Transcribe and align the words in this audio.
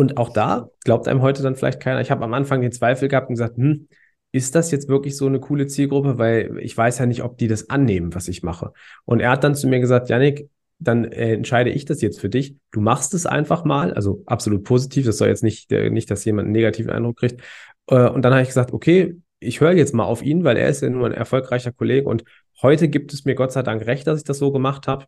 Und 0.00 0.16
auch 0.16 0.30
da 0.30 0.70
glaubt 0.84 1.08
einem 1.08 1.20
heute 1.20 1.42
dann 1.42 1.56
vielleicht 1.56 1.78
keiner. 1.78 2.00
Ich 2.00 2.10
habe 2.10 2.24
am 2.24 2.32
Anfang 2.32 2.62
den 2.62 2.72
Zweifel 2.72 3.06
gehabt 3.08 3.28
und 3.28 3.34
gesagt, 3.34 3.58
hm, 3.58 3.86
ist 4.32 4.54
das 4.54 4.70
jetzt 4.70 4.88
wirklich 4.88 5.14
so 5.14 5.26
eine 5.26 5.40
coole 5.40 5.66
Zielgruppe? 5.66 6.16
Weil 6.16 6.58
ich 6.62 6.74
weiß 6.74 7.00
ja 7.00 7.04
nicht, 7.04 7.22
ob 7.22 7.36
die 7.36 7.48
das 7.48 7.68
annehmen, 7.68 8.14
was 8.14 8.26
ich 8.26 8.42
mache. 8.42 8.72
Und 9.04 9.20
er 9.20 9.30
hat 9.30 9.44
dann 9.44 9.54
zu 9.54 9.68
mir 9.68 9.78
gesagt, 9.78 10.08
Janik, 10.08 10.48
dann 10.78 11.04
äh, 11.04 11.34
entscheide 11.34 11.68
ich 11.68 11.84
das 11.84 12.00
jetzt 12.00 12.18
für 12.18 12.30
dich. 12.30 12.56
Du 12.70 12.80
machst 12.80 13.12
es 13.12 13.26
einfach 13.26 13.66
mal, 13.66 13.92
also 13.92 14.22
absolut 14.24 14.64
positiv. 14.64 15.04
Das 15.04 15.18
soll 15.18 15.28
jetzt 15.28 15.42
nicht, 15.42 15.70
äh, 15.70 15.90
nicht 15.90 16.10
dass 16.10 16.24
jemand 16.24 16.46
einen 16.46 16.52
negativen 16.52 16.90
Eindruck 16.90 17.18
kriegt. 17.18 17.42
Äh, 17.86 18.08
und 18.08 18.22
dann 18.22 18.32
habe 18.32 18.40
ich 18.40 18.48
gesagt, 18.48 18.72
okay, 18.72 19.18
ich 19.38 19.60
höre 19.60 19.72
jetzt 19.72 19.92
mal 19.92 20.04
auf 20.04 20.22
ihn, 20.22 20.44
weil 20.44 20.56
er 20.56 20.70
ist 20.70 20.80
ja 20.80 20.88
nur 20.88 21.04
ein 21.04 21.12
erfolgreicher 21.12 21.72
Kollege 21.72 22.08
und 22.08 22.24
heute 22.62 22.88
gibt 22.88 23.12
es 23.12 23.26
mir 23.26 23.34
Gott 23.34 23.52
sei 23.52 23.62
Dank 23.62 23.84
recht, 23.84 24.06
dass 24.06 24.18
ich 24.18 24.24
das 24.24 24.38
so 24.38 24.50
gemacht 24.50 24.88
habe. 24.88 25.04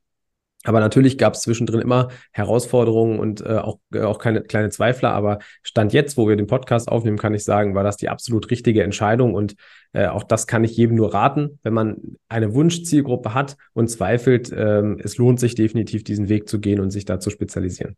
Aber 0.64 0.80
natürlich 0.80 1.18
gab 1.18 1.34
es 1.34 1.42
zwischendrin 1.42 1.80
immer 1.80 2.08
Herausforderungen 2.32 3.18
und 3.18 3.40
äh, 3.40 3.58
auch, 3.58 3.78
äh, 3.92 4.00
auch 4.00 4.18
keine 4.18 4.42
kleine 4.42 4.70
Zweifler. 4.70 5.12
Aber 5.12 5.38
Stand 5.62 5.92
jetzt, 5.92 6.16
wo 6.16 6.28
wir 6.28 6.36
den 6.36 6.46
Podcast 6.46 6.88
aufnehmen, 6.88 7.18
kann 7.18 7.34
ich 7.34 7.44
sagen, 7.44 7.74
war 7.74 7.84
das 7.84 7.96
die 7.96 8.08
absolut 8.08 8.50
richtige 8.50 8.82
Entscheidung. 8.82 9.34
Und 9.34 9.54
äh, 9.92 10.06
auch 10.06 10.22
das 10.22 10.46
kann 10.46 10.64
ich 10.64 10.76
jedem 10.76 10.96
nur 10.96 11.12
raten. 11.12 11.58
Wenn 11.62 11.74
man 11.74 11.96
eine 12.28 12.54
Wunschzielgruppe 12.54 13.34
hat 13.34 13.56
und 13.72 13.88
zweifelt, 13.88 14.52
äh, 14.52 14.82
es 15.02 15.16
lohnt 15.16 15.40
sich 15.40 15.54
definitiv, 15.54 16.04
diesen 16.04 16.28
Weg 16.28 16.48
zu 16.48 16.60
gehen 16.60 16.80
und 16.80 16.90
sich 16.90 17.04
da 17.04 17.20
zu 17.20 17.30
spezialisieren. 17.30 17.96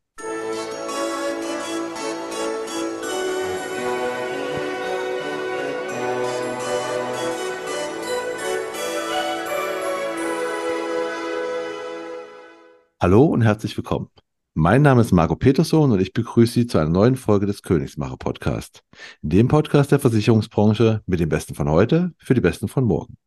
Hallo 13.05 13.27
und 13.27 13.43
herzlich 13.43 13.77
willkommen. 13.77 14.09
Mein 14.55 14.81
Name 14.81 15.03
ist 15.03 15.13
Marco 15.13 15.37
Peterson 15.37 15.93
und 15.93 16.01
ich 16.01 16.15
begrüße 16.15 16.55
Sie 16.55 16.67
zu 16.67 16.79
einer 16.79 16.89
neuen 16.89 17.17
Folge 17.17 17.45
des 17.45 17.63
Königsmacher 17.63 18.17
Podcast. 18.17 18.83
Dem 19.21 19.47
Podcast 19.47 19.93
der 19.93 19.99
Versicherungsbranche 19.99 21.03
mit 21.05 21.21
den 21.21 21.29
Besten 21.29 21.55
von 21.55 21.69
heute 21.69 22.15
für 22.17 22.33
die 22.33 22.41
Besten 22.41 22.67
von 22.67 22.85
morgen. 22.85 23.19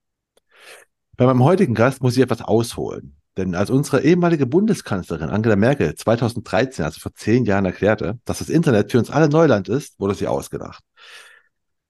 Bei 1.15 1.27
meinem 1.27 1.43
heutigen 1.43 1.75
Gast 1.75 2.01
muss 2.01 2.17
ich 2.17 2.23
etwas 2.23 2.41
ausholen. 2.41 3.17
Denn 3.37 3.53
als 3.53 3.69
unsere 3.69 4.01
ehemalige 4.01 4.47
Bundeskanzlerin 4.47 5.29
Angela 5.29 5.55
Merkel 5.55 5.93
2013, 5.93 6.83
also 6.83 6.99
vor 6.99 7.13
zehn 7.13 7.45
Jahren, 7.45 7.65
erklärte, 7.65 8.17
dass 8.25 8.39
das 8.39 8.49
Internet 8.49 8.91
für 8.91 8.97
uns 8.97 9.11
alle 9.11 9.29
Neuland 9.29 9.69
ist, 9.69 9.99
wurde 9.99 10.15
sie 10.15 10.25
ausgedacht. 10.25 10.83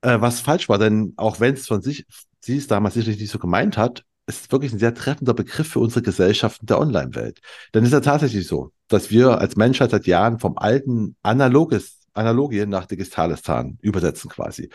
Äh, 0.02 0.20
was 0.20 0.42
falsch 0.42 0.68
war, 0.68 0.78
denn 0.78 1.14
auch 1.16 1.40
wenn 1.40 1.54
es 1.54 1.68
von 1.68 1.82
sich, 1.82 2.06
sie 2.42 2.58
es 2.58 2.68
damals 2.68 2.96
sicherlich 2.96 3.22
nicht 3.22 3.32
so 3.32 3.40
gemeint 3.40 3.78
hat, 3.78 4.04
ist 4.28 4.52
wirklich 4.52 4.74
ein 4.74 4.80
sehr 4.80 4.94
treffender 4.94 5.34
Begriff 5.34 5.70
für 5.70 5.80
unsere 5.80 6.02
Gesellschaften 6.02 6.66
der 6.66 6.80
Online-Welt. 6.80 7.40
Denn 7.74 7.84
es 7.84 7.90
ist 7.90 7.94
ja 7.94 8.02
tatsächlich 8.02 8.46
so, 8.46 8.72
dass 8.88 9.10
wir 9.10 9.40
als 9.40 9.56
Menschheit 9.56 9.92
seit 9.92 10.06
Jahren 10.06 10.40
vom 10.40 10.58
alten 10.58 11.16
analoges, 11.24 12.00
Analogien 12.14 12.70
nach 12.70 12.86
digitales 12.86 13.42
Zahn 13.42 13.78
übersetzen 13.82 14.30
quasi. 14.30 14.70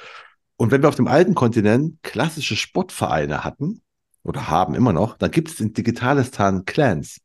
Und 0.57 0.71
wenn 0.71 0.83
wir 0.83 0.89
auf 0.89 0.95
dem 0.95 1.09
alten 1.09 1.35
Kontinent 1.35 2.03
klassische 2.03 2.57
Sportvereine 2.57 3.45
hatten 3.45 3.83
oder 4.23 4.49
haben 4.49 4.75
immer 4.75 4.93
noch, 4.93 5.19
dann 5.19 5.31
gibt 5.31 5.49
es 5.49 5.61
in 5.61 5.73
digitales 5.73 6.31
Zahn 6.31 6.65
Clans 6.65 7.19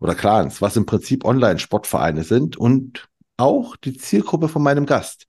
oder 0.00 0.14
Clans, 0.14 0.60
was 0.60 0.76
im 0.76 0.86
Prinzip 0.86 1.24
Online-Sportvereine 1.24 2.24
sind 2.24 2.56
und 2.56 3.08
auch 3.36 3.76
die 3.76 3.96
Zielgruppe 3.96 4.48
von 4.48 4.62
meinem 4.62 4.86
Gast. 4.86 5.26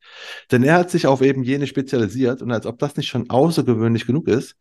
Denn 0.52 0.64
er 0.64 0.76
hat 0.76 0.92
sich 0.92 1.08
auf 1.08 1.22
eben 1.22 1.44
jene 1.44 1.68
spezialisiert 1.68 2.42
und 2.42 2.52
als 2.52 2.66
ob 2.66 2.78
das 2.80 2.96
nicht 2.98 3.08
schon 3.08 3.30
außergewöhnlich 3.30 4.06
genug 4.06 4.28
ist, 4.28 4.56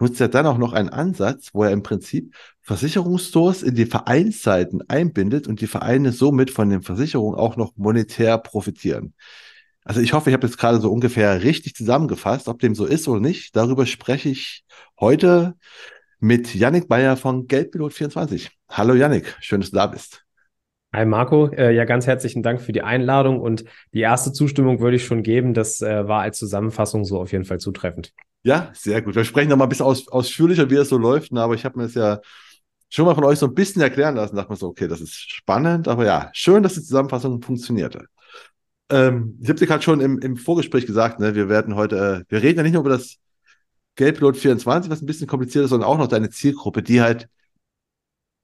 nutzt 0.00 0.20
er 0.20 0.28
dann 0.28 0.46
auch 0.46 0.58
noch 0.58 0.72
einen 0.72 0.88
Ansatz, 0.88 1.50
wo 1.52 1.62
er 1.62 1.70
im 1.70 1.82
Prinzip 1.82 2.34
Versicherungsstores 2.62 3.62
in 3.62 3.74
die 3.74 3.86
Vereinsseiten 3.86 4.82
einbindet 4.88 5.46
und 5.46 5.60
die 5.60 5.66
Vereine 5.66 6.12
somit 6.12 6.50
von 6.50 6.70
den 6.70 6.82
Versicherungen 6.82 7.38
auch 7.38 7.56
noch 7.56 7.76
monetär 7.76 8.36
profitieren. 8.38 9.14
Also 9.84 10.00
ich 10.00 10.12
hoffe, 10.12 10.30
ich 10.30 10.34
habe 10.34 10.46
jetzt 10.46 10.58
gerade 10.58 10.80
so 10.80 10.92
ungefähr 10.92 11.42
richtig 11.42 11.74
zusammengefasst, 11.74 12.48
ob 12.48 12.58
dem 12.58 12.74
so 12.74 12.84
ist 12.84 13.08
oder 13.08 13.20
nicht. 13.20 13.56
Darüber 13.56 13.86
spreche 13.86 14.28
ich 14.28 14.64
heute 15.00 15.54
mit 16.20 16.54
Yannick 16.54 16.88
Bayer 16.88 17.16
von 17.16 17.46
Geldpilot24. 17.46 18.50
Hallo 18.68 18.94
Yannick, 18.94 19.36
schön, 19.40 19.60
dass 19.60 19.70
du 19.70 19.76
da 19.76 19.86
bist. 19.86 20.27
Hi 20.90 21.04
Marco, 21.04 21.48
äh, 21.48 21.74
ja 21.74 21.84
ganz 21.84 22.06
herzlichen 22.06 22.42
Dank 22.42 22.62
für 22.62 22.72
die 22.72 22.80
Einladung 22.80 23.40
und 23.40 23.64
die 23.92 24.00
erste 24.00 24.32
Zustimmung 24.32 24.80
würde 24.80 24.96
ich 24.96 25.04
schon 25.04 25.22
geben. 25.22 25.52
Das 25.52 25.82
äh, 25.82 26.08
war 26.08 26.22
als 26.22 26.38
Zusammenfassung 26.38 27.04
so 27.04 27.20
auf 27.20 27.30
jeden 27.30 27.44
Fall 27.44 27.58
zutreffend. 27.58 28.14
Ja, 28.42 28.70
sehr 28.72 29.02
gut. 29.02 29.14
Wir 29.14 29.24
sprechen 29.24 29.50
noch 29.50 29.58
mal 29.58 29.66
ein 29.66 29.68
bisschen 29.68 29.84
aus, 29.84 30.08
ausführlicher, 30.08 30.70
wie 30.70 30.76
es 30.76 30.88
so 30.88 30.96
läuft, 30.96 31.32
ne? 31.32 31.42
aber 31.42 31.54
ich 31.54 31.66
habe 31.66 31.78
mir 31.78 31.84
das 31.84 31.94
ja 31.94 32.20
schon 32.88 33.04
mal 33.04 33.14
von 33.14 33.24
euch 33.24 33.38
so 33.38 33.46
ein 33.46 33.54
bisschen 33.54 33.82
erklären 33.82 34.14
lassen. 34.14 34.36
Dachte 34.36 34.50
mir 34.50 34.56
so, 34.56 34.68
okay, 34.68 34.88
das 34.88 35.02
ist 35.02 35.30
spannend, 35.30 35.88
aber 35.88 36.06
ja, 36.06 36.30
schön, 36.32 36.62
dass 36.62 36.74
die 36.74 36.82
Zusammenfassung 36.82 37.42
funktionierte. 37.42 38.06
Ähm, 38.88 39.38
ich 39.42 39.48
habe 39.50 39.58
dir 39.58 39.66
gerade 39.66 39.82
schon 39.82 40.00
im, 40.00 40.18
im 40.20 40.38
Vorgespräch 40.38 40.86
gesagt, 40.86 41.20
ne, 41.20 41.34
wir 41.34 41.50
werden 41.50 41.74
heute, 41.74 42.24
äh, 42.26 42.32
wir 42.32 42.42
reden 42.42 42.56
ja 42.56 42.62
nicht 42.62 42.72
nur 42.72 42.80
über 42.80 42.96
das 42.96 43.16
Geldpilot 43.96 44.38
24, 44.38 44.90
was 44.90 45.02
ein 45.02 45.06
bisschen 45.06 45.26
kompliziert 45.26 45.64
ist, 45.64 45.70
sondern 45.70 45.88
auch 45.90 45.98
noch 45.98 46.08
deine 46.08 46.30
Zielgruppe, 46.30 46.82
die 46.82 47.02
halt 47.02 47.28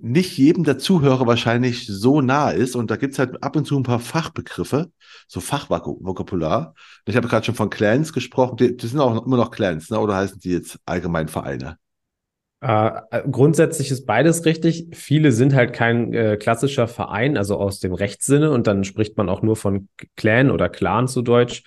nicht 0.05 0.37
jedem 0.37 0.65
der 0.65 0.79
Zuhörer 0.79 1.27
wahrscheinlich 1.27 1.87
so 1.87 2.21
nah 2.21 2.51
ist. 2.51 2.77
Und 2.77 2.91
da 2.91 2.97
gibt's 2.97 3.19
halt 3.19 3.43
ab 3.43 3.57
und 3.57 3.65
zu 3.65 3.77
ein 3.77 3.83
paar 3.83 4.01
Fachbegriffe, 4.01 4.91
so 5.27 5.41
Fachvokabular. 5.41 6.75
Ich 7.07 7.17
habe 7.17 7.27
gerade 7.27 7.47
schon 7.47 7.55
von 7.55 7.71
Clans 7.71 8.13
gesprochen. 8.13 8.57
Die, 8.57 8.77
die, 8.77 8.87
sind 8.87 9.01
auch 9.01 9.25
immer 9.25 9.37
noch 9.37 9.51
Clans, 9.51 9.91
ne? 9.91 9.99
oder 9.99 10.17
heißen 10.17 10.39
die 10.41 10.51
jetzt 10.51 10.79
allgemein 10.85 11.29
Vereine? 11.29 11.79
Äh, 12.61 13.23
grundsätzlich 13.31 13.91
ist 13.91 14.07
beides 14.07 14.45
richtig. 14.45 14.89
Viele 14.93 15.33
sind 15.33 15.55
halt 15.55 15.73
kein 15.73 16.13
äh, 16.13 16.37
klassischer 16.37 16.87
Verein, 16.87 17.37
also 17.37 17.57
aus 17.57 17.81
dem 17.81 17.95
Rechtssinne. 17.95 18.51
Und 18.51 18.67
dann 18.67 18.85
spricht 18.85 19.17
man 19.17 19.29
auch 19.29 19.43
nur 19.43 19.57
von 19.57 19.89
Clan 20.17 20.51
oder 20.51 20.69
Clan 20.69 21.09
zu 21.09 21.23
Deutsch. 21.23 21.63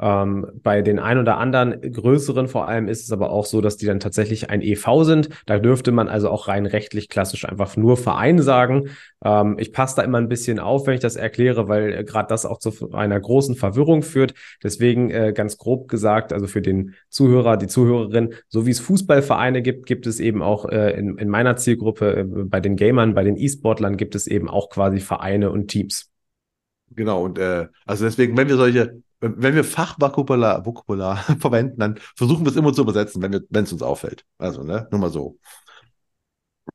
Ähm, 0.00 0.46
bei 0.62 0.82
den 0.82 0.98
ein 0.98 1.18
oder 1.18 1.38
anderen 1.38 1.80
größeren 1.80 2.46
vor 2.46 2.68
allem 2.68 2.86
ist 2.86 3.02
es 3.02 3.12
aber 3.12 3.30
auch 3.30 3.46
so, 3.46 3.60
dass 3.60 3.76
die 3.76 3.86
dann 3.86 4.00
tatsächlich 4.00 4.48
ein 4.50 4.62
EV 4.62 5.02
sind. 5.02 5.28
Da 5.46 5.58
dürfte 5.58 5.90
man 5.90 6.08
also 6.08 6.30
auch 6.30 6.46
rein 6.46 6.66
rechtlich 6.66 7.08
klassisch 7.08 7.44
einfach 7.48 7.76
nur 7.76 7.96
Verein 7.96 8.40
sagen. 8.40 8.90
Ähm, 9.24 9.56
ich 9.58 9.72
passe 9.72 9.96
da 9.96 10.02
immer 10.02 10.18
ein 10.18 10.28
bisschen 10.28 10.60
auf, 10.60 10.86
wenn 10.86 10.94
ich 10.94 11.00
das 11.00 11.16
erkläre, 11.16 11.68
weil 11.68 11.92
äh, 11.92 12.04
gerade 12.04 12.28
das 12.28 12.46
auch 12.46 12.58
zu 12.58 12.92
einer 12.92 13.18
großen 13.18 13.56
Verwirrung 13.56 14.02
führt. 14.02 14.34
Deswegen 14.62 15.10
äh, 15.10 15.32
ganz 15.34 15.58
grob 15.58 15.88
gesagt, 15.88 16.32
also 16.32 16.46
für 16.46 16.62
den 16.62 16.94
Zuhörer, 17.08 17.56
die 17.56 17.66
Zuhörerin, 17.66 18.34
so 18.48 18.66
wie 18.66 18.70
es 18.70 18.80
Fußballvereine 18.80 19.62
gibt, 19.62 19.86
gibt 19.86 20.06
es 20.06 20.20
eben 20.20 20.42
auch 20.42 20.66
äh, 20.66 20.92
in, 20.92 21.18
in 21.18 21.28
meiner 21.28 21.56
Zielgruppe 21.56 22.18
äh, 22.18 22.24
bei 22.24 22.60
den 22.60 22.76
Gamern, 22.76 23.14
bei 23.14 23.24
den 23.24 23.36
E-Sportlern 23.36 23.96
gibt 23.96 24.14
es 24.14 24.28
eben 24.28 24.48
auch 24.48 24.70
quasi 24.70 25.00
Vereine 25.00 25.50
und 25.50 25.68
Teams. 25.68 26.10
Genau, 26.90 27.24
und 27.24 27.38
äh, 27.38 27.66
also 27.84 28.04
deswegen, 28.04 28.36
wenn 28.36 28.48
wir 28.48 28.56
solche 28.56 29.02
wenn 29.20 29.54
wir 29.54 29.64
Fachvokabular 29.64 30.64
Vokabular 30.64 31.16
verwenden, 31.40 31.80
dann 31.80 31.98
versuchen 32.16 32.44
wir 32.44 32.50
es 32.50 32.56
immer 32.56 32.72
zu 32.72 32.82
übersetzen, 32.82 33.22
wenn 33.22 33.64
es 33.64 33.72
uns 33.72 33.82
auffällt. 33.82 34.24
Also, 34.38 34.62
ne, 34.62 34.86
nur 34.90 35.00
mal 35.00 35.10
so. 35.10 35.38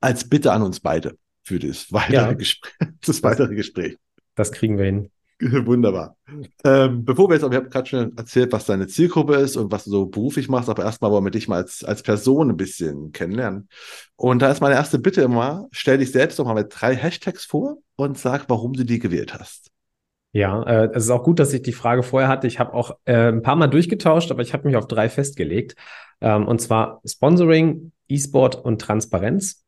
Als 0.02 0.28
Bitte 0.28 0.52
an 0.52 0.64
uns 0.64 0.80
beide 0.80 1.18
für 1.44 1.60
das 1.60 1.88
weitere, 1.92 2.16
ja. 2.16 2.34
Gespräch, 2.34 2.74
das 3.06 3.24
weitere 3.24 3.56
Gespräch. 3.56 3.98
Das 4.36 4.52
kriegen 4.52 4.78
wir 4.78 4.86
hin. 4.86 5.10
Wunderbar. 5.40 6.16
Ähm, 6.64 7.04
bevor 7.04 7.30
wir 7.30 7.36
jetzt, 7.36 7.44
aber 7.44 7.54
ich 7.54 7.58
habe 7.58 7.70
gerade 7.70 7.90
schon 7.90 8.18
erzählt, 8.18 8.52
was 8.52 8.66
deine 8.66 8.88
Zielgruppe 8.88 9.36
ist 9.36 9.58
und 9.58 9.72
was 9.72 9.84
du 9.86 9.92
so 9.92 10.06
beruflich 10.06 10.48
machst, 10.48 10.70
aber 10.70 10.84
erstmal 10.84 11.12
wollen 11.12 11.26
wir 11.26 11.32
dich 11.32 11.48
mal 11.48 11.58
als, 11.58 11.84
als 11.84 12.04
Person 12.04 12.50
ein 12.50 12.58
bisschen 12.58 13.12
kennenlernen. 13.12 13.68
Und 14.16 14.42
da 14.42 14.52
ist 14.52 14.62
meine 14.62 14.76
erste 14.76 15.00
Bitte 15.00 15.22
immer, 15.22 15.68
stell 15.72 15.98
dich 15.98 16.12
selbst 16.12 16.40
doch 16.40 16.46
mal 16.46 16.54
mit 16.54 16.68
drei 16.70 16.96
Hashtags 16.96 17.46
vor 17.46 17.78
und 17.96 18.18
sag, 18.18 18.50
warum 18.50 18.74
du 18.74 18.86
die 18.86 19.00
gewählt 19.00 19.34
hast. 19.34 19.73
Ja, 20.34 20.64
äh, 20.64 20.90
es 20.94 21.06
ist 21.06 21.10
auch 21.12 21.24
gut, 21.24 21.40
dass 21.40 21.54
ich 21.54 21.62
die 21.62 21.74
Frage 21.74 22.02
vorher 22.02 22.28
hatte. 22.28 22.48
Ich 22.48 22.60
habe 22.60 22.74
auch 22.74 22.98
äh, 23.06 23.30
ein 23.32 23.44
paar 23.44 23.56
Mal 23.56 23.68
durchgetauscht, 23.68 24.32
aber 24.32 24.42
ich 24.42 24.54
habe 24.54 24.68
mich 24.68 24.76
auf 24.76 24.88
drei 24.88 25.08
festgelegt. 25.08 25.76
Ähm, 26.22 26.48
und 26.48 26.60
zwar 26.60 27.02
Sponsoring, 27.06 27.92
E-Sport 28.10 28.56
und 28.56 28.82
Transparenz. 28.82 29.64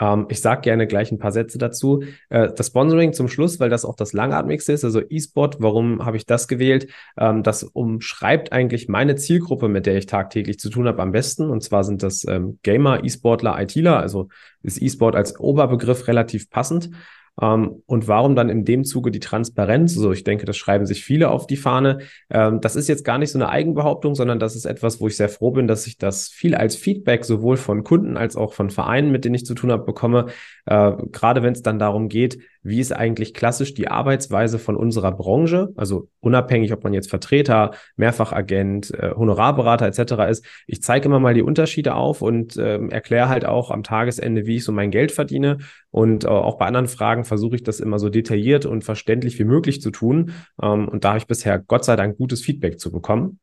Ähm, 0.00 0.26
ich 0.28 0.40
sage 0.40 0.60
gerne 0.60 0.86
gleich 0.86 1.10
ein 1.10 1.18
paar 1.18 1.32
Sätze 1.32 1.58
dazu. 1.58 2.04
Äh, 2.28 2.50
das 2.54 2.68
Sponsoring 2.68 3.12
zum 3.12 3.26
Schluss, 3.26 3.58
weil 3.58 3.70
das 3.70 3.84
auch 3.84 3.96
das 3.96 4.12
langatmigste 4.12 4.72
ist, 4.72 4.84
also 4.84 5.00
E-Sport, 5.00 5.56
warum 5.58 6.04
habe 6.04 6.16
ich 6.16 6.26
das 6.26 6.46
gewählt? 6.46 6.92
Ähm, 7.18 7.42
das 7.42 7.64
umschreibt 7.64 8.52
eigentlich 8.52 8.88
meine 8.88 9.16
Zielgruppe, 9.16 9.68
mit 9.68 9.84
der 9.84 9.96
ich 9.96 10.06
tagtäglich 10.06 10.60
zu 10.60 10.70
tun 10.70 10.86
habe, 10.86 11.02
am 11.02 11.10
besten. 11.10 11.50
Und 11.50 11.64
zwar 11.64 11.82
sind 11.82 12.04
das 12.04 12.24
ähm, 12.28 12.60
Gamer, 12.62 13.02
E-Sportler, 13.02 13.60
ITler, 13.60 13.98
also 13.98 14.28
ist 14.62 14.80
E-Sport 14.80 15.16
als 15.16 15.40
Oberbegriff 15.40 16.06
relativ 16.06 16.50
passend. 16.50 16.90
Ähm, 17.40 17.82
und 17.86 18.06
warum 18.08 18.36
dann 18.36 18.48
in 18.48 18.64
dem 18.64 18.84
Zuge 18.84 19.10
die 19.10 19.20
Transparenz? 19.20 19.94
So, 19.94 20.12
ich 20.12 20.24
denke, 20.24 20.44
das 20.46 20.56
schreiben 20.56 20.86
sich 20.86 21.04
viele 21.04 21.30
auf 21.30 21.46
die 21.46 21.56
Fahne. 21.56 21.98
Ähm, 22.30 22.60
das 22.60 22.76
ist 22.76 22.88
jetzt 22.88 23.04
gar 23.04 23.18
nicht 23.18 23.32
so 23.32 23.38
eine 23.38 23.48
Eigenbehauptung, 23.48 24.14
sondern 24.14 24.38
das 24.38 24.54
ist 24.56 24.66
etwas, 24.66 25.00
wo 25.00 25.08
ich 25.08 25.16
sehr 25.16 25.28
froh 25.28 25.50
bin, 25.50 25.66
dass 25.66 25.86
ich 25.86 25.98
das 25.98 26.28
viel 26.28 26.54
als 26.54 26.76
Feedback 26.76 27.24
sowohl 27.24 27.56
von 27.56 27.84
Kunden 27.84 28.16
als 28.16 28.36
auch 28.36 28.52
von 28.52 28.70
Vereinen, 28.70 29.10
mit 29.10 29.24
denen 29.24 29.34
ich 29.34 29.46
zu 29.46 29.54
tun 29.54 29.72
habe, 29.72 29.84
bekomme. 29.84 30.26
Äh, 30.66 30.92
gerade 31.10 31.42
wenn 31.42 31.52
es 31.52 31.62
dann 31.62 31.78
darum 31.78 32.08
geht, 32.08 32.38
wie 32.64 32.80
ist 32.80 32.92
eigentlich 32.92 33.34
klassisch 33.34 33.74
die 33.74 33.88
Arbeitsweise 33.88 34.58
von 34.58 34.76
unserer 34.76 35.12
Branche, 35.12 35.68
also 35.76 36.08
unabhängig, 36.20 36.72
ob 36.72 36.82
man 36.82 36.94
jetzt 36.94 37.10
Vertreter, 37.10 37.72
Mehrfachagent, 37.96 38.92
äh, 38.94 39.12
Honorarberater 39.14 39.86
etc. 39.86 40.30
ist. 40.30 40.44
Ich 40.66 40.82
zeige 40.82 41.06
immer 41.06 41.20
mal 41.20 41.34
die 41.34 41.42
Unterschiede 41.42 41.94
auf 41.94 42.22
und 42.22 42.56
äh, 42.56 42.78
erkläre 42.88 43.28
halt 43.28 43.44
auch 43.44 43.70
am 43.70 43.82
Tagesende, 43.82 44.46
wie 44.46 44.56
ich 44.56 44.64
so 44.64 44.72
mein 44.72 44.90
Geld 44.90 45.12
verdiene. 45.12 45.58
Und 45.90 46.24
äh, 46.24 46.28
auch 46.28 46.56
bei 46.56 46.66
anderen 46.66 46.88
Fragen 46.88 47.24
versuche 47.24 47.56
ich 47.56 47.62
das 47.62 47.80
immer 47.80 47.98
so 47.98 48.08
detailliert 48.08 48.66
und 48.66 48.82
verständlich 48.82 49.38
wie 49.38 49.44
möglich 49.44 49.80
zu 49.80 49.90
tun. 49.90 50.32
Ähm, 50.60 50.88
und 50.88 51.04
da 51.04 51.10
habe 51.10 51.18
ich 51.18 51.26
bisher 51.26 51.58
Gott 51.58 51.84
sei 51.84 51.96
Dank 51.96 52.16
gutes 52.16 52.40
Feedback 52.40 52.80
zu 52.80 52.90
bekommen. 52.90 53.38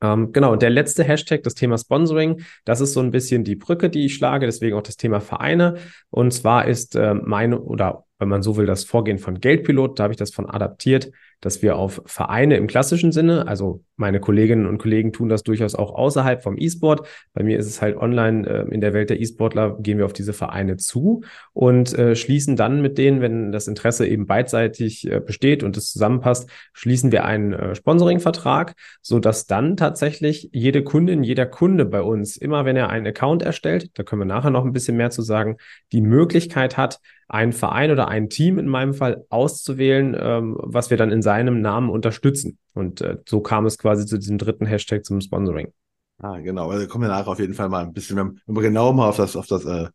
Ähm, 0.00 0.32
genau, 0.32 0.52
und 0.52 0.62
der 0.62 0.70
letzte 0.70 1.04
Hashtag, 1.04 1.42
das 1.42 1.54
Thema 1.54 1.76
Sponsoring, 1.76 2.42
das 2.64 2.80
ist 2.80 2.92
so 2.92 3.00
ein 3.00 3.10
bisschen 3.10 3.44
die 3.44 3.56
Brücke, 3.56 3.90
die 3.90 4.06
ich 4.06 4.14
schlage, 4.14 4.46
deswegen 4.46 4.76
auch 4.76 4.82
das 4.82 4.96
Thema 4.96 5.20
Vereine. 5.20 5.76
Und 6.10 6.32
zwar 6.32 6.66
ist 6.66 6.94
äh, 6.94 7.14
meine 7.14 7.60
oder 7.60 8.04
wenn 8.18 8.28
man 8.28 8.42
so 8.42 8.56
will, 8.56 8.66
das 8.66 8.84
Vorgehen 8.84 9.18
von 9.18 9.40
Geldpilot. 9.40 9.98
Da 9.98 10.04
habe 10.04 10.12
ich 10.12 10.18
das 10.18 10.30
von 10.30 10.48
adaptiert, 10.48 11.10
dass 11.40 11.62
wir 11.62 11.76
auf 11.76 12.02
Vereine 12.04 12.56
im 12.56 12.66
klassischen 12.66 13.12
Sinne, 13.12 13.46
also 13.46 13.84
meine 13.96 14.18
Kolleginnen 14.18 14.66
und 14.66 14.78
Kollegen 14.78 15.12
tun 15.12 15.28
das 15.28 15.44
durchaus 15.44 15.74
auch 15.76 15.94
außerhalb 15.94 16.42
vom 16.42 16.56
E-Sport. 16.58 17.06
Bei 17.32 17.44
mir 17.44 17.58
ist 17.58 17.66
es 17.66 17.80
halt 17.80 17.96
online 17.96 18.46
äh, 18.48 18.74
in 18.74 18.80
der 18.80 18.92
Welt 18.92 19.10
der 19.10 19.20
E-Sportler, 19.20 19.76
gehen 19.78 19.98
wir 19.98 20.04
auf 20.04 20.12
diese 20.12 20.32
Vereine 20.32 20.76
zu 20.76 21.22
und 21.52 21.96
äh, 21.96 22.16
schließen 22.16 22.56
dann 22.56 22.82
mit 22.82 22.98
denen, 22.98 23.20
wenn 23.20 23.52
das 23.52 23.68
Interesse 23.68 24.06
eben 24.06 24.26
beidseitig 24.26 25.08
äh, 25.08 25.20
besteht 25.20 25.62
und 25.62 25.76
es 25.76 25.92
zusammenpasst, 25.92 26.50
schließen 26.72 27.12
wir 27.12 27.24
einen 27.24 27.52
äh, 27.52 27.74
Sponsoring-Vertrag, 27.76 28.74
so 29.00 29.20
dass 29.20 29.46
dann 29.46 29.76
tatsächlich 29.76 30.50
jede 30.52 30.82
Kundin, 30.82 31.22
jeder 31.22 31.46
Kunde 31.46 31.84
bei 31.84 32.02
uns, 32.02 32.36
immer 32.36 32.64
wenn 32.64 32.76
er 32.76 32.88
einen 32.88 33.06
Account 33.06 33.42
erstellt, 33.42 33.90
da 33.94 34.02
können 34.02 34.22
wir 34.22 34.26
nachher 34.26 34.50
noch 34.50 34.64
ein 34.64 34.72
bisschen 34.72 34.96
mehr 34.96 35.10
zu 35.10 35.22
sagen, 35.22 35.56
die 35.92 36.00
Möglichkeit 36.00 36.76
hat, 36.76 36.98
einen 37.28 37.52
Verein 37.52 37.90
oder 37.90 38.08
ein 38.08 38.30
Team 38.30 38.58
in 38.58 38.66
meinem 38.66 38.94
Fall 38.94 39.26
auszuwählen, 39.28 40.16
ähm, 40.18 40.56
was 40.58 40.88
wir 40.90 40.96
dann 40.96 41.10
in 41.10 41.22
seinem 41.22 41.60
Namen 41.60 41.90
unterstützen. 41.90 42.58
Und 42.74 43.02
äh, 43.02 43.18
so 43.28 43.40
kam 43.40 43.66
es 43.66 43.76
quasi 43.76 44.06
zu 44.06 44.18
diesem 44.18 44.38
dritten 44.38 44.64
Hashtag 44.64 45.04
zum 45.04 45.20
Sponsoring. 45.20 45.72
Ah, 46.18 46.38
genau. 46.38 46.70
Also 46.70 46.88
kommen 46.88 47.04
wir 47.04 47.08
nachher 47.08 47.28
auf 47.28 47.38
jeden 47.38 47.54
Fall 47.54 47.68
mal 47.68 47.84
ein 47.84 47.92
bisschen, 47.92 48.16
wenn 48.16 48.40
wir 48.46 48.62
genau 48.62 48.92
mal 48.92 49.08
auf 49.08 49.18
das, 49.18 49.36
auf 49.36 49.46
das, 49.46 49.64
äh, 49.66 49.88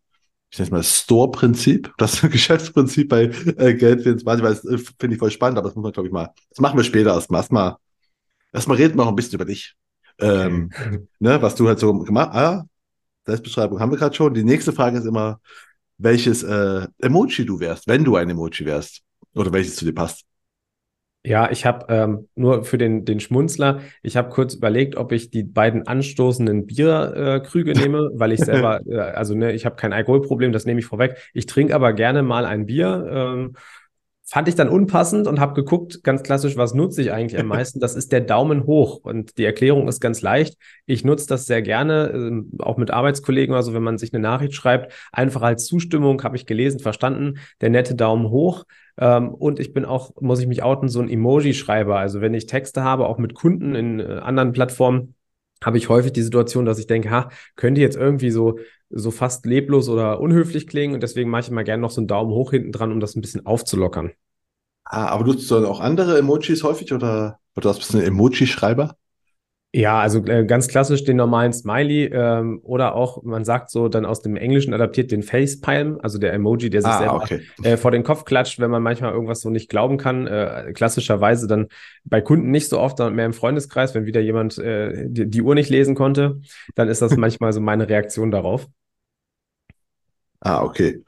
ich 0.51 0.59
nenne 0.59 0.67
es 0.67 0.71
mal 0.71 0.83
Store-Prinzip, 0.83 1.91
das 1.97 2.21
Geschäftsprinzip 2.21 3.09
bei 3.09 3.23
äh, 3.57 3.73
Geld 3.73 4.03
24, 4.03 4.43
weil 4.43 4.53
das 4.53 4.63
äh, 4.65 4.77
finde 4.99 5.15
ich 5.15 5.19
voll 5.19 5.31
spannend, 5.31 5.57
aber 5.57 5.69
das 5.69 5.75
muss 5.75 5.83
man, 5.83 5.91
glaube 5.91 6.07
ich, 6.07 6.13
mal, 6.13 6.29
das 6.49 6.59
machen 6.59 6.77
wir 6.77 6.83
später 6.83 7.13
erstmal. 7.13 7.39
Erstmal, 7.39 7.75
erstmal 8.53 8.77
reden 8.77 8.97
wir 8.97 9.03
auch 9.03 9.09
ein 9.09 9.15
bisschen 9.15 9.35
über 9.35 9.45
dich. 9.45 9.75
Ähm, 10.19 10.71
ne, 11.19 11.41
was 11.41 11.55
du 11.55 11.67
halt 11.67 11.79
so 11.79 11.97
gemacht 11.99 12.29
hast. 12.31 12.37
Ah, 12.37 12.65
Selbstbeschreibung 13.25 13.79
haben 13.79 13.91
wir 13.91 13.97
gerade 13.97 14.15
schon. 14.15 14.33
Die 14.33 14.43
nächste 14.43 14.73
Frage 14.73 14.97
ist 14.97 15.05
immer, 15.05 15.39
welches 15.97 16.43
äh, 16.43 16.87
Emoji 17.01 17.45
du 17.45 17.59
wärst, 17.59 17.87
wenn 17.87 18.03
du 18.03 18.15
ein 18.15 18.29
Emoji 18.29 18.65
wärst. 18.65 19.01
Oder 19.35 19.51
welches 19.51 19.75
zu 19.75 19.85
dir 19.85 19.93
passt. 19.93 20.25
Ja, 21.25 21.49
ich 21.49 21.65
habe 21.65 21.85
ähm, 21.87 22.27
nur 22.35 22.65
für 22.65 22.77
den, 22.77 23.05
den 23.05 23.21
Schmunzler, 23.21 23.79
ich 24.01 24.17
habe 24.17 24.29
kurz 24.29 24.55
überlegt, 24.55 24.97
ob 24.97 25.13
ich 25.13 25.31
die 25.31 25.43
beiden 25.43 25.87
anstoßenden 25.87 26.65
Bierkrüge 26.65 27.71
äh, 27.71 27.73
nehme, 27.79 28.11
weil 28.13 28.33
ich 28.33 28.41
selber, 28.41 28.81
äh, 28.85 28.97
also 28.97 29.33
ne, 29.33 29.53
ich 29.53 29.65
habe 29.65 29.77
kein 29.77 29.93
Alkoholproblem, 29.93 30.51
das 30.51 30.65
nehme 30.65 30.81
ich 30.81 30.85
vorweg. 30.85 31.15
Ich 31.33 31.45
trinke 31.45 31.75
aber 31.75 31.93
gerne 31.93 32.23
mal 32.23 32.45
ein 32.45 32.65
Bier. 32.65 33.07
Ähm, 33.09 33.53
fand 34.33 34.47
ich 34.47 34.55
dann 34.55 34.67
unpassend 34.67 35.27
und 35.27 35.39
habe 35.39 35.53
geguckt, 35.53 36.03
ganz 36.03 36.23
klassisch, 36.23 36.57
was 36.57 36.73
nutze 36.73 37.03
ich 37.03 37.11
eigentlich 37.11 37.39
am 37.39 37.45
meisten? 37.55 37.79
Das 37.79 37.93
ist 37.93 38.11
der 38.11 38.21
Daumen 38.21 38.65
hoch. 38.65 39.01
Und 39.03 39.37
die 39.37 39.45
Erklärung 39.45 39.87
ist 39.87 39.99
ganz 39.99 40.23
leicht. 40.23 40.57
Ich 40.87 41.05
nutze 41.05 41.27
das 41.27 41.45
sehr 41.45 41.61
gerne, 41.61 42.07
äh, 42.07 42.63
auch 42.63 42.77
mit 42.77 42.89
Arbeitskollegen, 42.89 43.53
also 43.53 43.75
wenn 43.75 43.83
man 43.83 43.99
sich 43.99 44.11
eine 44.11 44.23
Nachricht 44.23 44.55
schreibt, 44.55 44.91
einfach 45.11 45.43
als 45.43 45.67
Zustimmung, 45.67 46.23
habe 46.23 46.35
ich 46.35 46.47
gelesen, 46.47 46.79
verstanden, 46.79 47.35
der 47.61 47.69
nette 47.69 47.93
Daumen 47.93 48.31
hoch. 48.31 48.63
Ähm, 48.97 49.29
und 49.29 49.59
ich 49.59 49.71
bin 49.71 49.85
auch, 49.85 50.19
muss 50.19 50.39
ich 50.39 50.47
mich 50.47 50.63
outen, 50.63 50.89
so 50.89 50.99
ein 50.99 51.11
Emoji-Schreiber. 51.11 51.99
Also 51.99 52.19
wenn 52.19 52.33
ich 52.33 52.47
Texte 52.47 52.83
habe, 52.83 53.05
auch 53.05 53.19
mit 53.19 53.35
Kunden 53.35 53.75
in 53.75 53.99
äh, 53.99 54.19
anderen 54.23 54.51
Plattformen, 54.51 55.13
habe 55.63 55.77
ich 55.77 55.89
häufig 55.89 56.11
die 56.11 56.23
Situation, 56.23 56.65
dass 56.65 56.79
ich 56.79 56.87
denke, 56.87 57.11
ha, 57.11 57.29
könnte 57.55 57.81
jetzt 57.81 57.97
irgendwie 57.97 58.31
so, 58.31 58.57
so 58.89 59.11
fast 59.11 59.45
leblos 59.45 59.89
oder 59.89 60.19
unhöflich 60.19 60.65
klingen 60.65 60.95
und 60.95 61.03
deswegen 61.03 61.29
mache 61.29 61.41
ich 61.41 61.49
immer 61.49 61.63
gerne 61.63 61.81
noch 61.81 61.91
so 61.91 62.01
einen 62.01 62.07
Daumen 62.07 62.31
hoch 62.31 62.49
hinten 62.49 62.71
dran, 62.71 62.91
um 62.91 62.99
das 62.99 63.15
ein 63.15 63.21
bisschen 63.21 63.45
aufzulockern. 63.45 64.11
Ah, 64.85 65.07
aber 65.07 65.25
nutzt 65.25 65.49
du 65.49 65.55
dann 65.55 65.65
auch 65.65 65.79
andere 65.79 66.17
Emojis 66.17 66.63
häufig 66.63 66.93
oder, 66.93 67.39
oder 67.55 67.69
hast 67.69 67.93
du 67.93 67.97
ein 67.97 68.03
Emoji-Schreiber? 68.03 68.95
Ja, 69.75 69.99
also 69.99 70.23
äh, 70.25 70.45
ganz 70.45 70.67
klassisch 70.67 71.03
den 71.03 71.17
normalen 71.17 71.51
Smiley 71.51 72.05
ähm, 72.13 72.59
oder 72.61 72.93
auch, 72.93 73.23
man 73.23 73.43
sagt 73.43 73.71
so 73.71 73.87
dann 73.87 74.05
aus 74.05 74.21
dem 74.21 74.35
Englischen 74.35 74.71
adaptiert 74.71 75.09
den 75.09 75.23
Facepalm, 75.23 75.97
also 76.03 76.19
der 76.19 76.31
Emoji, 76.31 76.69
der 76.69 76.83
sich 76.83 76.91
ah, 76.91 76.99
selber 76.99 77.15
okay. 77.15 77.41
äh, 77.63 77.75
vor 77.75 77.89
den 77.89 78.03
Kopf 78.03 78.23
klatscht, 78.23 78.59
wenn 78.59 78.69
man 78.69 78.83
manchmal 78.83 79.13
irgendwas 79.13 79.41
so 79.41 79.49
nicht 79.49 79.69
glauben 79.69 79.97
kann. 79.97 80.27
Äh, 80.27 80.73
klassischerweise 80.75 81.47
dann 81.47 81.69
bei 82.03 82.21
Kunden 82.21 82.51
nicht 82.51 82.69
so 82.69 82.79
oft, 82.79 82.97
sondern 82.97 83.15
mehr 83.15 83.25
im 83.25 83.33
Freundeskreis, 83.33 83.95
wenn 83.95 84.05
wieder 84.05 84.21
jemand 84.21 84.59
äh, 84.59 85.07
die, 85.07 85.27
die 85.27 85.41
Uhr 85.41 85.55
nicht 85.55 85.71
lesen 85.71 85.95
konnte, 85.95 86.41
dann 86.75 86.87
ist 86.87 87.01
das 87.01 87.17
manchmal 87.17 87.51
so 87.51 87.59
meine 87.59 87.89
Reaktion 87.89 88.29
darauf. 88.29 88.67
Ah, 90.39 90.61
okay. 90.61 91.03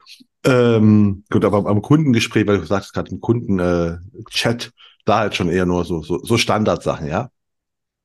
Ähm, 0.46 1.24
gut, 1.30 1.44
aber 1.44 1.66
am 1.68 1.82
Kundengespräch, 1.82 2.46
weil 2.46 2.58
du 2.58 2.66
sagst 2.66 2.92
gerade 2.92 3.10
im 3.10 3.20
Kundenchat, 3.20 4.66
äh, 4.66 4.70
da 5.04 5.18
halt 5.18 5.34
schon 5.34 5.48
eher 5.50 5.66
nur 5.66 5.84
so, 5.84 6.02
so, 6.02 6.18
so 6.22 6.38
Standardsachen, 6.38 7.08
ja? 7.08 7.30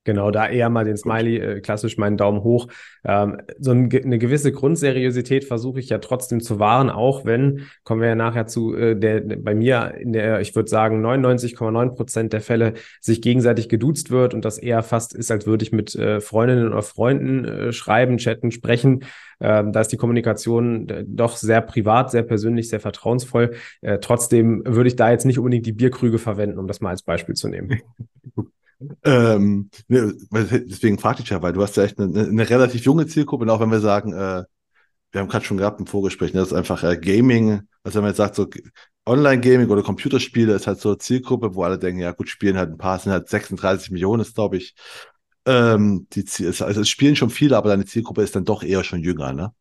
Genau, 0.03 0.31
da 0.31 0.49
eher 0.49 0.69
mal 0.71 0.83
den 0.83 0.97
Smiley, 0.97 1.37
äh, 1.37 1.61
klassisch 1.61 1.97
meinen 1.97 2.17
Daumen 2.17 2.41
hoch. 2.41 2.67
Ähm, 3.03 3.37
so 3.59 3.69
ein, 3.69 3.87
eine 3.91 4.17
gewisse 4.17 4.51
Grundseriosität 4.51 5.43
versuche 5.43 5.79
ich 5.79 5.89
ja 5.89 5.99
trotzdem 5.99 6.41
zu 6.41 6.57
wahren, 6.57 6.89
auch 6.89 7.23
wenn, 7.23 7.67
kommen 7.83 8.01
wir 8.01 8.07
ja 8.07 8.15
nachher 8.15 8.47
zu, 8.47 8.75
äh, 8.75 8.95
der, 8.95 9.21
bei 9.21 9.53
mir 9.53 9.93
in 9.99 10.11
der, 10.11 10.41
ich 10.41 10.55
würde 10.55 10.69
sagen, 10.69 11.05
99,9 11.05 11.89
Prozent 11.91 12.33
der 12.33 12.41
Fälle 12.41 12.73
sich 12.99 13.21
gegenseitig 13.21 13.69
geduzt 13.69 14.09
wird 14.09 14.33
und 14.33 14.43
das 14.43 14.57
eher 14.57 14.81
fast 14.81 15.13
ist, 15.13 15.29
als 15.29 15.45
würde 15.45 15.63
ich 15.63 15.71
mit 15.71 15.93
äh, 15.93 16.19
Freundinnen 16.19 16.69
oder 16.69 16.81
Freunden 16.81 17.45
äh, 17.45 17.71
schreiben, 17.71 18.17
chatten, 18.17 18.49
sprechen. 18.49 19.05
Ähm, 19.39 19.71
da 19.71 19.81
ist 19.81 19.91
die 19.91 19.97
Kommunikation 19.97 20.89
äh, 20.89 21.03
doch 21.07 21.35
sehr 21.35 21.61
privat, 21.61 22.09
sehr 22.09 22.23
persönlich, 22.23 22.69
sehr 22.69 22.79
vertrauensvoll. 22.79 23.51
Äh, 23.81 23.99
trotzdem 23.99 24.63
würde 24.65 24.87
ich 24.87 24.95
da 24.95 25.11
jetzt 25.11 25.25
nicht 25.25 25.37
unbedingt 25.37 25.67
die 25.67 25.73
Bierkrüge 25.73 26.17
verwenden, 26.17 26.57
um 26.57 26.65
das 26.65 26.81
mal 26.81 26.89
als 26.89 27.03
Beispiel 27.03 27.35
zu 27.35 27.49
nehmen. 27.49 27.81
Ähm, 29.03 29.69
ne, 29.87 30.15
deswegen 30.31 30.97
fragte 30.99 31.23
ich 31.23 31.29
ja, 31.29 31.41
weil 31.41 31.53
du 31.53 31.61
hast 31.61 31.77
ja 31.77 31.83
echt 31.83 31.99
eine, 31.99 32.21
eine 32.27 32.49
relativ 32.49 32.83
junge 32.83 33.05
Zielgruppe 33.07 33.43
und 33.43 33.49
auch 33.49 33.59
wenn 33.59 33.71
wir 33.71 33.79
sagen, 33.79 34.13
äh, 34.13 34.43
wir 35.11 35.21
haben 35.21 35.29
gerade 35.29 35.45
schon 35.45 35.57
gehabt 35.57 35.79
im 35.79 35.87
Vorgespräch, 35.87 36.33
ne, 36.33 36.41
das 36.41 36.49
ist 36.49 36.55
einfach 36.57 36.83
äh, 36.83 36.97
Gaming, 36.97 37.61
also 37.83 37.97
wenn 37.97 38.03
man 38.03 38.11
jetzt 38.11 38.17
sagt, 38.17 38.35
so 38.35 38.47
Online-Gaming 39.07 39.69
oder 39.69 39.83
Computerspiele 39.83 40.53
ist 40.53 40.67
halt 40.67 40.79
so 40.79 40.89
eine 40.89 40.97
Zielgruppe, 40.99 41.55
wo 41.55 41.63
alle 41.63 41.79
denken, 41.79 42.01
ja 42.01 42.11
gut, 42.11 42.29
spielen 42.29 42.57
halt 42.57 42.71
ein 42.71 42.77
paar, 42.77 42.99
sind 42.99 43.11
halt 43.11 43.29
36 43.29 43.91
Millionen, 43.91 44.21
ist 44.21 44.35
glaube 44.35 44.57
ich, 44.57 44.75
ähm, 45.45 46.07
die 46.13 46.25
Ziel, 46.25 46.47
also 46.47 46.81
es 46.81 46.89
spielen 46.89 47.15
schon 47.15 47.29
viele, 47.31 47.57
aber 47.57 47.69
deine 47.69 47.85
Zielgruppe 47.85 48.23
ist 48.23 48.35
dann 48.35 48.45
doch 48.45 48.63
eher 48.63 48.83
schon 48.83 49.01
jünger, 49.01 49.33
ne? 49.33 49.53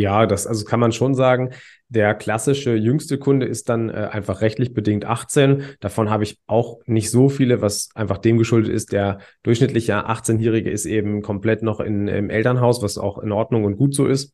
Ja, 0.00 0.24
das 0.26 0.46
also 0.46 0.64
kann 0.64 0.80
man 0.80 0.92
schon 0.92 1.14
sagen. 1.14 1.50
Der 1.88 2.14
klassische 2.14 2.74
jüngste 2.74 3.18
Kunde 3.18 3.44
ist 3.44 3.68
dann 3.68 3.90
äh, 3.90 4.08
einfach 4.10 4.40
rechtlich 4.40 4.72
bedingt 4.72 5.04
18. 5.04 5.62
Davon 5.80 6.08
habe 6.08 6.24
ich 6.24 6.38
auch 6.46 6.78
nicht 6.86 7.10
so 7.10 7.28
viele, 7.28 7.60
was 7.60 7.90
einfach 7.94 8.16
dem 8.16 8.38
geschuldet 8.38 8.72
ist. 8.72 8.92
Der 8.92 9.18
durchschnittliche 9.42 10.08
18-Jährige 10.08 10.70
ist 10.70 10.86
eben 10.86 11.20
komplett 11.20 11.62
noch 11.62 11.80
in, 11.80 12.08
im 12.08 12.30
Elternhaus, 12.30 12.82
was 12.82 12.96
auch 12.96 13.18
in 13.18 13.30
Ordnung 13.30 13.64
und 13.64 13.76
gut 13.76 13.94
so 13.94 14.06
ist. 14.06 14.32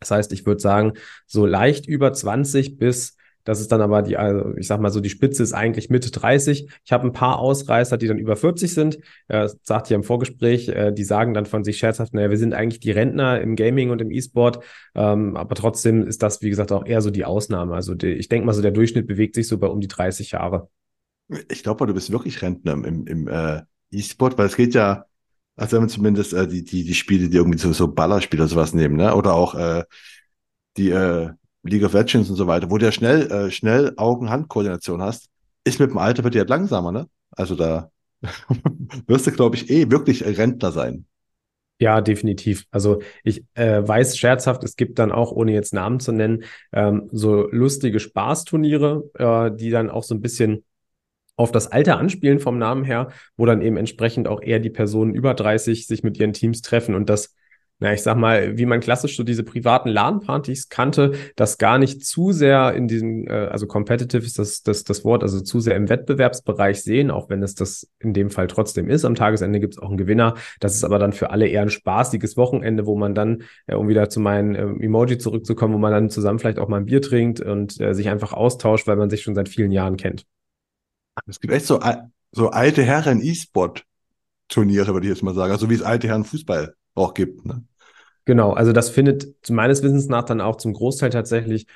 Das 0.00 0.10
heißt, 0.10 0.32
ich 0.32 0.44
würde 0.44 0.60
sagen, 0.60 0.94
so 1.26 1.46
leicht 1.46 1.86
über 1.86 2.12
20 2.12 2.76
bis 2.76 3.15
das 3.46 3.60
ist 3.60 3.70
dann 3.70 3.80
aber 3.80 4.02
die, 4.02 4.16
also 4.16 4.56
ich 4.56 4.66
sag 4.66 4.80
mal 4.80 4.90
so, 4.90 4.98
die 4.98 5.08
Spitze 5.08 5.40
ist 5.40 5.52
eigentlich 5.52 5.88
Mitte 5.88 6.10
30. 6.10 6.68
Ich 6.84 6.92
habe 6.92 7.06
ein 7.06 7.12
paar 7.12 7.38
Ausreißer, 7.38 7.96
die 7.96 8.08
dann 8.08 8.18
über 8.18 8.34
40 8.34 8.74
sind. 8.74 8.98
Äh, 9.28 9.48
sagt 9.62 9.88
ja 9.88 9.94
im 9.94 10.02
Vorgespräch, 10.02 10.68
äh, 10.68 10.92
die 10.92 11.04
sagen 11.04 11.32
dann 11.32 11.46
von 11.46 11.62
sich 11.62 11.78
scherzhaft, 11.78 12.12
naja, 12.12 12.28
wir 12.28 12.38
sind 12.38 12.54
eigentlich 12.54 12.80
die 12.80 12.90
Rentner 12.90 13.40
im 13.40 13.54
Gaming 13.54 13.90
und 13.90 14.02
im 14.02 14.10
E-Sport. 14.10 14.64
Ähm, 14.96 15.36
aber 15.36 15.54
trotzdem 15.54 16.04
ist 16.04 16.24
das, 16.24 16.42
wie 16.42 16.50
gesagt, 16.50 16.72
auch 16.72 16.84
eher 16.84 17.00
so 17.00 17.10
die 17.10 17.24
Ausnahme. 17.24 17.76
Also 17.76 17.94
die, 17.94 18.08
ich 18.08 18.28
denke 18.28 18.46
mal 18.46 18.52
so, 18.52 18.62
der 18.62 18.72
Durchschnitt 18.72 19.06
bewegt 19.06 19.36
sich 19.36 19.46
so 19.46 19.58
bei 19.58 19.68
um 19.68 19.80
die 19.80 19.86
30 19.86 20.32
Jahre. 20.32 20.68
Ich 21.48 21.62
glaube, 21.62 21.86
du 21.86 21.94
bist 21.94 22.10
wirklich 22.10 22.42
Rentner 22.42 22.72
im, 22.72 23.06
im 23.06 23.28
äh, 23.28 23.62
E-Sport, 23.92 24.38
weil 24.38 24.46
es 24.46 24.56
geht 24.56 24.74
ja, 24.74 25.04
also 25.54 25.76
wenn 25.76 25.82
man 25.82 25.88
zumindest 25.88 26.32
äh, 26.32 26.48
die, 26.48 26.64
die, 26.64 26.82
die 26.82 26.94
Spiele, 26.94 27.28
die 27.28 27.36
irgendwie 27.36 27.58
so, 27.58 27.72
so 27.72 27.86
Ballerspiele 27.86 28.42
oder 28.42 28.50
sowas 28.50 28.74
nehmen, 28.74 28.96
ne? 28.96 29.14
Oder 29.14 29.34
auch 29.34 29.54
äh, 29.54 29.84
die 30.76 30.90
äh, 30.90 31.30
League 31.68 31.84
of 31.84 31.92
Legends 31.92 32.30
und 32.30 32.36
so 32.36 32.46
weiter, 32.46 32.70
wo 32.70 32.78
du 32.78 32.86
ja 32.86 32.92
schnell, 32.92 33.30
äh, 33.30 33.50
schnell 33.50 33.92
Augen-Hand-Koordination 33.96 35.02
hast, 35.02 35.28
ist 35.64 35.80
mit 35.80 35.90
dem 35.90 35.98
Alter 35.98 36.24
wird 36.24 36.34
die 36.34 36.38
halt 36.38 36.50
langsamer, 36.50 36.92
ne? 36.92 37.08
Also 37.30 37.54
da 37.54 37.90
wirst 39.06 39.26
du, 39.26 39.32
glaube 39.32 39.56
ich, 39.56 39.70
eh 39.70 39.90
wirklich 39.90 40.24
Rentner 40.24 40.72
sein. 40.72 41.06
Ja, 41.78 42.00
definitiv. 42.00 42.64
Also 42.70 43.02
ich 43.22 43.44
äh, 43.54 43.86
weiß 43.86 44.16
scherzhaft, 44.16 44.64
es 44.64 44.76
gibt 44.76 44.98
dann 44.98 45.12
auch, 45.12 45.32
ohne 45.32 45.52
jetzt 45.52 45.74
Namen 45.74 46.00
zu 46.00 46.12
nennen, 46.12 46.44
ähm, 46.72 47.08
so 47.12 47.48
lustige 47.50 48.00
Spaßturniere, 48.00 49.10
äh, 49.14 49.50
die 49.54 49.70
dann 49.70 49.90
auch 49.90 50.02
so 50.02 50.14
ein 50.14 50.22
bisschen 50.22 50.64
auf 51.36 51.52
das 51.52 51.70
Alter 51.70 51.98
anspielen 51.98 52.40
vom 52.40 52.58
Namen 52.58 52.82
her, 52.84 53.08
wo 53.36 53.44
dann 53.44 53.60
eben 53.60 53.76
entsprechend 53.76 54.26
auch 54.26 54.40
eher 54.40 54.58
die 54.58 54.70
Personen 54.70 55.14
über 55.14 55.34
30 55.34 55.86
sich 55.86 56.02
mit 56.02 56.18
ihren 56.18 56.32
Teams 56.32 56.62
treffen 56.62 56.94
und 56.94 57.10
das 57.10 57.34
na, 57.78 57.92
ich 57.92 58.02
sag 58.02 58.16
mal, 58.16 58.56
wie 58.56 58.64
man 58.64 58.80
klassisch 58.80 59.16
so 59.16 59.22
diese 59.22 59.42
privaten 59.42 59.90
LAN-Partys 59.90 60.70
kannte, 60.70 61.12
das 61.36 61.58
gar 61.58 61.76
nicht 61.76 62.06
zu 62.06 62.32
sehr 62.32 62.72
in 62.72 62.88
diesem, 62.88 63.26
äh, 63.26 63.48
also 63.48 63.66
competitive 63.66 64.24
ist 64.24 64.38
das, 64.38 64.62
das, 64.62 64.84
das 64.84 65.04
Wort, 65.04 65.22
also 65.22 65.42
zu 65.42 65.60
sehr 65.60 65.76
im 65.76 65.90
Wettbewerbsbereich 65.90 66.82
sehen, 66.82 67.10
auch 67.10 67.28
wenn 67.28 67.42
es 67.42 67.54
das 67.54 67.86
in 67.98 68.14
dem 68.14 68.30
Fall 68.30 68.46
trotzdem 68.46 68.88
ist. 68.88 69.04
Am 69.04 69.14
Tagesende 69.14 69.60
gibt 69.60 69.74
es 69.74 69.78
auch 69.78 69.88
einen 69.88 69.98
Gewinner. 69.98 70.36
Das 70.58 70.74
ist 70.74 70.84
aber 70.84 70.98
dann 70.98 71.12
für 71.12 71.30
alle 71.30 71.48
eher 71.48 71.60
ein 71.60 71.68
spaßiges 71.68 72.38
Wochenende, 72.38 72.86
wo 72.86 72.96
man 72.96 73.14
dann, 73.14 73.42
äh, 73.66 73.74
um 73.74 73.88
wieder 73.88 74.08
zu 74.08 74.20
meinen 74.20 74.54
äh, 74.54 74.62
Emoji 74.62 75.18
zurückzukommen, 75.18 75.74
wo 75.74 75.78
man 75.78 75.92
dann 75.92 76.08
zusammen 76.08 76.38
vielleicht 76.38 76.58
auch 76.58 76.68
mal 76.68 76.78
ein 76.78 76.86
Bier 76.86 77.02
trinkt 77.02 77.40
und 77.40 77.78
äh, 77.78 77.92
sich 77.92 78.08
einfach 78.08 78.32
austauscht, 78.32 78.86
weil 78.86 78.96
man 78.96 79.10
sich 79.10 79.22
schon 79.22 79.34
seit 79.34 79.50
vielen 79.50 79.70
Jahren 79.70 79.98
kennt. 79.98 80.24
Es 81.26 81.40
gibt 81.40 81.52
echt 81.52 81.66
so, 81.66 81.80
so 82.32 82.48
alte 82.48 82.82
Herren 82.82 83.20
E-Sport 83.22 83.84
Turniere, 84.48 84.94
würde 84.94 85.06
ich 85.06 85.12
jetzt 85.12 85.22
mal 85.22 85.34
sagen. 85.34 85.52
Also 85.52 85.68
wie 85.68 85.74
es 85.74 85.82
alte 85.82 86.08
Herren 86.08 86.24
Fußball 86.24 86.74
auch 86.96 87.14
gibt. 87.14 87.46
Ne? 87.46 87.62
Genau, 88.24 88.52
also 88.52 88.72
das 88.72 88.90
findet 88.90 89.48
meines 89.50 89.82
Wissens 89.82 90.08
nach 90.08 90.24
dann 90.24 90.40
auch 90.40 90.56
zum 90.56 90.72
Großteil 90.72 91.10
tatsächlich 91.10 91.66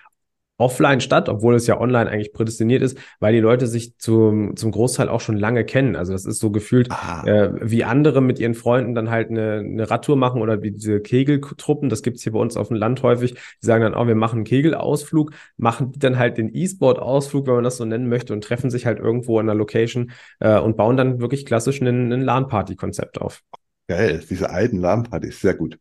offline 0.60 1.00
statt, 1.00 1.28
obwohl 1.28 1.54
es 1.54 1.66
ja 1.66 1.80
online 1.80 2.10
eigentlich 2.10 2.32
prädestiniert 2.32 2.82
ist, 2.82 2.98
weil 3.18 3.32
die 3.32 3.40
Leute 3.40 3.66
sich 3.66 3.96
zum, 3.96 4.56
zum 4.56 4.70
Großteil 4.70 5.08
auch 5.08 5.20
schon 5.20 5.36
lange 5.36 5.64
kennen. 5.64 5.96
Also 5.96 6.12
das 6.12 6.26
ist 6.26 6.38
so 6.38 6.50
gefühlt, 6.50 6.88
äh, 7.24 7.50
wie 7.62 7.82
andere 7.82 8.20
mit 8.20 8.38
ihren 8.38 8.54
Freunden 8.54 8.94
dann 8.94 9.10
halt 9.10 9.30
eine, 9.30 9.60
eine 9.60 9.90
Radtour 9.90 10.16
machen 10.16 10.42
oder 10.42 10.62
wie 10.62 10.70
diese 10.72 11.00
Kegeltruppen, 11.00 11.88
das 11.88 12.02
gibt's 12.02 12.22
hier 12.22 12.32
bei 12.32 12.38
uns 12.38 12.56
auf 12.58 12.68
dem 12.68 12.76
Land 12.76 13.02
häufig, 13.02 13.34
die 13.34 13.66
sagen 13.66 13.82
dann, 13.82 13.94
oh, 13.94 14.06
wir 14.06 14.14
machen 14.14 14.36
einen 14.36 14.44
Kegelausflug, 14.44 15.32
machen 15.56 15.92
dann 15.96 16.18
halt 16.18 16.36
den 16.36 16.54
E-Sport-Ausflug, 16.54 17.46
wenn 17.46 17.54
man 17.54 17.64
das 17.64 17.78
so 17.78 17.86
nennen 17.86 18.08
möchte, 18.08 18.34
und 18.34 18.44
treffen 18.44 18.70
sich 18.70 18.84
halt 18.84 18.98
irgendwo 18.98 19.40
in 19.40 19.48
einer 19.48 19.58
Location 19.58 20.10
äh, 20.40 20.58
und 20.58 20.76
bauen 20.76 20.98
dann 20.98 21.20
wirklich 21.20 21.46
klassisch 21.46 21.80
ein, 21.80 22.12
ein 22.12 22.20
LAN-Party-Konzept 22.20 23.18
auf. 23.20 23.42
Geil, 23.90 24.24
diese 24.30 24.48
alten 24.50 24.76
LAN-Partys, 24.76 25.40
sehr 25.40 25.54
gut. 25.54 25.76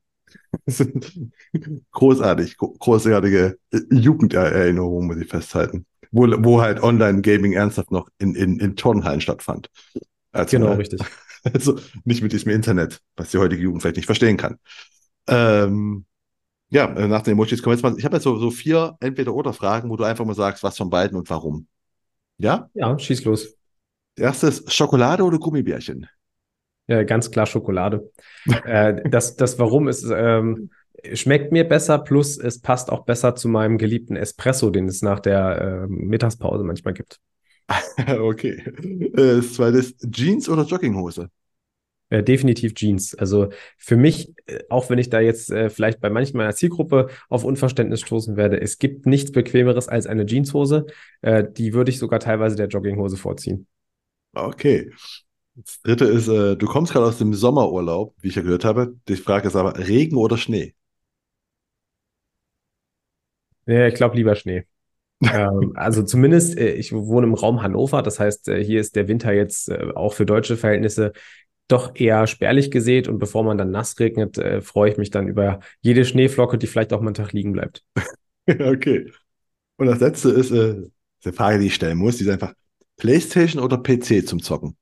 Großartig, 1.92 2.58
großartige 2.58 3.60
äh, 3.70 3.80
Jugenderinnerungen, 3.92 5.06
muss 5.06 5.18
ich 5.18 5.28
festhalten. 5.28 5.86
Wo, 6.10 6.26
wo 6.44 6.60
halt 6.60 6.82
Online-Gaming 6.82 7.54
ernsthaft 7.54 7.92
noch 7.92 8.10
in, 8.18 8.34
in, 8.34 8.60
in 8.60 8.76
Turnhallen 8.76 9.22
stattfand. 9.22 9.70
Also, 10.32 10.58
genau, 10.58 10.74
richtig. 10.74 11.02
Also 11.54 11.80
nicht 12.04 12.22
mit 12.22 12.34
diesem 12.34 12.52
Internet, 12.52 13.00
was 13.16 13.32
die 13.32 13.38
heutige 13.38 13.62
Jugend 13.62 13.82
vielleicht 13.82 13.96
nicht 13.96 14.08
verstehen 14.08 14.36
kann. 14.36 14.58
Ähm, 15.28 16.06
ja, 16.70 16.86
äh, 16.96 17.08
nach 17.08 17.22
den 17.22 17.34
Emojis 17.34 17.62
kommen 17.62 17.74
wir 17.74 17.76
jetzt 17.76 17.84
mal. 17.84 17.98
Ich 17.98 18.04
habe 18.04 18.18
jetzt 18.18 18.24
so, 18.24 18.38
so 18.38 18.52
vier 18.52 18.98
Entweder-Oder-Fragen, 19.00 19.90
wo 19.90 19.96
du 19.96 20.04
einfach 20.04 20.26
mal 20.26 20.36
sagst, 20.36 20.64
was 20.64 20.78
von 20.78 20.90
beiden 20.90 21.16
und 21.18 21.30
warum. 21.30 21.68
Ja? 22.40 22.70
Ja, 22.74 22.98
schieß 23.00 23.24
los. 23.24 23.56
Erstes, 24.18 24.64
Schokolade 24.68 25.24
oder 25.24 25.38
Gummibärchen? 25.38 26.10
Ja, 26.90 27.04
ganz 27.04 27.30
klar 27.30 27.46
Schokolade. 27.46 28.12
äh, 28.66 29.08
das, 29.08 29.36
das 29.36 29.60
Warum 29.60 29.88
ist, 29.88 30.10
ähm, 30.12 30.72
schmeckt 31.14 31.52
mir 31.52 31.64
besser, 31.64 32.00
plus 32.00 32.38
es 32.38 32.60
passt 32.60 32.92
auch 32.92 33.06
besser 33.06 33.36
zu 33.36 33.48
meinem 33.48 33.78
geliebten 33.78 34.16
Espresso, 34.16 34.72
den 34.72 34.88
es 34.88 35.04
nach 35.04 35.20
der 35.20 35.62
äh, 35.62 35.88
Mittagspause 35.88 36.64
manchmal 36.64 36.96
gibt. 36.96 37.20
okay. 38.20 38.64
Äh, 39.14 39.38
das 39.38 39.54
zweite 39.54 39.78
ist 39.78 40.12
Jeans 40.12 40.50
oder 40.50 40.64
Jogginghose? 40.64 41.30
Äh, 42.10 42.24
definitiv 42.24 42.74
Jeans. 42.74 43.14
Also 43.14 43.50
für 43.78 43.96
mich, 43.96 44.34
äh, 44.48 44.62
auch 44.70 44.90
wenn 44.90 44.98
ich 44.98 45.12
da 45.12 45.20
jetzt 45.20 45.52
äh, 45.52 45.70
vielleicht 45.70 46.00
bei 46.00 46.10
manchen 46.10 46.38
meiner 46.38 46.56
Zielgruppe 46.56 47.10
auf 47.30 47.44
Unverständnis 47.44 48.02
stoßen 48.02 48.36
werde, 48.36 48.60
es 48.60 48.80
gibt 48.80 49.06
nichts 49.06 49.32
Bequemeres 49.32 49.88
als 49.88 50.08
eine 50.08 50.26
Jeanshose. 50.26 50.88
Äh, 51.22 51.44
die 51.56 51.74
würde 51.74 51.92
ich 51.92 52.00
sogar 52.00 52.20
teilweise 52.20 52.56
der 52.56 52.68
Jogginghose 52.68 53.16
vorziehen. 53.16 53.68
Okay. 54.34 54.92
Das 55.66 55.82
dritte 55.82 56.06
ist, 56.06 56.28
äh, 56.28 56.56
du 56.56 56.66
kommst 56.68 56.94
gerade 56.94 57.06
aus 57.06 57.18
dem 57.18 57.34
Sommerurlaub, 57.34 58.16
wie 58.22 58.30
ich 58.30 58.36
ja 58.36 58.42
gehört 58.42 58.66
habe. 58.66 58.96
Die 59.08 59.16
Frage 59.16 59.48
ist 59.48 59.56
aber, 59.56 59.78
Regen 59.78 60.16
oder 60.18 60.38
Schnee? 60.38 60.74
Ja, 63.66 63.88
ich 63.88 63.96
glaube 63.96 64.16
lieber 64.16 64.36
Schnee. 64.36 64.66
ähm, 65.22 65.74
also 65.76 66.04
zumindest, 66.04 66.58
äh, 66.58 66.74
ich 66.74 66.94
wohne 66.94 67.28
im 67.28 67.34
Raum 67.34 67.62
Hannover, 67.62 68.02
das 68.02 68.20
heißt, 68.20 68.48
äh, 68.48 68.64
hier 68.64 68.80
ist 68.80 68.96
der 68.96 69.08
Winter 69.08 69.34
jetzt 69.34 69.70
äh, 69.70 69.92
auch 69.94 70.14
für 70.14 70.26
deutsche 70.26 70.56
Verhältnisse 70.56 71.12
doch 71.68 71.96
eher 71.96 72.26
spärlich 72.26 72.72
gesät 72.72 73.08
und 73.08 73.20
bevor 73.20 73.44
man 73.44 73.58
dann 73.58 73.70
nass 73.70 74.00
regnet, 74.00 74.38
äh, 74.38 74.62
freue 74.62 74.92
ich 74.92 74.98
mich 74.98 75.12
dann 75.12 75.28
über 75.28 75.60
jede 75.82 76.06
Schneeflocke, 76.06 76.58
die 76.58 76.68
vielleicht 76.68 76.94
auch 76.94 77.02
mal 77.02 77.08
einen 77.08 77.16
Tag 77.16 77.34
liegen 77.34 77.52
bleibt. 77.52 77.84
okay. 78.48 79.12
Und 79.78 79.88
das 79.88 80.00
letzte 80.00 80.30
ist, 80.30 80.52
äh, 80.52 80.90
eine 81.24 81.34
Frage, 81.34 81.60
die 81.60 81.68
ich 81.68 81.76
stellen 81.76 81.98
muss, 81.98 82.18
die 82.18 82.24
ist 82.24 82.30
einfach 82.30 82.54
PlayStation 82.98 83.62
oder 83.62 83.78
PC 83.78 84.26
zum 84.26 84.42
Zocken? 84.42 84.78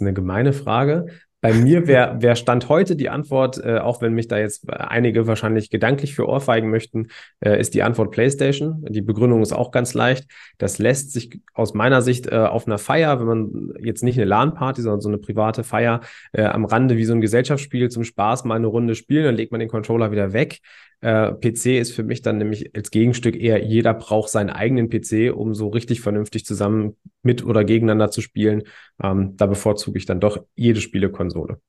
Eine 0.00 0.12
gemeine 0.12 0.52
Frage. 0.52 1.06
Bei 1.42 1.54
mir 1.54 1.86
wäre 1.86 2.20
wär 2.20 2.36
Stand 2.36 2.68
heute 2.68 2.96
die 2.96 3.08
Antwort, 3.08 3.58
äh, 3.64 3.78
auch 3.78 4.02
wenn 4.02 4.12
mich 4.12 4.28
da 4.28 4.38
jetzt 4.38 4.68
einige 4.70 5.26
wahrscheinlich 5.26 5.70
gedanklich 5.70 6.14
für 6.14 6.28
Ohrfeigen 6.28 6.68
möchten, 6.68 7.08
äh, 7.40 7.58
ist 7.58 7.72
die 7.72 7.82
Antwort 7.82 8.10
PlayStation. 8.10 8.84
Die 8.90 9.00
Begründung 9.00 9.40
ist 9.40 9.52
auch 9.52 9.70
ganz 9.70 9.94
leicht. 9.94 10.26
Das 10.58 10.78
lässt 10.78 11.12
sich 11.12 11.40
aus 11.54 11.72
meiner 11.72 12.02
Sicht 12.02 12.26
äh, 12.26 12.36
auf 12.36 12.66
einer 12.66 12.76
Feier, 12.76 13.20
wenn 13.20 13.26
man 13.26 13.72
jetzt 13.80 14.04
nicht 14.04 14.18
eine 14.18 14.26
LAN-Party, 14.26 14.82
sondern 14.82 15.00
so 15.00 15.08
eine 15.08 15.16
private 15.16 15.64
Feier 15.64 16.02
äh, 16.32 16.44
am 16.44 16.66
Rande 16.66 16.98
wie 16.98 17.06
so 17.06 17.14
ein 17.14 17.22
Gesellschaftsspiel 17.22 17.88
zum 17.88 18.04
Spaß 18.04 18.44
mal 18.44 18.56
eine 18.56 18.66
Runde 18.66 18.94
spielen, 18.94 19.24
dann 19.24 19.36
legt 19.36 19.50
man 19.50 19.60
den 19.60 19.70
Controller 19.70 20.12
wieder 20.12 20.34
weg. 20.34 20.58
Äh, 21.00 21.32
PC 21.32 21.78
ist 21.80 21.94
für 21.94 22.02
mich 22.02 22.20
dann 22.20 22.36
nämlich 22.36 22.76
als 22.76 22.90
Gegenstück 22.90 23.34
eher, 23.34 23.64
jeder 23.64 23.94
braucht 23.94 24.28
seinen 24.28 24.50
eigenen 24.50 24.90
PC, 24.90 25.34
um 25.34 25.54
so 25.54 25.68
richtig 25.68 26.02
vernünftig 26.02 26.44
zusammen 26.44 26.96
mit 27.22 27.44
oder 27.44 27.64
gegeneinander 27.64 28.10
zu 28.10 28.20
spielen. 28.20 28.62
Ähm, 29.02 29.36
da 29.36 29.46
bevorzuge 29.46 29.98
ich 29.98 30.06
dann 30.06 30.20
doch 30.20 30.44
jede 30.54 30.80
Spielekonsole. 30.80 31.60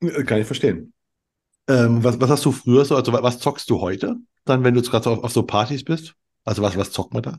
Äh, 0.00 0.24
kann 0.24 0.40
ich 0.40 0.46
verstehen. 0.46 0.92
Ähm, 1.68 2.02
was, 2.02 2.20
was 2.20 2.30
hast 2.30 2.44
du 2.44 2.52
früher 2.52 2.84
so, 2.84 2.96
also 2.96 3.12
was 3.12 3.38
zockst 3.38 3.68
du 3.70 3.80
heute? 3.80 4.16
Dann, 4.44 4.64
wenn 4.64 4.74
du 4.74 4.82
gerade 4.82 5.10
auf, 5.10 5.22
auf 5.22 5.32
so 5.32 5.42
Partys 5.42 5.84
bist? 5.84 6.14
Also 6.44 6.62
was, 6.62 6.76
was 6.76 6.90
zockt 6.90 7.14
man 7.14 7.22
da? 7.22 7.38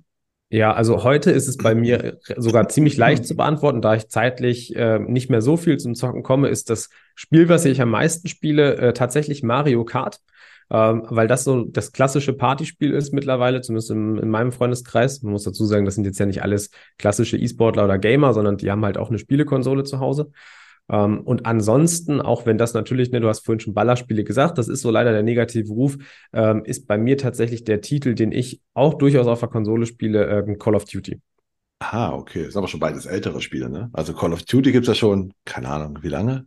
Ja, 0.54 0.74
also 0.74 1.06
heute 1.06 1.32
ist 1.32 1.48
es 1.48 1.56
bei 1.56 1.74
mir 1.74 2.20
sogar 2.36 2.68
ziemlich 2.68 2.98
leicht 2.98 3.26
zu 3.26 3.38
beantworten, 3.38 3.82
da 3.82 3.96
ich 3.96 4.10
zeitlich 4.10 4.76
äh, 4.76 5.00
nicht 5.00 5.30
mehr 5.30 5.42
so 5.42 5.56
viel 5.56 5.78
zum 5.78 5.96
Zocken 5.96 6.24
komme, 6.24 6.50
ist 6.50 6.70
das 6.70 6.90
Spiel, 7.16 7.48
was 7.48 7.64
ich 7.64 7.82
am 7.82 7.90
meisten 7.90 8.28
spiele, 8.28 8.76
äh, 8.76 8.94
tatsächlich 8.94 9.44
Mario 9.44 9.86
Kart 9.86 10.20
ähm, 10.72 11.04
weil 11.10 11.28
das 11.28 11.44
so 11.44 11.66
das 11.66 11.92
klassische 11.92 12.34
Partyspiel 12.34 12.92
ist 12.92 13.14
mittlerweile, 13.14 13.62
zumindest 13.62 13.92
in, 13.92 14.18
in 14.18 14.30
meinem 14.30 14.54
Freundeskreis. 14.54 15.22
Man 15.22 15.34
muss 15.34 15.44
dazu 15.44 15.66
sagen, 15.66 15.84
das 15.84 15.96
sind 15.96 16.06
jetzt 16.06 16.20
ja 16.20 16.26
nicht 16.26 16.42
alles 16.44 16.72
klassische 16.98 17.38
E-Sportler 17.38 17.84
oder 17.84 18.00
Gamer, 18.00 18.34
sondern 18.34 18.58
die 18.58 18.72
haben 18.72 18.86
halt 18.86 18.98
auch 18.98 19.10
eine 19.10 19.20
Spielekonsole 19.20 19.84
zu 19.84 20.00
Hause. 20.00 20.32
Um, 20.88 20.98
ähm, 20.98 21.22
und 21.22 21.46
ansonsten, 21.46 22.20
auch 22.20 22.46
wenn 22.46 22.58
das 22.58 22.74
natürlich, 22.74 23.12
ne, 23.12 23.22
du 23.22 23.28
hast 23.28 23.46
vorhin 23.46 23.60
schon 23.60 23.74
Ballerspiele 23.74 24.24
gesagt, 24.24 24.58
das 24.58 24.68
ist 24.68 24.82
so 24.82 24.92
leider 24.92 25.12
der 25.12 25.24
negative 25.24 25.72
Ruf, 25.72 25.98
ähm, 26.34 26.66
ist 26.66 26.88
bei 26.88 26.98
mir 26.98 27.18
tatsächlich 27.18 27.64
der 27.64 27.82
Titel, 27.82 28.14
den 28.14 28.32
ich 28.32 28.62
auch 28.74 28.96
durchaus 28.96 29.28
auf 29.28 29.40
der 29.40 29.50
Konsole 29.50 29.86
spiele, 29.86 30.26
äh, 30.26 30.56
Call 30.56 30.76
of 30.76 30.86
Duty. 30.86 31.22
Ah, 31.80 32.14
okay. 32.14 32.44
Das 32.44 32.54
sind 32.54 32.58
aber 32.58 32.68
schon 32.68 32.80
beides 32.80 33.06
ältere 33.06 33.42
Spiele, 33.42 33.70
ne? 33.70 33.90
Also 33.94 34.14
Call 34.14 34.34
of 34.34 34.44
Duty 34.44 34.72
gibt 34.72 34.84
es 34.84 34.90
ja 34.90 34.96
schon, 34.96 35.34
keine 35.46 35.70
Ahnung, 35.70 36.00
wie 36.02 36.10
lange? 36.10 36.46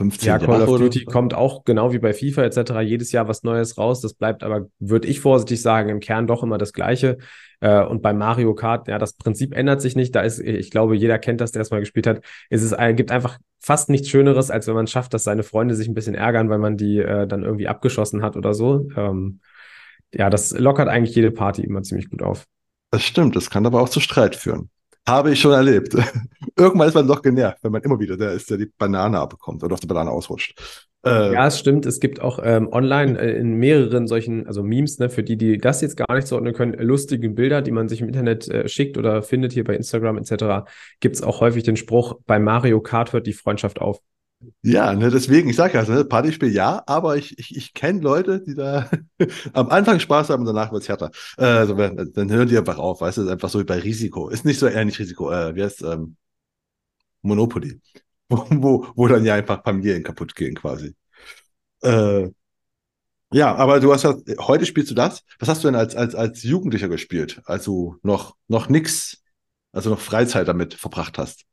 15 0.00 0.26
ja, 0.26 0.38
Call 0.38 0.60
Jahre 0.60 0.70
of 0.70 0.78
Duty 0.78 1.04
oder? 1.04 1.12
kommt 1.12 1.34
auch 1.34 1.64
genau 1.64 1.92
wie 1.92 1.98
bei 1.98 2.14
FIFA 2.14 2.44
etc. 2.44 2.80
jedes 2.82 3.12
Jahr 3.12 3.28
was 3.28 3.42
Neues 3.42 3.76
raus. 3.76 4.00
Das 4.00 4.14
bleibt 4.14 4.42
aber, 4.42 4.68
würde 4.78 5.06
ich 5.06 5.20
vorsichtig 5.20 5.60
sagen, 5.60 5.90
im 5.90 6.00
Kern 6.00 6.26
doch 6.26 6.42
immer 6.42 6.56
das 6.56 6.72
Gleiche. 6.72 7.18
Äh, 7.60 7.84
und 7.84 8.00
bei 8.00 8.14
Mario 8.14 8.54
Kart, 8.54 8.88
ja, 8.88 8.98
das 8.98 9.12
Prinzip 9.12 9.54
ändert 9.54 9.82
sich 9.82 9.96
nicht. 9.96 10.14
Da 10.14 10.22
ist, 10.22 10.38
ich 10.38 10.70
glaube, 10.70 10.96
jeder 10.96 11.18
kennt 11.18 11.42
das, 11.42 11.52
der 11.52 11.60
es 11.60 11.70
mal 11.70 11.80
gespielt 11.80 12.06
hat. 12.06 12.22
Es 12.48 12.62
ist, 12.62 12.74
gibt 12.96 13.10
einfach 13.10 13.38
fast 13.58 13.90
nichts 13.90 14.08
Schöneres, 14.08 14.50
als 14.50 14.66
wenn 14.66 14.74
man 14.74 14.84
es 14.84 14.90
schafft, 14.90 15.12
dass 15.12 15.24
seine 15.24 15.42
Freunde 15.42 15.74
sich 15.74 15.86
ein 15.86 15.92
bisschen 15.94 16.14
ärgern, 16.14 16.48
weil 16.48 16.58
man 16.58 16.78
die 16.78 16.96
äh, 16.98 17.26
dann 17.26 17.42
irgendwie 17.42 17.68
abgeschossen 17.68 18.22
hat 18.22 18.36
oder 18.38 18.54
so. 18.54 18.88
Ähm, 18.96 19.40
ja, 20.14 20.30
das 20.30 20.58
lockert 20.58 20.88
eigentlich 20.88 21.14
jede 21.14 21.30
Party 21.30 21.62
immer 21.62 21.82
ziemlich 21.82 22.08
gut 22.08 22.22
auf. 22.22 22.46
Das 22.90 23.02
stimmt, 23.02 23.36
das 23.36 23.50
kann 23.50 23.66
aber 23.66 23.82
auch 23.82 23.90
zu 23.90 24.00
Streit 24.00 24.34
führen. 24.34 24.70
Habe 25.08 25.32
ich 25.32 25.40
schon 25.40 25.52
erlebt. 25.52 25.94
Irgendwann 26.56 26.88
ist 26.88 26.94
man 26.94 27.06
doch 27.06 27.22
genervt, 27.22 27.58
wenn 27.62 27.72
man 27.72 27.82
immer 27.82 27.98
wieder 27.98 28.16
der 28.16 28.32
ist, 28.32 28.50
der 28.50 28.58
die 28.58 28.66
Banane 28.66 29.18
abbekommt 29.18 29.62
oder 29.62 29.74
auf 29.74 29.80
die 29.80 29.86
Banane 29.86 30.10
ausrutscht. 30.10 30.60
Äh, 31.04 31.32
ja, 31.32 31.46
es 31.46 31.58
stimmt. 31.58 31.86
Es 31.86 31.98
gibt 31.98 32.20
auch 32.20 32.38
ähm, 32.42 32.68
online 32.70 33.18
äh, 33.18 33.38
in 33.38 33.54
mehreren 33.54 34.06
solchen, 34.06 34.46
also 34.46 34.62
Memes, 34.62 34.98
ne, 34.98 35.08
für 35.08 35.22
die, 35.22 35.38
die 35.38 35.56
das 35.56 35.80
jetzt 35.80 35.96
gar 35.96 36.14
nicht 36.14 36.26
zuordnen 36.26 36.52
können, 36.52 36.74
lustige 36.74 37.30
Bilder, 37.30 37.62
die 37.62 37.70
man 37.70 37.88
sich 37.88 38.02
im 38.02 38.08
Internet 38.08 38.48
äh, 38.48 38.68
schickt 38.68 38.98
oder 38.98 39.22
findet 39.22 39.52
hier 39.52 39.64
bei 39.64 39.74
Instagram 39.74 40.18
etc. 40.18 40.68
Gibt 41.00 41.16
es 41.16 41.22
auch 41.22 41.40
häufig 41.40 41.62
den 41.62 41.76
Spruch, 41.76 42.20
bei 42.26 42.38
Mario 42.38 42.80
Kart 42.80 43.14
hört 43.14 43.26
die 43.26 43.32
Freundschaft 43.32 43.80
auf. 43.80 44.00
Ja, 44.62 44.94
ne, 44.94 45.10
deswegen, 45.10 45.50
ich 45.50 45.56
sage 45.56 45.74
ja, 45.74 45.84
ne, 45.84 46.04
Partyspiel 46.04 46.50
ja, 46.50 46.82
aber 46.86 47.16
ich, 47.18 47.38
ich, 47.38 47.54
ich 47.56 47.74
kenne 47.74 48.00
Leute, 48.00 48.40
die 48.40 48.54
da 48.54 48.88
am 49.52 49.68
Anfang 49.68 50.00
Spaß 50.00 50.30
haben 50.30 50.40
und 50.40 50.46
danach 50.46 50.72
wird's 50.72 50.88
härter. 50.88 51.10
Äh, 51.36 51.44
also, 51.44 51.74
dann 51.74 52.30
hören 52.30 52.48
die 52.48 52.56
einfach 52.56 52.78
auf, 52.78 53.02
weißt 53.02 53.18
du, 53.18 53.22
ist 53.22 53.28
einfach 53.28 53.50
so 53.50 53.60
wie 53.60 53.64
bei 53.64 53.78
Risiko. 53.78 54.28
Ist 54.30 54.46
nicht 54.46 54.58
so 54.58 54.66
eher 54.66 54.84
nicht 54.86 54.98
Risiko, 54.98 55.30
äh, 55.30 55.54
wie 55.54 55.62
heißt 55.62 55.82
ähm, 55.82 56.16
Monopoly. 57.22 57.80
Wo, 58.32 58.46
wo, 58.48 58.86
wo 58.94 59.08
dann 59.08 59.24
ja 59.24 59.34
einfach 59.34 59.64
Familien 59.64 60.04
kaputt 60.04 60.36
gehen 60.36 60.54
quasi. 60.54 60.94
Äh, 61.82 62.30
ja, 63.32 63.54
aber 63.54 63.80
du 63.80 63.92
hast 63.92 64.02
ja, 64.04 64.14
heute 64.40 64.66
spielst 64.66 64.90
du 64.90 64.94
das. 64.94 65.22
Was 65.38 65.48
hast 65.48 65.62
du 65.64 65.68
denn 65.68 65.74
als, 65.76 65.94
als, 65.96 66.14
als 66.14 66.42
Jugendlicher 66.42 66.88
gespielt, 66.88 67.40
als 67.44 67.64
du 67.64 67.96
noch, 68.02 68.36
noch 68.48 68.68
nix, 68.68 69.22
also 69.72 69.90
noch 69.90 70.00
Freizeit 70.00 70.48
damit 70.48 70.74
verbracht 70.74 71.18
hast? 71.18 71.44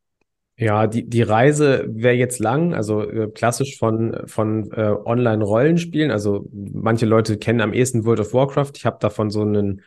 Ja, 0.59 0.87
die, 0.87 1.07
die 1.07 1.21
Reise 1.21 1.85
wäre 1.87 2.15
jetzt 2.15 2.39
lang, 2.39 2.73
also 2.73 3.07
äh, 3.07 3.27
klassisch 3.27 3.77
von, 3.77 4.23
von 4.25 4.71
äh, 4.71 4.91
Online-Rollenspielen. 5.05 6.09
Also 6.09 6.49
manche 6.51 7.05
Leute 7.05 7.37
kennen 7.37 7.61
am 7.61 7.73
ehesten 7.73 8.05
World 8.05 8.21
of 8.21 8.33
Warcraft. 8.33 8.71
Ich 8.75 8.87
habe 8.87 8.97
davon 8.99 9.29
so 9.29 9.41
einen, 9.41 9.83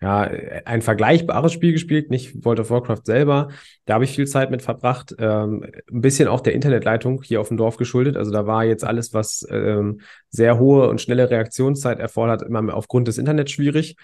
ja, 0.00 0.22
ein 0.64 0.80
vergleichbares 0.80 1.52
Spiel 1.52 1.72
gespielt, 1.72 2.08
nicht 2.08 2.42
World 2.42 2.58
of 2.60 2.70
Warcraft 2.70 3.02
selber. 3.04 3.48
Da 3.84 3.94
habe 3.94 4.04
ich 4.04 4.14
viel 4.14 4.26
Zeit 4.26 4.50
mit 4.50 4.62
verbracht. 4.62 5.14
Ähm, 5.18 5.66
ein 5.92 6.00
bisschen 6.00 6.28
auch 6.28 6.40
der 6.40 6.54
Internetleitung 6.54 7.22
hier 7.22 7.42
auf 7.42 7.48
dem 7.48 7.58
Dorf 7.58 7.76
geschuldet. 7.76 8.16
Also 8.16 8.30
da 8.30 8.46
war 8.46 8.64
jetzt 8.64 8.84
alles, 8.84 9.12
was 9.12 9.46
ähm, 9.50 10.00
sehr 10.30 10.58
hohe 10.58 10.88
und 10.88 11.02
schnelle 11.02 11.28
Reaktionszeit 11.28 11.98
erfordert, 11.98 12.40
immer 12.40 12.74
aufgrund 12.74 13.08
des 13.08 13.18
Internets 13.18 13.52
schwierig. 13.52 13.96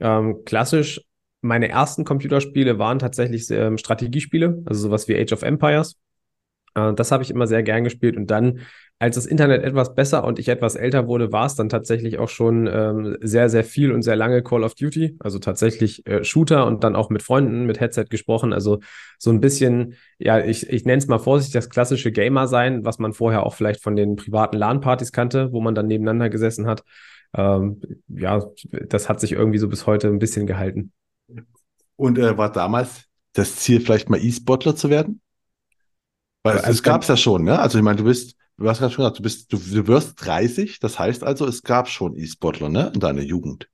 Ähm, 0.00 0.44
klassisch 0.46 1.02
meine 1.40 1.68
ersten 1.68 2.04
Computerspiele 2.04 2.78
waren 2.78 2.98
tatsächlich 2.98 3.50
ähm, 3.50 3.78
Strategiespiele, 3.78 4.62
also 4.66 4.80
sowas 4.80 5.08
wie 5.08 5.16
Age 5.16 5.32
of 5.32 5.42
Empires. 5.42 5.96
Äh, 6.74 6.94
das 6.94 7.12
habe 7.12 7.22
ich 7.22 7.30
immer 7.30 7.46
sehr 7.46 7.62
gern 7.62 7.84
gespielt. 7.84 8.16
Und 8.16 8.30
dann, 8.30 8.60
als 8.98 9.14
das 9.14 9.26
Internet 9.26 9.62
etwas 9.62 9.94
besser 9.94 10.24
und 10.24 10.38
ich 10.38 10.48
etwas 10.48 10.74
älter 10.74 11.06
wurde, 11.06 11.32
war 11.32 11.46
es 11.46 11.54
dann 11.54 11.68
tatsächlich 11.68 12.18
auch 12.18 12.28
schon 12.28 12.66
ähm, 12.66 13.16
sehr, 13.20 13.48
sehr 13.48 13.64
viel 13.64 13.92
und 13.92 14.02
sehr 14.02 14.16
lange 14.16 14.42
Call 14.42 14.64
of 14.64 14.74
Duty. 14.74 15.16
Also 15.20 15.38
tatsächlich 15.38 16.06
äh, 16.06 16.24
Shooter 16.24 16.66
und 16.66 16.82
dann 16.84 16.96
auch 16.96 17.10
mit 17.10 17.22
Freunden, 17.22 17.66
mit 17.66 17.80
Headset 17.80 18.06
gesprochen. 18.10 18.52
Also 18.52 18.80
so 19.18 19.30
ein 19.30 19.40
bisschen, 19.40 19.94
ja, 20.18 20.40
ich, 20.44 20.68
ich 20.68 20.84
nenne 20.84 20.98
es 20.98 21.06
mal 21.06 21.18
vorsichtig, 21.18 21.54
das 21.54 21.70
klassische 21.70 22.12
Gamer 22.12 22.48
sein, 22.48 22.84
was 22.84 22.98
man 22.98 23.12
vorher 23.12 23.44
auch 23.44 23.54
vielleicht 23.54 23.82
von 23.82 23.96
den 23.96 24.16
privaten 24.16 24.56
LAN-Partys 24.56 25.12
kannte, 25.12 25.52
wo 25.52 25.60
man 25.60 25.74
dann 25.74 25.86
nebeneinander 25.86 26.28
gesessen 26.28 26.66
hat. 26.66 26.82
Ähm, 27.36 27.80
ja, 28.08 28.42
das 28.88 29.08
hat 29.08 29.20
sich 29.20 29.32
irgendwie 29.32 29.58
so 29.58 29.68
bis 29.68 29.86
heute 29.86 30.08
ein 30.08 30.18
bisschen 30.18 30.46
gehalten. 30.46 30.92
Und 31.96 32.18
äh, 32.18 32.36
war 32.36 32.52
damals 32.52 33.04
das 33.32 33.56
Ziel, 33.56 33.80
vielleicht 33.80 34.08
mal 34.08 34.22
E-Sportler 34.22 34.76
zu 34.76 34.90
werden? 34.90 35.20
Weil 36.42 36.58
also, 36.58 36.70
es 36.70 36.82
gab 36.82 37.02
es 37.02 37.08
ja 37.08 37.16
schon, 37.16 37.44
ne? 37.44 37.58
Also 37.58 37.78
ich 37.78 37.84
meine, 37.84 37.96
du 37.96 38.04
bist, 38.04 38.36
du 38.56 38.68
hast 38.68 38.78
gerade 38.78 38.92
schon 38.92 39.02
gesagt, 39.04 39.18
du 39.18 39.22
bist, 39.22 39.52
du, 39.52 39.58
du 39.58 39.86
wirst 39.86 40.24
30, 40.24 40.78
das 40.80 40.98
heißt 40.98 41.24
also, 41.24 41.46
es 41.46 41.62
gab 41.62 41.88
schon 41.88 42.16
E-Sportler, 42.16 42.68
ne? 42.68 42.92
In 42.94 43.00
deiner 43.00 43.22
Jugend. 43.22 43.68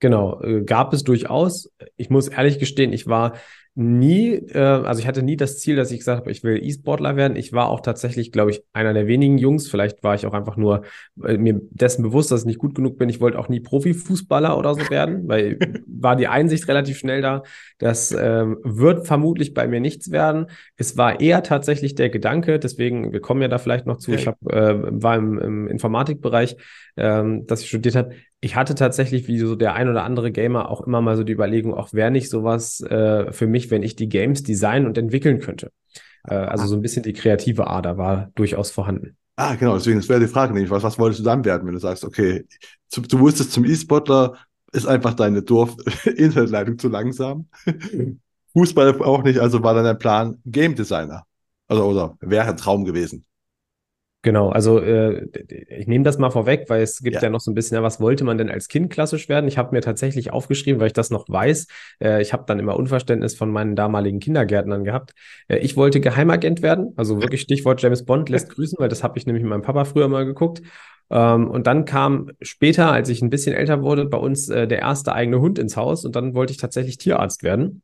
Genau, 0.00 0.40
äh, 0.42 0.62
gab 0.64 0.92
es 0.92 1.04
durchaus. 1.04 1.70
Ich 1.96 2.10
muss 2.10 2.28
ehrlich 2.28 2.58
gestehen, 2.58 2.92
ich 2.92 3.06
war 3.06 3.36
nie, 3.74 4.34
äh, 4.34 4.58
also 4.58 5.00
ich 5.00 5.06
hatte 5.06 5.22
nie 5.22 5.36
das 5.36 5.58
Ziel, 5.58 5.76
dass 5.76 5.90
ich 5.90 5.98
gesagt 5.98 6.20
habe, 6.20 6.30
ich 6.30 6.44
will 6.44 6.62
E-Sportler 6.62 7.16
werden. 7.16 7.36
Ich 7.36 7.52
war 7.52 7.68
auch 7.68 7.80
tatsächlich, 7.80 8.30
glaube 8.30 8.50
ich, 8.50 8.62
einer 8.72 8.92
der 8.92 9.06
wenigen 9.06 9.38
Jungs. 9.38 9.68
Vielleicht 9.68 10.02
war 10.02 10.14
ich 10.14 10.26
auch 10.26 10.34
einfach 10.34 10.56
nur 10.56 10.82
äh, 11.24 11.38
mir 11.38 11.60
dessen 11.70 12.02
bewusst, 12.02 12.30
dass 12.30 12.40
ich 12.40 12.46
nicht 12.46 12.58
gut 12.58 12.74
genug 12.74 12.98
bin. 12.98 13.08
Ich 13.08 13.20
wollte 13.20 13.38
auch 13.38 13.48
nie 13.48 13.60
Profifußballer 13.60 14.58
oder 14.58 14.74
so 14.74 14.90
werden, 14.90 15.22
weil 15.28 15.58
war 15.86 16.16
die 16.16 16.28
Einsicht 16.28 16.68
relativ 16.68 16.98
schnell 16.98 17.22
da. 17.22 17.42
Das 17.78 18.12
äh, 18.12 18.44
wird 18.62 19.06
vermutlich 19.06 19.54
bei 19.54 19.66
mir 19.66 19.80
nichts 19.80 20.10
werden. 20.10 20.46
Es 20.76 20.96
war 20.98 21.20
eher 21.20 21.42
tatsächlich 21.42 21.94
der 21.94 22.10
Gedanke, 22.10 22.58
deswegen, 22.58 23.12
wir 23.12 23.20
kommen 23.20 23.40
ja 23.40 23.48
da 23.48 23.58
vielleicht 23.58 23.86
noch 23.86 23.96
zu. 23.96 24.12
Ich 24.12 24.26
hab, 24.26 24.36
äh, 24.52 25.02
war 25.02 25.16
im, 25.16 25.38
im 25.38 25.68
Informatikbereich, 25.68 26.56
ähm, 26.96 27.46
dass 27.46 27.62
ich 27.62 27.68
studiert 27.68 27.96
habe 27.96 28.14
ich 28.44 28.56
hatte 28.56 28.74
tatsächlich 28.74 29.28
wie 29.28 29.38
so 29.38 29.54
der 29.54 29.74
ein 29.74 29.88
oder 29.88 30.02
andere 30.02 30.32
Gamer 30.32 30.68
auch 30.68 30.80
immer 30.80 31.00
mal 31.00 31.16
so 31.16 31.22
die 31.22 31.32
Überlegung, 31.32 31.74
auch 31.74 31.92
wäre 31.92 32.10
nicht 32.10 32.28
sowas 32.28 32.80
äh, 32.80 33.32
für 33.32 33.46
mich, 33.46 33.70
wenn 33.70 33.84
ich 33.84 33.94
die 33.94 34.08
Games 34.08 34.42
designen 34.42 34.86
und 34.86 34.98
entwickeln 34.98 35.38
könnte. 35.38 35.70
Äh, 36.24 36.34
also 36.34 36.66
so 36.66 36.74
ein 36.74 36.82
bisschen 36.82 37.04
die 37.04 37.12
kreative 37.12 37.68
Ader 37.68 37.96
war 37.98 38.32
durchaus 38.34 38.72
vorhanden. 38.72 39.16
Ah, 39.36 39.54
genau, 39.54 39.74
deswegen, 39.74 39.98
das 39.98 40.08
wäre 40.08 40.18
die 40.18 40.26
Frage 40.26 40.52
nämlich, 40.52 40.70
was, 40.70 40.82
was 40.82 40.98
wolltest 40.98 41.20
du 41.20 41.24
dann 41.24 41.44
werden, 41.44 41.66
wenn 41.66 41.74
du 41.74 41.78
sagst, 41.78 42.04
okay, 42.04 42.44
zu, 42.88 43.00
du 43.00 43.20
wusstest 43.20 43.52
zum 43.52 43.64
E-Sportler 43.64 44.36
ist 44.72 44.86
einfach 44.86 45.14
deine 45.14 45.42
Dorf-Internetleitung 45.42 46.78
zu 46.78 46.88
langsam. 46.88 47.46
Fußball 48.54 49.00
auch 49.02 49.22
nicht, 49.22 49.38
also 49.38 49.62
war 49.62 49.74
dann 49.74 49.84
dein 49.84 49.98
Plan 49.98 50.38
Game 50.44 50.74
Designer. 50.74 51.24
Also, 51.68 51.84
oder 51.84 52.16
wäre 52.20 52.48
ein 52.48 52.56
Traum 52.56 52.84
gewesen. 52.84 53.24
Genau, 54.24 54.50
also 54.50 54.78
äh, 54.78 55.26
ich 55.68 55.88
nehme 55.88 56.04
das 56.04 56.16
mal 56.16 56.30
vorweg, 56.30 56.66
weil 56.68 56.80
es 56.80 57.02
gibt 57.02 57.16
ja. 57.16 57.22
ja. 57.22 57.30
noch 57.30 57.40
so 57.40 57.50
ein 57.50 57.54
bisschen, 57.54 57.74
ja, 57.74 57.82
was 57.82 58.00
wollte 58.00 58.22
man 58.22 58.38
denn 58.38 58.50
als 58.50 58.68
Kind 58.68 58.88
klassisch 58.88 59.28
werden? 59.28 59.48
Ich 59.48 59.58
habe 59.58 59.74
mir 59.74 59.80
tatsächlich 59.80 60.32
aufgeschrieben, 60.32 60.80
weil 60.80 60.86
ich 60.86 60.92
das 60.92 61.10
noch 61.10 61.28
weiß. 61.28 61.66
Äh, 62.00 62.22
ich 62.22 62.32
habe 62.32 62.44
dann 62.46 62.60
immer 62.60 62.76
Unverständnis 62.76 63.34
von 63.34 63.50
meinen 63.50 63.74
damaligen 63.74 64.20
Kindergärtnern 64.20 64.84
gehabt. 64.84 65.12
Äh, 65.48 65.58
ich 65.58 65.76
wollte 65.76 66.00
Geheimagent 66.00 66.62
werden, 66.62 66.92
also 66.96 67.20
wirklich 67.20 67.40
Stichwort 67.40 67.82
James 67.82 68.04
Bond 68.04 68.28
lässt 68.28 68.48
grüßen, 68.50 68.78
weil 68.78 68.88
das 68.88 69.02
habe 69.02 69.18
ich 69.18 69.26
nämlich 69.26 69.42
mit 69.42 69.50
meinem 69.50 69.62
Papa 69.62 69.84
früher 69.84 70.06
mal 70.06 70.24
geguckt. 70.24 70.62
Ähm, 71.10 71.50
und 71.50 71.66
dann 71.66 71.84
kam 71.84 72.30
später, 72.40 72.92
als 72.92 73.08
ich 73.08 73.22
ein 73.22 73.30
bisschen 73.30 73.54
älter 73.54 73.82
wurde, 73.82 74.04
bei 74.04 74.18
uns 74.18 74.48
äh, 74.48 74.68
der 74.68 74.78
erste 74.78 75.14
eigene 75.14 75.40
Hund 75.40 75.58
ins 75.58 75.76
Haus 75.76 76.04
und 76.04 76.14
dann 76.14 76.34
wollte 76.34 76.52
ich 76.52 76.58
tatsächlich 76.58 76.96
Tierarzt 76.96 77.42
werden. 77.42 77.82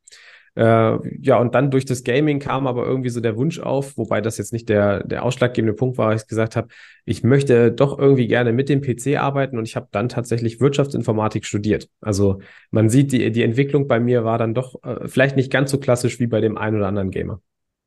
Äh, 0.55 0.99
ja, 1.21 1.39
und 1.39 1.55
dann 1.55 1.71
durch 1.71 1.85
das 1.85 2.05
Gaming 2.05 2.39
kam 2.39 2.67
aber 2.67 2.85
irgendwie 2.87 3.11
so 3.11 3.21
der 3.21 3.37
Wunsch 3.37 3.59
auf, 3.59 3.97
wobei 3.97 4.21
das 4.21 4.39
jetzt 4.39 4.53
nicht 4.53 4.69
der, 4.69 5.05
der 5.05 5.25
ausschlaggebende 5.25 5.75
Punkt 5.75 5.99
war, 5.99 6.15
ich 6.15 6.27
gesagt 6.27 6.57
habe, 6.57 6.69
ich 7.05 7.23
möchte 7.23 7.73
doch 7.73 7.99
irgendwie 7.99 8.27
gerne 8.27 8.53
mit 8.53 8.69
dem 8.69 8.81
PC 8.81 9.19
arbeiten 9.19 9.59
und 9.59 9.67
ich 9.67 9.77
habe 9.77 9.89
dann 9.91 10.09
tatsächlich 10.09 10.61
Wirtschaftsinformatik 10.61 11.45
studiert. 11.45 11.89
Also 12.01 12.41
man 12.71 12.89
sieht, 12.89 13.13
die, 13.13 13.31
die 13.31 13.43
Entwicklung 13.43 13.87
bei 13.87 14.01
mir 14.01 14.25
war 14.25 14.39
dann 14.39 14.55
doch 14.55 14.83
äh, 14.83 15.09
vielleicht 15.09 15.37
nicht 15.37 15.51
ganz 15.51 15.71
so 15.71 15.79
klassisch 15.79 16.21
wie 16.21 16.27
bei 16.27 16.41
dem 16.41 16.59
einen 16.59 16.77
oder 16.77 16.89
anderen 16.89 17.11
Gamer. 17.11 17.41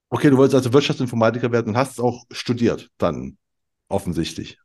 Okay, 0.09 0.29
du 0.29 0.37
wolltest 0.37 0.55
also 0.55 0.73
Wirtschaftsinformatiker 0.73 1.51
werden 1.51 1.69
und 1.69 1.77
hast 1.77 1.93
es 1.93 1.99
auch 1.99 2.25
studiert, 2.31 2.89
dann 2.97 3.37
offensichtlich. 3.87 4.57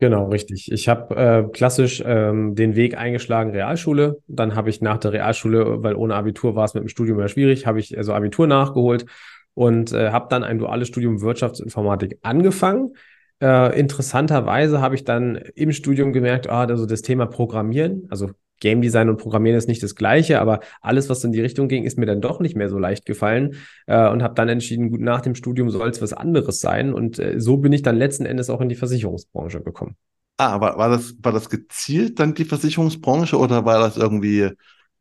Genau, 0.00 0.28
richtig. 0.28 0.70
Ich 0.72 0.88
habe 0.88 1.14
äh, 1.16 1.48
klassisch 1.52 2.02
ähm, 2.04 2.54
den 2.56 2.74
Weg 2.74 2.98
eingeschlagen, 2.98 3.52
Realschule. 3.52 4.18
Dann 4.26 4.54
habe 4.54 4.68
ich 4.68 4.80
nach 4.80 4.98
der 4.98 5.12
Realschule, 5.12 5.82
weil 5.82 5.94
ohne 5.94 6.14
Abitur 6.16 6.56
war 6.56 6.64
es 6.64 6.74
mit 6.74 6.82
dem 6.82 6.88
Studium 6.88 7.20
ja 7.20 7.28
schwierig, 7.28 7.66
habe 7.66 7.78
ich 7.78 7.96
also 7.96 8.12
Abitur 8.12 8.46
nachgeholt 8.46 9.06
und 9.54 9.92
äh, 9.92 10.10
habe 10.10 10.26
dann 10.28 10.42
ein 10.44 10.58
duales 10.58 10.88
Studium 10.88 11.20
Wirtschaftsinformatik 11.22 12.18
angefangen. 12.22 12.94
Äh, 13.40 13.78
interessanterweise 13.78 14.80
habe 14.80 14.96
ich 14.96 15.04
dann 15.04 15.36
im 15.54 15.72
Studium 15.72 16.12
gemerkt, 16.12 16.48
ah, 16.50 16.64
also 16.64 16.86
das 16.86 17.02
Thema 17.02 17.26
Programmieren, 17.26 18.06
also 18.10 18.30
Game 18.60 18.80
Design 18.80 19.08
und 19.08 19.18
Programmieren 19.18 19.58
ist 19.58 19.68
nicht 19.68 19.82
das 19.82 19.94
Gleiche, 19.94 20.40
aber 20.40 20.60
alles, 20.80 21.08
was 21.08 21.24
in 21.24 21.32
die 21.32 21.40
Richtung 21.40 21.68
ging, 21.68 21.84
ist 21.84 21.98
mir 21.98 22.06
dann 22.06 22.20
doch 22.20 22.40
nicht 22.40 22.56
mehr 22.56 22.68
so 22.68 22.78
leicht 22.78 23.06
gefallen 23.06 23.56
äh, 23.86 24.08
und 24.08 24.22
habe 24.22 24.34
dann 24.34 24.48
entschieden, 24.48 24.90
gut, 24.90 25.00
nach 25.00 25.20
dem 25.20 25.34
Studium 25.34 25.70
soll 25.70 25.90
es 25.90 26.00
was 26.00 26.12
anderes 26.12 26.60
sein. 26.60 26.92
Und 26.92 27.18
äh, 27.18 27.40
so 27.40 27.58
bin 27.58 27.72
ich 27.72 27.82
dann 27.82 27.96
letzten 27.96 28.26
Endes 28.26 28.50
auch 28.50 28.60
in 28.60 28.68
die 28.68 28.74
Versicherungsbranche 28.74 29.60
gekommen. 29.60 29.96
Ah, 30.36 30.60
war, 30.60 30.78
war, 30.78 30.88
das, 30.88 31.14
war 31.22 31.32
das 31.32 31.48
gezielt 31.48 32.18
dann 32.18 32.34
die 32.34 32.44
Versicherungsbranche 32.44 33.38
oder 33.38 33.64
war 33.64 33.78
das 33.78 33.96
irgendwie 33.96 34.50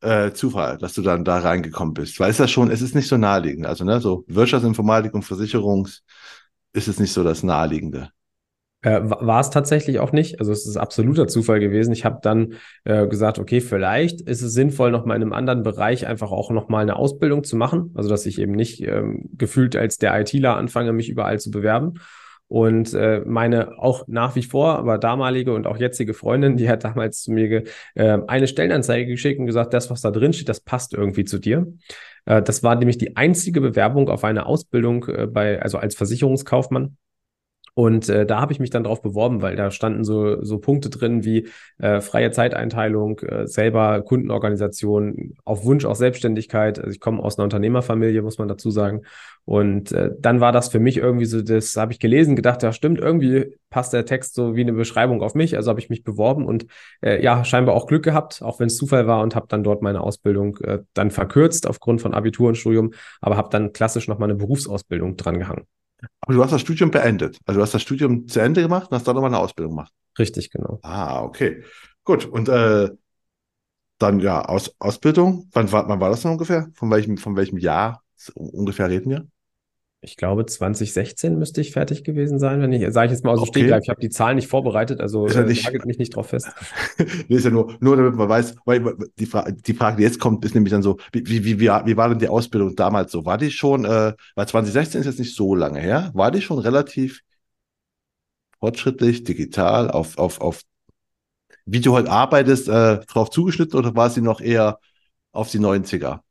äh, 0.01 0.31
Zufall, 0.31 0.77
dass 0.77 0.93
du 0.93 1.01
dann 1.01 1.23
da 1.23 1.39
reingekommen 1.39 1.93
bist? 1.93 2.19
Weil 2.19 2.29
es 2.29 2.37
ja 2.37 2.47
schon, 2.47 2.69
es 2.69 2.81
ist 2.81 2.93
nicht 2.93 3.07
so 3.07 3.17
naheliegend. 3.17 3.65
Also, 3.65 3.83
ne, 3.83 3.99
so 3.99 4.25
Wirtschaftsinformatik 4.27 5.13
und 5.13 5.23
Versicherungs 5.23 6.03
ist 6.73 6.87
es 6.87 6.99
nicht 6.99 7.13
so 7.13 7.23
das 7.23 7.43
Naheliegende. 7.43 8.09
Äh, 8.83 8.99
war 9.03 9.39
es 9.39 9.49
tatsächlich 9.49 9.99
auch 9.99 10.11
nicht. 10.11 10.39
Also 10.39 10.51
es 10.51 10.67
ist 10.67 10.75
absoluter 10.75 11.27
Zufall 11.27 11.61
gewesen. 11.61 11.93
Ich 11.93 12.03
habe 12.03 12.19
dann 12.21 12.55
äh, 12.83 13.07
gesagt, 13.07 13.39
okay, 13.39 13.61
vielleicht 13.61 14.21
ist 14.21 14.41
es 14.41 14.53
sinnvoll, 14.53 14.91
noch 14.91 15.05
mal 15.05 15.15
in 15.15 15.21
einem 15.21 15.33
anderen 15.33 15.63
Bereich 15.63 16.05
einfach 16.05 16.31
auch 16.31 16.51
noch 16.51 16.67
mal 16.67 16.81
eine 16.81 16.97
Ausbildung 16.97 17.45
zu 17.45 17.55
machen. 17.55 17.91
Also 17.95 18.09
dass 18.09 18.25
ich 18.25 18.39
eben 18.39 18.51
nicht 18.51 18.81
ähm, 18.81 19.29
gefühlt 19.37 19.77
als 19.77 19.97
der 19.97 20.19
ITler 20.19 20.57
anfange, 20.57 20.91
mich 20.91 21.09
überall 21.09 21.39
zu 21.39 21.49
bewerben. 21.49 21.93
Und 22.49 22.93
äh, 22.93 23.21
meine 23.25 23.79
auch 23.79 24.03
nach 24.07 24.35
wie 24.35 24.43
vor, 24.43 24.77
aber 24.77 24.97
damalige 24.97 25.53
und 25.53 25.65
auch 25.65 25.77
jetzige 25.77 26.13
Freundin, 26.13 26.57
die 26.57 26.69
hat 26.69 26.83
damals 26.83 27.23
zu 27.23 27.31
mir 27.31 27.63
äh, 27.95 28.17
eine 28.27 28.47
Stellenanzeige 28.47 29.09
geschickt 29.09 29.39
und 29.39 29.45
gesagt, 29.45 29.73
das, 29.73 29.89
was 29.89 30.01
da 30.01 30.11
drin 30.11 30.33
steht, 30.33 30.49
das 30.49 30.59
passt 30.59 30.93
irgendwie 30.93 31.23
zu 31.23 31.39
dir. 31.39 31.67
Äh, 32.25 32.41
das 32.41 32.61
war 32.61 32.75
nämlich 32.75 32.97
die 32.97 33.15
einzige 33.15 33.61
Bewerbung 33.61 34.09
auf 34.09 34.25
eine 34.25 34.45
Ausbildung 34.45 35.05
äh, 35.07 35.25
bei, 35.25 35.61
also 35.61 35.77
als 35.77 35.95
Versicherungskaufmann 35.95 36.97
und 37.75 38.07
äh, 38.07 38.25
da 38.27 38.39
habe 38.39 38.53
ich 38.53 38.59
mich 38.59 38.69
dann 38.69 38.83
drauf 38.83 39.01
beworben, 39.01 39.41
weil 39.41 39.55
da 39.55 39.71
standen 39.71 40.03
so, 40.03 40.43
so 40.43 40.59
Punkte 40.59 40.91
drin 40.91 41.23
wie 41.25 41.47
äh, 41.79 42.01
freie 42.01 42.29
Zeiteinteilung, 42.29 43.19
äh, 43.19 43.47
selber 43.47 44.01
Kundenorganisation, 44.03 45.33
auf 45.43 45.65
Wunsch 45.65 45.83
auch 45.86 45.95
Selbstständigkeit. 45.95 46.77
Also 46.77 46.91
ich 46.91 46.99
komme 46.99 47.23
aus 47.23 47.38
einer 47.38 47.45
Unternehmerfamilie, 47.45 48.21
muss 48.21 48.38
man 48.38 48.47
dazu 48.47 48.69
sagen. 48.69 49.01
Und 49.45 49.91
äh, 49.91 50.12
dann 50.19 50.39
war 50.39 50.51
das 50.51 50.69
für 50.69 50.79
mich 50.79 50.97
irgendwie 50.97 51.25
so, 51.25 51.41
das 51.41 51.75
habe 51.75 51.93
ich 51.93 51.99
gelesen, 51.99 52.36
gedacht, 52.36 52.62
ja 52.62 52.73
stimmt, 52.73 52.99
irgendwie 52.99 53.57
passt 53.71 53.91
der 53.91 54.05
Text 54.05 54.36
so 54.36 54.55
wie 54.55 54.62
eine 54.62 54.73
Beschreibung 54.73 55.23
auf 55.23 55.33
mich. 55.33 55.57
Also 55.57 55.71
habe 55.71 55.79
ich 55.79 55.89
mich 55.89 56.03
beworben 56.03 56.45
und 56.45 56.67
äh, 57.01 57.23
ja, 57.23 57.43
scheinbar 57.43 57.73
auch 57.73 57.88
Glück 57.88 58.03
gehabt, 58.03 58.43
auch 58.43 58.59
wenn 58.59 58.67
es 58.67 58.77
Zufall 58.77 59.07
war 59.07 59.21
und 59.23 59.36
habe 59.36 59.47
dann 59.49 59.63
dort 59.63 59.81
meine 59.81 60.01
Ausbildung 60.01 60.57
äh, 60.57 60.79
dann 60.93 61.09
verkürzt 61.09 61.65
aufgrund 61.67 62.01
von 62.01 62.13
Abitur 62.13 62.49
und 62.49 62.55
Studium, 62.55 62.93
aber 63.19 63.36
habe 63.36 63.49
dann 63.49 63.73
klassisch 63.73 64.07
noch 64.07 64.19
mal 64.19 64.25
eine 64.25 64.36
Berufsausbildung 64.36 65.17
dran 65.17 65.39
gehangen. 65.39 65.65
Aber 66.21 66.33
du 66.33 66.43
hast 66.43 66.51
das 66.51 66.61
Studium 66.61 66.91
beendet. 66.91 67.37
Also 67.45 67.59
du 67.59 67.63
hast 67.63 67.73
das 67.73 67.81
Studium 67.81 68.27
zu 68.27 68.39
Ende 68.39 68.61
gemacht 68.61 68.89
und 68.89 68.95
hast 68.95 69.07
dann 69.07 69.15
nochmal 69.15 69.29
eine 69.31 69.39
Ausbildung 69.39 69.71
gemacht. 69.71 69.91
Richtig, 70.17 70.51
genau. 70.51 70.79
Ah, 70.83 71.23
okay. 71.23 71.63
Gut. 72.03 72.25
Und 72.25 72.49
äh, 72.49 72.89
dann 73.97 74.19
ja, 74.19 74.43
Aus, 74.45 74.75
Ausbildung. 74.79 75.49
Wann 75.53 75.71
war, 75.71 75.87
wann 75.87 75.99
war 75.99 76.09
das 76.09 76.21
denn 76.21 76.31
ungefähr? 76.31 76.67
Von 76.75 76.91
welchem, 76.91 77.17
von 77.17 77.35
welchem 77.35 77.57
Jahr 77.57 78.03
ungefähr 78.35 78.89
reden 78.89 79.09
wir? 79.09 79.27
Ich 80.05 80.17
glaube, 80.17 80.45
2016 80.45 81.39
müsste 81.39 81.61
ich 81.61 81.71
fertig 81.71 82.03
gewesen 82.03 82.37
sein, 82.37 82.59
wenn 82.61 82.73
ich, 82.73 82.85
sage 82.91 83.05
ich 83.05 83.11
jetzt 83.13 83.23
mal 83.23 83.31
aus 83.31 83.39
dem 83.39 83.47
Okay. 83.47 83.59
Stegreif, 83.61 83.83
ich 83.83 83.89
habe 83.89 84.01
die 84.01 84.09
Zahlen 84.09 84.35
nicht 84.35 84.49
vorbereitet, 84.49 84.99
also 84.99 85.25
Ist 85.27 85.35
ja 85.35 85.41
äh, 85.41 85.45
nicht- 85.45 85.63
nagelt 85.63 85.85
mich 85.85 85.97
nicht 85.97 86.13
drauf 86.15 86.27
fest. 86.27 86.47
nee, 87.29 87.35
ist 87.37 87.45
ja 87.45 87.51
nur, 87.51 87.77
nur 87.79 87.95
damit 87.95 88.15
man 88.15 88.27
weiß, 88.27 88.55
weil 88.65 88.83
die, 89.17 89.25
Fra 89.25 89.49
die 89.49 89.73
Frage, 89.73 89.97
die 89.97 90.03
jetzt 90.03 90.19
kommt, 90.19 90.43
ist 90.43 90.55
nämlich 90.55 90.71
dann 90.71 90.83
so, 90.83 90.97
wie, 91.13 91.25
wie, 91.25 91.45
wie, 91.45 91.59
wie 91.61 91.97
war 91.97 92.09
denn 92.09 92.19
die 92.19 92.27
Ausbildung 92.27 92.75
damals 92.75 93.13
so? 93.13 93.23
War 93.25 93.37
die 93.37 93.49
schon, 93.49 93.85
äh, 93.85 94.13
weil 94.35 94.47
2016 94.47 94.99
ist 94.99 95.07
jetzt 95.07 95.19
nicht 95.19 95.35
so 95.35 95.55
lange 95.55 95.79
her, 95.79 96.11
war 96.13 96.31
die 96.31 96.41
schon 96.41 96.59
relativ 96.59 97.21
fortschrittlich, 98.59 99.23
digital, 99.23 99.89
auf, 99.89 100.17
auf, 100.17 100.41
auf 100.41 100.61
wie 101.65 101.79
du 101.79 101.93
heute 101.93 102.11
arbeitest, 102.11 102.67
äh, 102.67 102.99
drauf 103.05 103.29
zugeschnitten 103.29 103.77
oder 103.79 103.95
war 103.95 104.09
sie 104.09 104.21
noch 104.21 104.41
eher 104.41 104.79
auf 105.31 105.49
die 105.49 105.59
90er? 105.59 106.22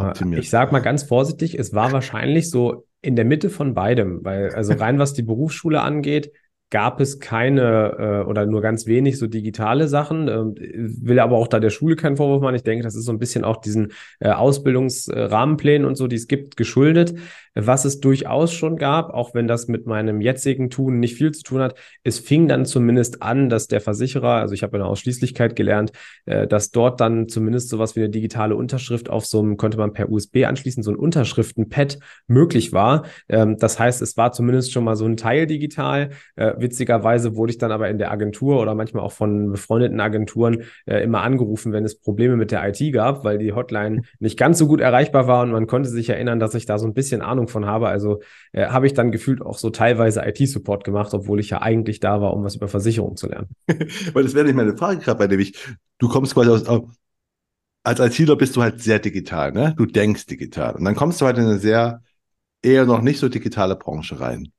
Optimiert. 0.00 0.42
Ich 0.42 0.50
sage 0.50 0.72
mal 0.72 0.80
ganz 0.80 1.02
vorsichtig, 1.02 1.58
es 1.58 1.74
war 1.74 1.92
wahrscheinlich 1.92 2.50
so 2.50 2.86
in 3.00 3.16
der 3.16 3.24
Mitte 3.24 3.50
von 3.50 3.74
beidem, 3.74 4.24
weil 4.24 4.54
also 4.54 4.74
rein 4.74 4.98
was 4.98 5.12
die 5.12 5.22
Berufsschule 5.22 5.80
angeht, 5.80 6.32
gab 6.72 7.00
es 7.00 7.20
keine 7.20 7.96
äh, 7.98 8.28
oder 8.28 8.46
nur 8.46 8.62
ganz 8.62 8.86
wenig 8.86 9.18
so 9.18 9.26
digitale 9.26 9.88
Sachen. 9.88 10.26
Ähm, 10.26 10.54
will 10.56 11.20
aber 11.20 11.36
auch 11.36 11.46
da 11.46 11.60
der 11.60 11.68
Schule 11.68 11.96
keinen 11.96 12.16
Vorwurf 12.16 12.40
machen. 12.40 12.54
Ich 12.54 12.62
denke, 12.62 12.82
das 12.82 12.94
ist 12.94 13.04
so 13.04 13.12
ein 13.12 13.18
bisschen 13.18 13.44
auch 13.44 13.58
diesen 13.58 13.92
äh, 14.20 14.30
Ausbildungsrahmenplänen 14.30 15.86
und 15.86 15.96
so, 15.96 16.06
die 16.06 16.16
es 16.16 16.28
gibt, 16.28 16.56
geschuldet. 16.56 17.14
Was 17.54 17.84
es 17.84 18.00
durchaus 18.00 18.52
schon 18.52 18.76
gab, 18.76 19.12
auch 19.12 19.34
wenn 19.34 19.46
das 19.46 19.68
mit 19.68 19.86
meinem 19.86 20.20
jetzigen 20.20 20.70
Tun 20.70 21.00
nicht 21.00 21.16
viel 21.16 21.32
zu 21.32 21.42
tun 21.42 21.60
hat, 21.60 21.74
es 22.02 22.18
fing 22.18 22.48
dann 22.48 22.64
zumindest 22.64 23.22
an, 23.22 23.50
dass 23.50 23.66
der 23.66 23.80
Versicherer, 23.80 24.36
also 24.36 24.54
ich 24.54 24.62
habe 24.62 24.76
in 24.76 24.82
der 24.82 24.88
Ausschließlichkeit 24.88 25.54
gelernt, 25.54 25.92
äh, 26.24 26.46
dass 26.46 26.70
dort 26.70 27.00
dann 27.00 27.28
zumindest 27.28 27.68
sowas 27.68 27.94
wie 27.94 28.00
eine 28.00 28.08
digitale 28.10 28.56
Unterschrift 28.56 29.10
auf 29.10 29.26
so 29.26 29.40
einem, 29.40 29.56
konnte 29.58 29.76
man 29.76 29.92
per 29.92 30.10
USB 30.10 30.44
anschließen, 30.46 30.82
so 30.82 30.90
ein 30.90 30.96
Unterschriftenpad 30.96 31.98
möglich 32.26 32.72
war. 32.72 33.04
Ähm, 33.28 33.58
das 33.58 33.78
heißt, 33.78 34.00
es 34.00 34.16
war 34.16 34.32
zumindest 34.32 34.72
schon 34.72 34.84
mal 34.84 34.96
so 34.96 35.04
ein 35.04 35.18
Teil 35.18 35.46
digital. 35.46 36.10
Äh, 36.36 36.54
witzigerweise 36.58 37.36
wurde 37.36 37.52
ich 37.52 37.58
dann 37.58 37.72
aber 37.72 37.90
in 37.90 37.98
der 37.98 38.12
Agentur 38.12 38.60
oder 38.60 38.74
manchmal 38.74 39.04
auch 39.04 39.12
von 39.12 39.50
befreundeten 39.50 40.00
Agenturen 40.00 40.62
äh, 40.86 41.02
immer 41.02 41.20
angerufen, 41.22 41.72
wenn 41.72 41.84
es 41.84 41.98
Probleme 41.98 42.36
mit 42.36 42.50
der 42.50 42.66
IT 42.66 42.92
gab, 42.92 43.24
weil 43.24 43.38
die 43.38 43.52
Hotline 43.52 44.02
nicht 44.20 44.38
ganz 44.38 44.58
so 44.58 44.66
gut 44.66 44.80
erreichbar 44.80 45.26
war 45.26 45.42
und 45.42 45.50
man 45.52 45.66
konnte 45.66 45.90
sich 45.90 46.08
erinnern, 46.08 46.40
dass 46.40 46.54
ich 46.54 46.64
da 46.64 46.78
so 46.78 46.86
ein 46.86 46.94
bisschen 46.94 47.20
Ahnung 47.20 47.41
von 47.48 47.66
habe. 47.66 47.88
Also 47.88 48.20
äh, 48.52 48.66
habe 48.66 48.86
ich 48.86 48.94
dann 48.94 49.12
gefühlt 49.12 49.42
auch 49.42 49.58
so 49.58 49.70
teilweise 49.70 50.22
IT-Support 50.26 50.84
gemacht, 50.84 51.12
obwohl 51.14 51.40
ich 51.40 51.50
ja 51.50 51.62
eigentlich 51.62 52.00
da 52.00 52.20
war, 52.20 52.34
um 52.34 52.44
was 52.44 52.56
über 52.56 52.68
Versicherung 52.68 53.16
zu 53.16 53.28
lernen. 53.28 53.48
Weil 54.12 54.24
das 54.24 54.34
wäre 54.34 54.46
nicht 54.46 54.56
meine 54.56 54.76
Frage 54.76 55.00
gerade, 55.00 55.18
weil 55.20 55.28
nämlich, 55.28 55.56
du 55.98 56.08
kommst 56.08 56.34
quasi 56.34 56.50
aus, 56.50 56.66
au- 56.68 56.88
als 57.84 58.00
ITler 58.00 58.36
bist 58.36 58.56
du 58.56 58.62
halt 58.62 58.82
sehr 58.82 58.98
digital, 59.00 59.52
ne? 59.52 59.74
Du 59.76 59.86
denkst 59.86 60.26
digital. 60.26 60.76
Und 60.76 60.84
dann 60.84 60.96
kommst 60.96 61.20
du 61.20 61.26
halt 61.26 61.38
in 61.38 61.44
eine 61.44 61.58
sehr, 61.58 62.02
eher 62.62 62.86
noch 62.86 63.02
nicht 63.02 63.18
so 63.20 63.28
digitale 63.28 63.76
Branche 63.76 64.20
rein. 64.20 64.52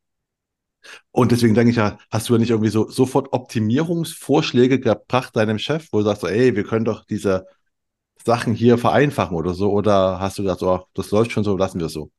Und 1.12 1.32
deswegen 1.32 1.54
denke 1.56 1.72
ich 1.72 1.78
ja, 1.78 1.98
hast 2.12 2.30
du 2.30 2.34
ja 2.34 2.40
nicht 2.40 2.50
irgendwie 2.50 2.70
so 2.70 2.90
sofort 2.90 3.34
Optimierungsvorschläge 3.34 4.80
gebracht 4.80 5.36
deinem 5.36 5.60
Chef, 5.60 5.88
wo 5.92 6.00
du 6.00 6.06
sagst, 6.06 6.24
ey, 6.24 6.56
wir 6.56 6.64
können 6.64 6.86
doch 6.86 7.06
diese 7.06 7.46
Sachen 8.26 8.56
hier 8.56 8.78
vereinfachen 8.78 9.38
oder 9.38 9.54
so, 9.54 9.72
oder 9.74 10.20
hast 10.20 10.40
du 10.40 10.44
gesagt, 10.44 10.62
so, 10.62 10.86
das 10.94 11.12
läuft 11.12 11.32
schon 11.34 11.44
so, 11.44 11.58
lassen 11.58 11.80
wir 11.80 11.88
es 11.88 11.94
so. 11.94 12.12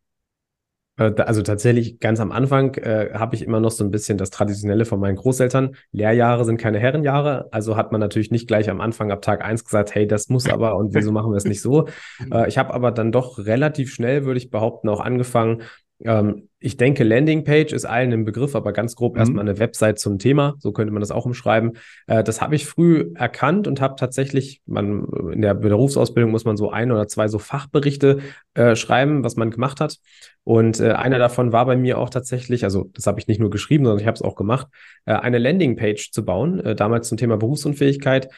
Äh, 0.97 1.13
Also 1.23 1.43
tatsächlich 1.43 1.99
ganz 2.01 2.21
am 2.21 2.33
Anfang 2.33 2.75
äh, 2.75 3.11
habe 3.15 3.35
ich 3.35 3.43
immer 3.43 3.61
noch 3.61 3.71
so 3.71 3.85
ein 3.85 3.91
bisschen 3.91 4.19
das 4.19 4.31
Traditionelle 4.31 4.85
von 4.85 5.01
meinen 5.01 5.17
Großeltern. 5.17 5.77
Lehrjahre 5.93 6.45
sind 6.45 6.59
keine 6.59 6.79
Herrenjahre. 6.79 7.49
Also 7.51 7.77
hat 7.77 7.93
man 7.93 8.01
natürlich 8.01 8.31
nicht 8.31 8.47
gleich 8.49 8.71
am 8.71 8.81
Anfang 8.81 9.11
ab 9.11 9.23
Tag 9.23 9.45
eins 9.45 9.65
gesagt, 9.65 9.95
hey, 9.95 10.07
das 10.07 10.29
muss 10.29 10.49
aber 10.49 10.77
und 10.77 10.95
wieso 10.95 11.13
machen 11.13 11.33
wir 11.33 11.37
es 11.37 11.45
nicht 11.45 11.63
so? 11.63 11.89
Äh, 12.33 12.49
ich 12.49 12.59
habe 12.59 12.73
aber 12.73 12.91
dann 12.93 13.13
doch 13.13 13.39
relativ 13.39 13.93
schnell, 13.93 14.25
würde 14.25 14.39
ich 14.39 14.51
behaupten, 14.51 14.89
auch 14.89 15.01
angefangen. 15.01 15.63
Ähm, 16.05 16.49
ich 16.61 16.77
denke, 16.77 17.05
Landingpage 17.05 17.73
ist 17.73 17.85
allen 17.85 18.13
ein 18.13 18.25
Begriff, 18.25 18.55
aber 18.55 18.73
ganz 18.73 18.95
grob 18.95 19.15
Mhm. 19.15 19.19
erstmal 19.19 19.41
eine 19.49 19.59
Website 19.59 19.99
zum 19.99 20.19
Thema. 20.19 20.55
So 20.59 20.73
könnte 20.73 20.93
man 20.93 21.01
das 21.01 21.11
auch 21.11 21.27
umschreiben. 21.27 21.73
Äh, 22.07 22.23
das 22.23 22.41
habe 22.41 22.55
ich 22.55 22.67
früh 22.67 23.13
erkannt 23.15 23.67
und 23.67 23.81
habe 23.81 23.97
tatsächlich, 23.97 24.63
man, 24.67 25.07
in 25.33 25.43
der 25.43 25.55
Berufsausbildung 25.55 26.31
muss 26.31 26.45
man 26.45 26.57
so 26.57 26.71
ein 26.71 26.93
oder 26.93 27.09
zwei 27.09 27.29
so 27.29 27.39
Fachberichte 27.39 28.19
äh, 28.55 28.77
schreiben, 28.77 29.25
was 29.25 29.37
man 29.37 29.51
gemacht 29.51 29.81
hat. 29.81 29.99
Und 30.45 30.79
äh, 30.81 30.93
einer 30.93 31.19
davon 31.19 31.53
war 31.53 31.65
bei 31.67 31.77
mir 31.77 31.99
auch 31.99 32.11
tatsächlich, 32.11 32.65
also 32.65 32.91
das 32.93 33.07
habe 33.07 33.19
ich 33.19 33.27
nicht 33.29 33.41
nur 33.41 33.51
geschrieben, 33.51 33.85
sondern 33.85 34.01
ich 34.01 34.07
habe 34.07 34.17
es 34.17 34.23
auch 34.23 34.35
gemacht, 34.37 34.69
äh, 35.07 35.15
eine 35.15 35.39
Landingpage 35.39 36.13
zu 36.13 36.25
bauen, 36.25 36.61
äh, 36.61 36.75
damals 36.75 37.09
zum 37.09 37.19
Thema 37.19 37.37
Berufsunfähigkeit. 37.39 38.29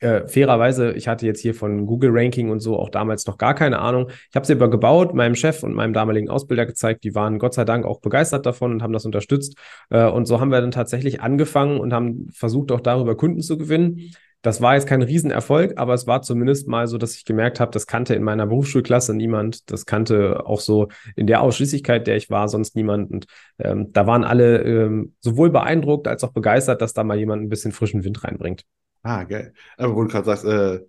Äh, 0.00 0.28
fairerweise, 0.28 0.92
ich 0.92 1.08
hatte 1.08 1.24
jetzt 1.26 1.40
hier 1.40 1.54
von 1.54 1.86
Google 1.86 2.10
Ranking 2.12 2.50
und 2.50 2.60
so 2.60 2.78
auch 2.78 2.90
damals 2.90 3.26
noch 3.26 3.38
gar 3.38 3.54
keine 3.54 3.78
Ahnung. 3.78 4.10
Ich 4.28 4.36
habe 4.36 4.46
sie 4.46 4.52
aber 4.52 4.68
gebaut, 4.68 5.14
meinem 5.14 5.34
Chef 5.34 5.62
und 5.62 5.74
meinem 5.74 5.94
damaligen 5.94 6.28
Ausbilder 6.28 6.66
gezeigt. 6.66 7.04
Die 7.04 7.14
waren 7.14 7.38
Gott 7.38 7.54
sei 7.54 7.64
Dank 7.64 7.86
auch 7.86 8.00
begeistert 8.00 8.44
davon 8.44 8.72
und 8.72 8.82
haben 8.82 8.92
das 8.92 9.06
unterstützt. 9.06 9.56
Äh, 9.90 10.06
und 10.06 10.26
so 10.26 10.40
haben 10.40 10.50
wir 10.50 10.60
dann 10.60 10.70
tatsächlich 10.70 11.22
angefangen 11.22 11.80
und 11.80 11.92
haben 11.92 12.28
versucht, 12.32 12.72
auch 12.72 12.80
darüber 12.80 13.16
Kunden 13.16 13.40
zu 13.40 13.56
gewinnen. 13.56 14.12
Das 14.42 14.60
war 14.60 14.74
jetzt 14.74 14.86
kein 14.86 15.02
Riesenerfolg, 15.02 15.72
aber 15.76 15.94
es 15.94 16.06
war 16.06 16.22
zumindest 16.22 16.68
mal 16.68 16.86
so, 16.86 16.98
dass 16.98 17.16
ich 17.16 17.24
gemerkt 17.24 17.58
habe, 17.58 17.72
das 17.72 17.86
kannte 17.86 18.14
in 18.14 18.22
meiner 18.22 18.46
Berufsschulklasse 18.46 19.12
niemand. 19.12 19.70
Das 19.72 19.86
kannte 19.86 20.46
auch 20.46 20.60
so 20.60 20.88
in 21.16 21.26
der 21.26 21.40
Ausschließlichkeit, 21.40 22.06
der 22.06 22.16
ich 22.16 22.30
war, 22.30 22.48
sonst 22.48 22.76
niemand. 22.76 23.10
Und 23.10 23.26
ähm, 23.58 23.92
da 23.92 24.06
waren 24.06 24.24
alle 24.24 24.62
ähm, 24.62 25.14
sowohl 25.20 25.50
beeindruckt 25.50 26.06
als 26.06 26.22
auch 26.22 26.32
begeistert, 26.32 26.80
dass 26.80 26.92
da 26.92 27.02
mal 27.02 27.18
jemand 27.18 27.42
ein 27.42 27.48
bisschen 27.48 27.72
frischen 27.72 28.04
Wind 28.04 28.22
reinbringt. 28.22 28.64
Ah, 29.06 29.24
geil. 29.24 29.54
Aber 29.76 29.94
wo 29.94 30.02
du 30.02 30.08
gerade 30.08 30.24
sagst, 30.26 30.44
äh, 30.44 30.80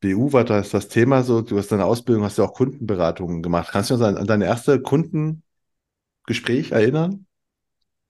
BU 0.00 0.32
war 0.32 0.44
das 0.44 0.70
das 0.70 0.88
Thema 0.88 1.22
so, 1.22 1.40
du 1.42 1.56
hast 1.58 1.72
deine 1.72 1.84
Ausbildung, 1.86 2.24
hast 2.24 2.36
ja 2.38 2.44
auch 2.44 2.54
Kundenberatungen 2.54 3.42
gemacht. 3.42 3.70
Kannst 3.72 3.90
du 3.90 3.94
uns 3.94 4.02
an, 4.02 4.16
an 4.18 4.26
deine 4.26 4.44
erste 4.46 4.80
Kundengespräch 4.82 5.42
erinnern? 6.72 7.23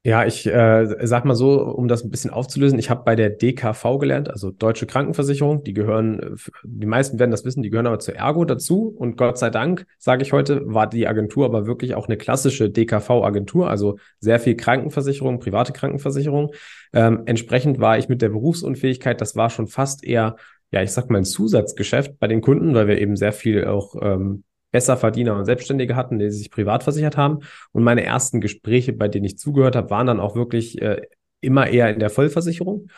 Ja, 0.07 0.27
ich 0.27 0.47
äh, 0.47 1.07
sag 1.07 1.25
mal 1.25 1.35
so, 1.35 1.62
um 1.62 1.88
das 1.88 2.05
ein 2.05 2.11
bisschen 2.11 2.31
aufzulösen, 2.31 2.79
ich 2.79 2.90
habe 2.90 3.05
bei 3.05 3.17
der 3.17 3.31
DKV 3.31 3.99
gelernt, 3.99 4.29
also 4.29 4.51
Deutsche 4.51 4.85
Krankenversicherung. 4.85 5.64
Die 5.64 5.73
gehören, 5.73 6.37
die 6.62 6.85
meisten 6.85 7.19
werden 7.19 7.31
das 7.31 7.47
wissen, 7.47 7.62
die 7.62 7.71
gehören 7.71 7.87
aber 7.87 8.01
zur 8.01 8.14
Ergo 8.14 8.45
dazu. 8.45 8.95
Und 8.99 9.17
Gott 9.17 9.38
sei 9.38 9.49
Dank, 9.49 9.87
sage 9.97 10.21
ich 10.21 10.35
heute, 10.35 10.61
war 10.67 10.90
die 10.90 11.09
Agentur 11.09 11.47
aber 11.47 11.67
wirklich 11.67 11.95
auch 11.95 12.07
eine 12.07 12.19
klassische 12.19 12.69
DKV-Agentur, 12.69 13.71
also 13.71 13.99
sehr 14.21 14.38
viel 14.40 14.57
Krankenversicherung, 14.57 15.40
private 15.40 15.73
Krankenversicherung. 15.73 16.53
Ähm, 16.93 17.23
entsprechend 17.25 17.81
war 17.81 17.97
ich 17.97 18.11
mit 18.11 18.21
der 18.21 18.29
Berufsunfähigkeit, 18.29 19.23
das 19.23 19.37
war 19.37 19.49
schon 19.49 19.69
fast 19.69 20.05
eher, 20.05 20.37
ja, 20.71 20.83
ich 20.83 20.93
sag 20.93 21.09
mal, 21.09 21.17
ein 21.17 21.25
Zusatzgeschäft 21.25 22.19
bei 22.19 22.27
den 22.29 22.43
Kunden, 22.43 22.75
weil 22.75 22.88
wir 22.88 23.01
eben 23.01 23.17
sehr 23.17 23.33
viel 23.33 23.64
auch 23.64 23.97
ähm, 24.03 24.45
Besserverdiener 24.74 25.37
und 25.37 25.44
Selbstständige 25.44 25.94
hatten, 25.94 26.18
die 26.18 26.30
sich 26.30 26.50
privat 26.50 26.82
versichert 26.82 27.16
haben. 27.16 27.38
Und 27.70 27.84
meine 27.84 28.02
ersten 28.02 28.40
Gespräche, 28.40 28.92
bei 28.92 29.06
denen 29.06 29.24
ich 29.24 29.38
zugehört 29.38 29.76
habe, 29.76 29.88
waren 29.90 30.08
dann 30.08 30.18
auch 30.18 30.34
wirklich 30.34 30.82
äh, 30.82 31.00
immer 31.40 31.68
eher 31.68 31.94
in 31.94 32.00
der 32.00 32.10
Vollversicherung. 32.10 32.88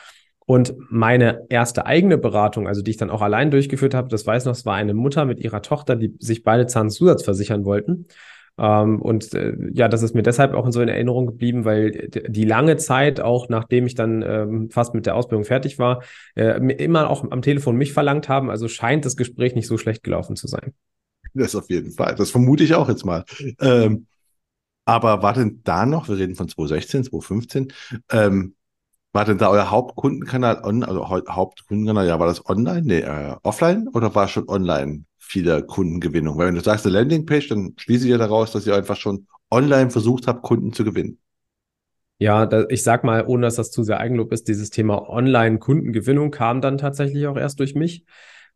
Und 0.47 0.75
meine 0.89 1.45
erste 1.51 1.85
eigene 1.85 2.17
Beratung, 2.17 2.67
also 2.67 2.81
die 2.81 2.93
ich 2.93 2.97
dann 2.97 3.11
auch 3.11 3.21
allein 3.21 3.51
durchgeführt 3.51 3.93
habe, 3.93 4.09
das 4.09 4.27
weiß 4.27 4.47
noch, 4.47 4.55
es 4.55 4.65
war 4.65 4.75
eine 4.75 4.95
Mutter 4.95 5.27
mit 5.27 5.39
ihrer 5.39 5.61
Tochter, 5.61 5.97
die 5.97 6.15
sich 6.19 6.45
beide 6.45 6.67
Zahnzusatz 6.67 7.23
versichern 7.23 7.67
wollten. 7.67 8.07
Ähm, 8.57 9.03
und 9.03 9.35
äh, 9.35 9.53
ja, 9.75 9.89
das 9.89 10.03
ist 10.03 10.15
mir 10.15 10.23
deshalb 10.23 10.55
auch 10.55 10.67
so 10.73 10.81
in 10.81 10.89
Erinnerung 10.89 11.27
geblieben, 11.27 11.67
weil 11.67 12.09
die 12.09 12.45
lange 12.47 12.79
Zeit, 12.79 13.21
auch 13.21 13.51
nachdem 13.51 13.85
ich 13.85 13.97
dann 13.97 14.23
ähm, 14.23 14.71
fast 14.71 14.95
mit 14.95 15.05
der 15.05 15.15
Ausbildung 15.15 15.45
fertig 15.45 15.79
war, 15.79 16.03
äh, 16.37 16.59
immer 16.77 17.11
auch 17.11 17.31
am 17.31 17.43
Telefon 17.43 17.77
mich 17.77 17.93
verlangt 17.93 18.31
haben. 18.31 18.49
Also 18.49 18.67
scheint 18.67 19.05
das 19.05 19.19
Gespräch 19.19 19.55
nicht 19.55 19.67
so 19.67 19.77
schlecht 19.77 20.03
gelaufen 20.03 20.37
zu 20.37 20.47
sein. 20.47 20.73
Das 21.37 21.55
auf 21.55 21.69
jeden 21.71 21.93
Fall. 21.93 22.15
Das 22.15 22.31
vermute 22.31 22.65
ich 22.65 22.75
auch 22.75 22.89
jetzt 22.89 23.05
mal. 23.05 23.25
Ähm, 23.61 24.07
aber 24.87 25.23
war 25.23 25.35
denn 25.35 25.63
da 25.65 25.87
noch, 25.87 26.09
wir 26.09 26.19
reden 26.19 26.37
von 26.37 26.49
2016, 26.49 27.05
2015, 27.05 27.73
ähm, 28.11 28.57
war 29.13 29.25
denn 29.27 29.39
da 29.39 29.51
euer 29.51 29.71
Hauptkundenkanal, 29.71 30.63
on, 30.65 30.85
also 30.85 31.09
Hau- 31.11 31.27
Hauptkundenkanal, 31.29 32.07
ja, 32.09 32.19
war 32.21 32.27
das 32.29 32.47
online? 32.49 32.83
Nee, 32.83 33.01
äh, 33.01 33.37
offline 33.43 33.89
oder 33.89 34.15
war 34.15 34.29
schon 34.29 34.49
online 34.49 35.05
viele 35.19 35.65
Kundengewinnung? 35.67 36.39
Weil 36.39 36.49
wenn 36.49 36.57
du 36.57 36.63
sagst, 36.63 36.87
eine 36.87 36.95
Landingpage, 36.99 37.49
dann 37.49 37.75
schließe 37.79 38.07
ich 38.07 38.13
ja 38.13 38.19
daraus, 38.19 38.53
dass 38.53 38.67
ihr 38.67 38.77
einfach 38.77 38.97
schon 38.97 39.29
online 39.51 39.91
versucht 39.91 40.27
habt, 40.29 40.43
Kunden 40.43 40.73
zu 40.73 40.85
gewinnen. 40.85 41.19
Ja, 42.19 42.47
da, 42.47 42.65
ich 42.71 42.83
sag 42.83 43.05
mal, 43.05 43.27
ohne 43.27 43.43
dass 43.47 43.57
das 43.57 43.71
zu 43.71 43.83
sehr 43.83 44.01
Eigenlob 44.01 44.33
ist, 44.33 44.49
dieses 44.49 44.71
Thema 44.71 45.09
Online-Kundengewinnung 45.11 46.31
kam 46.31 46.63
dann 46.63 46.79
tatsächlich 46.79 47.27
auch 47.27 47.37
erst 47.37 47.61
durch 47.61 47.75
mich. 47.75 48.07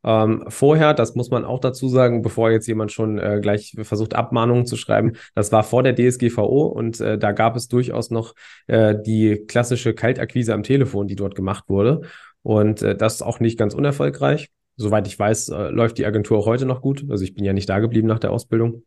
Ähm, 0.03 0.45
vorher, 0.49 0.95
das 0.95 1.15
muss 1.15 1.31
man 1.31 1.45
auch 1.45 1.61
dazu 1.61 1.89
sagen, 1.89 2.23
bevor 2.23 2.51
jetzt 2.51 2.67
jemand 2.67 2.93
schon 2.93 3.19
äh, 3.19 3.39
gleich 3.43 3.77
versucht, 3.83 4.15
Abmahnungen 4.15 4.67
zu 4.67 4.77
schreiben, 4.77 5.13
das 5.35 5.53
war 5.53 5.63
vor 5.63 5.83
der 5.83 5.95
DSGVO 5.95 6.67
und 6.67 7.01
äh, 7.01 7.19
da 7.19 7.33
gab 7.33 7.57
es 7.57 7.69
durchaus 7.69 8.11
noch 8.11 8.35
äh, 8.67 8.95
die 8.99 9.45
klassische 9.47 9.95
Kaltakquise 9.95 10.55
am 10.55 10.63
Telefon, 10.63 11.07
die 11.07 11.17
dort 11.17 11.35
gemacht 11.35 11.65
wurde. 11.69 12.03
Und 12.43 12.83
äh, 12.83 12.97
das 12.97 13.17
ist 13.17 13.23
auch 13.23 13.41
nicht 13.41 13.59
ganz 13.59 13.75
unerfolgreich. 13.75 14.49
Soweit 14.77 15.07
ich 15.07 15.19
weiß, 15.19 15.51
äh, 15.51 15.69
läuft 15.69 15.99
die 15.99 16.07
Agentur 16.07 16.39
auch 16.39 16.47
heute 16.47 16.65
noch 16.65 16.81
gut. 16.81 17.05
Also 17.11 17.23
ich 17.23 17.35
bin 17.35 17.45
ja 17.45 17.53
nicht 17.53 17.69
da 17.69 17.81
geblieben 17.81 18.09
nach 18.09 18.19
der 18.19 18.33
Ausbildung. 18.33 18.85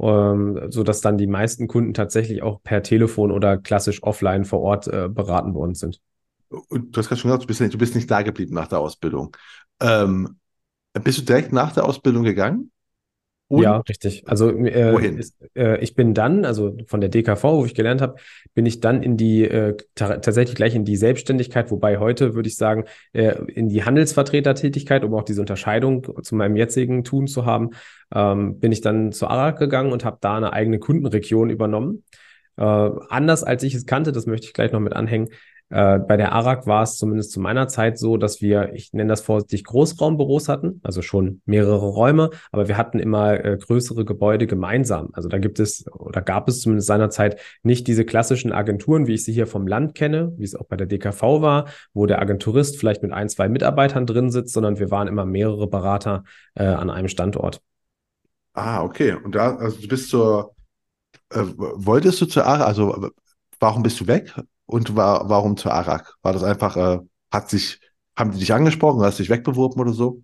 Ähm, 0.00 0.68
so 0.70 0.84
dass 0.84 1.00
dann 1.00 1.18
die 1.18 1.26
meisten 1.26 1.68
Kunden 1.68 1.92
tatsächlich 1.92 2.42
auch 2.42 2.62
per 2.62 2.82
Telefon 2.82 3.30
oder 3.30 3.58
klassisch 3.58 4.02
offline 4.02 4.44
vor 4.44 4.60
Ort 4.60 4.88
äh, 4.88 5.08
beraten 5.08 5.54
worden 5.54 5.74
sind. 5.74 6.00
Und 6.48 6.96
du 6.96 6.98
hast 6.98 7.08
gerade 7.08 7.20
schon 7.20 7.30
gesagt, 7.30 7.44
du 7.44 7.46
bist 7.46 7.60
nicht, 7.60 7.74
du 7.74 7.78
bist 7.78 7.94
nicht 7.94 8.10
da 8.10 8.22
geblieben 8.22 8.54
nach 8.54 8.68
der 8.68 8.78
Ausbildung. 8.78 9.36
Ähm, 9.80 10.38
bist 11.00 11.18
du 11.18 11.22
direkt 11.22 11.52
nach 11.52 11.72
der 11.72 11.84
Ausbildung 11.84 12.24
gegangen? 12.24 12.70
Und? 13.52 13.62
Ja, 13.62 13.82
richtig. 13.86 14.26
Also 14.26 14.50
äh? 14.50 15.06
Ist, 15.18 15.36
äh, 15.54 15.78
ich 15.80 15.94
bin 15.94 16.14
dann, 16.14 16.46
also 16.46 16.74
von 16.86 17.02
der 17.02 17.10
DKV, 17.10 17.44
wo 17.44 17.66
ich 17.66 17.74
gelernt 17.74 18.00
habe, 18.00 18.16
bin 18.54 18.64
ich 18.64 18.80
dann 18.80 19.02
in 19.02 19.18
die 19.18 19.44
äh, 19.44 19.76
tatsächlich 19.94 20.56
gleich 20.56 20.74
in 20.74 20.86
die 20.86 20.96
Selbstständigkeit, 20.96 21.70
wobei 21.70 21.98
heute 21.98 22.34
würde 22.34 22.48
ich 22.48 22.56
sagen, 22.56 22.84
äh, 23.12 23.34
in 23.52 23.68
die 23.68 23.84
Handelsvertretertätigkeit, 23.84 25.04
um 25.04 25.12
auch 25.14 25.24
diese 25.24 25.42
Unterscheidung 25.42 26.22
zu 26.22 26.34
meinem 26.34 26.56
jetzigen 26.56 27.04
Tun 27.04 27.26
zu 27.26 27.44
haben, 27.44 27.72
ähm, 28.14 28.58
bin 28.58 28.72
ich 28.72 28.80
dann 28.80 29.12
zu 29.12 29.26
ARAG 29.26 29.58
gegangen 29.58 29.92
und 29.92 30.02
habe 30.06 30.16
da 30.22 30.38
eine 30.38 30.54
eigene 30.54 30.78
Kundenregion 30.78 31.50
übernommen. 31.50 32.04
Äh, 32.56 32.62
anders 32.62 33.44
als 33.44 33.64
ich 33.64 33.74
es 33.74 33.84
kannte, 33.84 34.12
das 34.12 34.24
möchte 34.24 34.46
ich 34.46 34.54
gleich 34.54 34.72
noch 34.72 34.80
mit 34.80 34.94
anhängen, 34.94 35.28
äh, 35.72 35.98
bei 35.98 36.18
der 36.18 36.32
ARAG 36.32 36.66
war 36.66 36.82
es 36.82 36.98
zumindest 36.98 37.32
zu 37.32 37.40
meiner 37.40 37.66
Zeit 37.66 37.98
so, 37.98 38.18
dass 38.18 38.42
wir, 38.42 38.74
ich 38.74 38.92
nenne 38.92 39.08
das 39.08 39.22
vorsichtig, 39.22 39.64
Großraumbüros 39.64 40.50
hatten, 40.50 40.80
also 40.82 41.00
schon 41.00 41.40
mehrere 41.46 41.86
Räume, 41.86 42.28
aber 42.50 42.68
wir 42.68 42.76
hatten 42.76 42.98
immer 42.98 43.42
äh, 43.42 43.56
größere 43.56 44.04
Gebäude 44.04 44.46
gemeinsam. 44.46 45.08
Also 45.14 45.30
da 45.30 45.38
gibt 45.38 45.60
es 45.60 45.90
oder 45.90 46.20
gab 46.20 46.46
es 46.48 46.60
zumindest 46.60 46.88
seinerzeit 46.88 47.40
nicht 47.62 47.86
diese 47.86 48.04
klassischen 48.04 48.52
Agenturen, 48.52 49.06
wie 49.06 49.14
ich 49.14 49.24
sie 49.24 49.32
hier 49.32 49.46
vom 49.46 49.66
Land 49.66 49.94
kenne, 49.94 50.34
wie 50.36 50.44
es 50.44 50.54
auch 50.54 50.66
bei 50.66 50.76
der 50.76 50.86
DKV 50.86 51.22
war, 51.40 51.68
wo 51.94 52.04
der 52.04 52.20
Agenturist 52.20 52.78
vielleicht 52.78 53.02
mit 53.02 53.12
ein, 53.12 53.30
zwei 53.30 53.48
Mitarbeitern 53.48 54.04
drin 54.04 54.30
sitzt, 54.30 54.52
sondern 54.52 54.78
wir 54.78 54.90
waren 54.90 55.08
immer 55.08 55.24
mehrere 55.24 55.68
Berater 55.68 56.24
äh, 56.54 56.64
an 56.64 56.90
einem 56.90 57.08
Standort. 57.08 57.62
Ah, 58.52 58.82
okay. 58.82 59.14
Und 59.14 59.34
da, 59.34 59.56
also 59.56 59.80
du 59.80 59.88
bist 59.88 60.10
zur, 60.10 60.54
äh, 61.30 61.40
wolltest 61.56 62.20
du 62.20 62.26
zur 62.26 62.44
ARAG, 62.44 62.66
also 62.66 63.08
warum 63.58 63.82
bist 63.82 63.98
du 64.00 64.06
weg? 64.06 64.34
Und 64.72 64.96
war, 64.96 65.28
warum 65.28 65.56
zu 65.56 65.70
Arak? 65.70 66.14
War 66.22 66.32
das 66.32 66.42
einfach, 66.42 66.76
äh, 66.76 66.98
hat 67.30 67.50
sich, 67.50 67.80
haben 68.16 68.32
die 68.32 68.38
dich 68.38 68.52
angesprochen, 68.52 69.02
hast 69.02 69.18
dich 69.18 69.30
wegbeworben 69.30 69.80
oder 69.80 69.92
so? 69.92 70.22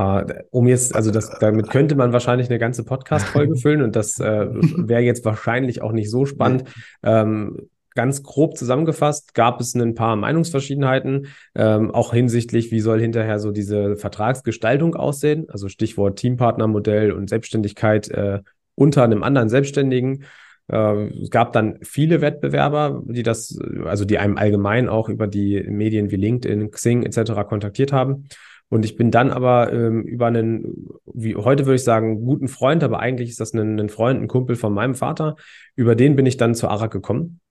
Uh, 0.00 0.22
um 0.50 0.66
jetzt, 0.66 0.94
also 0.94 1.10
das, 1.10 1.28
damit 1.38 1.68
könnte 1.68 1.94
man 1.94 2.14
wahrscheinlich 2.14 2.48
eine 2.48 2.58
ganze 2.58 2.82
Podcast-Folge 2.82 3.56
füllen 3.60 3.82
und 3.82 3.94
das 3.94 4.18
äh, 4.18 4.46
wäre 4.50 5.02
jetzt 5.02 5.24
wahrscheinlich 5.26 5.82
auch 5.82 5.92
nicht 5.92 6.10
so 6.10 6.24
spannend. 6.24 6.64
Ähm, 7.02 7.68
ganz 7.94 8.22
grob 8.22 8.56
zusammengefasst 8.56 9.34
gab 9.34 9.60
es 9.60 9.74
ein 9.74 9.94
paar 9.94 10.16
Meinungsverschiedenheiten, 10.16 11.26
ähm, 11.54 11.90
auch 11.90 12.14
hinsichtlich, 12.14 12.70
wie 12.70 12.80
soll 12.80 13.00
hinterher 13.00 13.38
so 13.38 13.50
diese 13.50 13.96
Vertragsgestaltung 13.96 14.96
aussehen, 14.96 15.44
also 15.50 15.68
Stichwort 15.68 16.18
Teampartnermodell 16.18 17.12
und 17.12 17.28
Selbstständigkeit 17.28 18.08
äh, 18.08 18.40
unter 18.74 19.04
einem 19.04 19.22
anderen 19.22 19.50
Selbstständigen. 19.50 20.24
Äh, 20.72 21.08
es 21.22 21.30
gab 21.30 21.52
dann 21.52 21.78
viele 21.82 22.20
Wettbewerber, 22.20 23.02
die 23.06 23.22
das, 23.22 23.58
also 23.84 24.04
die 24.04 24.18
einem 24.18 24.36
allgemein 24.38 24.88
auch 24.88 25.08
über 25.08 25.26
die 25.26 25.62
Medien 25.68 26.10
wie 26.10 26.16
LinkedIn, 26.16 26.70
Xing 26.70 27.02
etc. 27.04 27.44
kontaktiert 27.46 27.92
haben. 27.92 28.26
Und 28.68 28.86
ich 28.86 28.96
bin 28.96 29.10
dann 29.10 29.30
aber 29.30 29.70
ähm, 29.70 30.02
über 30.04 30.28
einen, 30.28 30.88
wie 31.04 31.36
heute 31.36 31.66
würde 31.66 31.74
ich 31.74 31.84
sagen, 31.84 32.24
guten 32.24 32.48
Freund, 32.48 32.82
aber 32.82 33.00
eigentlich 33.00 33.28
ist 33.28 33.38
das 33.38 33.52
ein, 33.52 33.78
ein 33.78 33.90
Freund, 33.90 34.22
ein 34.22 34.28
Kumpel 34.28 34.56
von 34.56 34.72
meinem 34.72 34.94
Vater. 34.94 35.36
Über 35.76 35.94
den 35.94 36.16
bin 36.16 36.24
ich 36.24 36.38
dann 36.38 36.54
zu 36.54 36.68
Arak 36.68 36.90
gekommen. 36.90 37.41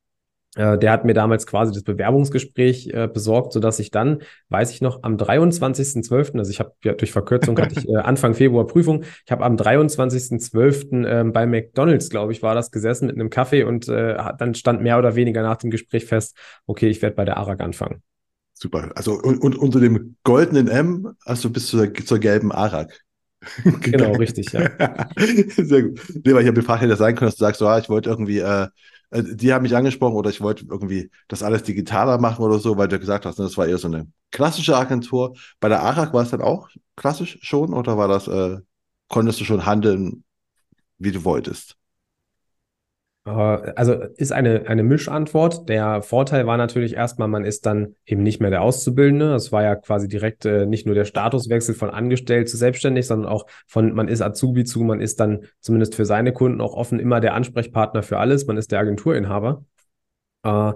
Äh, 0.56 0.78
der 0.78 0.92
hat 0.92 1.06
mir 1.06 1.14
damals 1.14 1.48
quasi 1.48 1.72
das 1.72 1.84
Bewerbungsgespräch 1.84 2.88
äh, 2.88 3.08
besorgt, 3.08 3.54
sodass 3.54 3.80
ich 3.80 3.90
dann, 3.90 4.22
weiß 4.50 4.72
ich 4.72 4.82
noch, 4.82 5.04
am 5.04 5.16
23.12., 5.16 6.38
also 6.38 6.52
ich 6.52 6.60
habe 6.60 6.74
ja 6.84 6.94
durch 6.94 7.12
Verkürzung 7.12 7.58
hatte 7.58 7.80
ich 7.80 7.88
äh, 7.90 7.98
Anfang 7.98 8.34
Februar 8.34 8.68
Prüfung, 8.68 9.04
ich 9.26 9.32
habe 9.32 9.46
am 9.46 9.56
23.12. 9.56 11.06
Äh, 11.06 11.24
bei 11.32 11.46
McDonalds, 11.46 12.10
glaube 12.10 12.34
ich, 12.34 12.42
war 12.42 12.54
das 12.54 12.72
gesessen 12.72 13.08
mit 13.08 13.16
einem 13.16 13.30
Kaffee 13.30 13.64
und 13.64 13.88
äh, 13.88 14.18
dann 14.38 14.54
stand 14.54 14.82
mehr 14.82 15.00
oder 15.00 15.16
weniger 15.16 15.42
nach 15.42 15.58
dem 15.58 15.72
Gespräch 15.72 16.06
fest, 16.06 16.36
okay, 16.66 16.90
ich 16.90 17.02
werde 17.02 17.16
bei 17.16 17.24
der 17.24 17.38
ARAG 17.38 17.62
anfangen. 17.62 18.02
Super. 18.54 18.92
Also 18.96 19.14
und, 19.14 19.40
und 19.40 19.56
unter 19.58 19.80
dem 19.80 20.18
goldenen 20.24 20.68
M 20.68 21.16
hast 21.26 21.44
du 21.46 21.50
bis 21.50 21.68
zur, 21.68 21.94
zur 21.94 22.20
gelben 22.20 22.52
ARAG. 22.52 22.92
genau, 23.82 24.12
richtig, 24.14 24.52
ja. 24.52 24.70
Sehr 25.18 25.84
gut. 25.84 26.02
Nee, 26.24 26.34
weil 26.34 26.42
ich 26.42 26.48
habe 26.48 26.60
gefragt, 26.60 26.82
hätte 26.82 26.96
sein 26.96 27.16
können, 27.16 27.30
dass 27.30 27.38
du 27.38 27.46
sagst, 27.46 27.60
so, 27.60 27.68
ah, 27.68 27.80
ich 27.80 27.90
wollte 27.90 28.10
irgendwie 28.10 28.40
äh, 28.40 28.68
äh, 29.12 29.24
die 29.24 29.54
haben 29.54 29.64
mich 29.64 29.76
angesprochen 29.76 30.16
oder 30.16 30.30
ich 30.30 30.42
wollte 30.42 30.66
irgendwie 30.70 31.12
das 31.28 31.44
alles 31.44 31.64
digitaler 31.64 32.18
machen 32.20 32.44
oder 32.44 32.60
so, 32.60 32.78
weil 32.78 32.88
du 32.88 33.00
gesagt 33.00 33.26
hast, 33.26 33.40
ne, 33.40 33.46
das 33.46 33.58
war 33.58 33.68
eher 33.68 33.78
so 33.78 33.88
eine 33.88 34.08
klassische 34.32 34.76
Agentur. 34.78 35.36
Bei 35.60 35.70
der 35.70 35.82
ARAG 35.84 36.14
war 36.14 36.24
es 36.24 36.32
dann 36.32 36.42
auch 36.42 36.70
klassisch 36.96 37.40
schon 37.42 37.74
oder 37.74 37.98
war 37.98 38.08
das, 38.08 38.28
äh, 38.28 38.58
konntest 39.08 39.40
du 39.42 39.46
schon 39.46 39.66
handeln, 39.66 40.24
wie 41.00 41.12
du 41.12 41.24
wolltest? 41.26 41.78
Äh, 43.26 43.32
also 43.32 43.94
ist 43.94 44.32
eine, 44.32 44.68
eine 44.68 44.84
Mischantwort. 44.84 45.70
Der 45.70 46.02
Vorteil 46.02 46.48
war 46.48 46.58
natürlich 46.58 46.96
erstmal, 46.96 47.28
man 47.28 47.46
ist 47.46 47.66
dann 47.66 47.96
eben 48.06 48.24
nicht 48.24 48.42
mehr 48.42 48.50
der 48.50 48.62
Auszubildende. 48.62 49.34
Es 49.36 49.52
war 49.52 49.64
ja 49.64 49.76
quasi 49.76 50.08
direkt 50.08 50.46
äh, 50.46 50.66
nicht 50.66 50.86
nur 50.86 50.96
der 50.96 51.06
Statuswechsel 51.06 51.76
von 51.76 51.90
angestellt 51.90 52.50
zu 52.50 52.58
selbstständig, 52.58 53.08
sondern 53.08 53.32
auch 53.32 53.46
von 53.68 53.94
man 53.94 54.08
ist 54.08 54.22
Azubi 54.22 54.64
zu, 54.64 54.82
man 54.82 55.02
ist 55.02 55.20
dann 55.20 55.46
zumindest 55.60 55.96
für 55.96 56.06
seine 56.06 56.34
Kunden 56.34 56.62
auch 56.62 56.74
offen 56.74 57.00
immer 57.00 57.20
der 57.20 57.34
Ansprechpartner 57.36 58.04
für 58.04 58.18
alles. 58.18 58.48
Man 58.48 58.58
ist 58.58 58.72
der 58.72 58.80
Agenturinhaber. 58.80 59.66
Äh, 60.44 60.74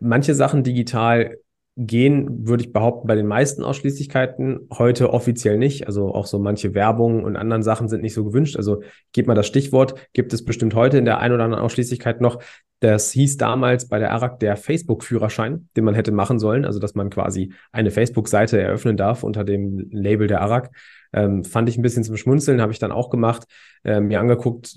manche 0.00 0.34
Sachen 0.34 0.64
digital 0.64 1.36
gehen, 1.76 2.46
würde 2.46 2.62
ich 2.62 2.72
behaupten, 2.72 3.08
bei 3.08 3.16
den 3.16 3.26
meisten 3.26 3.64
Ausschließlichkeiten 3.64 4.68
heute 4.78 5.12
offiziell 5.12 5.58
nicht. 5.58 5.86
Also 5.88 6.14
auch 6.14 6.26
so 6.26 6.38
manche 6.38 6.72
Werbung 6.74 7.24
und 7.24 7.36
anderen 7.36 7.64
Sachen 7.64 7.88
sind 7.88 8.02
nicht 8.02 8.14
so 8.14 8.24
gewünscht. 8.24 8.56
Also 8.56 8.82
gebt 9.12 9.26
mal 9.26 9.34
das 9.34 9.46
Stichwort, 9.46 9.94
gibt 10.12 10.32
es 10.32 10.44
bestimmt 10.44 10.74
heute 10.74 10.98
in 10.98 11.04
der 11.04 11.18
ein 11.18 11.32
oder 11.32 11.44
anderen 11.44 11.64
Ausschließlichkeit 11.64 12.20
noch. 12.20 12.40
Das 12.78 13.10
hieß 13.10 13.38
damals 13.38 13.88
bei 13.88 13.98
der 13.98 14.12
ARAG 14.12 14.38
der 14.38 14.56
Facebook-Führerschein, 14.56 15.68
den 15.76 15.84
man 15.84 15.94
hätte 15.94 16.12
machen 16.12 16.38
sollen. 16.38 16.64
Also 16.64 16.78
dass 16.78 16.94
man 16.94 17.10
quasi 17.10 17.52
eine 17.72 17.90
Facebook-Seite 17.90 18.60
eröffnen 18.60 18.96
darf 18.96 19.24
unter 19.24 19.42
dem 19.42 19.88
Label 19.90 20.28
der 20.28 20.42
ARAG. 20.42 20.70
Ähm, 21.12 21.44
fand 21.44 21.68
ich 21.68 21.76
ein 21.76 21.82
bisschen 21.82 22.04
zum 22.04 22.16
Schmunzeln, 22.16 22.60
habe 22.60 22.72
ich 22.72 22.78
dann 22.78 22.92
auch 22.92 23.10
gemacht, 23.10 23.44
äh, 23.84 24.00
mir 24.00 24.20
angeguckt. 24.20 24.76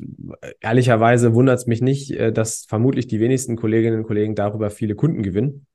Ehrlicherweise 0.62 1.34
wundert 1.34 1.60
es 1.60 1.68
mich 1.68 1.82
nicht, 1.82 2.12
äh, 2.12 2.32
dass 2.32 2.66
vermutlich 2.68 3.08
die 3.08 3.20
wenigsten 3.20 3.56
Kolleginnen 3.56 4.00
und 4.00 4.08
Kollegen 4.08 4.36
darüber 4.36 4.70
viele 4.70 4.96
Kunden 4.96 5.22
gewinnen. 5.22 5.66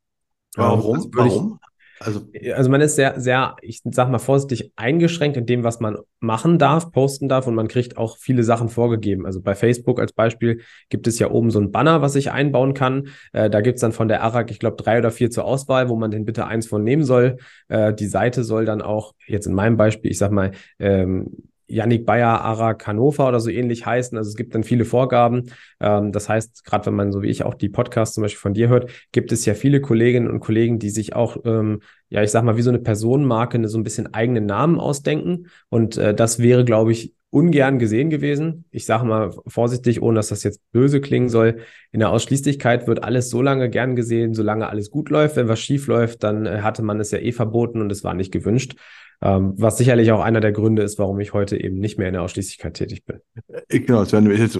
Warum? 0.56 0.96
Also 0.96 1.10
Warum? 1.12 1.58
Also, 2.04 2.26
also 2.54 2.70
man 2.70 2.80
ist 2.80 2.96
sehr, 2.96 3.20
sehr, 3.20 3.56
ich 3.62 3.80
sag 3.84 4.10
mal 4.10 4.18
vorsichtig, 4.18 4.72
eingeschränkt 4.76 5.36
in 5.36 5.46
dem, 5.46 5.62
was 5.62 5.78
man 5.78 5.98
machen 6.20 6.58
darf, 6.58 6.90
posten 6.90 7.28
darf 7.28 7.46
und 7.46 7.54
man 7.54 7.68
kriegt 7.68 7.96
auch 7.96 8.16
viele 8.16 8.42
Sachen 8.42 8.68
vorgegeben. 8.68 9.24
Also 9.24 9.40
bei 9.40 9.54
Facebook 9.54 10.00
als 10.00 10.12
Beispiel 10.12 10.62
gibt 10.88 11.06
es 11.06 11.18
ja 11.18 11.30
oben 11.30 11.50
so 11.50 11.60
ein 11.60 11.70
Banner, 11.70 12.02
was 12.02 12.16
ich 12.16 12.32
einbauen 12.32 12.74
kann. 12.74 13.08
Äh, 13.32 13.50
da 13.50 13.60
gibt's 13.60 13.82
dann 13.82 13.92
von 13.92 14.08
der 14.08 14.22
ARAG, 14.22 14.50
ich 14.50 14.58
glaube, 14.58 14.82
drei 14.82 14.98
oder 14.98 15.10
vier 15.10 15.30
zur 15.30 15.44
Auswahl, 15.44 15.88
wo 15.88 15.96
man 15.96 16.10
den 16.10 16.24
bitte 16.24 16.46
eins 16.46 16.66
von 16.66 16.82
nehmen 16.82 17.04
soll. 17.04 17.36
Äh, 17.68 17.94
die 17.94 18.06
Seite 18.06 18.42
soll 18.42 18.64
dann 18.64 18.82
auch, 18.82 19.14
jetzt 19.26 19.46
in 19.46 19.54
meinem 19.54 19.76
Beispiel, 19.76 20.10
ich 20.10 20.18
sag 20.18 20.32
mal, 20.32 20.52
ähm, 20.78 21.28
Yannick 21.72 22.06
Bayer, 22.06 22.40
Arak 22.40 22.86
Hannover 22.86 23.28
oder 23.28 23.40
so 23.40 23.50
ähnlich 23.50 23.86
heißen. 23.86 24.16
Also 24.16 24.28
es 24.28 24.36
gibt 24.36 24.54
dann 24.54 24.64
viele 24.64 24.84
Vorgaben. 24.84 25.50
Ähm, 25.80 26.12
das 26.12 26.28
heißt, 26.28 26.64
gerade 26.64 26.86
wenn 26.86 26.94
man 26.94 27.12
so 27.12 27.22
wie 27.22 27.28
ich 27.28 27.44
auch 27.44 27.54
die 27.54 27.68
Podcasts 27.68 28.14
zum 28.14 28.22
Beispiel 28.22 28.40
von 28.40 28.54
dir 28.54 28.68
hört, 28.68 28.90
gibt 29.12 29.32
es 29.32 29.44
ja 29.44 29.54
viele 29.54 29.80
Kolleginnen 29.80 30.30
und 30.30 30.40
Kollegen, 30.40 30.78
die 30.78 30.90
sich 30.90 31.14
auch, 31.14 31.38
ähm, 31.44 31.80
ja, 32.08 32.22
ich 32.22 32.30
sag 32.30 32.44
mal, 32.44 32.56
wie 32.56 32.62
so 32.62 32.70
eine 32.70 32.78
Personenmarke, 32.78 33.68
so 33.68 33.78
ein 33.78 33.84
bisschen 33.84 34.12
eigenen 34.14 34.46
Namen 34.46 34.78
ausdenken. 34.78 35.46
Und 35.68 35.96
äh, 35.96 36.14
das 36.14 36.38
wäre, 36.38 36.64
glaube 36.64 36.92
ich, 36.92 37.14
ungern 37.32 37.78
gesehen 37.78 38.10
gewesen. 38.10 38.66
Ich 38.70 38.84
sage 38.84 39.06
mal 39.06 39.32
vorsichtig, 39.46 40.02
ohne 40.02 40.16
dass 40.16 40.28
das 40.28 40.42
jetzt 40.42 40.60
böse 40.70 41.00
klingen 41.00 41.30
soll. 41.30 41.60
In 41.90 42.00
der 42.00 42.10
Ausschließlichkeit 42.10 42.86
wird 42.86 43.02
alles 43.04 43.30
so 43.30 43.40
lange 43.40 43.70
gern 43.70 43.96
gesehen, 43.96 44.34
solange 44.34 44.68
alles 44.68 44.90
gut 44.90 45.08
läuft. 45.08 45.36
Wenn 45.36 45.48
was 45.48 45.58
schief 45.58 45.86
läuft, 45.86 46.22
dann 46.24 46.44
äh, 46.44 46.60
hatte 46.60 46.82
man 46.82 47.00
es 47.00 47.10
ja 47.10 47.18
eh 47.18 47.32
verboten 47.32 47.80
und 47.80 47.90
es 47.90 48.04
war 48.04 48.12
nicht 48.12 48.32
gewünscht. 48.32 48.76
Ähm, 49.22 49.54
was 49.56 49.78
sicherlich 49.78 50.12
auch 50.12 50.20
einer 50.20 50.40
der 50.40 50.52
Gründe 50.52 50.82
ist, 50.82 50.98
warum 50.98 51.20
ich 51.20 51.32
heute 51.32 51.58
eben 51.58 51.78
nicht 51.78 51.96
mehr 51.96 52.08
in 52.08 52.12
der 52.12 52.22
Ausschließlichkeit 52.22 52.74
tätig 52.74 53.06
bin. 53.06 53.20
Äh, 53.48 53.80
genau, 53.80 54.02
es 54.02 54.12
werden 54.12 54.30
jetzt 54.30 54.58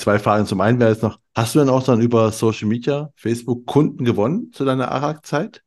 zwei 0.00 0.20
Fragen. 0.20 0.46
Zum 0.46 0.60
einen 0.60 0.78
wäre 0.78 0.90
jetzt 0.90 1.02
noch, 1.02 1.18
hast 1.34 1.56
du 1.56 1.58
denn 1.58 1.70
auch 1.70 1.82
dann 1.82 2.00
über 2.00 2.30
Social 2.30 2.68
Media, 2.68 3.10
Facebook 3.16 3.66
Kunden 3.66 4.04
gewonnen 4.04 4.52
zu 4.52 4.64
deiner 4.64 4.92
ARAG-Zeit? 4.92 5.62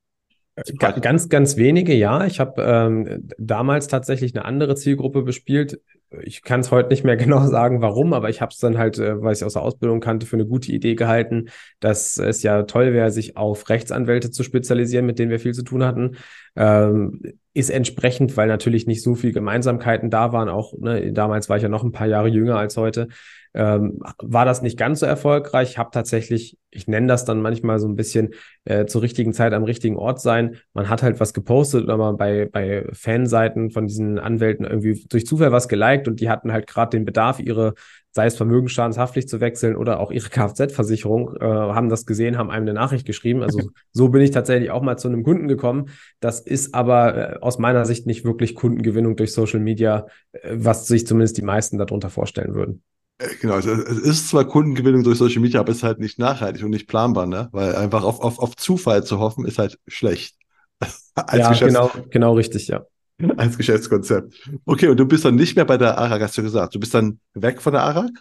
Äh, 0.56 0.74
ganz, 1.02 1.28
ganz 1.28 1.58
wenige, 1.58 1.94
ja. 1.94 2.26
Ich 2.26 2.40
habe 2.40 2.62
ähm, 2.62 3.28
damals 3.38 3.88
tatsächlich 3.88 4.34
eine 4.34 4.46
andere 4.46 4.76
Zielgruppe 4.76 5.24
bespielt. 5.24 5.82
Ich 6.22 6.44
kann 6.44 6.60
es 6.60 6.72
heute 6.72 6.90
nicht 6.90 7.04
mehr 7.04 7.18
genau 7.18 7.46
sagen, 7.48 7.82
warum, 7.82 8.14
aber 8.14 8.30
ich 8.30 8.42
habe 8.42 8.52
es 8.52 8.60
dann 8.60 8.78
halt, 8.78 8.98
äh, 9.00 9.22
weil 9.22 9.34
ich 9.34 9.44
aus 9.44 9.54
der 9.54 9.62
Ausbildung 9.62 10.00
kannte, 10.00 10.26
für 10.26 10.36
eine 10.36 10.46
gute 10.46 10.72
Idee 10.72 10.96
gehalten, 10.96 11.50
dass 11.80 12.18
es 12.18 12.44
ja 12.44 12.64
toll 12.64 12.94
wäre, 12.94 13.12
sich 13.12 13.38
auf 13.38 13.70
Rechtsanwälte 13.70 14.32
zu 14.32 14.44
spezialisieren, 14.44 15.06
mit 15.06 15.20
denen 15.20 15.32
wir 15.32 15.40
viel 15.40 15.54
zu 15.54 15.64
tun 15.64 15.84
hatten. 15.84 16.18
Ähm, 16.56 17.22
ist 17.54 17.70
entsprechend, 17.70 18.36
weil 18.36 18.48
natürlich 18.48 18.86
nicht 18.86 19.02
so 19.02 19.16
viel 19.16 19.32
Gemeinsamkeiten 19.32 20.10
da 20.10 20.34
waren. 20.34 20.50
Auch 20.50 20.74
ne, 20.78 21.14
damals 21.14 21.50
war 21.50 21.58
ich 21.58 21.64
ja 21.64 21.70
noch 21.70 21.84
ein 21.84 21.94
paar 21.94 22.08
Jahre 22.08 22.28
jünger 22.28 22.58
als 22.58 22.76
heute. 22.76 23.08
Ähm, 23.56 24.00
war 24.22 24.46
das 24.46 24.62
nicht 24.62 24.78
ganz 24.78 25.00
so 25.00 25.06
erfolgreich. 25.06 25.72
Ich 25.72 25.78
habe 25.78 25.90
tatsächlich, 25.92 26.58
ich 26.70 26.88
nenne 26.88 27.08
das 27.08 27.24
dann 27.24 27.42
manchmal 27.42 27.80
so 27.80 27.88
ein 27.88 27.96
bisschen 27.96 28.34
äh, 28.66 28.86
zur 28.86 29.02
richtigen 29.02 29.34
Zeit 29.34 29.54
am 29.54 29.64
richtigen 29.64 29.96
Ort 29.96 30.20
sein. 30.20 30.58
Man 30.74 30.90
hat 30.90 31.02
halt 31.02 31.20
was 31.20 31.34
gepostet 31.34 31.86
oder 31.86 31.98
mal 31.98 32.14
bei, 32.14 32.50
bei 32.52 32.86
Fanseiten 32.92 33.72
von 33.72 33.88
diesen 33.88 34.20
Anwälten 34.20 34.66
irgendwie 34.66 35.06
durch 35.10 35.26
Zufall 35.26 35.54
was 35.54 35.70
geliked 35.70 36.08
und 36.08 36.20
die 36.20 36.30
hatten 36.30 36.52
halt 36.52 36.68
gerade 36.68 36.98
den 36.98 37.06
Bedarf, 37.06 37.40
ihre 37.40 37.74
sei 38.12 38.28
es 38.28 38.38
Vermögensschadenshaftlich 38.38 39.28
zu 39.28 39.42
wechseln 39.42 39.76
oder 39.76 40.00
auch 40.00 40.10
ihre 40.10 40.30
Kfz-Versicherung, 40.30 41.36
äh, 41.36 41.46
haben 41.46 41.90
das 41.90 42.06
gesehen, 42.06 42.38
haben 42.38 42.50
einem 42.50 42.64
eine 42.64 42.74
Nachricht 42.74 43.06
geschrieben. 43.06 43.44
Also 43.44 43.70
so 43.92 44.08
bin 44.08 44.22
ich 44.22 44.32
tatsächlich 44.32 44.72
auch 44.72 44.82
mal 44.82 44.98
zu 44.98 45.10
einem 45.10 45.24
Kunden 45.24 45.50
gekommen. 45.50 45.90
Das 46.22 46.40
ist 46.40 46.74
aber 46.74 47.34
äh, 47.36 47.40
aus 47.42 47.60
meiner 47.60 47.86
Sicht 47.86 48.06
nicht 48.06 48.24
wirklich 48.24 48.56
Kundengewinnung 48.56 49.18
durch 49.18 49.34
Social 49.34 49.60
Media, 49.60 50.08
äh, 50.32 50.40
was 50.54 50.88
sich 50.88 51.06
zumindest 51.06 51.38
die 51.38 51.42
meisten 51.42 51.78
darunter 51.78 52.10
vorstellen 52.10 52.56
würden. 52.56 52.84
Äh, 53.18 53.36
genau, 53.40 53.58
es 53.58 53.66
ist 53.66 54.30
zwar 54.30 54.46
Kundengewinnung 54.46 55.04
durch 55.04 55.18
Social 55.18 55.42
Media, 55.42 55.60
aber 55.60 55.72
es 55.72 55.78
ist 55.78 55.84
halt 55.84 56.00
nicht 56.00 56.20
nachhaltig 56.20 56.64
und 56.64 56.72
nicht 56.72 56.88
planbar, 56.88 57.26
ne? 57.26 57.50
Weil 57.52 57.76
einfach 57.76 58.04
auf, 58.04 58.20
auf, 58.20 58.40
auf 58.40 58.56
Zufall 58.56 59.04
zu 59.04 59.20
hoffen, 59.20 59.46
ist 59.46 59.60
halt 59.60 59.80
schlecht. 59.88 60.36
ja, 61.34 61.54
genau, 61.54 61.92
genau 62.10 62.34
richtig, 62.34 62.68
ja. 62.68 62.86
Als 63.38 63.58
Geschäftskonzept. 63.58 64.50
Okay, 64.66 64.88
und 64.88 64.98
du 65.00 65.06
bist 65.06 65.24
dann 65.24 65.36
nicht 65.36 65.56
mehr 65.56 65.66
bei 65.66 65.78
der 65.78 65.98
ARAG, 65.98 66.22
hast 66.22 66.38
du 66.38 66.44
gesagt. 66.44 66.76
Du 66.76 66.80
bist 66.80 66.94
dann 66.94 67.20
weg 67.34 67.62
von 67.62 67.74
der 67.74 67.84
ARAG? 67.84 68.12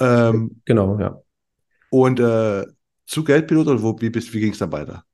Ähm, 0.00 0.60
genau, 0.64 0.98
ja. 0.98 1.20
Und 1.90 2.20
äh, 2.20 2.64
zu 3.06 3.24
Geldpilot 3.24 3.66
oder 3.66 3.82
wo, 3.82 4.00
wie, 4.00 4.14
wie 4.14 4.40
ging 4.40 4.52
es 4.52 4.58
dann 4.58 4.72
weiter? 4.72 5.04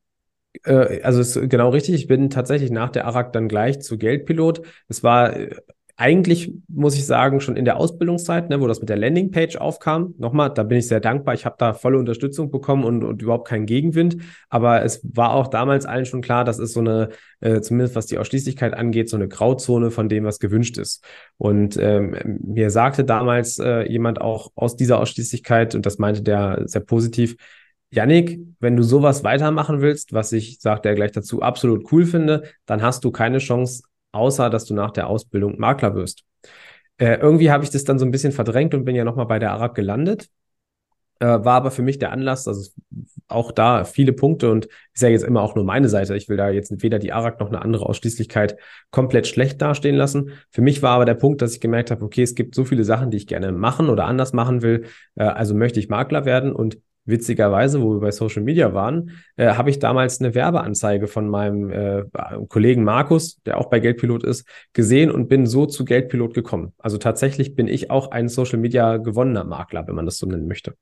Äh, 0.65 1.03
also 1.03 1.21
ist 1.21 1.35
genau 1.49 1.71
richtig. 1.71 1.95
Ich 1.95 2.07
bin 2.07 2.31
tatsächlich 2.31 2.71
nach 2.71 2.91
der 2.91 3.07
ARAG 3.07 3.33
dann 3.33 3.49
gleich 3.49 3.81
zu 3.81 3.99
Geldpilot. 3.99 4.63
Es 4.89 5.03
war 5.03 5.35
äh, 5.35 5.57
eigentlich, 6.01 6.51
muss 6.67 6.95
ich 6.95 7.05
sagen, 7.05 7.43
schon 7.43 7.57
in 7.57 7.67
der 7.67 7.77
Ausbildungszeit, 7.77 8.49
ne, 8.49 8.59
wo 8.59 8.67
das 8.67 8.81
mit 8.81 8.89
der 8.89 8.97
Landingpage 8.97 9.57
aufkam, 9.57 10.15
nochmal, 10.17 10.49
da 10.49 10.63
bin 10.63 10.79
ich 10.79 10.89
sehr 10.89 10.99
dankbar. 10.99 11.35
Ich 11.35 11.45
habe 11.45 11.57
da 11.59 11.75
volle 11.75 11.99
Unterstützung 11.99 12.51
bekommen 12.51 12.85
und, 12.85 13.05
und 13.05 13.21
überhaupt 13.21 13.47
keinen 13.47 13.67
Gegenwind. 13.67 14.17
Aber 14.49 14.83
es 14.83 15.03
war 15.05 15.35
auch 15.35 15.49
damals 15.49 15.85
allen 15.85 16.07
schon 16.07 16.23
klar, 16.23 16.45
das 16.45 16.59
ist 16.59 16.73
so 16.73 16.81
eine, 16.81 17.11
äh, 17.41 17.61
zumindest 17.61 17.97
was 17.97 18.07
die 18.07 18.17
Ausschließlichkeit 18.17 18.73
angeht, 18.73 19.11
so 19.11 19.17
eine 19.17 19.29
Grauzone 19.29 19.91
von 19.91 20.09
dem, 20.09 20.25
was 20.25 20.39
gewünscht 20.39 20.79
ist. 20.79 21.05
Und 21.37 21.77
ähm, 21.77 22.17
mir 22.43 22.71
sagte 22.71 23.05
damals 23.05 23.59
äh, 23.59 23.83
jemand 23.83 24.23
auch 24.23 24.53
aus 24.55 24.77
dieser 24.77 25.01
Ausschließlichkeit, 25.01 25.75
und 25.75 25.85
das 25.85 25.99
meinte 25.99 26.23
der 26.23 26.63
sehr 26.65 26.81
positiv, 26.81 27.37
Yannick, 27.91 28.41
wenn 28.59 28.77
du 28.77 28.83
sowas 28.85 29.23
weitermachen 29.23 29.83
willst, 29.83 30.15
was 30.15 30.33
ich, 30.33 30.61
sagt 30.61 30.87
er 30.87 30.95
gleich 30.95 31.13
dazu, 31.13 31.43
absolut 31.43 31.93
cool 31.93 32.07
finde, 32.07 32.45
dann 32.65 32.81
hast 32.81 33.05
du 33.05 33.11
keine 33.11 33.39
Chance, 33.39 33.83
außer 34.13 34.51
dass 34.51 34.65
du 34.65 34.75
nach 34.75 34.91
der 34.91 35.09
Ausbildung 35.09 35.59
Makler 35.59 35.95
wirst. 35.95 36.25
Äh, 36.99 37.17
irgendwie 37.17 37.51
habe 37.51 37.65
ich 37.65 37.71
das 37.71 37.85
dann 37.85 37.99
so 37.99 38.05
ein 38.05 38.11
bisschen 38.11 38.33
verdrängt 38.33 38.75
und 38.75 38.85
bin 38.85 38.95
ja 38.95 39.05
nochmal 39.05 39.27
bei 39.27 39.39
der 39.39 39.53
Arab 39.53 39.75
gelandet. 39.75 40.29
Äh, 41.19 41.27
war 41.45 41.55
aber 41.55 41.71
für 41.71 41.83
mich 41.83 41.99
der 41.99 42.13
Anlass, 42.13 42.49
also 42.49 42.71
auch 43.29 43.53
da 43.53 43.85
viele 43.85 44.15
Punkte 44.15 44.51
und 44.51 44.69
ist 44.95 45.03
ja 45.03 45.09
jetzt 45.11 45.23
immer 45.23 45.43
auch 45.43 45.55
nur 45.55 45.65
meine 45.65 45.89
Seite. 45.89 46.17
Ich 46.17 46.29
will 46.29 46.39
da 46.39 46.49
jetzt 46.49 46.83
weder 46.83 46.99
die 46.99 47.13
ARAG 47.13 47.41
noch 47.41 47.49
eine 47.49 47.61
andere 47.63 47.87
Ausschließlichkeit 47.87 48.57
komplett 48.91 49.27
schlecht 49.27 49.61
dastehen 49.61 49.97
lassen. 49.97 50.33
Für 50.51 50.63
mich 50.63 50.83
war 50.83 50.93
aber 50.93 51.05
der 51.05 51.15
Punkt, 51.15 51.43
dass 51.43 51.53
ich 51.53 51.61
gemerkt 51.61 51.91
habe, 51.91 52.05
okay, 52.05 52.23
es 52.23 52.35
gibt 52.35 52.55
so 52.55 52.65
viele 52.65 52.85
Sachen, 52.85 53.11
die 53.11 53.19
ich 53.19 53.27
gerne 53.27 53.53
machen 53.53 53.91
oder 53.91 54.07
anders 54.07 54.33
machen 54.33 54.63
will. 54.63 54.87
Äh, 55.15 55.25
also 55.25 55.55
möchte 55.55 55.79
ich 55.79 55.91
Makler 55.91 56.25
werden 56.25 56.53
und 56.53 56.79
Witzigerweise, 57.11 57.83
wo 57.83 57.95
wir 57.95 58.01
bei 58.01 58.11
Social 58.11 58.43
Media 58.43 58.73
waren, 58.75 59.11
äh, 59.37 59.55
habe 59.55 59.71
ich 59.71 59.79
damals 59.79 60.21
eine 60.21 60.35
Werbeanzeige 60.35 61.07
von 61.07 61.29
meinem 61.29 61.71
äh, 61.71 62.05
Kollegen 62.49 62.85
Markus, 62.85 63.41
der 63.43 63.59
auch 63.59 63.69
bei 63.71 63.81
Geldpilot 63.81 64.25
ist, 64.25 64.47
gesehen 64.73 65.11
und 65.11 65.29
bin 65.29 65.47
so 65.47 65.67
zu 65.67 65.85
Geldpilot 65.85 66.35
gekommen. 66.35 66.73
Also 66.79 66.99
tatsächlich 66.99 67.55
bin 67.55 67.69
ich 67.69 67.91
auch 67.91 68.11
ein 68.11 68.29
Social 68.29 68.59
Media 68.59 68.97
gewonnener 68.97 69.45
Makler, 69.45 69.87
wenn 69.87 69.95
man 69.95 70.07
das 70.07 70.19
so 70.19 70.27
nennen 70.27 70.47
möchte. 70.47 70.75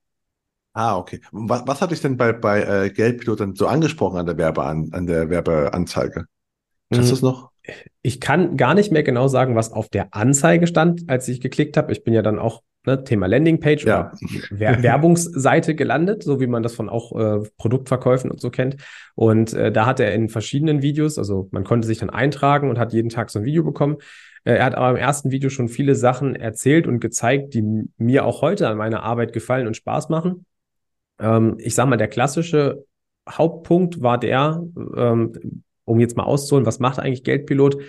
Ah, 0.74 0.96
okay. 0.96 1.20
Was, 1.32 1.66
was 1.66 1.80
hat 1.80 1.90
dich 1.90 2.00
denn 2.00 2.16
bei, 2.16 2.32
bei 2.32 2.62
äh, 2.62 2.90
Geldpilot 2.90 3.40
dann 3.40 3.54
so 3.54 3.66
angesprochen 3.66 4.18
an 4.18 4.26
der 4.26 4.38
Werbean 4.38 4.90
an 4.92 5.06
der 5.06 5.28
Werbeanzeige? 5.28 6.26
Hast 6.94 7.10
du 7.10 7.14
es 7.14 7.22
noch? 7.22 7.50
Ich 8.02 8.20
kann 8.20 8.56
gar 8.56 8.74
nicht 8.74 8.92
mehr 8.92 9.02
genau 9.02 9.28
sagen, 9.28 9.56
was 9.56 9.72
auf 9.72 9.88
der 9.88 10.14
Anzeige 10.14 10.66
stand, 10.66 11.08
als 11.08 11.28
ich 11.28 11.40
geklickt 11.40 11.76
habe. 11.76 11.92
Ich 11.92 12.04
bin 12.04 12.14
ja 12.14 12.22
dann 12.22 12.38
auch 12.38 12.62
ne, 12.86 13.04
Thema 13.04 13.26
Landingpage 13.26 13.84
ja. 13.84 14.12
oder 14.12 14.18
Werbungsseite 14.82 15.74
gelandet, 15.74 16.22
so 16.22 16.40
wie 16.40 16.46
man 16.46 16.62
das 16.62 16.74
von 16.74 16.88
auch 16.88 17.12
äh, 17.18 17.48
Produktverkäufen 17.56 18.30
und 18.30 18.40
so 18.40 18.50
kennt. 18.50 18.76
Und 19.14 19.52
äh, 19.52 19.72
da 19.72 19.86
hat 19.86 20.00
er 20.00 20.14
in 20.14 20.28
verschiedenen 20.28 20.82
Videos, 20.82 21.18
also 21.18 21.48
man 21.50 21.64
konnte 21.64 21.86
sich 21.86 21.98
dann 21.98 22.10
eintragen 22.10 22.70
und 22.70 22.78
hat 22.78 22.92
jeden 22.92 23.08
Tag 23.08 23.30
so 23.30 23.38
ein 23.38 23.44
Video 23.44 23.62
bekommen. 23.62 23.98
Äh, 24.44 24.54
er 24.54 24.64
hat 24.64 24.74
aber 24.74 24.90
im 24.90 24.96
ersten 24.96 25.30
Video 25.30 25.50
schon 25.50 25.68
viele 25.68 25.94
Sachen 25.94 26.34
erzählt 26.34 26.86
und 26.86 27.00
gezeigt, 27.00 27.54
die 27.54 27.62
mir 27.96 28.24
auch 28.24 28.42
heute 28.42 28.68
an 28.68 28.78
meiner 28.78 29.02
Arbeit 29.02 29.32
gefallen 29.32 29.66
und 29.66 29.76
Spaß 29.76 30.08
machen. 30.08 30.46
Ähm, 31.18 31.56
ich 31.58 31.74
sage 31.74 31.90
mal, 31.90 31.96
der 31.96 32.08
klassische 32.08 32.84
Hauptpunkt 33.28 34.00
war 34.00 34.18
der, 34.18 34.62
ähm, 34.96 35.62
um 35.84 36.00
jetzt 36.00 36.16
mal 36.16 36.24
auszuholen, 36.24 36.66
was 36.66 36.80
macht 36.80 36.98
eigentlich 36.98 37.24
Geldpilot? 37.24 37.82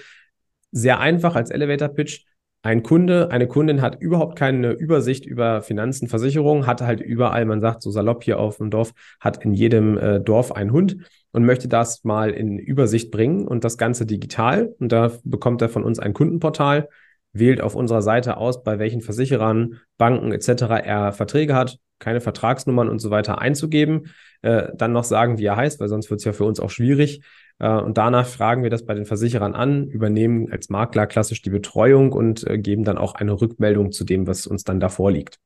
Sehr 0.72 1.00
einfach 1.00 1.36
als 1.36 1.50
Elevator 1.50 1.90
Pitch 1.90 2.26
ein 2.62 2.84
Kunde, 2.84 3.32
eine 3.32 3.48
Kundin 3.48 3.82
hat 3.82 4.02
überhaupt 4.02 4.38
keine 4.38 4.72
Übersicht 4.72 5.26
über 5.26 5.62
Finanzen, 5.62 6.10
Versicherungen, 6.10 6.68
hat 6.68 6.82
halt 6.82 7.00
überall, 7.00 7.46
man 7.46 7.62
sagt 7.62 7.82
so 7.82 7.90
salopp 7.90 8.24
hier 8.24 8.38
auf 8.40 8.58
dem 8.58 8.70
Dorf, 8.70 8.94
hat 9.20 9.46
in 9.46 9.54
jedem 9.54 9.98
äh, 9.98 10.20
Dorf 10.20 10.52
einen 10.52 10.74
Hund 10.74 10.98
und 11.32 11.46
möchte 11.46 11.70
das 11.70 12.04
mal 12.04 12.32
in 12.32 12.60
Übersicht 12.60 13.12
bringen 13.12 13.48
und 13.48 13.64
das 13.64 13.78
Ganze 13.78 14.06
digital. 14.06 14.76
Und 14.80 14.92
da 14.92 15.12
bekommt 15.24 15.62
er 15.62 15.70
von 15.70 15.84
uns 15.84 16.00
ein 16.00 16.14
Kundenportal, 16.14 16.90
wählt 17.32 17.62
auf 17.62 17.76
unserer 17.76 18.02
Seite 18.02 18.36
aus, 18.38 18.64
bei 18.64 18.78
welchen 18.78 19.02
Versicherern, 19.02 19.80
Banken 19.98 20.34
etc. 20.34 20.64
er 20.84 21.14
Verträge 21.14 21.56
hat, 21.56 21.78
keine 22.00 22.20
Vertragsnummern 22.20 22.90
und 22.90 23.00
so 23.00 23.10
weiter 23.10 23.40
einzugeben, 23.40 24.08
äh, 24.42 24.70
dann 24.76 24.92
noch 24.92 25.04
sagen, 25.04 25.38
wie 25.38 25.46
er 25.46 25.56
heißt, 25.56 25.80
weil 25.80 25.90
sonst 25.90 26.10
wird 26.10 26.20
es 26.20 26.26
ja 26.26 26.34
für 26.34 26.46
uns 26.46 26.60
auch 26.60 26.72
schwierig. 26.72 27.22
Äh, 27.60 27.70
und 27.70 27.98
danach 27.98 28.28
fragen 28.28 28.64
wir 28.64 28.70
das 28.70 28.86
bei 28.86 28.94
den 28.94 29.06
Versicherern 29.06 29.54
an, 29.54 29.88
übernehmen 29.88 30.52
als 30.52 30.70
Makler 30.70 31.08
klassisch 31.08 31.42
die 31.42 31.50
Betreuung 31.50 32.12
und 32.12 32.48
äh, 32.48 32.58
geben 32.58 32.84
dann 32.84 32.98
auch 32.98 33.16
eine 33.16 33.40
Rückmeldung 33.40 33.92
zu 33.92 34.04
dem, 34.04 34.28
was 34.28 34.48
uns 34.48 34.64
dann 34.64 34.80
da 34.80 34.90
vorliegt. 34.90 35.40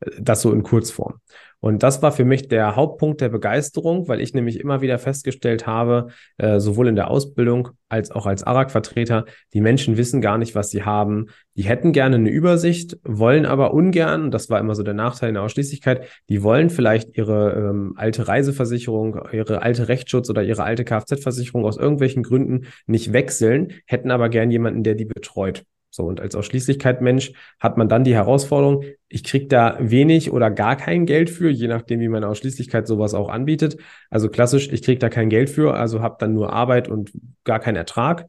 Äh, 0.00 0.10
das 0.20 0.42
so 0.42 0.52
in 0.52 0.62
Kurzform. 0.62 1.20
Und 1.62 1.84
das 1.84 2.02
war 2.02 2.10
für 2.10 2.24
mich 2.24 2.48
der 2.48 2.74
Hauptpunkt 2.74 3.20
der 3.20 3.28
Begeisterung, 3.28 4.08
weil 4.08 4.20
ich 4.20 4.34
nämlich 4.34 4.58
immer 4.58 4.80
wieder 4.80 4.98
festgestellt 4.98 5.64
habe, 5.64 6.08
äh, 6.36 6.58
sowohl 6.58 6.88
in 6.88 6.96
der 6.96 7.08
Ausbildung 7.08 7.68
als 7.88 8.10
auch 8.10 8.26
als 8.26 8.42
ARAG-Vertreter, 8.42 9.26
die 9.54 9.60
Menschen 9.60 9.96
wissen 9.96 10.20
gar 10.20 10.38
nicht, 10.38 10.56
was 10.56 10.70
sie 10.70 10.82
haben. 10.82 11.26
Die 11.54 11.62
hätten 11.62 11.92
gerne 11.92 12.16
eine 12.16 12.30
Übersicht, 12.30 12.98
wollen 13.04 13.46
aber 13.46 13.74
ungern, 13.74 14.32
das 14.32 14.50
war 14.50 14.58
immer 14.58 14.74
so 14.74 14.82
der 14.82 14.94
Nachteil 14.94 15.28
in 15.28 15.34
der 15.34 15.44
Ausschließlichkeit, 15.44 16.08
die 16.28 16.42
wollen 16.42 16.68
vielleicht 16.68 17.16
ihre 17.16 17.52
ähm, 17.52 17.92
alte 17.96 18.26
Reiseversicherung, 18.26 19.20
ihre 19.32 19.62
alte 19.62 19.86
Rechtsschutz 19.86 20.30
oder 20.30 20.42
ihre 20.42 20.64
alte 20.64 20.84
Kfz-Versicherung 20.84 21.64
aus 21.64 21.76
irgendwelchen 21.76 22.24
Gründen 22.24 22.66
nicht 22.86 23.12
wechseln, 23.12 23.74
hätten 23.86 24.10
aber 24.10 24.30
gern 24.30 24.50
jemanden, 24.50 24.82
der 24.82 24.96
die 24.96 25.04
betreut. 25.04 25.62
So, 25.94 26.04
und 26.04 26.22
als 26.22 26.34
Ausschließlichkeit 26.34 27.02
Mensch 27.02 27.34
hat 27.60 27.76
man 27.76 27.86
dann 27.86 28.02
die 28.02 28.14
Herausforderung, 28.14 28.82
ich 29.08 29.24
kriege 29.24 29.46
da 29.46 29.76
wenig 29.78 30.32
oder 30.32 30.50
gar 30.50 30.74
kein 30.74 31.04
Geld 31.04 31.28
für, 31.28 31.50
je 31.50 31.68
nachdem, 31.68 32.00
wie 32.00 32.08
meine 32.08 32.28
Ausschließlichkeit 32.28 32.86
sowas 32.86 33.12
auch 33.12 33.28
anbietet. 33.28 33.76
Also 34.08 34.30
klassisch, 34.30 34.70
ich 34.72 34.82
kriege 34.82 34.98
da 34.98 35.10
kein 35.10 35.28
Geld 35.28 35.50
für, 35.50 35.74
also 35.74 36.00
habe 36.00 36.16
dann 36.18 36.32
nur 36.32 36.50
Arbeit 36.50 36.88
und 36.88 37.12
gar 37.44 37.60
keinen 37.60 37.76
Ertrag. 37.76 38.26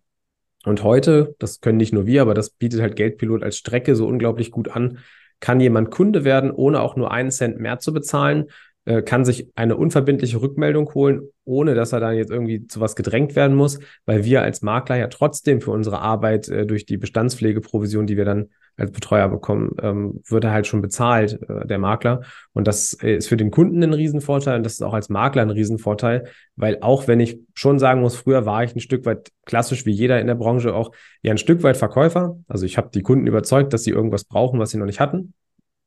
Und 0.65 0.83
heute, 0.83 1.35
das 1.39 1.61
können 1.61 1.77
nicht 1.77 1.93
nur 1.93 2.05
wir, 2.05 2.21
aber 2.21 2.33
das 2.33 2.49
bietet 2.49 2.81
halt 2.81 2.97
Geldpilot 2.97 3.43
als 3.43 3.57
Strecke 3.57 3.95
so 3.95 4.07
unglaublich 4.07 4.51
gut 4.51 4.67
an, 4.67 4.99
kann 5.39 5.61
jemand 5.61 5.89
Kunde 5.89 6.25
werden, 6.25 6.51
ohne 6.51 6.81
auch 6.81 6.97
nur 6.97 7.11
einen 7.11 7.31
Cent 7.31 7.59
mehr 7.59 7.79
zu 7.79 7.93
bezahlen 7.93 8.47
kann 8.85 9.23
sich 9.23 9.49
eine 9.55 9.77
unverbindliche 9.77 10.41
Rückmeldung 10.41 10.93
holen, 10.93 11.29
ohne 11.45 11.75
dass 11.75 11.93
er 11.93 11.99
dann 11.99 12.15
jetzt 12.15 12.31
irgendwie 12.31 12.67
zu 12.67 12.79
was 12.79 12.95
gedrängt 12.95 13.35
werden 13.35 13.55
muss, 13.55 13.79
weil 14.05 14.23
wir 14.25 14.41
als 14.41 14.61
Makler 14.61 14.97
ja 14.97 15.07
trotzdem 15.07 15.61
für 15.61 15.71
unsere 15.71 15.99
Arbeit 15.99 16.47
äh, 16.49 16.65
durch 16.65 16.85
die 16.85 16.97
Bestandspflegeprovision, 16.97 18.07
die 18.07 18.17
wir 18.17 18.25
dann 18.25 18.49
als 18.75 18.91
Betreuer 18.91 19.29
bekommen, 19.29 19.75
ähm, 19.81 20.21
wird 20.27 20.45
er 20.45 20.51
halt 20.51 20.65
schon 20.65 20.81
bezahlt, 20.81 21.39
äh, 21.47 21.65
der 21.67 21.77
Makler. 21.77 22.21
Und 22.53 22.67
das 22.67 22.93
ist 22.93 23.27
für 23.27 23.37
den 23.37 23.51
Kunden 23.51 23.83
ein 23.83 23.93
Riesenvorteil 23.93 24.57
und 24.57 24.63
das 24.63 24.73
ist 24.73 24.81
auch 24.81 24.93
als 24.93 25.09
Makler 25.09 25.43
ein 25.43 25.51
Riesenvorteil, 25.51 26.27
weil 26.55 26.79
auch 26.81 27.07
wenn 27.07 27.19
ich 27.19 27.39
schon 27.53 27.77
sagen 27.77 28.01
muss, 28.01 28.15
früher 28.15 28.45
war 28.45 28.63
ich 28.63 28.75
ein 28.75 28.79
Stück 28.79 29.05
weit 29.05 29.31
klassisch 29.45 29.85
wie 29.85 29.91
jeder 29.91 30.19
in 30.19 30.27
der 30.27 30.35
Branche 30.35 30.73
auch 30.73 30.91
ja 31.21 31.31
ein 31.31 31.37
Stück 31.37 31.61
weit 31.63 31.77
Verkäufer. 31.77 32.37
Also 32.47 32.65
ich 32.65 32.77
habe 32.77 32.89
die 32.93 33.01
Kunden 33.01 33.27
überzeugt, 33.27 33.73
dass 33.73 33.83
sie 33.83 33.91
irgendwas 33.91 34.23
brauchen, 34.23 34.59
was 34.59 34.71
sie 34.71 34.77
noch 34.77 34.85
nicht 34.85 34.99
hatten. 34.99 35.33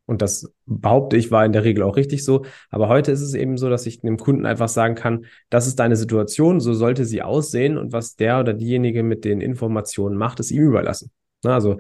Und 0.06 0.22
das 0.22 0.52
behaupte 0.66 1.16
ich, 1.16 1.30
war 1.30 1.44
in 1.44 1.52
der 1.52 1.64
Regel 1.64 1.82
auch 1.82 1.96
richtig 1.96 2.24
so. 2.24 2.44
Aber 2.70 2.88
heute 2.88 3.10
ist 3.10 3.20
es 3.20 3.34
eben 3.34 3.58
so, 3.58 3.68
dass 3.68 3.86
ich 3.86 4.00
dem 4.00 4.16
Kunden 4.16 4.46
einfach 4.46 4.68
sagen 4.68 4.94
kann, 4.94 5.26
das 5.50 5.66
ist 5.66 5.76
deine 5.80 5.96
Situation, 5.96 6.60
so 6.60 6.74
sollte 6.74 7.04
sie 7.04 7.22
aussehen 7.22 7.76
und 7.76 7.92
was 7.92 8.16
der 8.16 8.40
oder 8.40 8.54
diejenige 8.54 9.02
mit 9.02 9.24
den 9.24 9.40
Informationen 9.40 10.16
macht, 10.16 10.40
ist 10.40 10.52
ihm 10.52 10.62
überlassen. 10.62 11.10
Also 11.44 11.78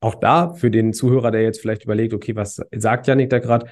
auch 0.00 0.14
da 0.14 0.54
für 0.54 0.70
den 0.70 0.92
Zuhörer, 0.92 1.30
der 1.30 1.42
jetzt 1.42 1.60
vielleicht 1.60 1.84
überlegt, 1.84 2.14
okay, 2.14 2.36
was 2.36 2.60
sagt 2.74 3.06
Janik 3.06 3.30
da 3.30 3.38
gerade? 3.40 3.66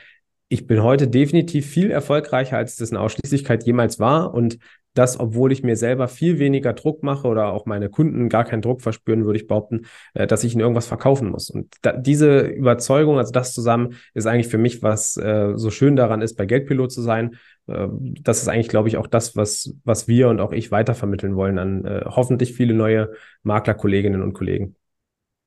Ich 0.48 0.66
bin 0.66 0.82
heute 0.82 1.08
definitiv 1.08 1.66
viel 1.66 1.90
erfolgreicher, 1.90 2.56
als 2.56 2.76
das 2.76 2.90
eine 2.90 3.00
Ausschließlichkeit 3.00 3.64
jemals 3.64 3.98
war. 3.98 4.34
Und 4.34 4.58
das, 4.94 5.18
obwohl 5.18 5.52
ich 5.52 5.62
mir 5.62 5.76
selber 5.76 6.08
viel 6.08 6.38
weniger 6.38 6.72
Druck 6.72 7.02
mache 7.02 7.28
oder 7.28 7.52
auch 7.52 7.66
meine 7.66 7.90
Kunden 7.90 8.28
gar 8.28 8.44
keinen 8.44 8.62
Druck 8.62 8.80
verspüren, 8.80 9.24
würde 9.24 9.38
ich 9.38 9.46
behaupten, 9.46 9.86
äh, 10.14 10.26
dass 10.26 10.44
ich 10.44 10.52
ihnen 10.52 10.60
irgendwas 10.60 10.86
verkaufen 10.86 11.30
muss. 11.30 11.50
Und 11.50 11.74
da, 11.82 11.92
diese 11.92 12.40
Überzeugung, 12.40 13.18
also 13.18 13.32
das 13.32 13.52
zusammen, 13.52 13.96
ist 14.14 14.26
eigentlich 14.26 14.48
für 14.48 14.58
mich, 14.58 14.82
was 14.82 15.16
äh, 15.16 15.52
so 15.56 15.70
schön 15.70 15.96
daran 15.96 16.22
ist, 16.22 16.36
bei 16.36 16.46
Geldpilot 16.46 16.92
zu 16.92 17.02
sein. 17.02 17.36
Äh, 17.66 17.88
das 18.22 18.42
ist 18.42 18.48
eigentlich, 18.48 18.68
glaube 18.68 18.88
ich, 18.88 18.96
auch 18.96 19.08
das, 19.08 19.36
was, 19.36 19.74
was 19.84 20.08
wir 20.08 20.28
und 20.28 20.40
auch 20.40 20.52
ich 20.52 20.70
weitervermitteln 20.70 21.36
wollen 21.36 21.58
an 21.58 21.84
äh, 21.84 22.02
hoffentlich 22.06 22.54
viele 22.54 22.74
neue 22.74 23.10
Maklerkolleginnen 23.42 24.22
und 24.22 24.32
Kollegen. 24.32 24.76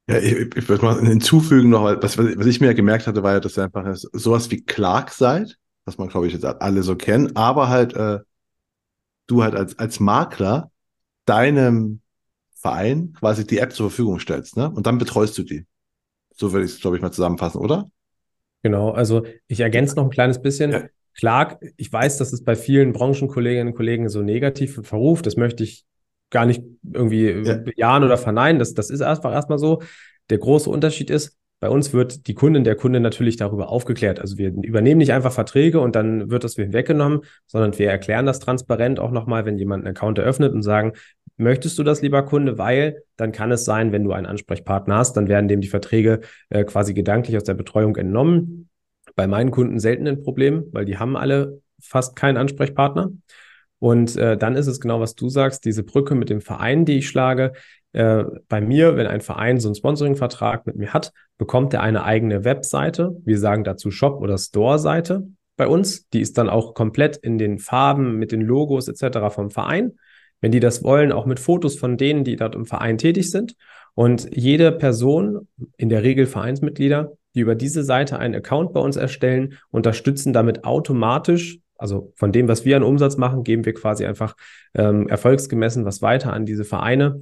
Ja, 0.09 0.17
ich, 0.19 0.55
ich 0.55 0.69
würde 0.69 0.85
mal 0.85 0.99
hinzufügen 1.01 1.69
noch, 1.69 1.83
was, 1.83 2.17
was 2.17 2.45
ich 2.45 2.61
mir 2.61 2.73
gemerkt 2.73 3.07
hatte, 3.07 3.23
war 3.23 3.33
ja, 3.33 3.39
dass 3.39 3.57
ihr 3.57 3.63
einfach 3.63 3.93
sowas 3.93 4.49
wie 4.51 4.63
Clark 4.63 5.11
seid, 5.11 5.57
was 5.85 5.97
man, 5.97 6.07
glaube 6.07 6.27
ich, 6.27 6.33
jetzt 6.33 6.45
alle 6.45 6.81
so 6.83 6.95
kennen, 6.95 7.35
aber 7.35 7.67
halt 7.67 7.93
äh, 7.93 8.19
du 9.27 9.43
halt 9.43 9.55
als, 9.55 9.77
als 9.77 9.99
Makler 9.99 10.71
deinem 11.25 12.01
Verein 12.55 13.13
quasi 13.13 13.45
die 13.45 13.59
App 13.59 13.73
zur 13.73 13.89
Verfügung 13.89 14.19
stellst, 14.19 14.57
ne? 14.57 14.69
Und 14.69 14.87
dann 14.87 14.97
betreust 14.97 15.37
du 15.37 15.43
die. 15.43 15.65
So 16.33 16.53
würde 16.53 16.65
ich 16.65 16.73
es, 16.73 16.79
glaube 16.79 16.95
ich, 16.95 17.01
mal 17.01 17.11
zusammenfassen, 17.11 17.59
oder? 17.59 17.89
Genau, 18.63 18.91
also 18.91 19.23
ich 19.47 19.59
ergänze 19.59 19.95
noch 19.95 20.03
ein 20.03 20.09
kleines 20.09 20.41
bisschen. 20.41 20.71
Ja. 20.71 20.83
Clark, 21.13 21.59
ich 21.77 21.91
weiß, 21.91 22.17
dass 22.17 22.31
es 22.31 22.43
bei 22.43 22.55
vielen 22.55 22.93
Branchenkolleginnen 22.93 23.69
und 23.69 23.75
Kollegen 23.75 24.07
so 24.07 24.21
negativ 24.21 24.79
verruft. 24.83 25.25
Das 25.25 25.35
möchte 25.35 25.63
ich 25.63 25.85
gar 26.29 26.45
nicht 26.45 26.61
irgendwie 26.93 27.29
ja. 27.29 27.57
bejahen 27.57 28.03
oder 28.03 28.17
verneinen. 28.17 28.59
Das, 28.59 28.73
das 28.73 28.89
ist 28.89 29.01
einfach 29.01 29.31
erstmal 29.31 29.57
so. 29.57 29.81
Der 30.29 30.37
große 30.37 30.69
Unterschied 30.69 31.09
ist, 31.09 31.37
bei 31.59 31.69
uns 31.69 31.91
wird 31.91 32.27
die 32.27 32.35
Kundin, 32.35 32.63
der 32.63 32.75
Kunde 32.75 32.99
natürlich 32.99 33.35
darüber 33.35 33.69
aufgeklärt. 33.69 34.19
Also 34.19 34.37
wir 34.37 34.49
übernehmen 34.49 34.99
nicht 34.99 35.13
einfach 35.13 35.31
Verträge 35.31 35.79
und 35.79 35.95
dann 35.95 36.29
wird 36.29 36.43
das 36.43 36.57
weggenommen, 36.57 37.21
sondern 37.47 37.77
wir 37.77 37.89
erklären 37.89 38.27
das 38.27 38.39
transparent 38.39 38.99
auch 38.99 39.11
nochmal, 39.11 39.45
wenn 39.45 39.57
jemand 39.57 39.83
einen 39.83 39.95
Account 39.95 40.19
eröffnet 40.19 40.53
und 40.53 40.61
sagen, 40.61 40.93
möchtest 41.37 41.79
du 41.79 41.83
das, 41.83 42.01
lieber 42.01 42.23
Kunde? 42.23 42.57
Weil 42.59 43.03
dann 43.15 43.31
kann 43.31 43.51
es 43.51 43.65
sein, 43.65 43.91
wenn 43.91 44.03
du 44.03 44.11
einen 44.11 44.27
Ansprechpartner 44.27 44.97
hast, 44.97 45.17
dann 45.17 45.27
werden 45.27 45.47
dem 45.47 45.61
die 45.61 45.67
Verträge 45.67 46.19
äh, 46.49 46.63
quasi 46.63 46.93
gedanklich 46.93 47.35
aus 47.37 47.43
der 47.43 47.55
Betreuung 47.55 47.95
entnommen. 47.95 48.69
Bei 49.15 49.25
meinen 49.25 49.49
Kunden 49.49 49.79
selten 49.79 50.07
ein 50.07 50.21
Problem, 50.21 50.65
weil 50.73 50.85
die 50.85 50.97
haben 50.97 51.17
alle 51.17 51.61
fast 51.79 52.15
keinen 52.15 52.37
Ansprechpartner. 52.37 53.11
Und 53.79 54.15
äh, 54.15 54.37
dann 54.37 54.55
ist 54.55 54.67
es 54.67 54.79
genau, 54.79 54.99
was 54.99 55.15
du 55.15 55.29
sagst, 55.29 55.65
diese 55.65 55.83
Brücke 55.83 56.15
mit 56.15 56.29
dem 56.29 56.41
Verein, 56.41 56.85
die 56.85 56.97
ich 56.97 57.07
schlage. 57.07 57.53
Äh, 57.93 58.25
bei 58.49 58.61
mir, 58.61 58.95
wenn 58.95 59.07
ein 59.07 59.21
Verein 59.21 59.59
so 59.59 59.69
einen 59.69 59.75
Sponsoring-Vertrag 59.75 60.65
mit 60.65 60.75
mir 60.75 60.93
hat, 60.93 61.11
bekommt 61.37 61.73
er 61.73 61.81
eine 61.81 62.03
eigene 62.03 62.43
Webseite. 62.43 63.15
Wir 63.23 63.37
sagen 63.37 63.63
dazu 63.63 63.91
Shop- 63.91 64.21
oder 64.21 64.37
Store-Seite 64.37 65.27
bei 65.55 65.67
uns. 65.67 66.07
Die 66.09 66.21
ist 66.21 66.37
dann 66.37 66.49
auch 66.49 66.73
komplett 66.73 67.17
in 67.17 67.37
den 67.37 67.59
Farben, 67.59 68.17
mit 68.17 68.31
den 68.31 68.41
Logos 68.41 68.87
etc. 68.87 69.33
vom 69.33 69.49
Verein. 69.49 69.93
Wenn 70.41 70.51
die 70.51 70.59
das 70.59 70.83
wollen, 70.83 71.11
auch 71.11 71.25
mit 71.25 71.39
Fotos 71.39 71.77
von 71.77 71.97
denen, 71.97 72.23
die 72.23 72.35
dort 72.35 72.55
im 72.55 72.65
Verein 72.65 72.97
tätig 72.97 73.31
sind. 73.31 73.55
Und 73.95 74.29
jede 74.35 74.71
Person, 74.71 75.47
in 75.77 75.89
der 75.89 76.03
Regel 76.03 76.27
Vereinsmitglieder, 76.27 77.13
die 77.33 77.39
über 77.39 77.55
diese 77.55 77.83
Seite 77.83 78.19
einen 78.19 78.35
Account 78.35 78.73
bei 78.73 78.79
uns 78.79 78.95
erstellen, 78.95 79.57
unterstützen 79.71 80.33
damit 80.33 80.63
automatisch 80.63 81.59
also 81.79 82.11
von 82.15 82.31
dem, 82.31 82.47
was 82.47 82.65
wir 82.65 82.75
an 82.75 82.83
Umsatz 82.83 83.17
machen, 83.17 83.43
geben 83.43 83.65
wir 83.65 83.73
quasi 83.73 84.05
einfach 84.05 84.35
ähm, 84.73 85.07
erfolgsgemessen 85.07 85.85
was 85.85 86.01
weiter 86.01 86.33
an 86.33 86.45
diese 86.45 86.63
Vereine, 86.63 87.19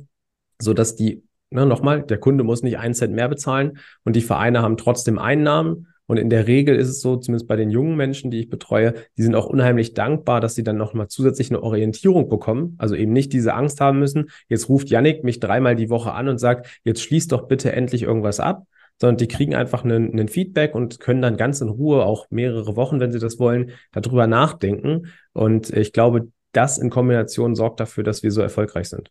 so 0.61 0.73
dass 0.73 0.95
die, 0.95 1.23
ne, 1.49 1.65
nochmal, 1.65 2.03
der 2.03 2.17
Kunde 2.17 2.43
muss 2.43 2.63
nicht 2.63 2.77
einen 2.77 2.93
Cent 2.93 3.13
mehr 3.13 3.29
bezahlen 3.29 3.79
und 4.03 4.15
die 4.15 4.21
Vereine 4.21 4.61
haben 4.61 4.77
trotzdem 4.77 5.19
Einnahmen. 5.19 5.87
Und 6.07 6.17
in 6.17 6.29
der 6.29 6.45
Regel 6.45 6.75
ist 6.75 6.89
es 6.89 7.01
so, 7.01 7.17
zumindest 7.17 7.47
bei 7.47 7.55
den 7.55 7.71
jungen 7.71 7.95
Menschen, 7.95 8.29
die 8.29 8.39
ich 8.39 8.49
betreue, 8.49 8.93
die 9.17 9.23
sind 9.23 9.33
auch 9.33 9.47
unheimlich 9.47 9.95
dankbar, 9.95 10.39
dass 10.39 10.53
sie 10.53 10.63
dann 10.63 10.77
nochmal 10.77 11.07
zusätzlich 11.07 11.49
eine 11.49 11.63
Orientierung 11.63 12.29
bekommen. 12.29 12.75
Also 12.77 12.95
eben 12.95 13.11
nicht 13.11 13.33
diese 13.33 13.55
Angst 13.55 13.81
haben 13.81 13.99
müssen. 13.99 14.29
Jetzt 14.47 14.69
ruft 14.69 14.89
Yannick 14.89 15.23
mich 15.23 15.39
dreimal 15.39 15.75
die 15.75 15.89
Woche 15.89 16.11
an 16.11 16.27
und 16.27 16.37
sagt, 16.37 16.79
jetzt 16.83 17.01
schließ 17.01 17.27
doch 17.29 17.47
bitte 17.47 17.71
endlich 17.71 18.03
irgendwas 18.03 18.39
ab, 18.39 18.67
sondern 19.01 19.17
die 19.17 19.27
kriegen 19.27 19.55
einfach 19.55 19.83
einen, 19.83 20.11
einen 20.11 20.27
Feedback 20.27 20.75
und 20.75 20.99
können 20.99 21.23
dann 21.23 21.37
ganz 21.37 21.61
in 21.61 21.69
Ruhe, 21.69 22.05
auch 22.05 22.27
mehrere 22.29 22.75
Wochen, 22.75 22.99
wenn 22.99 23.11
sie 23.11 23.19
das 23.19 23.39
wollen, 23.39 23.71
darüber 23.91 24.27
nachdenken. 24.27 25.07
Und 25.33 25.71
ich 25.71 25.91
glaube, 25.91 26.27
das 26.51 26.77
in 26.77 26.89
Kombination 26.89 27.55
sorgt 27.55 27.79
dafür, 27.79 28.03
dass 28.03 28.21
wir 28.21 28.31
so 28.31 28.41
erfolgreich 28.41 28.89
sind. 28.89 29.09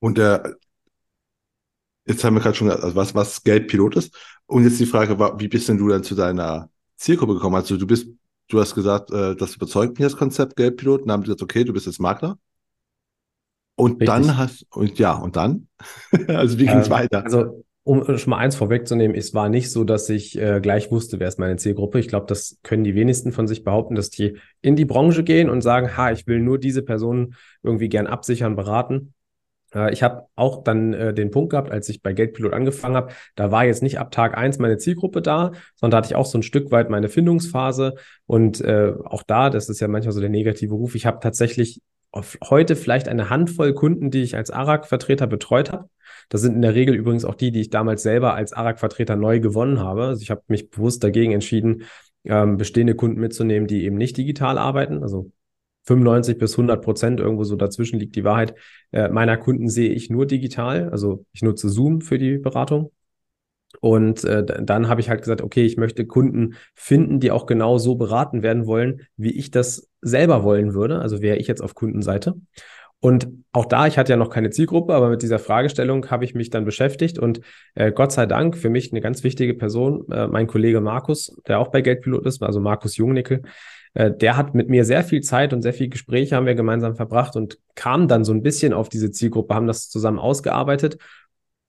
Und 0.00 0.18
der, 0.18 0.56
jetzt 2.06 2.24
haben 2.24 2.34
wir 2.34 2.42
gerade 2.42 2.54
schon 2.54 2.68
gesagt, 2.68 2.84
also 2.84 2.96
was, 2.96 3.14
was 3.14 3.42
Geldpilot 3.42 3.96
ist. 3.96 4.16
Und 4.46 4.64
jetzt 4.64 4.80
die 4.80 4.86
Frage, 4.86 5.18
wie 5.38 5.48
bist 5.48 5.68
denn 5.68 5.78
du 5.78 5.88
dann 5.88 6.02
zu 6.02 6.14
deiner 6.14 6.70
Zielgruppe 6.96 7.34
gekommen? 7.34 7.56
Also 7.56 7.76
du 7.76 7.86
bist, 7.86 8.08
du 8.48 8.60
hast 8.60 8.74
gesagt, 8.74 9.10
äh, 9.10 9.36
das 9.36 9.56
überzeugt 9.56 9.98
mich 9.98 10.06
das 10.06 10.16
Konzept 10.16 10.56
Geldpilot. 10.56 11.02
Dann 11.02 11.12
haben 11.12 11.22
die 11.22 11.26
gesagt, 11.26 11.42
okay, 11.42 11.64
du 11.64 11.72
bist 11.72 11.86
jetzt 11.86 12.00
Makler. 12.00 12.38
Und 13.76 13.92
Richtig. 13.92 14.08
dann 14.08 14.36
hast, 14.36 14.66
und 14.70 14.98
ja, 14.98 15.14
und 15.14 15.36
dann? 15.36 15.68
also 16.28 16.58
wie 16.58 16.66
ging 16.66 16.78
es 16.78 16.86
ähm, 16.86 16.92
weiter? 16.92 17.24
Also 17.24 17.64
um 17.88 18.18
schon 18.18 18.30
mal 18.30 18.36
eins 18.36 18.54
vorwegzunehmen, 18.54 19.16
es 19.16 19.32
war 19.32 19.48
nicht 19.48 19.70
so, 19.70 19.82
dass 19.82 20.10
ich 20.10 20.38
äh, 20.38 20.60
gleich 20.60 20.90
wusste, 20.90 21.20
wer 21.20 21.28
ist 21.28 21.38
meine 21.38 21.56
Zielgruppe. 21.56 21.98
Ich 21.98 22.08
glaube, 22.08 22.26
das 22.26 22.58
können 22.62 22.84
die 22.84 22.94
wenigsten 22.94 23.32
von 23.32 23.46
sich 23.46 23.64
behaupten, 23.64 23.94
dass 23.94 24.10
die 24.10 24.36
in 24.60 24.76
die 24.76 24.84
Branche 24.84 25.24
gehen 25.24 25.48
und 25.48 25.62
sagen, 25.62 25.96
ha, 25.96 26.10
ich 26.10 26.26
will 26.26 26.40
nur 26.40 26.58
diese 26.58 26.82
Person 26.82 27.34
irgendwie 27.62 27.88
gern 27.88 28.06
absichern, 28.06 28.56
beraten. 28.56 29.14
Äh, 29.74 29.92
ich 29.92 30.02
habe 30.02 30.26
auch 30.34 30.62
dann 30.64 30.92
äh, 30.92 31.14
den 31.14 31.30
Punkt 31.30 31.50
gehabt, 31.50 31.70
als 31.70 31.88
ich 31.88 32.02
bei 32.02 32.12
Geldpilot 32.12 32.52
angefangen 32.52 32.96
habe, 32.96 33.12
da 33.34 33.50
war 33.50 33.64
jetzt 33.64 33.82
nicht 33.82 33.98
ab 33.98 34.10
Tag 34.10 34.36
eins 34.36 34.58
meine 34.58 34.78
Zielgruppe 34.78 35.22
da, 35.22 35.52
sondern 35.74 35.92
da 35.92 35.96
hatte 35.98 36.12
ich 36.12 36.16
auch 36.16 36.26
so 36.26 36.38
ein 36.38 36.42
Stück 36.42 36.70
weit 36.70 36.90
meine 36.90 37.08
Findungsphase. 37.08 37.94
Und 38.26 38.60
äh, 38.60 38.92
auch 39.04 39.22
da, 39.22 39.50
das 39.50 39.68
ist 39.68 39.80
ja 39.80 39.88
manchmal 39.88 40.12
so 40.12 40.20
der 40.20 40.30
negative 40.30 40.74
Ruf, 40.74 40.94
ich 40.94 41.06
habe 41.06 41.20
tatsächlich 41.20 41.80
heute 42.14 42.76
vielleicht 42.76 43.08
eine 43.08 43.30
Handvoll 43.30 43.74
Kunden, 43.74 44.10
die 44.10 44.22
ich 44.22 44.36
als 44.36 44.50
ARAG-Vertreter 44.50 45.26
betreut 45.26 45.72
habe. 45.72 45.88
Das 46.28 46.40
sind 46.40 46.54
in 46.54 46.62
der 46.62 46.74
Regel 46.74 46.94
übrigens 46.94 47.24
auch 47.24 47.34
die, 47.34 47.52
die 47.52 47.60
ich 47.60 47.70
damals 47.70 48.02
selber 48.02 48.34
als 48.34 48.52
ARAG-Vertreter 48.52 49.16
neu 49.16 49.40
gewonnen 49.40 49.80
habe. 49.80 50.04
Also 50.04 50.22
ich 50.22 50.30
habe 50.30 50.42
mich 50.48 50.70
bewusst 50.70 51.04
dagegen 51.04 51.32
entschieden, 51.32 51.82
ähm, 52.24 52.56
bestehende 52.56 52.94
Kunden 52.94 53.20
mitzunehmen, 53.20 53.66
die 53.66 53.84
eben 53.84 53.96
nicht 53.96 54.16
digital 54.16 54.58
arbeiten. 54.58 55.02
Also 55.02 55.30
95 55.88 56.38
bis 56.38 56.52
100 56.52 56.82
Prozent, 56.82 57.20
irgendwo 57.20 57.44
so 57.44 57.56
dazwischen 57.56 57.98
liegt 57.98 58.14
die 58.14 58.24
Wahrheit. 58.24 58.54
Äh, 58.92 59.08
meiner 59.08 59.36
Kunden 59.36 59.68
sehe 59.68 59.90
ich 59.90 60.10
nur 60.10 60.26
digital. 60.26 60.90
Also 60.90 61.24
ich 61.32 61.42
nutze 61.42 61.68
Zoom 61.68 62.00
für 62.00 62.18
die 62.18 62.38
Beratung. 62.38 62.92
Und 63.80 64.24
äh, 64.24 64.44
dann 64.44 64.88
habe 64.88 65.00
ich 65.00 65.08
halt 65.08 65.20
gesagt, 65.20 65.42
okay, 65.42 65.64
ich 65.64 65.76
möchte 65.76 66.06
Kunden 66.06 66.54
finden, 66.74 67.20
die 67.20 67.30
auch 67.30 67.46
genau 67.46 67.78
so 67.78 67.96
beraten 67.96 68.42
werden 68.42 68.66
wollen, 68.66 69.02
wie 69.16 69.32
ich 69.32 69.50
das 69.50 69.88
selber 70.00 70.42
wollen 70.42 70.74
würde. 70.74 71.00
Also 71.00 71.22
wäre 71.22 71.36
ich 71.36 71.46
jetzt 71.46 71.62
auf 71.62 71.74
Kundenseite. 71.74 72.34
Und 73.00 73.28
auch 73.52 73.66
da, 73.66 73.86
ich 73.86 73.96
hatte 73.96 74.12
ja 74.12 74.16
noch 74.16 74.30
keine 74.30 74.50
Zielgruppe, 74.50 74.92
aber 74.92 75.08
mit 75.08 75.22
dieser 75.22 75.38
Fragestellung 75.38 76.10
habe 76.10 76.24
ich 76.24 76.34
mich 76.34 76.50
dann 76.50 76.64
beschäftigt 76.64 77.18
und 77.18 77.40
äh, 77.76 77.92
Gott 77.92 78.10
sei 78.10 78.26
Dank 78.26 78.56
für 78.56 78.70
mich 78.70 78.90
eine 78.90 79.00
ganz 79.00 79.22
wichtige 79.22 79.54
Person, 79.54 80.04
äh, 80.10 80.26
mein 80.26 80.48
Kollege 80.48 80.80
Markus, 80.80 81.40
der 81.46 81.60
auch 81.60 81.68
bei 81.68 81.80
Geldpilot 81.80 82.26
ist, 82.26 82.42
also 82.42 82.58
Markus 82.58 82.96
Jungnickel, 82.96 83.42
äh, 83.94 84.10
der 84.10 84.36
hat 84.36 84.54
mit 84.54 84.68
mir 84.68 84.84
sehr 84.84 85.04
viel 85.04 85.20
Zeit 85.20 85.52
und 85.52 85.62
sehr 85.62 85.74
viel 85.74 85.88
Gespräche 85.88 86.36
haben 86.36 86.46
wir 86.46 86.54
gemeinsam 86.54 86.96
verbracht 86.96 87.36
und 87.36 87.58
kam 87.74 88.08
dann 88.08 88.24
so 88.24 88.32
ein 88.32 88.42
bisschen 88.42 88.72
auf 88.72 88.88
diese 88.88 89.10
Zielgruppe, 89.10 89.54
haben 89.54 89.66
das 89.66 89.88
zusammen 89.88 90.18
ausgearbeitet 90.18 90.98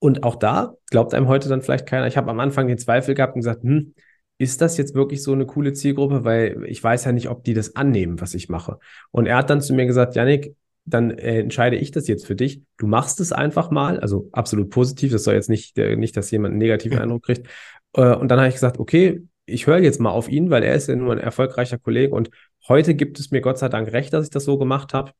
und 0.00 0.24
auch 0.24 0.36
da 0.36 0.74
glaubt 0.90 1.14
einem 1.14 1.28
heute 1.28 1.48
dann 1.48 1.62
vielleicht 1.62 1.86
keiner. 1.86 2.06
Ich 2.06 2.16
habe 2.16 2.30
am 2.30 2.40
Anfang 2.40 2.66
den 2.66 2.78
Zweifel 2.78 3.14
gehabt 3.14 3.34
und 3.34 3.42
gesagt, 3.42 3.62
hm, 3.62 3.94
ist 4.38 4.62
das 4.62 4.78
jetzt 4.78 4.94
wirklich 4.94 5.22
so 5.22 5.32
eine 5.32 5.44
coole 5.44 5.74
Zielgruppe? 5.74 6.24
Weil 6.24 6.64
ich 6.66 6.82
weiß 6.82 7.04
ja 7.04 7.12
nicht, 7.12 7.28
ob 7.28 7.44
die 7.44 7.52
das 7.52 7.76
annehmen, 7.76 8.20
was 8.20 8.32
ich 8.32 8.48
mache. 8.48 8.78
Und 9.10 9.26
er 9.26 9.36
hat 9.36 9.50
dann 9.50 9.60
zu 9.60 9.74
mir 9.74 9.84
gesagt, 9.84 10.16
Janik, 10.16 10.56
dann 10.86 11.10
äh, 11.10 11.40
entscheide 11.40 11.76
ich 11.76 11.90
das 11.90 12.08
jetzt 12.08 12.26
für 12.26 12.34
dich. 12.34 12.62
Du 12.78 12.86
machst 12.86 13.20
es 13.20 13.32
einfach 13.32 13.70
mal, 13.70 14.00
also 14.00 14.30
absolut 14.32 14.70
positiv. 14.70 15.12
Das 15.12 15.24
soll 15.24 15.34
jetzt 15.34 15.50
nicht, 15.50 15.76
äh, 15.76 15.96
nicht 15.96 16.16
dass 16.16 16.30
jemand 16.30 16.52
einen 16.52 16.58
negativen 16.58 16.98
Eindruck 16.98 17.24
kriegt. 17.24 17.46
Äh, 17.92 18.14
und 18.14 18.28
dann 18.28 18.38
habe 18.38 18.48
ich 18.48 18.54
gesagt, 18.54 18.78
okay, 18.78 19.22
ich 19.50 19.66
höre 19.66 19.78
jetzt 19.78 20.00
mal 20.00 20.10
auf 20.10 20.28
ihn, 20.28 20.50
weil 20.50 20.62
er 20.62 20.74
ist 20.74 20.88
ja 20.88 20.96
nur 20.96 21.12
ein 21.12 21.18
erfolgreicher 21.18 21.78
Kollege. 21.78 22.14
Und 22.14 22.30
heute 22.68 22.94
gibt 22.94 23.18
es 23.20 23.30
mir 23.30 23.40
Gott 23.40 23.58
sei 23.58 23.68
Dank 23.68 23.92
recht, 23.92 24.12
dass 24.12 24.24
ich 24.24 24.30
das 24.30 24.44
so 24.44 24.58
gemacht 24.58 24.94
habe. 24.94 25.12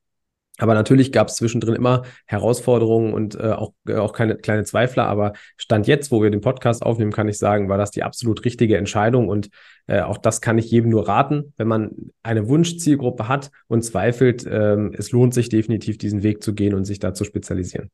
Aber 0.61 0.75
natürlich 0.75 1.11
gab 1.11 1.29
es 1.29 1.37
zwischendrin 1.37 1.75
immer 1.75 2.03
Herausforderungen 2.27 3.15
und 3.15 3.35
äh, 3.35 3.53
auch, 3.53 3.73
äh, 3.89 3.95
auch 3.95 4.13
keine 4.13 4.37
kleine 4.37 4.65
Zweifler. 4.65 5.07
Aber 5.07 5.33
Stand 5.57 5.87
jetzt, 5.87 6.11
wo 6.11 6.23
wir 6.23 6.31
den 6.31 6.43
Podcast 6.43 6.83
aufnehmen, 6.83 7.13
kann 7.13 7.29
ich 7.29 7.39
sagen, 7.39 7.71
war 7.71 7.79
das 7.79 7.93
die 7.93 8.03
absolut 8.03 8.45
richtige 8.45 8.77
Entscheidung. 8.77 9.29
Und 9.29 9.49
äh, 9.87 10.03
auch 10.03 10.19
das 10.19 10.43
kann 10.43 10.59
ich 10.59 10.71
jedem 10.71 10.91
nur 10.91 11.09
raten, 11.09 11.55
wenn 11.57 11.69
man 11.69 11.93
eine 12.23 12.47
Wunschzielgruppe 12.47 13.27
hat 13.27 13.51
und 13.69 13.83
zweifelt, 13.85 14.47
ähm, 14.51 14.93
es 14.95 15.13
lohnt 15.13 15.33
sich 15.33 15.49
definitiv, 15.49 15.97
diesen 15.97 16.23
Weg 16.23 16.43
zu 16.43 16.55
gehen 16.55 16.75
und 16.75 16.85
sich 16.85 16.99
da 16.99 17.15
zu 17.15 17.25
spezialisieren. 17.25 17.91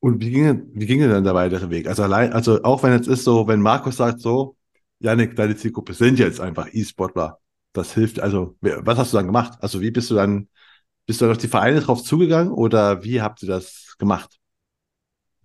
Und 0.00 0.22
wie 0.22 0.30
ging, 0.30 0.70
wie 0.74 0.86
ging 0.86 1.00
denn 1.00 1.24
der 1.24 1.34
weitere 1.34 1.70
Weg? 1.70 1.88
Also 1.88 2.02
allein, 2.02 2.32
also 2.32 2.62
auch 2.62 2.82
wenn 2.82 2.92
es 2.92 3.08
ist 3.08 3.24
so, 3.24 3.48
wenn 3.48 3.60
Markus 3.60 3.96
sagt 3.96 4.20
so, 4.20 4.56
Janik, 5.00 5.36
deine 5.36 5.56
Zielgruppe 5.56 5.94
sind 5.94 6.18
jetzt 6.18 6.40
einfach 6.40 6.68
E-Sportler. 6.72 7.38
Das 7.72 7.94
hilft, 7.94 8.20
also, 8.20 8.56
was 8.60 8.98
hast 8.98 9.12
du 9.12 9.18
dann 9.18 9.26
gemacht? 9.26 9.58
Also, 9.60 9.80
wie 9.80 9.90
bist 9.90 10.10
du 10.10 10.14
dann 10.14 10.48
bist 11.08 11.22
du 11.22 11.30
auf 11.30 11.38
die 11.38 11.48
Vereine 11.48 11.80
drauf 11.80 12.04
zugegangen 12.04 12.52
oder 12.52 13.02
wie 13.02 13.22
habt 13.22 13.42
ihr 13.42 13.48
das 13.48 13.96
gemacht? 13.98 14.36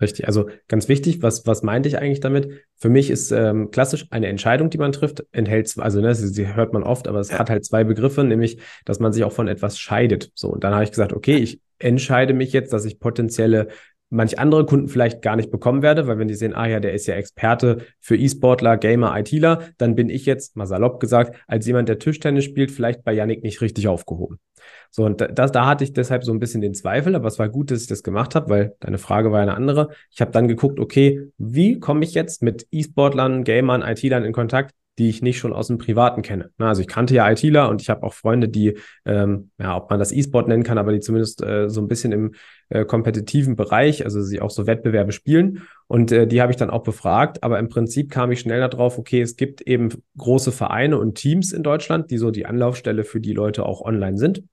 Richtig, 0.01 0.27
also 0.27 0.49
ganz 0.67 0.89
wichtig, 0.89 1.21
was, 1.21 1.47
was 1.47 1.63
meinte 1.63 1.87
ich 1.87 1.97
eigentlich 1.97 2.19
damit? 2.19 2.49
Für 2.75 2.89
mich 2.89 3.09
ist 3.09 3.31
ähm, 3.31 3.71
klassisch 3.71 4.07
eine 4.09 4.27
Entscheidung, 4.27 4.69
die 4.69 4.77
man 4.77 4.91
trifft, 4.91 5.23
enthält, 5.31 5.73
also 5.77 6.01
ne, 6.01 6.13
sie, 6.15 6.27
sie 6.27 6.53
hört 6.53 6.73
man 6.73 6.83
oft, 6.83 7.07
aber 7.07 7.21
es 7.21 7.29
ja. 7.29 7.39
hat 7.39 7.49
halt 7.49 7.63
zwei 7.63 7.85
Begriffe, 7.85 8.25
nämlich, 8.25 8.59
dass 8.83 8.99
man 8.99 9.13
sich 9.13 9.23
auch 9.23 9.31
von 9.31 9.47
etwas 9.47 9.79
scheidet. 9.79 10.31
So, 10.35 10.49
und 10.49 10.65
dann 10.65 10.73
habe 10.73 10.83
ich 10.83 10.89
gesagt, 10.89 11.13
okay, 11.13 11.37
ich 11.37 11.61
entscheide 11.79 12.33
mich 12.33 12.51
jetzt, 12.51 12.73
dass 12.73 12.83
ich 12.83 12.99
potenzielle 12.99 13.69
manch 14.13 14.39
andere 14.39 14.65
Kunden 14.65 14.87
vielleicht 14.87 15.21
gar 15.21 15.35
nicht 15.35 15.51
bekommen 15.51 15.81
werde, 15.81 16.07
weil 16.07 16.19
wenn 16.19 16.27
die 16.27 16.35
sehen, 16.35 16.53
ah 16.53 16.67
ja, 16.67 16.79
der 16.79 16.93
ist 16.93 17.07
ja 17.07 17.15
Experte 17.15 17.79
für 17.99 18.15
E-Sportler, 18.15 18.77
Gamer, 18.77 19.17
ITler, 19.17 19.63
dann 19.77 19.95
bin 19.95 20.09
ich 20.09 20.25
jetzt, 20.25 20.55
mal 20.55 20.67
salopp 20.67 20.99
gesagt, 20.99 21.35
als 21.47 21.65
jemand, 21.65 21.89
der 21.89 21.99
Tischtennis 21.99 22.45
spielt, 22.45 22.71
vielleicht 22.71 23.03
bei 23.03 23.13
Yannick 23.13 23.43
nicht 23.43 23.61
richtig 23.61 23.87
aufgehoben. 23.87 24.39
So, 24.91 25.03
und 25.05 25.21
das, 25.21 25.51
da 25.51 25.65
hatte 25.65 25.83
ich 25.83 25.93
deshalb 25.93 26.23
so 26.23 26.31
ein 26.31 26.39
bisschen 26.39 26.61
den 26.61 26.73
Zweifel, 26.73 27.15
aber 27.15 27.27
es 27.27 27.39
war 27.39 27.49
gut, 27.49 27.71
dass 27.71 27.81
ich 27.81 27.87
das 27.87 28.03
gemacht 28.03 28.35
habe, 28.35 28.49
weil 28.49 28.75
deine 28.79 28.99
Frage 28.99 29.31
war 29.31 29.41
eine 29.41 29.55
andere. 29.55 29.89
Ich 30.11 30.21
habe 30.21 30.31
dann 30.31 30.47
geguckt, 30.47 30.79
okay, 30.79 31.31
wie 31.37 31.79
komme 31.79 32.03
ich 32.03 32.13
jetzt 32.13 32.43
mit 32.43 32.67
E-Sportlern, 32.71 33.43
Gamern, 33.43 33.81
IT-Lern 33.81 34.23
in 34.23 34.33
Kontakt, 34.33 34.75
die 34.97 35.09
ich 35.09 35.21
nicht 35.21 35.39
schon 35.39 35.53
aus 35.53 35.67
dem 35.67 35.77
Privaten 35.77 36.21
kenne. 36.21 36.51
Also 36.57 36.81
ich 36.81 36.87
kannte 36.87 37.15
ja 37.15 37.29
ITler 37.29 37.69
und 37.69 37.81
ich 37.81 37.89
habe 37.89 38.03
auch 38.03 38.13
Freunde, 38.13 38.47
die, 38.47 38.77
ähm, 39.05 39.49
ja, 39.57 39.75
ob 39.75 39.89
man 39.89 39.99
das 39.99 40.11
E-Sport 40.11 40.47
nennen 40.47 40.63
kann, 40.63 40.77
aber 40.77 40.91
die 40.91 40.99
zumindest 40.99 41.43
äh, 41.43 41.69
so 41.69 41.81
ein 41.81 41.87
bisschen 41.87 42.11
im 42.11 42.35
äh, 42.69 42.85
kompetitiven 42.85 43.55
Bereich, 43.55 44.05
also 44.05 44.21
sie 44.21 44.39
auch 44.39 44.51
so 44.51 44.67
Wettbewerbe 44.67 45.11
spielen. 45.11 45.63
Und 45.87 46.11
äh, 46.11 46.27
die 46.27 46.41
habe 46.41 46.51
ich 46.51 46.57
dann 46.57 46.69
auch 46.69 46.83
befragt. 46.83 47.43
Aber 47.43 47.59
im 47.59 47.69
Prinzip 47.69 48.11
kam 48.11 48.31
ich 48.31 48.39
schnell 48.39 48.59
darauf, 48.61 48.97
okay, 48.97 49.21
es 49.21 49.35
gibt 49.35 49.61
eben 49.61 49.89
große 50.17 50.51
Vereine 50.51 50.97
und 50.97 51.15
Teams 51.15 51.53
in 51.53 51.63
Deutschland, 51.63 52.11
die 52.11 52.17
so 52.17 52.31
die 52.31 52.45
Anlaufstelle 52.45 53.03
für 53.03 53.19
die 53.19 53.33
Leute 53.33 53.65
auch 53.65 53.81
online 53.81 54.17
sind. 54.17 54.43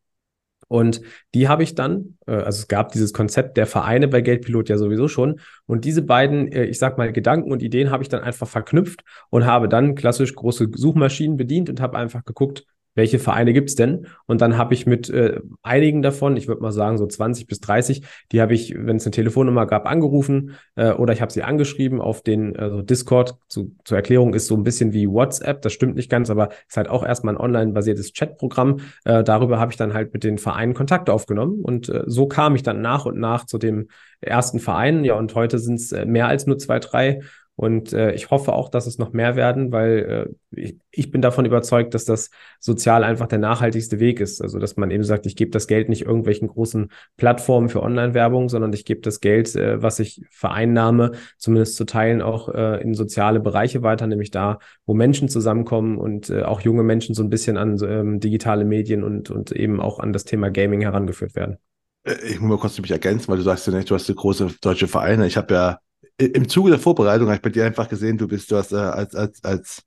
Und 0.70 1.00
die 1.34 1.48
habe 1.48 1.64
ich 1.64 1.74
dann, 1.74 2.16
äh, 2.28 2.30
also 2.30 2.60
es 2.60 2.68
gab 2.68 2.92
dieses 2.92 3.12
Konzept 3.12 3.56
der 3.56 3.66
Vereine 3.66 4.06
bei 4.06 4.20
Geldpilot 4.20 4.68
ja 4.68 4.78
sowieso 4.78 5.08
schon. 5.08 5.40
Und 5.66 5.84
diese 5.84 6.02
beiden, 6.02 6.46
äh, 6.52 6.64
ich 6.66 6.78
sag 6.78 6.96
mal, 6.96 7.12
Gedanken 7.12 7.50
und 7.50 7.60
Ideen 7.60 7.90
habe 7.90 8.04
ich 8.04 8.08
dann 8.08 8.22
einfach 8.22 8.46
verknüpft 8.46 9.02
und 9.30 9.46
habe 9.46 9.68
dann 9.68 9.96
klassisch 9.96 10.32
große 10.32 10.68
Suchmaschinen 10.72 11.36
bedient 11.36 11.68
und 11.70 11.80
habe 11.80 11.98
einfach 11.98 12.24
geguckt, 12.24 12.66
welche 12.94 13.18
Vereine 13.18 13.52
gibt's 13.52 13.74
denn? 13.74 14.06
Und 14.26 14.40
dann 14.40 14.56
habe 14.56 14.74
ich 14.74 14.86
mit 14.86 15.08
äh, 15.10 15.40
einigen 15.62 16.02
davon, 16.02 16.36
ich 16.36 16.48
würde 16.48 16.62
mal 16.62 16.72
sagen 16.72 16.98
so 16.98 17.06
20 17.06 17.46
bis 17.46 17.60
30, 17.60 18.02
die 18.32 18.40
habe 18.40 18.54
ich, 18.54 18.74
wenn 18.76 18.96
es 18.96 19.04
eine 19.04 19.12
Telefonnummer 19.12 19.66
gab, 19.66 19.86
angerufen 19.86 20.56
äh, 20.76 20.92
oder 20.92 21.12
ich 21.12 21.20
habe 21.20 21.32
sie 21.32 21.42
angeschrieben 21.42 22.00
auf 22.00 22.22
den 22.22 22.56
also 22.56 22.82
Discord. 22.82 23.36
Zu, 23.48 23.74
zur 23.84 23.96
Erklärung 23.96 24.34
ist 24.34 24.46
so 24.46 24.56
ein 24.56 24.64
bisschen 24.64 24.92
wie 24.92 25.08
WhatsApp, 25.08 25.62
das 25.62 25.72
stimmt 25.72 25.96
nicht 25.96 26.10
ganz, 26.10 26.30
aber 26.30 26.50
ist 26.68 26.76
halt 26.76 26.88
auch 26.88 27.04
erstmal 27.04 27.34
ein 27.34 27.40
online-basiertes 27.40 28.12
Chatprogramm. 28.12 28.80
Äh, 29.04 29.22
darüber 29.24 29.58
habe 29.58 29.72
ich 29.72 29.76
dann 29.76 29.94
halt 29.94 30.12
mit 30.12 30.24
den 30.24 30.38
Vereinen 30.38 30.74
Kontakt 30.74 31.10
aufgenommen 31.10 31.60
und 31.62 31.88
äh, 31.88 32.02
so 32.06 32.26
kam 32.26 32.54
ich 32.54 32.62
dann 32.62 32.80
nach 32.80 33.06
und 33.06 33.18
nach 33.18 33.46
zu 33.46 33.58
dem 33.58 33.88
ersten 34.20 34.58
Verein. 34.58 35.04
Ja, 35.04 35.14
und 35.14 35.34
heute 35.34 35.58
sind 35.58 35.76
es 35.76 35.92
äh, 35.92 36.04
mehr 36.04 36.28
als 36.28 36.46
nur 36.46 36.58
zwei, 36.58 36.78
drei. 36.78 37.20
Und 37.60 37.92
äh, 37.92 38.12
ich 38.12 38.30
hoffe 38.30 38.54
auch, 38.54 38.70
dass 38.70 38.86
es 38.86 38.96
noch 38.96 39.12
mehr 39.12 39.36
werden, 39.36 39.70
weil 39.70 40.32
äh, 40.54 40.58
ich, 40.58 40.78
ich 40.90 41.10
bin 41.10 41.20
davon 41.20 41.44
überzeugt, 41.44 41.92
dass 41.92 42.06
das 42.06 42.30
sozial 42.58 43.04
einfach 43.04 43.26
der 43.26 43.38
nachhaltigste 43.38 44.00
Weg 44.00 44.18
ist. 44.20 44.40
Also 44.40 44.58
dass 44.58 44.78
man 44.78 44.90
eben 44.90 45.04
sagt, 45.04 45.26
ich 45.26 45.36
gebe 45.36 45.50
das 45.50 45.66
Geld 45.66 45.90
nicht 45.90 46.06
irgendwelchen 46.06 46.48
großen 46.48 46.90
Plattformen 47.18 47.68
für 47.68 47.82
Online-Werbung, 47.82 48.48
sondern 48.48 48.72
ich 48.72 48.86
gebe 48.86 49.02
das 49.02 49.20
Geld, 49.20 49.54
äh, 49.56 49.82
was 49.82 49.98
ich 49.98 50.22
vereinnahme, 50.30 51.12
zumindest 51.36 51.76
zu 51.76 51.84
Teilen 51.84 52.22
auch 52.22 52.48
äh, 52.48 52.80
in 52.80 52.94
soziale 52.94 53.40
Bereiche 53.40 53.82
weiter, 53.82 54.06
nämlich 54.06 54.30
da, 54.30 54.58
wo 54.86 54.94
Menschen 54.94 55.28
zusammenkommen 55.28 55.98
und 55.98 56.30
äh, 56.30 56.44
auch 56.44 56.62
junge 56.62 56.82
Menschen 56.82 57.14
so 57.14 57.22
ein 57.22 57.28
bisschen 57.28 57.58
an 57.58 57.78
ähm, 57.86 58.20
digitale 58.20 58.64
Medien 58.64 59.04
und, 59.04 59.28
und 59.30 59.52
eben 59.52 59.82
auch 59.82 59.98
an 59.98 60.14
das 60.14 60.24
Thema 60.24 60.48
Gaming 60.48 60.80
herangeführt 60.80 61.34
werden. 61.34 61.58
Äh, 62.04 62.14
ich 62.26 62.40
muss 62.40 62.48
mal 62.48 62.58
kurz 62.58 62.80
mich 62.80 62.90
ergänzen, 62.90 63.28
weil 63.28 63.36
du 63.36 63.42
sagst 63.42 63.66
ja 63.66 63.74
nicht, 63.74 63.90
du 63.90 63.94
hast 63.94 64.08
eine 64.08 64.16
große 64.16 64.48
deutsche 64.62 64.88
Vereine. 64.88 65.26
Ich 65.26 65.36
habe 65.36 65.52
ja 65.52 65.78
im 66.20 66.48
Zuge 66.48 66.70
der 66.70 66.78
Vorbereitung 66.78 67.26
habe 67.26 67.36
ich 67.36 67.42
bei 67.42 67.50
dir 67.50 67.64
einfach 67.64 67.88
gesehen, 67.88 68.18
du 68.18 68.28
bist, 68.28 68.50
du 68.50 68.56
hast 68.56 68.72
äh, 68.72 68.76
als, 68.76 69.14
als, 69.14 69.42
als 69.44 69.82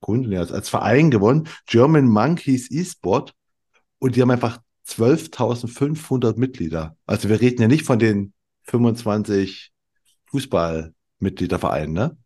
Kunde, 0.00 0.38
als, 0.38 0.52
als 0.52 0.68
Verein 0.68 1.10
gewonnen, 1.10 1.48
German 1.66 2.06
Monkeys 2.06 2.70
eSport, 2.70 3.34
und 3.98 4.16
die 4.16 4.22
haben 4.22 4.30
einfach 4.30 4.60
12.500 4.86 6.38
Mitglieder. 6.38 6.96
Also 7.06 7.28
wir 7.28 7.40
reden 7.40 7.62
ja 7.62 7.68
nicht 7.68 7.84
von 7.84 7.98
den 7.98 8.32
25 8.64 9.72
Fußballmitgliedervereinen, 10.26 11.92
ne? 11.92 12.16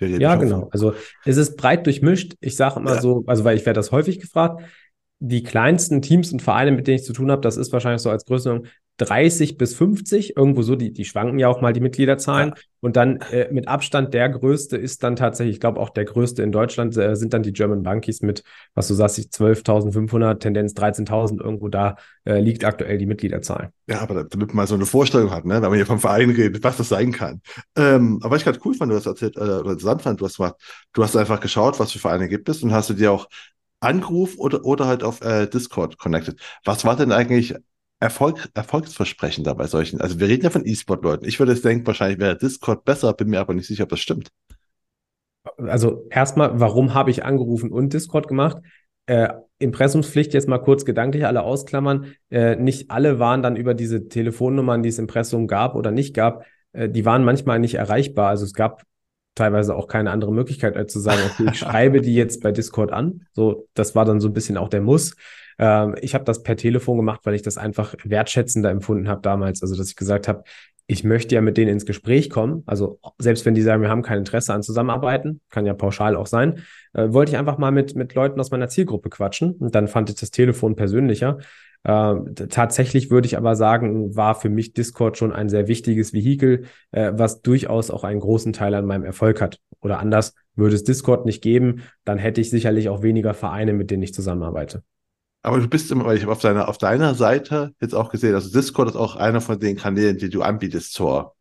Ja, 0.00 0.34
genau. 0.34 0.68
Also 0.72 0.94
es 1.24 1.36
ist 1.36 1.56
breit 1.56 1.86
durchmischt. 1.86 2.34
Ich 2.40 2.56
sage 2.56 2.80
immer 2.80 2.94
ja. 2.94 3.00
so, 3.00 3.22
also 3.26 3.44
weil 3.44 3.56
ich 3.56 3.64
werde 3.66 3.78
das 3.78 3.92
häufig 3.92 4.18
gefragt, 4.18 4.62
die 5.20 5.44
kleinsten 5.44 6.02
Teams 6.02 6.32
und 6.32 6.42
Vereine, 6.42 6.72
mit 6.72 6.88
denen 6.88 6.96
ich 6.96 7.04
zu 7.04 7.12
tun 7.12 7.30
habe, 7.30 7.40
das 7.40 7.56
ist 7.56 7.72
wahrscheinlich 7.72 8.02
so 8.02 8.10
als 8.10 8.24
Größenordnung 8.24 8.68
30 9.04 9.58
bis 9.58 9.74
50, 9.74 10.36
irgendwo 10.36 10.62
so, 10.62 10.76
die, 10.76 10.92
die 10.92 11.04
schwanken 11.04 11.38
ja 11.38 11.48
auch 11.48 11.60
mal 11.60 11.72
die 11.72 11.80
Mitgliederzahlen. 11.80 12.50
Ja. 12.50 12.62
Und 12.80 12.96
dann 12.96 13.20
äh, 13.30 13.48
mit 13.52 13.68
Abstand 13.68 14.12
der 14.12 14.28
größte 14.28 14.76
ist 14.76 15.04
dann 15.04 15.14
tatsächlich, 15.14 15.56
ich 15.56 15.60
glaube 15.60 15.78
auch 15.78 15.90
der 15.90 16.04
größte 16.04 16.42
in 16.42 16.50
Deutschland, 16.50 16.96
äh, 16.96 17.14
sind 17.14 17.32
dann 17.32 17.42
die 17.42 17.52
German 17.52 17.82
Bunkies 17.82 18.22
mit, 18.22 18.42
was 18.74 18.88
du 18.88 18.94
sagst, 18.94 19.18
12.500, 19.18 20.40
Tendenz 20.40 20.72
13.000, 20.74 21.40
irgendwo 21.40 21.68
da 21.68 21.96
äh, 22.24 22.40
liegt 22.40 22.64
aktuell 22.64 22.98
die 22.98 23.06
Mitgliederzahl. 23.06 23.72
Ja, 23.86 24.00
aber 24.00 24.24
damit 24.24 24.48
man 24.48 24.56
mal 24.56 24.66
so 24.66 24.74
eine 24.74 24.86
Vorstellung 24.86 25.30
hat, 25.30 25.44
ne, 25.44 25.54
wenn 25.54 25.62
man 25.62 25.74
hier 25.74 25.86
vom 25.86 26.00
Verein 26.00 26.30
redet, 26.30 26.64
was 26.64 26.76
das 26.76 26.88
sein 26.88 27.12
kann. 27.12 27.40
Ähm, 27.76 28.18
aber 28.22 28.36
ich 28.36 28.44
gerade 28.44 28.58
cool 28.64 28.74
fand, 28.74 28.90
du 28.90 28.96
hast 28.96 29.06
erzählt, 29.06 29.36
äh, 29.36 29.40
oder 29.40 29.72
interessant 29.72 30.02
fand, 30.02 30.20
du 30.20 30.24
hast 30.24 30.36
gemacht, 30.36 30.56
du 30.92 31.04
hast 31.04 31.16
einfach 31.16 31.40
geschaut, 31.40 31.78
was 31.78 31.92
für 31.92 31.98
Vereine 31.98 32.28
gibt 32.28 32.48
es 32.48 32.62
und 32.62 32.72
hast 32.72 32.90
du 32.90 32.94
dir 32.94 33.12
auch 33.12 33.28
angerufen 33.82 34.38
oder, 34.38 34.64
oder 34.64 34.86
halt 34.86 35.02
auf 35.02 35.20
äh, 35.22 35.46
Discord 35.46 35.98
connected. 35.98 36.38
Was 36.64 36.84
war 36.84 36.96
denn 36.96 37.12
eigentlich 37.12 37.54
Erfolg, 38.02 38.48
erfolgsversprechend 38.54 39.46
bei 39.56 39.66
solchen? 39.68 40.00
Also 40.00 40.18
wir 40.18 40.26
reden 40.26 40.42
ja 40.42 40.50
von 40.50 40.66
E-Sport-Leuten. 40.66 41.24
Ich 41.24 41.38
würde 41.38 41.52
jetzt 41.52 41.64
denken, 41.64 41.86
wahrscheinlich 41.86 42.18
wäre 42.18 42.36
Discord 42.36 42.84
besser, 42.84 43.12
bin 43.12 43.28
mir 43.28 43.38
aber 43.38 43.54
nicht 43.54 43.68
sicher, 43.68 43.84
ob 43.84 43.90
das 43.90 44.00
stimmt. 44.00 44.30
Also 45.56 46.08
erstmal, 46.10 46.58
warum 46.58 46.94
habe 46.94 47.12
ich 47.12 47.24
angerufen 47.24 47.70
und 47.70 47.92
Discord 47.92 48.26
gemacht? 48.26 48.58
Äh, 49.06 49.28
Impressumspflicht 49.60 50.34
jetzt 50.34 50.48
mal 50.48 50.58
kurz 50.58 50.84
gedanklich 50.84 51.26
alle 51.26 51.42
ausklammern. 51.42 52.14
Äh, 52.28 52.56
nicht 52.56 52.90
alle 52.90 53.20
waren 53.20 53.40
dann 53.40 53.54
über 53.54 53.74
diese 53.74 54.08
Telefonnummern, 54.08 54.82
die 54.82 54.88
es 54.88 54.98
Impressum 54.98 55.46
gab 55.46 55.76
oder 55.76 55.92
nicht 55.92 56.12
gab, 56.12 56.44
äh, 56.72 56.88
die 56.88 57.04
waren 57.04 57.24
manchmal 57.24 57.60
nicht 57.60 57.74
erreichbar. 57.74 58.30
Also 58.30 58.44
es 58.44 58.52
gab 58.52 58.82
teilweise 59.34 59.74
auch 59.74 59.88
keine 59.88 60.10
andere 60.10 60.32
Möglichkeit, 60.32 60.76
als 60.76 60.92
zu 60.92 61.00
sagen, 61.00 61.20
okay, 61.30 61.50
ich 61.50 61.58
schreibe 61.58 62.00
die 62.00 62.14
jetzt 62.14 62.42
bei 62.42 62.52
Discord 62.52 62.92
an. 62.92 63.22
So, 63.32 63.68
das 63.74 63.94
war 63.94 64.04
dann 64.04 64.20
so 64.20 64.28
ein 64.28 64.34
bisschen 64.34 64.56
auch 64.56 64.68
der 64.68 64.82
Muss. 64.82 65.16
Ähm, 65.58 65.96
ich 66.00 66.14
habe 66.14 66.24
das 66.24 66.42
per 66.42 66.56
Telefon 66.56 66.96
gemacht, 66.96 67.20
weil 67.24 67.34
ich 67.34 67.42
das 67.42 67.56
einfach 67.56 67.94
wertschätzender 68.04 68.70
empfunden 68.70 69.08
habe 69.08 69.22
damals. 69.22 69.62
Also, 69.62 69.76
dass 69.76 69.88
ich 69.88 69.96
gesagt 69.96 70.28
habe, 70.28 70.44
ich 70.86 71.04
möchte 71.04 71.34
ja 71.34 71.40
mit 71.40 71.56
denen 71.56 71.70
ins 71.70 71.86
Gespräch 71.86 72.28
kommen. 72.28 72.64
Also 72.66 72.98
selbst 73.18 73.46
wenn 73.46 73.54
die 73.54 73.62
sagen, 73.62 73.82
wir 73.82 73.88
haben 73.88 74.02
kein 74.02 74.18
Interesse 74.18 74.52
an 74.52 74.62
Zusammenarbeiten, 74.62 75.40
kann 75.48 75.64
ja 75.64 75.74
pauschal 75.74 76.16
auch 76.16 76.26
sein, 76.26 76.64
äh, 76.92 77.12
wollte 77.12 77.32
ich 77.32 77.38
einfach 77.38 77.56
mal 77.56 77.70
mit, 77.70 77.94
mit 77.94 78.14
Leuten 78.14 78.38
aus 78.40 78.50
meiner 78.50 78.68
Zielgruppe 78.68 79.08
quatschen. 79.08 79.52
Und 79.52 79.74
dann 79.74 79.88
fand 79.88 80.10
ich 80.10 80.16
das 80.16 80.30
Telefon 80.30 80.76
persönlicher. 80.76 81.38
Äh, 81.84 82.14
tatsächlich 82.48 83.10
würde 83.10 83.26
ich 83.26 83.36
aber 83.36 83.56
sagen, 83.56 84.14
war 84.14 84.34
für 84.34 84.48
mich 84.48 84.72
Discord 84.72 85.18
schon 85.18 85.32
ein 85.32 85.48
sehr 85.48 85.68
wichtiges 85.68 86.12
Vehikel, 86.12 86.66
äh, 86.92 87.12
was 87.14 87.42
durchaus 87.42 87.90
auch 87.90 88.04
einen 88.04 88.20
großen 88.20 88.52
Teil 88.52 88.74
an 88.74 88.86
meinem 88.86 89.04
Erfolg 89.04 89.40
hat. 89.40 89.58
Oder 89.80 89.98
anders, 89.98 90.34
würde 90.54 90.74
es 90.76 90.84
Discord 90.84 91.26
nicht 91.26 91.42
geben, 91.42 91.82
dann 92.04 92.18
hätte 92.18 92.40
ich 92.40 92.50
sicherlich 92.50 92.88
auch 92.88 93.02
weniger 93.02 93.34
Vereine, 93.34 93.72
mit 93.72 93.90
denen 93.90 94.02
ich 94.02 94.14
zusammenarbeite. 94.14 94.82
Aber 95.42 95.58
du 95.58 95.68
bist 95.68 95.90
immer, 95.90 96.04
weil 96.04 96.16
ich 96.16 96.22
habe 96.22 96.32
auf 96.32 96.40
deiner, 96.40 96.68
auf 96.68 96.78
deiner 96.78 97.14
Seite 97.14 97.74
jetzt 97.80 97.94
auch 97.94 98.10
gesehen, 98.10 98.34
also 98.34 98.52
Discord 98.52 98.90
ist 98.90 98.96
auch 98.96 99.16
einer 99.16 99.40
von 99.40 99.58
den 99.58 99.76
Kanälen, 99.76 100.18
die 100.18 100.30
du 100.30 100.42
anbietest 100.42 100.92
zur 100.92 101.34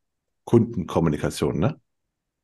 Kundenkommunikation, 0.45 1.59
ne? 1.59 1.79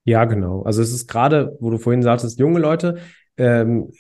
Ja, 0.04 0.26
genau. 0.26 0.62
Also 0.62 0.82
es 0.82 0.94
ist 0.94 1.08
gerade, 1.08 1.58
wo 1.60 1.70
du 1.70 1.80
vorhin 1.80 2.04
sagtest, 2.04 2.40
junge 2.40 2.60
Leute, 2.60 3.00
ähm, 3.38 3.92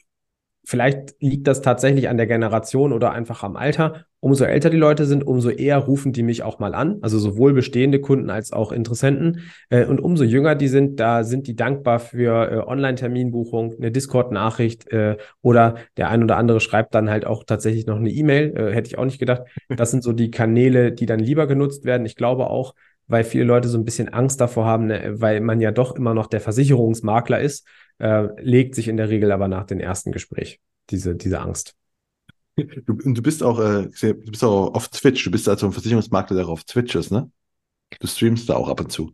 Vielleicht 0.70 1.16
liegt 1.22 1.48
das 1.48 1.62
tatsächlich 1.62 2.10
an 2.10 2.18
der 2.18 2.28
Generation 2.28 2.92
oder 2.92 3.14
einfach 3.14 3.42
am 3.42 3.56
Alter. 3.56 4.04
Umso 4.20 4.44
älter 4.44 4.70
die 4.70 4.76
Leute 4.76 5.06
sind, 5.06 5.26
umso 5.26 5.50
eher 5.50 5.78
rufen 5.78 6.12
die 6.12 6.24
mich 6.24 6.44
auch 6.44 6.60
mal 6.60 6.76
an. 6.76 6.98
Also 7.00 7.20
sowohl 7.20 7.54
bestehende 7.54 8.02
Kunden 8.02 8.30
als 8.30 8.52
auch 8.52 8.74
Interessenten. 8.74 9.44
Äh, 9.70 9.86
und 9.86 10.02
umso 10.02 10.26
jünger 10.26 10.56
die 10.56 10.68
sind, 10.68 11.00
da 11.00 11.24
sind 11.24 11.48
die 11.48 11.56
dankbar 11.56 12.00
für 12.00 12.52
äh, 12.52 12.58
Online-Terminbuchung, 12.58 13.76
eine 13.78 13.92
Discord-Nachricht 13.92 14.92
äh, 14.92 15.16
oder 15.42 15.76
der 15.96 16.10
ein 16.10 16.22
oder 16.22 16.36
andere 16.36 16.60
schreibt 16.60 16.94
dann 16.96 17.10
halt 17.10 17.26
auch 17.26 17.46
tatsächlich 17.46 17.86
noch 17.86 17.96
eine 17.96 18.10
E-Mail. 18.10 18.74
Hätte 18.74 18.90
ich 18.90 18.98
auch 18.98 19.06
nicht 19.06 19.20
gedacht. 19.20 19.44
Das 19.70 19.92
sind 19.92 20.04
so 20.04 20.12
die 20.12 20.32
Kanäle, 20.32 20.92
die 20.92 21.06
dann 21.06 21.20
lieber 21.20 21.48
genutzt 21.48 21.86
werden. 21.86 22.06
Ich 22.06 22.18
glaube 22.18 22.50
auch, 22.50 22.74
weil 23.08 23.24
viele 23.24 23.46
Leute 23.46 23.70
so 23.70 23.78
ein 23.78 23.86
bisschen 23.86 24.10
Angst 24.10 24.42
davor 24.42 24.66
haben, 24.66 24.88
ne, 24.88 25.14
weil 25.16 25.40
man 25.40 25.62
ja 25.62 25.72
doch 25.72 25.96
immer 25.96 26.14
noch 26.14 26.28
der 26.28 26.42
Versicherungsmakler 26.42 27.40
ist 27.40 27.66
äh, 28.00 28.28
legt 28.42 28.76
sich 28.76 28.88
in 28.88 28.98
der 28.98 29.10
Regel 29.10 29.32
aber 29.32 29.48
nach 29.48 29.66
dem 29.66 29.80
ersten 29.80 30.12
Gespräch, 30.12 30.60
diese, 30.90 31.16
diese 31.16 31.40
Angst. 31.40 31.76
Du, 32.56 32.94
du 32.94 33.22
bist 33.22 33.44
auch, 33.44 33.60
äh, 33.60 33.88
du 34.02 34.32
bist 34.32 34.44
auch 34.44 34.74
auf 34.74 34.88
Twitch, 34.90 35.24
du 35.24 35.32
bist 35.32 35.48
also 35.48 35.68
ein 35.68 35.74
Versicherungsmakler, 35.74 36.36
der 36.36 36.48
auf 36.48 36.64
Twitch 36.64 36.96
ist, 36.96 37.12
ne? 37.12 37.30
Du 38.00 38.08
streamst 38.08 38.50
da 38.50 38.56
auch 38.56 38.68
ab 38.68 38.80
und 38.80 38.92
zu. 38.92 39.14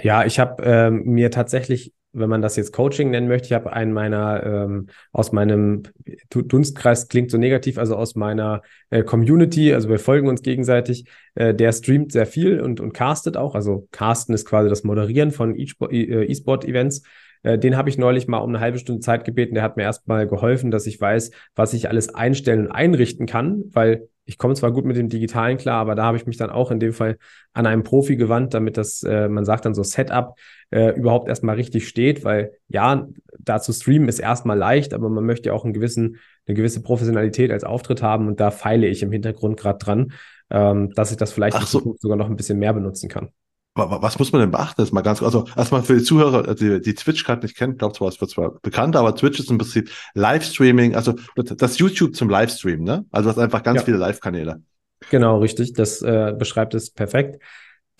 Ja, 0.00 0.24
ich 0.24 0.38
habe 0.38 0.62
ähm, 0.62 1.02
mir 1.04 1.30
tatsächlich 1.30 1.92
wenn 2.12 2.30
man 2.30 2.42
das 2.42 2.56
jetzt 2.56 2.72
Coaching 2.72 3.10
nennen 3.10 3.28
möchte, 3.28 3.46
ich 3.46 3.52
habe 3.52 3.72
einen 3.72 3.92
meiner 3.92 4.42
ähm, 4.44 4.86
aus 5.12 5.32
meinem 5.32 5.82
Dunstkreis 6.30 7.08
klingt 7.08 7.30
so 7.30 7.38
negativ, 7.38 7.78
also 7.78 7.96
aus 7.96 8.14
meiner 8.14 8.62
äh, 8.90 9.02
Community, 9.02 9.74
also 9.74 9.88
wir 9.88 9.98
folgen 9.98 10.28
uns 10.28 10.42
gegenseitig, 10.42 11.04
äh, 11.34 11.54
der 11.54 11.72
streamt 11.72 12.12
sehr 12.12 12.26
viel 12.26 12.60
und, 12.60 12.80
und 12.80 12.92
castet 12.92 13.36
auch. 13.36 13.54
Also 13.54 13.88
casten 13.92 14.34
ist 14.34 14.46
quasi 14.46 14.68
das 14.68 14.84
Moderieren 14.84 15.32
von 15.32 15.54
äh, 15.54 16.24
E-Sport-Events. 16.24 17.02
Äh, 17.42 17.58
den 17.58 17.76
habe 17.76 17.88
ich 17.88 17.98
neulich 17.98 18.28
mal 18.28 18.38
um 18.38 18.50
eine 18.50 18.60
halbe 18.60 18.78
Stunde 18.78 19.00
Zeit 19.00 19.24
gebeten. 19.24 19.54
Der 19.54 19.62
hat 19.62 19.76
mir 19.76 19.82
erstmal 19.84 20.26
geholfen, 20.26 20.70
dass 20.70 20.86
ich 20.86 21.00
weiß, 21.00 21.30
was 21.54 21.72
ich 21.74 21.88
alles 21.88 22.14
einstellen 22.14 22.66
und 22.66 22.72
einrichten 22.72 23.26
kann, 23.26 23.64
weil 23.72 24.08
ich 24.28 24.36
komme 24.36 24.54
zwar 24.54 24.72
gut 24.72 24.84
mit 24.84 24.96
dem 24.96 25.08
Digitalen 25.08 25.56
klar, 25.56 25.80
aber 25.80 25.94
da 25.94 26.04
habe 26.04 26.18
ich 26.18 26.26
mich 26.26 26.36
dann 26.36 26.50
auch 26.50 26.70
in 26.70 26.78
dem 26.78 26.92
Fall 26.92 27.16
an 27.54 27.66
einen 27.66 27.82
Profi 27.82 28.16
gewandt, 28.16 28.52
damit 28.52 28.76
das, 28.76 29.02
äh, 29.02 29.26
man 29.26 29.46
sagt 29.46 29.64
dann 29.64 29.72
so 29.72 29.82
Setup, 29.82 30.34
äh, 30.70 30.90
überhaupt 30.90 31.28
erstmal 31.28 31.54
richtig 31.54 31.88
steht, 31.88 32.24
weil 32.24 32.52
ja, 32.68 33.08
da 33.38 33.58
zu 33.58 33.72
streamen 33.72 34.06
ist 34.06 34.18
erstmal 34.18 34.58
leicht, 34.58 34.92
aber 34.92 35.08
man 35.08 35.24
möchte 35.24 35.48
ja 35.48 35.54
auch 35.54 35.64
einen 35.64 35.72
gewissen, 35.72 36.18
eine 36.46 36.54
gewisse 36.54 36.82
Professionalität 36.82 37.50
als 37.50 37.64
Auftritt 37.64 38.02
haben 38.02 38.26
und 38.28 38.38
da 38.38 38.50
feile 38.50 38.86
ich 38.86 39.02
im 39.02 39.12
Hintergrund 39.12 39.58
gerade 39.58 39.78
dran, 39.78 40.12
ähm, 40.50 40.92
dass 40.94 41.10
ich 41.10 41.16
das 41.16 41.32
vielleicht 41.32 41.58
so. 41.62 41.96
sogar 41.98 42.18
noch 42.18 42.28
ein 42.28 42.36
bisschen 42.36 42.58
mehr 42.58 42.74
benutzen 42.74 43.08
kann. 43.08 43.30
Was 43.78 44.18
muss 44.18 44.32
man 44.32 44.40
denn 44.40 44.50
beachten? 44.50 44.80
Das 44.80 44.92
mal 44.92 45.02
ganz, 45.02 45.22
also 45.22 45.46
erstmal 45.56 45.82
für 45.82 45.96
die 45.96 46.02
Zuhörer, 46.02 46.54
die, 46.54 46.80
die 46.80 46.94
Twitch 46.94 47.24
gerade 47.24 47.42
nicht 47.42 47.56
kennen, 47.56 47.76
glaube 47.76 47.94
zwar, 47.94 48.08
es 48.08 48.20
wird 48.20 48.30
zwar 48.30 48.58
bekannt, 48.60 48.96
aber 48.96 49.14
Twitch 49.14 49.38
ist 49.38 49.50
im 49.50 49.58
Prinzip 49.58 49.90
Livestreaming, 50.14 50.94
also 50.94 51.14
das 51.36 51.78
YouTube 51.78 52.14
zum 52.14 52.28
Livestream, 52.28 52.82
ne? 52.82 53.04
Also 53.10 53.28
du 53.28 53.36
hast 53.36 53.42
einfach 53.42 53.62
ganz 53.62 53.80
ja. 53.80 53.84
viele 53.84 53.96
Live-Kanäle. 53.98 54.62
Genau, 55.10 55.38
richtig. 55.38 55.72
Das 55.72 56.02
äh, 56.02 56.34
beschreibt 56.36 56.74
es 56.74 56.90
perfekt. 56.90 57.40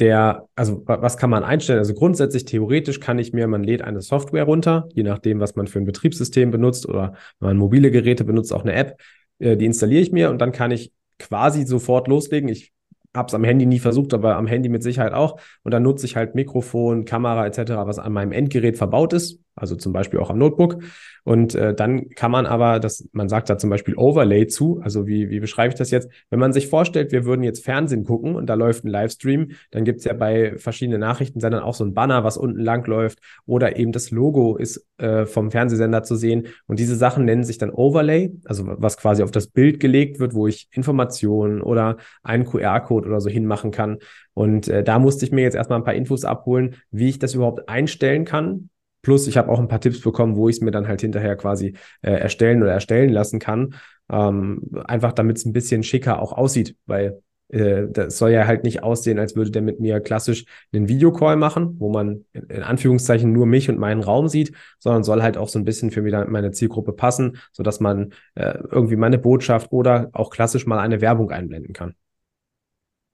Der, 0.00 0.46
also 0.54 0.82
was 0.86 1.16
kann 1.16 1.30
man 1.30 1.42
einstellen? 1.42 1.80
Also 1.80 1.94
grundsätzlich, 1.94 2.44
theoretisch 2.44 3.00
kann 3.00 3.18
ich 3.18 3.32
mir, 3.32 3.48
man 3.48 3.64
lädt 3.64 3.82
eine 3.82 4.00
Software 4.00 4.44
runter, 4.44 4.88
je 4.92 5.02
nachdem, 5.02 5.40
was 5.40 5.56
man 5.56 5.66
für 5.66 5.80
ein 5.80 5.86
Betriebssystem 5.86 6.52
benutzt 6.52 6.88
oder 6.88 7.14
wenn 7.40 7.48
man 7.48 7.56
mobile 7.56 7.90
Geräte 7.90 8.24
benutzt, 8.24 8.52
auch 8.52 8.62
eine 8.62 8.74
App, 8.74 9.00
äh, 9.38 9.56
die 9.56 9.66
installiere 9.66 10.02
ich 10.02 10.12
mir 10.12 10.30
und 10.30 10.38
dann 10.38 10.52
kann 10.52 10.70
ich 10.70 10.92
quasi 11.18 11.66
sofort 11.66 12.06
loslegen. 12.06 12.48
Ich 12.48 12.72
habe 13.14 13.28
es 13.28 13.34
am 13.34 13.44
Handy 13.44 13.66
nie 13.66 13.78
versucht, 13.78 14.14
aber 14.14 14.36
am 14.36 14.46
Handy 14.46 14.68
mit 14.68 14.82
Sicherheit 14.82 15.12
auch. 15.12 15.40
Und 15.62 15.72
dann 15.72 15.82
nutze 15.82 16.06
ich 16.06 16.16
halt 16.16 16.34
Mikrofon, 16.34 17.04
Kamera 17.04 17.46
etc., 17.46 17.86
was 17.86 17.98
an 17.98 18.12
meinem 18.12 18.32
Endgerät 18.32 18.76
verbaut 18.76 19.12
ist, 19.12 19.40
also 19.60 19.76
zum 19.76 19.92
Beispiel 19.92 20.20
auch 20.20 20.30
am 20.30 20.38
Notebook. 20.38 20.78
Und 21.24 21.54
äh, 21.54 21.74
dann 21.74 22.08
kann 22.10 22.30
man 22.30 22.46
aber, 22.46 22.80
das, 22.80 23.06
man 23.12 23.28
sagt 23.28 23.50
da 23.50 23.58
zum 23.58 23.68
Beispiel 23.68 23.94
Overlay 23.96 24.46
zu, 24.46 24.80
also 24.82 25.06
wie, 25.06 25.28
wie 25.28 25.40
beschreibe 25.40 25.72
ich 25.72 25.78
das 25.78 25.90
jetzt? 25.90 26.10
Wenn 26.30 26.38
man 26.38 26.54
sich 26.54 26.68
vorstellt, 26.68 27.12
wir 27.12 27.26
würden 27.26 27.42
jetzt 27.42 27.64
Fernsehen 27.64 28.04
gucken 28.04 28.34
und 28.34 28.46
da 28.46 28.54
läuft 28.54 28.84
ein 28.84 28.88
Livestream, 28.88 29.50
dann 29.70 29.84
gibt 29.84 29.98
es 29.98 30.06
ja 30.06 30.14
bei 30.14 30.56
verschiedenen 30.56 31.00
Nachrichtensendern 31.00 31.62
auch 31.62 31.74
so 31.74 31.84
ein 31.84 31.92
Banner, 31.92 32.24
was 32.24 32.38
unten 32.38 32.60
lang 32.60 32.86
läuft 32.86 33.18
oder 33.44 33.76
eben 33.76 33.92
das 33.92 34.10
Logo 34.10 34.56
ist 34.56 34.86
äh, 34.96 35.26
vom 35.26 35.50
Fernsehsender 35.50 36.02
zu 36.02 36.16
sehen. 36.16 36.46
Und 36.66 36.78
diese 36.78 36.96
Sachen 36.96 37.26
nennen 37.26 37.44
sich 37.44 37.58
dann 37.58 37.70
Overlay, 37.70 38.32
also 38.46 38.64
was 38.66 38.96
quasi 38.96 39.22
auf 39.22 39.30
das 39.30 39.48
Bild 39.48 39.80
gelegt 39.80 40.20
wird, 40.20 40.32
wo 40.32 40.46
ich 40.46 40.68
Informationen 40.70 41.60
oder 41.60 41.98
einen 42.22 42.46
QR-Code 42.46 43.06
oder 43.06 43.20
so 43.20 43.28
hinmachen 43.28 43.70
kann. 43.70 43.98
Und 44.32 44.68
äh, 44.68 44.82
da 44.82 44.98
musste 44.98 45.26
ich 45.26 45.32
mir 45.32 45.42
jetzt 45.42 45.56
erstmal 45.56 45.78
ein 45.78 45.84
paar 45.84 45.92
Infos 45.92 46.24
abholen, 46.24 46.76
wie 46.90 47.10
ich 47.10 47.18
das 47.18 47.34
überhaupt 47.34 47.68
einstellen 47.68 48.24
kann 48.24 48.70
Plus, 49.02 49.26
ich 49.26 49.36
habe 49.36 49.50
auch 49.50 49.58
ein 49.58 49.68
paar 49.68 49.80
Tipps 49.80 50.00
bekommen, 50.00 50.36
wo 50.36 50.48
ich 50.48 50.56
es 50.56 50.62
mir 50.62 50.70
dann 50.70 50.88
halt 50.88 51.00
hinterher 51.00 51.36
quasi 51.36 51.74
äh, 52.02 52.12
erstellen 52.12 52.62
oder 52.62 52.72
erstellen 52.72 53.10
lassen 53.10 53.38
kann. 53.38 53.74
Ähm, 54.10 54.62
einfach 54.86 55.12
damit 55.12 55.38
es 55.38 55.44
ein 55.44 55.52
bisschen 55.52 55.82
schicker 55.82 56.20
auch 56.20 56.32
aussieht, 56.32 56.76
weil 56.86 57.20
äh, 57.48 57.86
das 57.88 58.18
soll 58.18 58.30
ja 58.30 58.46
halt 58.46 58.64
nicht 58.64 58.82
aussehen, 58.82 59.18
als 59.18 59.36
würde 59.36 59.50
der 59.50 59.62
mit 59.62 59.80
mir 59.80 60.00
klassisch 60.00 60.44
einen 60.72 60.88
Videocall 60.88 61.36
machen, 61.36 61.76
wo 61.78 61.90
man 61.90 62.24
in, 62.32 62.62
Anführungszeichen 62.62 63.32
nur 63.32 63.46
mich 63.46 63.68
und 63.68 63.78
meinen 63.78 64.02
Raum 64.02 64.28
sieht, 64.28 64.52
sondern 64.78 65.02
soll 65.04 65.22
halt 65.22 65.36
auch 65.36 65.48
so 65.48 65.58
ein 65.58 65.64
bisschen 65.64 65.90
für 65.90 66.02
meine 66.02 66.52
Zielgruppe 66.52 66.92
passen, 66.92 67.38
sodass 67.52 67.80
man 67.80 68.12
äh, 68.34 68.58
irgendwie 68.70 68.96
meine 68.96 69.18
Botschaft 69.18 69.72
oder 69.72 70.10
auch 70.12 70.30
klassisch 70.30 70.66
mal 70.66 70.78
eine 70.78 71.00
Werbung 71.00 71.30
einblenden 71.30 71.72
kann. 71.72 71.94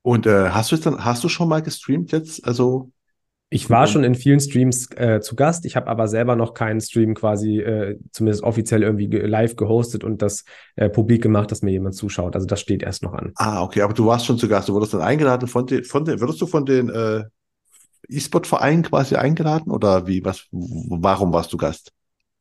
Und 0.02 0.26
äh, 0.26 0.50
hast 0.50 0.70
du 0.70 0.76
jetzt 0.76 0.84
dann, 0.84 1.04
hast 1.04 1.24
du 1.24 1.28
schon 1.28 1.48
mal 1.48 1.62
gestreamt 1.62 2.12
jetzt? 2.12 2.46
Also 2.46 2.90
ich 3.54 3.70
war 3.70 3.86
schon 3.86 4.02
in 4.02 4.16
vielen 4.16 4.40
Streams 4.40 4.90
äh, 4.96 5.20
zu 5.20 5.36
Gast. 5.36 5.64
Ich 5.64 5.76
habe 5.76 5.86
aber 5.86 6.08
selber 6.08 6.34
noch 6.34 6.54
keinen 6.54 6.80
Stream 6.80 7.14
quasi, 7.14 7.60
äh, 7.60 8.00
zumindest 8.10 8.42
offiziell 8.42 8.82
irgendwie 8.82 9.06
ge 9.06 9.24
live 9.26 9.54
gehostet 9.54 10.02
und 10.02 10.22
das 10.22 10.44
äh, 10.74 10.90
publik 10.90 11.22
gemacht, 11.22 11.52
dass 11.52 11.62
mir 11.62 11.70
jemand 11.70 11.94
zuschaut. 11.94 12.34
Also 12.34 12.48
das 12.48 12.60
steht 12.60 12.82
erst 12.82 13.04
noch 13.04 13.12
an. 13.12 13.30
Ah, 13.36 13.62
okay, 13.62 13.82
aber 13.82 13.94
du 13.94 14.06
warst 14.06 14.26
schon 14.26 14.38
zu 14.38 14.48
Gast. 14.48 14.68
Du 14.68 14.74
wurdest 14.74 14.92
dann 14.92 15.02
eingeladen 15.02 15.46
von 15.46 15.66
den, 15.66 15.84
von 15.84 16.04
den, 16.04 16.18
würdest 16.18 16.40
du 16.40 16.48
von 16.48 16.66
den 16.66 16.88
äh, 16.88 17.22
E-Sport-Vereinen 18.08 18.82
quasi 18.82 19.14
eingeladen 19.14 19.70
oder 19.70 20.08
wie? 20.08 20.24
Was, 20.24 20.48
warum 20.50 21.32
warst 21.32 21.52
du 21.52 21.56
Gast? 21.56 21.92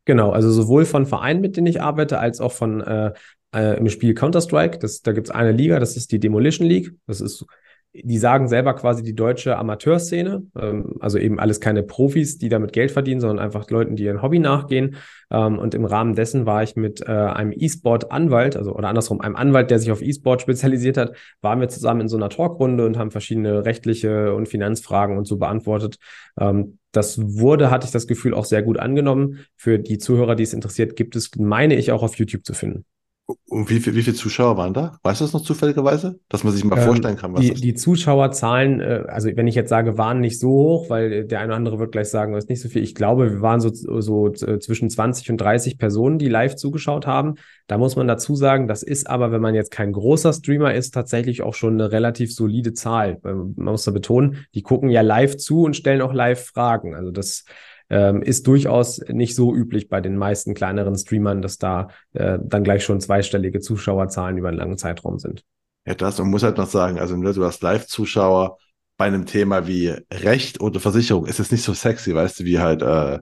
Genau, 0.05 0.31
also 0.31 0.49
sowohl 0.49 0.85
von 0.85 1.05
Vereinen, 1.05 1.41
mit 1.41 1.57
denen 1.57 1.67
ich 1.67 1.79
arbeite, 1.79 2.17
als 2.17 2.41
auch 2.41 2.53
von 2.53 2.81
äh, 2.81 3.13
äh, 3.53 3.77
im 3.77 3.87
Spiel 3.89 4.15
Counter-Strike. 4.15 4.79
Da 5.03 5.11
gibt 5.11 5.27
es 5.27 5.31
eine 5.31 5.51
Liga, 5.51 5.79
das 5.79 5.95
ist 5.95 6.11
die 6.11 6.19
Demolition 6.19 6.67
League. 6.67 6.95
Das 7.05 7.21
ist 7.21 7.45
die 7.93 8.17
sagen 8.17 8.47
selber 8.47 8.73
quasi 8.73 9.03
die 9.03 9.13
deutsche 9.13 9.57
Amateurszene, 9.57 10.43
ähm, 10.59 10.95
also 10.99 11.19
eben 11.19 11.39
alles 11.39 11.59
keine 11.59 11.83
Profis, 11.83 12.39
die 12.39 12.49
damit 12.49 12.73
Geld 12.73 12.91
verdienen, 12.91 13.21
sondern 13.21 13.39
einfach 13.39 13.69
Leuten, 13.69 13.95
die 13.95 14.03
ihren 14.03 14.21
Hobby 14.23 14.39
nachgehen. 14.39 14.95
Ähm, 15.29 15.59
und 15.59 15.75
im 15.75 15.85
Rahmen 15.85 16.15
dessen 16.15 16.45
war 16.47 16.63
ich 16.63 16.75
mit 16.75 17.01
äh, 17.01 17.11
einem 17.11 17.53
E-Sport-Anwalt, 17.55 18.57
also 18.57 18.73
oder 18.73 18.87
andersrum, 18.89 19.21
einem 19.21 19.35
Anwalt, 19.35 19.69
der 19.69 19.77
sich 19.77 19.91
auf 19.91 20.01
E-Sport 20.01 20.41
spezialisiert 20.41 20.97
hat, 20.97 21.15
waren 21.41 21.59
wir 21.59 21.69
zusammen 21.69 22.01
in 22.01 22.07
so 22.07 22.17
einer 22.17 22.29
Talkrunde 22.29 22.85
und 22.85 22.97
haben 22.97 23.11
verschiedene 23.11 23.63
rechtliche 23.63 24.33
und 24.33 24.47
Finanzfragen 24.47 25.17
und 25.17 25.25
so 25.25 25.37
beantwortet. 25.37 25.97
Ähm, 26.39 26.79
das 26.91 27.19
wurde, 27.19 27.69
hatte 27.69 27.85
ich 27.85 27.91
das 27.91 28.07
Gefühl, 28.07 28.33
auch 28.33 28.45
sehr 28.45 28.63
gut 28.63 28.79
angenommen. 28.79 29.45
Für 29.55 29.77
die 29.77 29.99
Zuhörer, 29.99 30.35
die 30.35 30.43
es 30.43 30.53
interessiert, 30.53 30.95
gibt 30.95 31.15
es, 31.15 31.29
meine 31.37 31.75
ich, 31.75 31.91
auch 31.91 32.03
auf 32.03 32.15
YouTube 32.15 32.45
zu 32.45 32.53
finden. 32.53 32.85
Und 33.25 33.69
wie, 33.69 33.79
viel, 33.79 33.95
wie 33.95 34.01
viele 34.01 34.15
Zuschauer 34.15 34.57
waren 34.57 34.73
da? 34.73 34.97
Weißt 35.01 35.21
du 35.21 35.25
das 35.25 35.31
noch 35.31 35.41
zufälligerweise? 35.41 36.19
Dass 36.27 36.43
man 36.43 36.51
sich 36.51 36.65
mal 36.65 36.77
ähm, 36.77 36.83
vorstellen 36.83 37.15
kann, 37.15 37.33
was 37.33 37.39
die, 37.39 37.51
das 37.51 37.61
Die 37.61 37.73
Zuschauerzahlen, 37.73 38.81
äh, 38.81 39.03
also 39.07 39.29
wenn 39.33 39.47
ich 39.47 39.55
jetzt 39.55 39.69
sage, 39.69 39.97
waren 39.97 40.19
nicht 40.19 40.39
so 40.39 40.49
hoch, 40.49 40.89
weil 40.89 41.25
der 41.25 41.39
eine 41.39 41.47
oder 41.47 41.55
andere 41.55 41.79
wird 41.79 41.93
gleich 41.93 42.09
sagen, 42.09 42.33
das 42.33 42.45
ist 42.45 42.49
nicht 42.49 42.61
so 42.61 42.67
viel. 42.67 42.83
Ich 42.83 42.95
glaube, 42.95 43.31
wir 43.31 43.41
waren 43.41 43.61
so, 43.61 43.69
so 43.71 44.27
äh, 44.27 44.59
zwischen 44.59 44.89
20 44.89 45.31
und 45.31 45.37
30 45.37 45.77
Personen, 45.77 46.19
die 46.19 46.27
live 46.27 46.55
zugeschaut 46.55 47.07
haben. 47.07 47.35
Da 47.67 47.77
muss 47.77 47.95
man 47.95 48.07
dazu 48.07 48.35
sagen, 48.35 48.67
das 48.67 48.83
ist 48.83 49.09
aber, 49.09 49.31
wenn 49.31 49.41
man 49.41 49.55
jetzt 49.55 49.71
kein 49.71 49.93
großer 49.93 50.33
Streamer 50.33 50.73
ist, 50.73 50.93
tatsächlich 50.93 51.43
auch 51.43 51.53
schon 51.53 51.75
eine 51.75 51.93
relativ 51.93 52.33
solide 52.33 52.73
Zahl. 52.73 53.19
Man 53.23 53.53
muss 53.55 53.85
da 53.85 53.91
betonen, 53.91 54.45
die 54.53 54.63
gucken 54.63 54.89
ja 54.89 55.01
live 55.01 55.37
zu 55.37 55.61
und 55.61 55.77
stellen 55.77 56.01
auch 56.01 56.13
live 56.13 56.45
Fragen. 56.47 56.93
Also 56.93 57.11
das 57.11 57.45
ähm, 57.93 58.23
ist 58.23 58.47
durchaus 58.47 59.01
nicht 59.07 59.35
so 59.35 59.53
üblich 59.53 59.87
bei 59.87 60.01
den 60.01 60.17
meisten 60.17 60.55
kleineren 60.55 60.95
Streamern, 60.95 61.43
dass 61.43 61.59
da 61.59 61.89
äh, 62.13 62.39
dann 62.43 62.63
gleich 62.63 62.83
schon 62.83 62.99
zweistellige 62.99 63.59
Zuschauerzahlen 63.59 64.35
über 64.39 64.47
einen 64.47 64.57
langen 64.57 64.79
Zeitraum 64.79 65.19
sind. 65.19 65.43
Ja, 65.85 65.93
das, 65.93 66.17
man 66.17 66.29
muss 66.29 66.41
halt 66.41 66.57
noch 66.57 66.67
sagen, 66.67 66.97
also 66.97 67.15
ne, 67.15 67.33
du 67.33 67.45
hast 67.45 67.61
Live-Zuschauer 67.61 68.57
bei 68.97 69.05
einem 69.05 69.27
Thema 69.27 69.67
wie 69.67 69.93
Recht 70.11 70.59
oder 70.59 70.79
Versicherung, 70.79 71.27
ist 71.27 71.39
es 71.39 71.51
nicht 71.51 71.61
so 71.61 71.73
sexy, 71.73 72.15
weißt 72.15 72.39
du, 72.39 72.45
wie 72.45 72.57
halt 72.57 72.81
äh, 72.81 73.19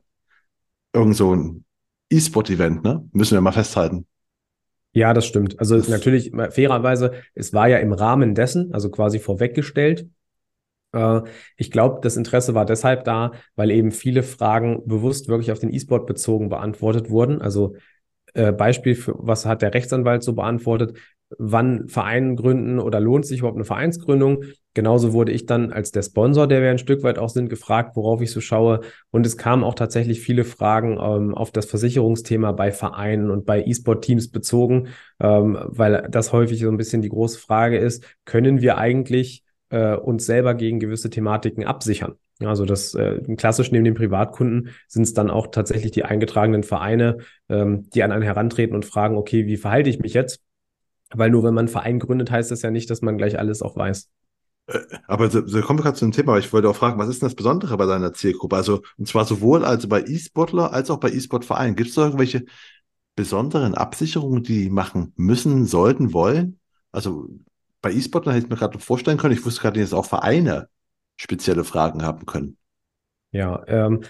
irgend 0.93 1.17
so 1.17 1.35
ein 1.35 1.65
E-Sport-Event, 2.09 2.81
ne? 2.83 3.05
Müssen 3.11 3.33
wir 3.33 3.41
mal 3.41 3.51
festhalten. 3.51 4.07
Ja, 4.93 5.13
das 5.13 5.25
stimmt. 5.25 5.59
Also 5.59 5.75
das 5.75 5.89
natürlich, 5.89 6.31
fairerweise, 6.31 7.11
es 7.33 7.51
war 7.51 7.67
ja 7.67 7.77
im 7.79 7.91
Rahmen 7.91 8.35
dessen, 8.35 8.73
also 8.73 8.89
quasi 8.89 9.19
vorweggestellt, 9.19 10.07
ich 11.55 11.71
glaube, 11.71 11.99
das 12.01 12.17
Interesse 12.17 12.53
war 12.53 12.65
deshalb 12.65 13.05
da, 13.05 13.31
weil 13.55 13.71
eben 13.71 13.91
viele 13.91 14.23
Fragen 14.23 14.81
bewusst 14.85 15.29
wirklich 15.29 15.51
auf 15.51 15.59
den 15.59 15.73
E-Sport 15.73 16.05
bezogen 16.05 16.49
beantwortet 16.49 17.09
wurden. 17.09 17.41
Also 17.41 17.75
äh, 18.33 18.51
Beispiel 18.51 18.95
für 18.95 19.15
was 19.17 19.45
hat 19.45 19.61
der 19.61 19.73
Rechtsanwalt 19.73 20.23
so 20.23 20.33
beantwortet? 20.33 20.97
Wann 21.37 21.87
Verein 21.87 22.35
gründen 22.35 22.79
oder 22.79 22.99
lohnt 22.99 23.25
sich 23.25 23.39
überhaupt 23.39 23.57
eine 23.57 23.63
Vereinsgründung? 23.63 24.43
Genauso 24.73 25.13
wurde 25.13 25.31
ich 25.31 25.45
dann 25.45 25.71
als 25.71 25.91
der 25.91 26.01
Sponsor, 26.01 26.45
der 26.45 26.61
wir 26.61 26.69
ein 26.69 26.77
Stück 26.77 27.03
weit 27.03 27.17
auch 27.17 27.29
sind, 27.29 27.49
gefragt, 27.49 27.95
worauf 27.95 28.21
ich 28.21 28.31
so 28.31 28.41
schaue. 28.41 28.81
Und 29.11 29.25
es 29.25 29.37
kamen 29.37 29.63
auch 29.63 29.75
tatsächlich 29.75 30.19
viele 30.19 30.43
Fragen 30.43 30.97
ähm, 31.01 31.33
auf 31.33 31.51
das 31.51 31.65
Versicherungsthema 31.65 32.51
bei 32.51 32.71
Vereinen 32.71 33.31
und 33.31 33.45
bei 33.45 33.63
E-Sport-Teams 33.63 34.29
bezogen, 34.29 34.89
ähm, 35.21 35.57
weil 35.67 36.07
das 36.09 36.33
häufig 36.33 36.59
so 36.59 36.69
ein 36.69 36.77
bisschen 36.77 37.01
die 37.01 37.09
große 37.09 37.39
Frage 37.39 37.77
ist, 37.77 38.03
können 38.25 38.61
wir 38.61 38.77
eigentlich 38.77 39.43
äh, 39.71 39.95
uns 39.95 40.25
selber 40.25 40.53
gegen 40.53 40.79
gewisse 40.79 41.09
Thematiken 41.09 41.65
absichern. 41.65 42.15
Also 42.39 42.65
das 42.65 42.95
äh, 42.95 43.19
klassisch 43.35 43.71
neben 43.71 43.85
den 43.85 43.93
Privatkunden 43.93 44.69
sind 44.87 45.03
es 45.03 45.13
dann 45.13 45.29
auch 45.29 45.47
tatsächlich 45.47 45.91
die 45.91 46.03
eingetragenen 46.03 46.63
Vereine, 46.63 47.17
ähm, 47.49 47.89
die 47.89 48.03
an 48.03 48.11
einen 48.11 48.23
herantreten 48.23 48.75
und 48.75 48.85
fragen, 48.85 49.17
okay, 49.17 49.45
wie 49.45 49.57
verhalte 49.57 49.89
ich 49.89 49.99
mich 49.99 50.13
jetzt? 50.13 50.39
Weil 51.13 51.29
nur 51.29 51.43
wenn 51.43 51.53
man 51.53 51.63
einen 51.63 51.71
Verein 51.71 51.99
gründet, 51.99 52.31
heißt 52.31 52.51
das 52.51 52.61
ja 52.61 52.71
nicht, 52.71 52.89
dass 52.89 53.01
man 53.01 53.17
gleich 53.17 53.37
alles 53.37 53.61
auch 53.61 53.75
weiß. 53.75 54.09
Äh, 54.67 54.79
aber 55.07 55.29
so, 55.29 55.45
so 55.45 55.61
kommen 55.61 55.79
wir 55.79 55.83
gerade 55.83 55.97
zu 55.97 56.05
dem 56.05 56.13
Thema, 56.13 56.31
aber 56.31 56.39
ich 56.39 56.51
wollte 56.51 56.69
auch 56.69 56.75
fragen, 56.75 56.99
was 56.99 57.09
ist 57.09 57.21
denn 57.21 57.27
das 57.27 57.35
Besondere 57.35 57.77
bei 57.77 57.85
deiner 57.85 58.13
Zielgruppe? 58.13 58.55
Also, 58.55 58.81
und 58.97 59.07
zwar 59.07 59.25
sowohl 59.25 59.63
also 59.65 59.87
bei 59.87 60.01
E-Sportler 60.01 60.73
als 60.73 60.89
auch 60.89 60.99
bei 60.99 61.11
E-Sport-Vereinen. 61.11 61.75
Gibt 61.75 61.89
es 61.89 61.95
da 61.95 62.05
irgendwelche 62.05 62.45
besonderen 63.15 63.75
Absicherungen, 63.75 64.43
die 64.43 64.69
machen 64.69 65.13
müssen, 65.15 65.65
sollten, 65.65 66.13
wollen? 66.13 66.59
Also 66.91 67.29
bei 67.81 67.91
E-Sportlern 67.91 68.35
hätte 68.35 68.45
ich 68.45 68.49
mir 68.49 68.57
gerade 68.57 68.79
vorstellen 68.79 69.17
können, 69.17 69.33
ich 69.33 69.45
wusste 69.45 69.61
gerade, 69.61 69.79
dass 69.79 69.93
auch 69.93 70.05
Vereine 70.05 70.69
spezielle 71.17 71.63
Fragen 71.63 72.03
haben 72.03 72.25
können. 72.25 72.57
Ja, 73.31 73.63
ähm, 73.67 74.01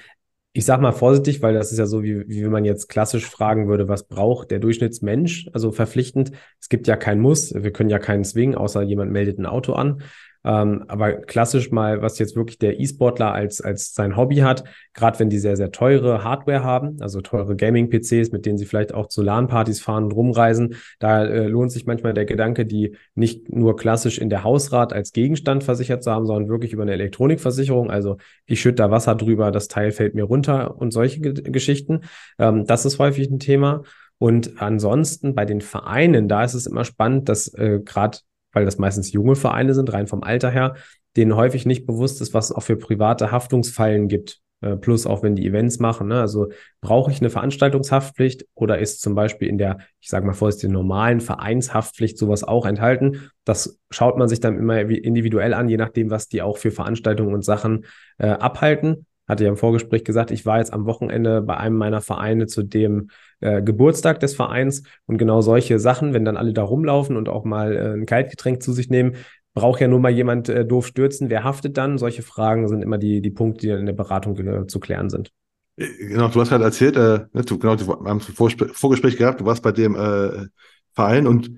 ich 0.53 0.65
sag 0.65 0.81
mal 0.81 0.91
vorsichtig, 0.91 1.41
weil 1.41 1.53
das 1.53 1.71
ist 1.71 1.77
ja 1.77 1.85
so, 1.85 2.03
wie, 2.03 2.27
wie 2.27 2.43
man 2.43 2.65
jetzt 2.65 2.89
klassisch 2.89 3.25
fragen 3.25 3.69
würde, 3.69 3.87
was 3.87 4.07
braucht 4.07 4.51
der 4.51 4.59
Durchschnittsmensch? 4.59 5.49
Also 5.53 5.71
verpflichtend. 5.71 6.31
Es 6.59 6.67
gibt 6.67 6.87
ja 6.87 6.97
keinen 6.97 7.21
Muss. 7.21 7.53
Wir 7.53 7.71
können 7.71 7.89
ja 7.89 7.99
keinen 7.99 8.25
zwingen, 8.25 8.55
außer 8.55 8.81
jemand 8.81 9.11
meldet 9.11 9.39
ein 9.39 9.45
Auto 9.45 9.73
an. 9.73 10.03
Ähm, 10.43 10.85
aber 10.87 11.13
klassisch 11.13 11.71
mal, 11.71 12.01
was 12.01 12.17
jetzt 12.17 12.35
wirklich 12.35 12.57
der 12.57 12.79
E-Sportler 12.79 13.31
als, 13.31 13.61
als 13.61 13.93
sein 13.93 14.17
Hobby 14.17 14.37
hat, 14.37 14.63
gerade 14.93 15.19
wenn 15.19 15.29
die 15.29 15.37
sehr, 15.37 15.55
sehr 15.55 15.71
teure 15.71 16.23
Hardware 16.23 16.63
haben, 16.63 16.97
also 16.99 17.21
teure 17.21 17.55
Gaming-PCs, 17.55 18.31
mit 18.31 18.45
denen 18.45 18.57
sie 18.57 18.65
vielleicht 18.65 18.93
auch 18.93 19.07
zu 19.07 19.21
LAN-Partys 19.21 19.81
fahren 19.81 20.05
und 20.05 20.13
rumreisen, 20.13 20.75
da 20.99 21.23
äh, 21.23 21.47
lohnt 21.47 21.71
sich 21.71 21.85
manchmal 21.85 22.13
der 22.13 22.25
Gedanke, 22.25 22.65
die 22.65 22.95
nicht 23.13 23.53
nur 23.53 23.75
klassisch 23.75 24.17
in 24.17 24.29
der 24.29 24.43
Hausrat 24.43 24.93
als 24.93 25.11
Gegenstand 25.11 25.63
versichert 25.63 26.03
zu 26.03 26.11
haben, 26.11 26.25
sondern 26.25 26.49
wirklich 26.49 26.73
über 26.73 26.83
eine 26.83 26.93
Elektronikversicherung. 26.93 27.91
Also 27.91 28.17
ich 28.45 28.61
schütte 28.61 28.75
da 28.75 28.91
Wasser 28.91 29.15
drüber, 29.15 29.51
das 29.51 29.67
Teil 29.67 29.91
fällt 29.91 30.15
mir 30.15 30.23
runter 30.23 30.77
und 30.77 30.91
solche 30.91 31.19
G 31.19 31.31
Geschichten. 31.33 32.01
Ähm, 32.39 32.65
das 32.65 32.85
ist 32.85 32.99
häufig 32.99 33.29
ein 33.29 33.39
Thema. 33.39 33.83
Und 34.17 34.61
ansonsten 34.61 35.33
bei 35.33 35.45
den 35.45 35.61
Vereinen, 35.61 36.27
da 36.27 36.43
ist 36.43 36.53
es 36.53 36.67
immer 36.67 36.85
spannend, 36.85 37.27
dass 37.27 37.47
äh, 37.55 37.79
gerade 37.83 38.19
weil 38.53 38.65
das 38.65 38.77
meistens 38.77 39.11
junge 39.11 39.35
Vereine 39.35 39.73
sind, 39.73 39.91
rein 39.93 40.07
vom 40.07 40.23
Alter 40.23 40.49
her, 40.49 40.75
denen 41.15 41.35
häufig 41.35 41.65
nicht 41.65 41.85
bewusst 41.85 42.21
ist, 42.21 42.33
was 42.33 42.49
es 42.49 42.55
auch 42.55 42.63
für 42.63 42.77
private 42.77 43.31
Haftungsfallen 43.31 44.07
gibt. 44.07 44.41
Äh, 44.61 44.77
plus 44.77 45.07
auch 45.07 45.23
wenn 45.23 45.35
die 45.35 45.47
Events 45.47 45.79
machen. 45.79 46.07
Ne? 46.07 46.19
Also 46.19 46.49
brauche 46.81 47.11
ich 47.11 47.19
eine 47.19 47.31
Veranstaltungshaftpflicht 47.31 48.45
oder 48.53 48.77
ist 48.77 49.01
zum 49.01 49.15
Beispiel 49.15 49.47
in 49.47 49.57
der, 49.57 49.79
ich 49.99 50.09
sage 50.09 50.25
mal 50.25 50.33
vorsichtig, 50.33 50.69
normalen 50.69 51.19
Vereinshaftpflicht 51.19 52.17
sowas 52.17 52.43
auch 52.43 52.67
enthalten? 52.67 53.31
Das 53.43 53.79
schaut 53.89 54.17
man 54.17 54.27
sich 54.27 54.39
dann 54.39 54.57
immer 54.57 54.79
individuell 54.79 55.55
an, 55.55 55.67
je 55.67 55.77
nachdem, 55.77 56.11
was 56.11 56.27
die 56.27 56.43
auch 56.43 56.57
für 56.57 56.69
Veranstaltungen 56.69 57.33
und 57.33 57.43
Sachen 57.43 57.85
äh, 58.19 58.27
abhalten 58.27 59.07
hatte 59.31 59.45
ja 59.45 59.49
im 59.49 59.57
Vorgespräch 59.57 60.03
gesagt, 60.03 60.29
ich 60.29 60.45
war 60.45 60.59
jetzt 60.59 60.73
am 60.73 60.85
Wochenende 60.85 61.41
bei 61.41 61.57
einem 61.57 61.77
meiner 61.77 62.01
Vereine 62.01 62.45
zu 62.45 62.61
dem 62.61 63.09
äh, 63.39 63.63
Geburtstag 63.63 64.19
des 64.19 64.35
Vereins 64.35 64.83
und 65.07 65.17
genau 65.17 65.41
solche 65.41 65.79
Sachen, 65.79 66.13
wenn 66.13 66.25
dann 66.25 66.37
alle 66.37 66.53
da 66.53 66.61
rumlaufen 66.61 67.17
und 67.17 67.29
auch 67.29 67.43
mal 67.43 67.75
äh, 67.75 67.93
ein 67.93 68.05
Kaltgetränk 68.05 68.61
zu 68.61 68.73
sich 68.73 68.89
nehmen, 68.89 69.15
braucht 69.53 69.81
ja 69.81 69.87
nur 69.87 69.99
mal 69.99 70.11
jemand 70.11 70.49
äh, 70.49 70.65
doof 70.65 70.87
stürzen. 70.87 71.29
Wer 71.29 71.43
haftet 71.43 71.77
dann? 71.77 71.97
Solche 71.97 72.21
Fragen 72.21 72.67
sind 72.67 72.83
immer 72.83 72.97
die, 72.97 73.21
die 73.21 73.31
Punkte, 73.31 73.67
die 73.67 73.73
in 73.73 73.85
der 73.85 73.93
Beratung 73.93 74.67
zu 74.67 74.79
klären 74.79 75.09
sind. 75.09 75.31
Äh, 75.77 75.87
genau, 75.97 76.27
du 76.27 76.39
hast 76.39 76.49
gerade 76.49 76.63
erzählt, 76.63 76.95
äh, 76.95 77.25
ne, 77.33 77.43
du, 77.43 77.57
genau, 77.57 77.79
wir 77.79 78.09
haben 78.09 78.21
Vorgespräch 78.21 79.17
gehabt, 79.17 79.41
du 79.41 79.45
warst 79.45 79.63
bei 79.63 79.71
dem 79.71 79.95
äh, 79.95 80.47
Verein 80.93 81.27
und 81.27 81.51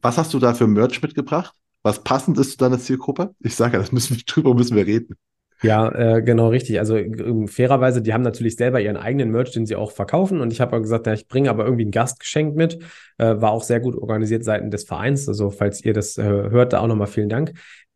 was 0.00 0.18
hast 0.18 0.34
du 0.34 0.38
da 0.38 0.54
für 0.54 0.66
Merch 0.66 1.00
mitgebracht? 1.00 1.54
Was 1.82 2.02
passend 2.02 2.38
ist 2.38 2.52
zu 2.52 2.58
deiner 2.58 2.78
Zielgruppe? 2.78 3.34
Ich 3.40 3.54
sage 3.54 3.74
ja, 3.74 3.78
das 3.80 3.92
müssen 3.92 4.16
wir 4.16 4.22
drüber 4.26 4.54
müssen 4.54 4.76
wir 4.76 4.86
reden. 4.86 5.16
Ja, 5.62 5.88
äh, 6.16 6.22
genau 6.22 6.48
richtig. 6.48 6.80
Also 6.80 6.96
äh, 6.96 7.46
fairerweise, 7.46 8.02
die 8.02 8.12
haben 8.12 8.22
natürlich 8.22 8.56
selber 8.56 8.80
ihren 8.80 8.96
eigenen 8.96 9.30
Merch, 9.30 9.52
den 9.52 9.64
sie 9.64 9.76
auch 9.76 9.92
verkaufen. 9.92 10.40
Und 10.40 10.52
ich 10.52 10.60
habe 10.60 10.80
gesagt, 10.80 11.06
ja, 11.06 11.12
ich 11.12 11.28
bringe 11.28 11.50
aber 11.50 11.64
irgendwie 11.64 11.84
ein 11.84 11.92
Gastgeschenk 11.92 12.56
mit. 12.56 12.80
Äh, 13.18 13.40
war 13.40 13.52
auch 13.52 13.62
sehr 13.62 13.78
gut 13.78 13.94
organisiert 13.94 14.42
seitens 14.42 14.70
des 14.70 14.84
Vereins. 14.84 15.28
Also 15.28 15.50
falls 15.50 15.84
ihr 15.84 15.92
das 15.92 16.18
äh, 16.18 16.24
hört, 16.24 16.72
da 16.72 16.80
auch 16.80 16.88
nochmal 16.88 17.06
vielen 17.06 17.28
Dank. 17.28 17.52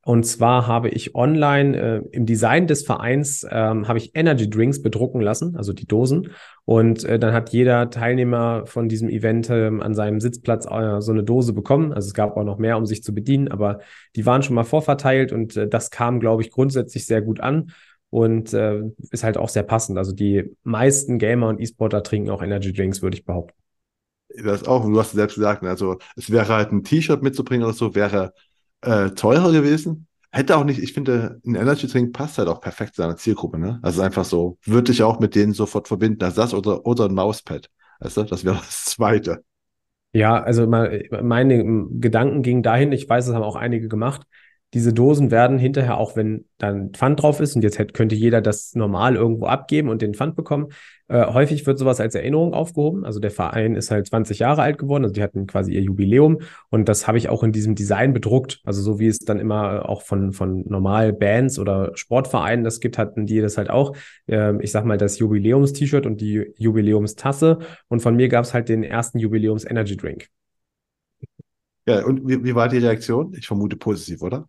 Und 0.07 0.23
zwar 0.23 0.69
habe 0.69 0.89
ich 0.89 1.17
online 1.17 1.77
äh, 1.77 2.03
im 2.13 2.27
Design 2.27 2.69
des 2.69 2.85
Vereins 2.85 3.45
ähm, 3.51 3.89
habe 3.89 3.99
ich 3.99 4.15
Energy 4.15 4.49
Drinks 4.49 4.81
bedrucken 4.81 5.21
lassen, 5.21 5.57
also 5.57 5.73
die 5.73 5.89
Dosen. 5.89 6.31
Und 6.65 7.03
äh, 7.03 7.19
dann 7.19 7.35
hat 7.35 7.51
jeder 7.51 7.91
Teilnehmer 7.91 8.67
von 8.67 8.89
diesem 8.89 9.09
Event 9.09 9.51
äh, 9.51 9.67
an 9.67 9.95
seinem 9.95 10.21
Sitzplatz 10.21 10.65
äh, 10.67 11.01
so 11.01 11.11
eine 11.11 11.25
Dose 11.25 11.53
bekommen. 11.53 11.93
Also 11.93 12.07
es 12.07 12.15
gab 12.15 12.37
auch 12.37 12.45
noch 12.45 12.59
mehr, 12.59 12.77
um 12.77 12.87
sich 12.87 13.03
zu 13.03 13.13
bedienen, 13.17 13.49
aber 13.49 13.81
die 14.15 14.25
waren 14.25 14.45
schon 14.45 14.55
mal 14.55 14.63
vorverteilt 14.63 15.33
und 15.33 15.57
äh, 15.57 15.67
das 15.67 15.91
kam, 15.91 16.21
glaube 16.21 16.43
ich, 16.43 16.53
grundsätzlich 16.53 17.05
sehr 17.05 17.21
gut 17.21 17.41
an 17.41 17.73
und 18.09 18.53
äh, 18.55 18.83
ist 19.11 19.25
halt 19.25 19.37
auch 19.37 19.49
sehr 19.49 19.65
passend. 19.65 19.99
Also 19.99 20.13
die 20.13 20.57
meisten 20.63 21.19
Gamer 21.19 21.49
und 21.49 21.61
E-Sportler 21.61 22.05
trinken 22.05 22.31
auch 22.31 22.45
Energy 22.45 22.73
Drinks, 22.73 23.03
würde 23.03 23.17
ich 23.17 23.25
behaupten. 23.25 23.59
Das 24.41 24.69
auch, 24.69 24.85
du 24.85 25.01
hast 25.01 25.11
selbst 25.11 25.35
gesagt, 25.35 25.65
ne, 25.65 25.71
also 25.71 25.99
es 26.15 26.31
wäre 26.31 26.47
halt 26.47 26.71
ein 26.71 26.85
T-Shirt 26.85 27.25
mitzubringen 27.25 27.65
oder 27.65 27.75
so, 27.75 27.97
wäre 27.97 28.33
äh, 28.87 29.11
teurer 29.11 29.53
gewesen. 29.53 30.07
Hätte 30.31 30.57
auch 30.57 30.65
nicht, 30.65 30.83
ich 30.83 30.93
finde, 30.93 31.41
ein 31.47 31.55
Energy 31.55 31.87
Drink 31.87 32.13
passt 32.13 32.39
halt 32.39 32.49
auch 32.49 32.61
perfekt 32.61 32.95
zu 32.95 33.03
seiner 33.03 33.17
Zielgruppe, 33.17 33.59
ne? 33.59 33.79
Also 33.83 34.03
einfach 34.03 34.25
so, 34.25 34.59
würde 34.65 34.93
ich 34.93 35.03
auch 35.03 35.19
mit 35.19 35.35
denen 35.35 35.53
sofort 35.53 35.89
verbinden, 35.89 36.23
als 36.25 36.35
das 36.35 36.53
oder, 36.53 36.85
oder 36.85 37.07
ein 37.07 37.15
Mauspad. 37.15 37.71
Weißt 38.01 38.17
das 38.17 38.45
wäre 38.45 38.57
das 38.67 38.85
zweite. 38.85 39.45
Ja, 40.13 40.43
also 40.43 40.67
meine 40.67 41.87
Gedanken 41.91 42.43
gingen 42.43 42.63
dahin, 42.63 42.93
ich 42.93 43.09
weiß, 43.09 43.27
es 43.29 43.35
haben 43.35 43.43
auch 43.43 43.57
einige 43.57 43.89
gemacht, 43.89 44.23
diese 44.77 44.93
Dosen 44.93 45.31
werden 45.31 45.59
hinterher, 45.59 45.97
auch 45.97 46.17
wenn 46.17 46.45
dann 46.59 46.91
Pfand 46.91 47.23
drauf 47.23 47.41
ist 47.41 47.57
und 47.57 47.63
jetzt 47.63 47.79
hätte, 47.79 47.95
könnte 47.95 48.15
jeder 48.15 48.43
das 48.43 48.75
normal 48.75 49.17
irgendwo 49.17 49.47
abgeben 49.47 49.89
und 49.89 50.03
den 50.03 50.13
Pfand 50.13 50.37
bekommen, 50.37 50.69
äh, 51.09 51.25
häufig 51.33 51.67
wird 51.67 51.79
sowas 51.79 51.99
als 51.99 52.15
Erinnerung 52.15 52.53
aufgehoben. 52.53 53.07
Also 53.07 53.19
der 53.19 53.31
Verein 53.31 53.75
ist 53.75 53.91
halt 53.91 54.07
20 54.07 54.39
Jahre 54.39 54.61
alt 54.61 54.77
geworden, 54.77 55.05
also 55.05 55.15
die 55.15 55.23
hatten 55.23 55.47
quasi 55.47 55.73
ihr 55.73 55.81
Jubiläum 55.81 56.41
und 56.69 56.91
das 56.91 57.09
habe 57.09 57.17
ich 57.17 57.31
auch 57.31 57.43
in 57.43 57.53
diesem 57.53 57.75
Design 57.75 58.13
bedruckt. 58.13 58.61
Also 58.65 58.83
so 58.83 58.99
wie 58.99 59.07
es 59.07 59.21
dann 59.21 59.39
immer 59.39 59.89
auch 59.89 60.03
von, 60.03 60.35
von 60.35 60.63
normal 60.69 61.15
Bands 61.15 61.59
oder 61.59 61.93
Sportvereinen 61.95 62.63
das 62.63 62.81
gibt, 62.81 62.99
hatten 62.99 63.25
die 63.25 63.41
das 63.41 63.57
halt 63.57 63.71
auch. 63.71 63.97
Äh, 64.27 64.63
ich 64.63 64.73
sag 64.73 64.85
mal 64.85 64.99
das 64.99 65.19
Jubiläums-T-Shirt 65.19 66.05
und 66.05 66.21
die 66.21 66.53
Jubiläumstasse 66.59 67.61
und 67.89 68.01
von 68.01 68.15
mir 68.15 68.29
gab 68.29 68.45
es 68.45 68.53
halt 68.53 68.69
den 68.69 68.83
ersten 68.83 69.19
Jubiläums-Energy-Drink. 69.21 70.29
Ja, 71.87 72.05
und 72.05 72.29
wie, 72.29 72.45
wie 72.45 72.55
war 72.55 72.69
die 72.69 72.79
Reaktion? 72.79 73.33
Ich 73.39 73.47
vermute 73.47 73.77
positiv, 73.77 74.21
oder? 74.21 74.47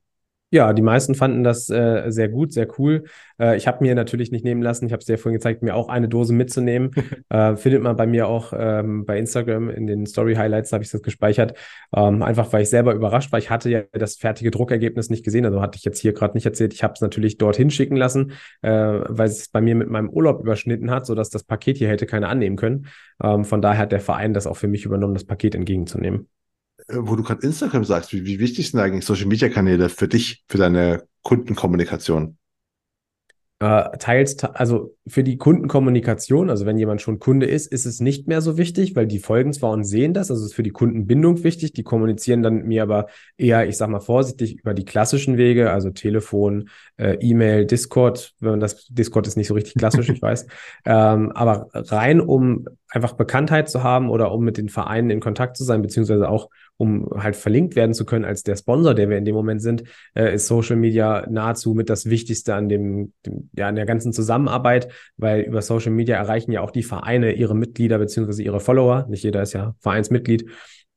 Ja, 0.50 0.72
die 0.72 0.82
meisten 0.82 1.14
fanden 1.14 1.44
das 1.44 1.70
äh, 1.70 2.10
sehr 2.10 2.30
gut, 2.30 2.54
sehr 2.54 2.68
cool. 2.80 3.04
Äh, 3.38 3.58
ich 3.58 3.68
habe 3.68 3.84
mir 3.84 3.96
natürlich 3.96 4.32
nicht 4.32 4.46
nehmen 4.46 4.62
lassen, 4.62 4.86
ich 4.86 4.94
habe 4.94 5.02
es 5.02 5.06
dir 5.06 5.18
vorhin 5.18 5.38
gezeigt, 5.38 5.62
mir 5.62 5.76
auch 5.76 5.90
eine 5.90 6.08
Dose 6.08 6.34
mitzunehmen. 6.34 6.92
äh, 7.30 7.58
findet 7.58 7.84
man 7.84 7.98
bei 7.98 8.08
mir 8.08 8.30
auch 8.30 8.54
ähm, 8.58 9.06
bei 9.06 9.20
Instagram 9.20 9.70
in 9.70 9.88
den 9.88 10.06
Story 10.06 10.36
Highlights, 10.36 10.72
habe 10.72 10.86
ich 10.86 10.90
das 10.90 11.02
gespeichert. 11.02 11.54
Ähm, 11.94 12.24
einfach 12.24 12.54
weil 12.54 12.62
ich 12.62 12.70
selber 12.70 12.94
überrascht 12.94 13.34
war. 13.34 13.40
Ich 13.40 13.50
hatte 13.50 13.70
ja 13.70 13.82
das 13.92 14.16
fertige 14.16 14.50
Druckergebnis 14.50 15.10
nicht 15.10 15.26
gesehen, 15.26 15.46
also 15.46 15.62
hatte 15.62 15.78
ich 15.78 15.84
jetzt 15.84 16.00
hier 16.00 16.14
gerade 16.14 16.36
nicht 16.36 16.46
erzählt. 16.46 16.74
Ich 16.74 16.82
habe 16.82 16.94
es 16.94 17.02
natürlich 17.02 17.38
dorthin 17.38 17.70
schicken 17.70 17.98
lassen, 17.98 18.32
äh, 18.62 18.72
weil 18.72 19.28
es 19.28 19.50
bei 19.50 19.60
mir 19.60 19.76
mit 19.76 19.90
meinem 19.90 20.10
Urlaub 20.10 20.40
überschnitten 20.40 20.92
hat, 20.92 21.06
sodass 21.06 21.30
das 21.30 21.44
Paket 21.44 21.76
hier 21.78 21.90
hätte 21.90 22.06
keiner 22.06 22.30
annehmen 22.30 22.56
können. 22.56 22.88
Ähm, 23.22 23.44
von 23.44 23.62
daher 23.62 23.82
hat 23.82 23.92
der 23.92 24.00
Verein 24.00 24.34
das 24.34 24.48
auch 24.48 24.56
für 24.56 24.70
mich 24.70 24.86
übernommen, 24.86 25.14
das 25.14 25.26
Paket 25.26 25.56
entgegenzunehmen. 25.56 26.30
Äh, 26.88 26.96
wo 27.00 27.16
du 27.16 27.24
gerade 27.24 27.46
Instagram 27.46 27.84
sagst, 27.84 28.14
wie, 28.14 28.26
wie 28.26 28.40
wichtig 28.40 28.72
sind 28.72 28.80
eigentlich 28.80 29.06
Social 29.06 29.28
Media 29.28 29.50
Kanäle 29.50 29.90
für 29.90 30.08
dich, 30.08 30.44
für 30.48 30.58
deine 30.58 31.04
Kundenkommunikation? 31.22 32.38
Äh, 33.60 33.98
teils, 33.98 34.44
also 34.44 34.96
für 35.08 35.24
die 35.24 35.40
Kundenkommunikation, 35.40 36.52
also 36.52 36.68
wenn 36.68 36.78
jemand 36.78 37.02
schon 37.02 37.18
Kunde 37.18 37.48
ist, 37.48 37.66
ist 37.66 37.88
es 37.88 38.00
nicht 38.00 38.28
mehr 38.28 38.42
so 38.42 38.56
wichtig, 38.56 38.96
weil 38.96 39.08
die 39.08 39.18
folgen 39.18 39.52
zwar 39.52 39.72
und 39.72 39.84
sehen 39.84 40.14
das, 40.14 40.30
also 40.30 40.44
es 40.44 40.52
ist 40.52 40.56
für 40.56 40.62
die 40.62 40.70
Kundenbindung 40.70 41.44
wichtig, 41.44 41.74
die 41.74 41.82
kommunizieren 41.82 42.44
dann 42.44 42.54
mit 42.54 42.68
mir 42.68 42.84
aber 42.84 43.08
eher, 43.36 43.68
ich 43.68 43.76
sag 43.76 43.90
mal 43.90 44.00
vorsichtig, 44.00 44.60
über 44.60 44.76
die 44.76 44.86
klassischen 44.86 45.38
Wege, 45.38 45.72
also 45.72 45.90
Telefon, 45.90 46.70
äh, 46.98 47.18
E-Mail, 47.20 47.66
Discord, 47.66 48.36
wenn 48.40 48.52
man 48.52 48.60
das, 48.60 48.86
Discord 48.90 49.26
ist 49.26 49.38
nicht 49.38 49.48
so 49.48 49.56
richtig 49.56 49.74
klassisch, 49.74 50.08
ich 50.08 50.22
weiß, 50.22 50.46
ähm, 50.86 51.32
aber 51.32 51.70
rein 51.74 52.22
um 52.22 52.68
einfach 52.90 53.14
Bekanntheit 53.14 53.70
zu 53.70 53.84
haben 53.84 54.10
oder 54.10 54.32
um 54.32 54.44
mit 54.44 54.58
den 54.58 54.70
Vereinen 54.70 55.10
in 55.10 55.20
Kontakt 55.20 55.58
zu 55.58 55.64
sein, 55.64 55.82
beziehungsweise 55.82 56.30
auch 56.30 56.50
um 56.78 57.10
halt 57.16 57.36
verlinkt 57.36 57.76
werden 57.76 57.94
zu 57.94 58.06
können 58.06 58.24
als 58.24 58.44
der 58.44 58.56
Sponsor, 58.56 58.94
der 58.94 59.10
wir 59.10 59.18
in 59.18 59.26
dem 59.26 59.36
Moment 59.36 59.62
sind, 59.62 59.84
äh, 60.14 60.36
ist 60.36 60.48
Social 60.48 60.76
Media 60.76 61.26
nahezu 61.30 61.74
mit 61.74 61.90
das 61.90 62.06
Wichtigste 62.06 62.54
an 62.54 62.70
dem, 62.70 63.14
dem, 63.26 63.50
ja, 63.54 63.68
an 63.68 63.76
der 63.76 63.86
ganzen 63.86 64.14
Zusammenarbeit, 64.14 64.92
weil 65.18 65.42
über 65.42 65.62
Social 65.62 65.92
Media 65.92 66.16
erreichen 66.18 66.52
ja 66.52 66.62
auch 66.62 66.72
die 66.72 66.84
Vereine 66.84 67.34
ihre 67.34 67.56
Mitglieder 67.56 67.98
beziehungsweise 67.98 68.44
ihre 68.44 68.60
Follower. 68.60 69.08
Nicht 69.10 69.24
jeder 69.24 69.42
ist 69.42 69.54
ja 69.54 69.76
Vereinsmitglied. 69.80 70.50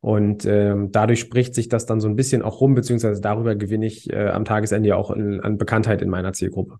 Und 0.03 0.47
ähm, 0.47 0.93
dadurch 0.93 1.21
spricht 1.21 1.55
sich 1.55 1.69
das 1.69 1.85
dann 1.87 2.01
so 2.01 2.09
ein 2.09 2.17
bisschen 2.17 2.43
auch 2.43 2.61
rum, 2.61 2.75
beziehungsweise 2.75 3.21
darüber 3.21 3.55
gewinne 3.55 3.87
ich 3.87 4.11
äh, 4.11 4.29
am 4.29 4.45
Tagesende 4.45 4.89
ja 4.89 4.97
auch 4.97 5.11
in, 5.11 5.41
an 5.41 5.59
Bekanntheit 5.59 6.01
in 6.01 6.09
meiner 6.09 6.33
Zielgruppe. 6.33 6.79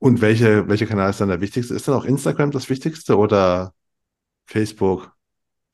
Und 0.00 0.20
welche, 0.20 0.66
welcher 0.68 0.86
Kanal 0.86 1.10
ist 1.10 1.20
dann 1.20 1.28
der 1.28 1.40
wichtigste? 1.40 1.74
Ist 1.74 1.86
dann 1.86 1.94
auch 1.94 2.04
Instagram 2.04 2.50
das 2.50 2.70
wichtigste 2.70 3.18
oder 3.18 3.72
Facebook? 4.50 5.12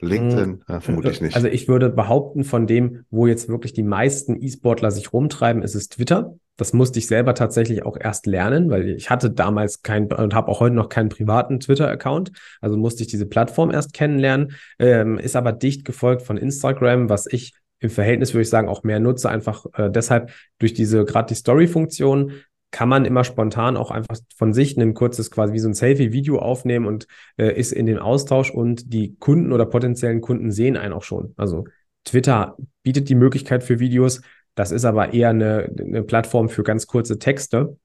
LinkedIn? 0.01 0.63
Ja, 0.69 0.81
vermutlich 0.81 1.23
nicht. 1.23 1.35
Also 1.35 1.49
ich 1.49 1.69
würde 1.69 1.89
behaupten, 1.89 2.45
von 2.45 2.67
dem, 2.67 3.05
wo 3.11 3.27
jetzt 3.27 3.49
wirklich 3.49 3.73
die 3.73 3.83
meisten 3.83 4.41
E-Sportler 4.41 4.91
sich 4.91 5.13
rumtreiben, 5.13 5.63
ist 5.63 5.75
es 5.75 5.89
Twitter. 5.89 6.35
Das 6.59 6.75
musste 6.75 6.99
ich 6.99 7.07
selber 7.07 7.35
tatsächlich 7.35 7.85
auch 7.85 7.97
erst 7.99 8.27
lernen, 8.27 8.71
weil 8.71 8.91
ich 8.91 9.09
hatte 9.09 9.31
damals 9.31 9.83
keinen 9.83 10.13
und 10.13 10.35
habe 10.35 10.49
auch 10.49 10.61
heute 10.61 10.75
noch 10.75 10.91
keinen 10.91 11.09
privaten 11.09 11.61
Twitter-Account. 11.61 12.33
Also 12.61 12.77
musste 12.77 13.03
ich 13.03 13.09
diese 13.09 13.27
Plattform 13.27 13.71
erst 13.71 13.95
kennenlernen. 13.95 14.53
Ähm, 14.79 15.19
ist 15.19 15.37
aber 15.37 15.53
dicht 15.53 15.87
gefolgt 15.87 16.23
von 16.23 16.37
Instagram, 16.37 17.09
was 17.09 17.27
ich 17.27 17.55
im 17.79 17.91
Verhältnis 17.91 18.33
würde 18.33 18.43
ich 18.43 18.51
sagen 18.51 18.69
auch 18.69 18.85
mehr 18.85 19.01
nutze, 19.01 19.29
einfach 19.29 19.67
äh, 19.75 19.91
deshalb 19.91 20.31
durch 20.59 20.73
diese 20.73 21.05
gerade 21.05 21.29
die 21.29 21.35
Story-Funktion 21.35 22.33
kann 22.71 22.89
man 22.89 23.05
immer 23.05 23.25
spontan 23.25 23.77
auch 23.77 23.91
einfach 23.91 24.19
von 24.37 24.53
sich 24.53 24.77
ein 24.77 24.95
kurzes 24.95 25.31
quasi 25.31 25.53
wie 25.53 25.59
so 25.59 25.69
ein 25.69 25.75
Selfie-Video 25.75 26.39
aufnehmen 26.39 26.87
und 26.87 27.07
äh, 27.39 27.59
ist 27.59 27.73
in 27.73 27.87
den 27.87 27.99
Austausch 27.99 28.51
und 28.51 28.93
die 28.93 29.17
Kunden 29.17 29.53
oder 29.53 29.67
potenziellen 29.67 30.21
Kunden 30.21 30.51
sehen 30.51 30.77
einen 30.77 30.93
auch 30.93 31.03
schon. 31.05 31.33
Also 31.37 31.65
Twitter 32.05 32.57
bietet 32.83 33.09
die 33.09 33.15
Möglichkeit 33.15 33.65
für 33.65 33.79
Videos, 33.79 34.21
das 34.55 34.73
ist 34.73 34.85
aber 34.85 35.13
eher 35.13 35.31
eine, 35.31 35.71
eine 35.79 36.03
Plattform 36.03 36.49
für 36.49 36.63
ganz 36.63 36.87
kurze 36.87 37.19
Texte. 37.19 37.77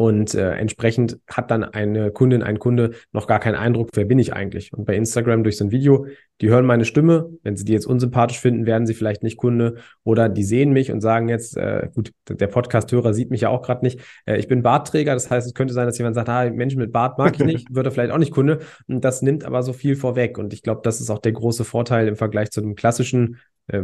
Und 0.00 0.34
äh, 0.34 0.52
entsprechend 0.52 1.18
hat 1.28 1.50
dann 1.50 1.62
eine 1.62 2.10
Kundin, 2.10 2.42
ein 2.42 2.58
Kunde 2.58 2.92
noch 3.12 3.26
gar 3.26 3.38
keinen 3.38 3.56
Eindruck, 3.56 3.90
wer 3.92 4.06
bin 4.06 4.18
ich 4.18 4.32
eigentlich. 4.32 4.72
Und 4.72 4.86
bei 4.86 4.96
Instagram 4.96 5.42
durch 5.42 5.58
so 5.58 5.66
ein 5.66 5.72
Video, 5.72 6.06
die 6.40 6.48
hören 6.48 6.64
meine 6.64 6.86
Stimme. 6.86 7.28
Wenn 7.42 7.54
sie 7.54 7.66
die 7.66 7.74
jetzt 7.74 7.84
unsympathisch 7.84 8.40
finden, 8.40 8.64
werden 8.64 8.86
sie 8.86 8.94
vielleicht 8.94 9.22
nicht 9.22 9.36
Kunde. 9.36 9.74
Oder 10.02 10.30
die 10.30 10.42
sehen 10.42 10.72
mich 10.72 10.90
und 10.90 11.02
sagen 11.02 11.28
jetzt, 11.28 11.54
äh, 11.58 11.90
gut, 11.94 12.12
der 12.30 12.46
Podcast-Hörer 12.46 13.12
sieht 13.12 13.30
mich 13.30 13.42
ja 13.42 13.50
auch 13.50 13.60
gerade 13.60 13.84
nicht. 13.84 14.00
Äh, 14.24 14.38
ich 14.38 14.48
bin 14.48 14.62
Bartträger, 14.62 15.12
das 15.12 15.30
heißt, 15.30 15.46
es 15.46 15.52
könnte 15.52 15.74
sein, 15.74 15.84
dass 15.84 15.98
jemand 15.98 16.14
sagt, 16.14 16.30
ah, 16.30 16.48
Menschen 16.48 16.78
mit 16.78 16.92
Bart 16.92 17.18
mag 17.18 17.34
ich 17.38 17.44
nicht, 17.44 17.66
würde 17.74 17.90
vielleicht 17.90 18.10
auch 18.10 18.16
nicht 18.16 18.32
Kunde. 18.32 18.60
Und 18.88 19.04
das 19.04 19.20
nimmt 19.20 19.44
aber 19.44 19.62
so 19.62 19.74
viel 19.74 19.96
vorweg. 19.96 20.38
Und 20.38 20.54
ich 20.54 20.62
glaube, 20.62 20.80
das 20.82 21.02
ist 21.02 21.10
auch 21.10 21.18
der 21.18 21.32
große 21.32 21.66
Vorteil 21.66 22.08
im 22.08 22.16
Vergleich 22.16 22.50
zu 22.52 22.62
dem 22.62 22.74
klassischen 22.74 23.36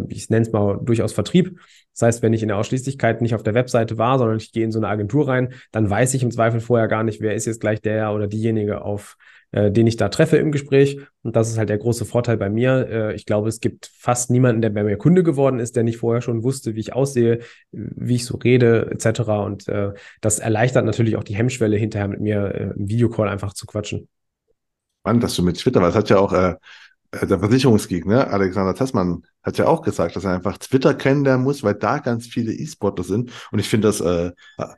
ich 0.08 0.30
nenne 0.30 0.46
es 0.46 0.52
mal 0.52 0.78
durchaus 0.82 1.12
Vertrieb. 1.12 1.58
Das 1.92 2.02
heißt, 2.02 2.22
wenn 2.22 2.32
ich 2.32 2.42
in 2.42 2.48
der 2.48 2.58
Ausschließlichkeit 2.58 3.22
nicht 3.22 3.34
auf 3.34 3.42
der 3.42 3.54
Webseite 3.54 3.98
war, 3.98 4.18
sondern 4.18 4.36
ich 4.36 4.52
gehe 4.52 4.64
in 4.64 4.72
so 4.72 4.78
eine 4.78 4.88
Agentur 4.88 5.28
rein, 5.28 5.54
dann 5.72 5.88
weiß 5.88 6.14
ich 6.14 6.22
im 6.22 6.30
Zweifel 6.30 6.60
vorher 6.60 6.88
gar 6.88 7.04
nicht, 7.04 7.20
wer 7.20 7.34
ist 7.34 7.46
jetzt 7.46 7.60
gleich 7.60 7.80
der 7.80 8.12
oder 8.12 8.26
diejenige, 8.26 8.82
auf 8.82 9.16
äh, 9.52 9.70
den 9.70 9.86
ich 9.86 9.96
da 9.96 10.08
treffe 10.08 10.36
im 10.36 10.52
Gespräch. 10.52 11.00
Und 11.22 11.36
das 11.36 11.48
ist 11.48 11.56
halt 11.56 11.68
der 11.68 11.78
große 11.78 12.04
Vorteil 12.04 12.36
bei 12.36 12.50
mir. 12.50 12.88
Äh, 12.90 13.14
ich 13.14 13.26
glaube, 13.26 13.48
es 13.48 13.60
gibt 13.60 13.90
fast 13.96 14.30
niemanden, 14.30 14.60
der 14.60 14.70
bei 14.70 14.82
mir 14.82 14.96
Kunde 14.96 15.22
geworden 15.22 15.60
ist, 15.60 15.76
der 15.76 15.84
nicht 15.84 15.98
vorher 15.98 16.20
schon 16.20 16.42
wusste, 16.42 16.74
wie 16.74 16.80
ich 16.80 16.92
aussehe, 16.92 17.40
wie 17.72 18.16
ich 18.16 18.26
so 18.26 18.36
rede, 18.36 18.90
etc. 18.90 19.20
Und 19.44 19.68
äh, 19.68 19.92
das 20.20 20.40
erleichtert 20.40 20.84
natürlich 20.84 21.16
auch 21.16 21.24
die 21.24 21.36
Hemmschwelle, 21.36 21.76
hinterher 21.76 22.08
mit 22.08 22.20
mir 22.20 22.54
äh, 22.54 22.62
im 22.76 22.88
Videocall 22.88 23.28
einfach 23.28 23.54
zu 23.54 23.66
quatschen. 23.66 24.08
Spannend, 25.00 25.22
dass 25.22 25.36
du 25.36 25.42
mit 25.42 25.56
Twitter, 25.56 25.80
weil 25.80 25.90
es 25.90 25.96
hat 25.96 26.10
ja 26.10 26.18
auch 26.18 26.32
äh, 26.32 26.56
der 27.22 27.38
Versicherungsgeek, 27.38 28.06
ne, 28.06 28.26
Alexander 28.28 28.74
Tessmann, 28.74 29.24
hat 29.42 29.58
ja 29.58 29.66
auch 29.66 29.82
gesagt, 29.82 30.16
dass 30.16 30.24
er 30.24 30.34
einfach 30.34 30.58
Twitter 30.58 30.94
kennenlernen 30.94 31.44
muss, 31.44 31.62
weil 31.62 31.74
da 31.74 31.98
ganz 31.98 32.26
viele 32.26 32.52
E-Sportler 32.52 33.04
sind. 33.04 33.30
Und 33.50 33.58
ich 33.58 33.68
finde 33.68 33.88
das, 33.88 34.00
äh, 34.00 34.32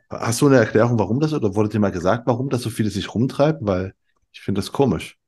hast 0.09 0.41
du 0.41 0.47
eine 0.47 0.57
Erklärung, 0.57 0.97
warum 0.99 1.19
das, 1.19 1.33
oder 1.33 1.55
wurde 1.55 1.69
dir 1.69 1.79
mal 1.79 1.91
gesagt, 1.91 2.27
warum 2.27 2.49
das 2.49 2.61
so 2.61 2.69
viele 2.69 2.89
sich 2.89 3.13
rumtreiben? 3.13 3.67
Weil 3.67 3.93
ich 4.31 4.41
finde 4.41 4.59
das 4.61 4.71
komisch. 4.71 5.18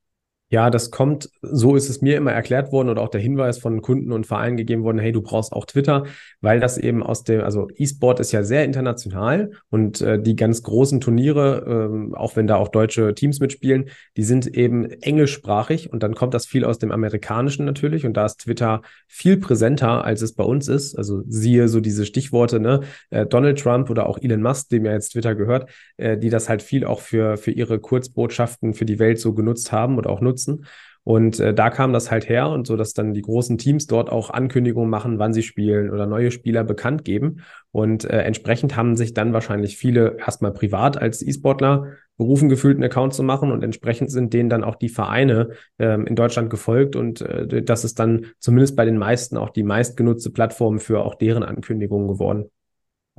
Ja, 0.52 0.70
das 0.70 0.92
kommt, 0.92 1.30
so 1.42 1.78
ist 1.78 1.90
es 1.90 2.02
mir 2.02 2.18
immer 2.18 2.34
erklärt 2.34 2.74
worden 2.74 2.90
oder 2.90 3.02
auch 3.02 3.08
der 3.08 3.22
Hinweis 3.22 3.58
von 3.58 3.82
Kunden 3.82 4.12
und 4.12 4.28
Vereinen 4.28 4.58
gegeben 4.58 4.84
worden, 4.84 5.00
hey, 5.00 5.14
du 5.14 5.22
brauchst 5.22 5.54
auch 5.54 5.66
Twitter, 5.66 6.04
weil 6.42 6.60
das 6.60 6.78
eben 6.78 7.04
aus 7.04 7.24
dem, 7.24 7.40
also 7.40 7.70
E-Sport 7.74 8.20
ist 8.20 8.34
ja 8.34 8.44
sehr 8.44 8.66
international 8.66 9.52
und 9.70 10.02
äh, 10.02 10.22
die 10.22 10.36
ganz 10.36 10.62
großen 10.62 11.00
Turniere, 11.00 11.64
ähm, 11.66 12.14
auch 12.16 12.36
wenn 12.36 12.48
da 12.48 12.58
auch 12.58 12.68
deutsche 12.68 13.16
Teams 13.16 13.40
mitspielen, 13.40 13.92
die 14.18 14.24
sind 14.24 14.46
eben 14.46 14.92
englischsprachig 14.92 15.94
und 15.94 16.04
dann 16.04 16.16
kommt 16.16 16.34
das 16.34 16.46
viel 16.46 16.66
aus 16.66 16.80
dem 16.80 16.92
Amerikanischen 16.92 17.66
natürlich 17.66 18.06
und 18.06 18.18
da 18.18 18.26
ist 18.26 18.42
Twitter 18.42 18.82
viel 19.08 19.38
präsenter, 19.38 20.04
als 20.04 20.22
es 20.22 20.34
bei 20.34 20.44
uns 20.44 20.68
ist. 20.68 20.98
Also 20.98 21.24
siehe 21.30 21.70
so 21.70 21.80
diese 21.80 22.06
Stichworte, 22.06 22.60
ne, 22.60 22.82
äh, 23.10 23.26
Donald 23.26 23.58
Trump 23.58 23.90
oder 23.90 24.06
auch 24.06 24.18
Elon 24.22 24.42
Musk, 24.42 24.68
dem 24.68 24.84
ja 24.84 24.92
jetzt 24.92 25.14
Twitter 25.14 25.34
gehört, 25.34 25.70
äh, 25.96 26.18
die 26.18 26.30
das 26.30 26.50
halt 26.50 26.62
viel 26.62 26.84
auch 26.84 27.00
für, 27.00 27.38
für 27.38 27.52
ihre 27.52 27.80
Kurzbotschaften 27.80 28.74
für 28.74 28.84
die 28.84 29.00
Welt 29.00 29.18
so 29.18 29.34
genutzt 29.34 29.72
haben 29.72 29.98
oder 29.98 30.10
auch 30.10 30.20
nutzen 30.20 30.41
nutzen. 30.48 30.66
Und 31.04 31.40
äh, 31.40 31.54
da 31.54 31.72
kam 31.72 31.94
das 31.94 32.12
halt 32.12 32.30
her 32.30 32.50
und 32.50 32.68
so, 32.68 32.78
dass 32.78 32.94
dann 32.94 33.16
die 33.16 33.24
großen 33.24 33.58
Teams 33.58 33.88
dort 33.88 34.12
auch 34.12 34.30
Ankündigungen 34.30 34.90
machen, 34.90 35.18
wann 35.18 35.34
sie 35.34 35.42
spielen 35.42 35.90
oder 35.90 36.06
neue 36.06 36.30
Spieler 36.30 36.64
bekannt 36.64 37.04
geben. 37.04 37.42
Und 37.72 38.06
äh, 38.06 38.22
entsprechend 38.22 38.76
haben 38.76 38.96
sich 38.96 39.16
dann 39.16 39.34
wahrscheinlich 39.34 39.78
viele 39.78 40.18
erstmal 40.20 40.54
privat 40.54 41.02
als 41.02 41.24
E-Sportler 41.24 41.94
berufen 42.18 42.50
gefühlt, 42.50 42.76
einen 42.76 42.84
Account 42.84 43.16
zu 43.16 43.24
machen 43.24 43.52
und 43.52 43.64
entsprechend 43.64 44.12
sind 44.12 44.32
denen 44.32 44.50
dann 44.50 44.64
auch 44.64 44.76
die 44.76 44.90
Vereine 44.90 45.52
ähm, 45.80 46.06
in 46.06 46.16
Deutschland 46.16 46.52
gefolgt 46.52 46.96
und 46.96 47.22
äh, 47.22 47.64
das 47.64 47.84
ist 47.84 47.98
dann 47.98 48.28
zumindest 48.38 48.76
bei 48.76 48.86
den 48.86 48.98
meisten 49.00 49.38
auch 49.38 49.50
die 49.50 49.64
meistgenutzte 49.64 50.30
Plattform 50.30 50.80
für 50.80 51.04
auch 51.04 51.16
deren 51.16 51.42
Ankündigungen 51.42 52.08
geworden. 52.08 52.52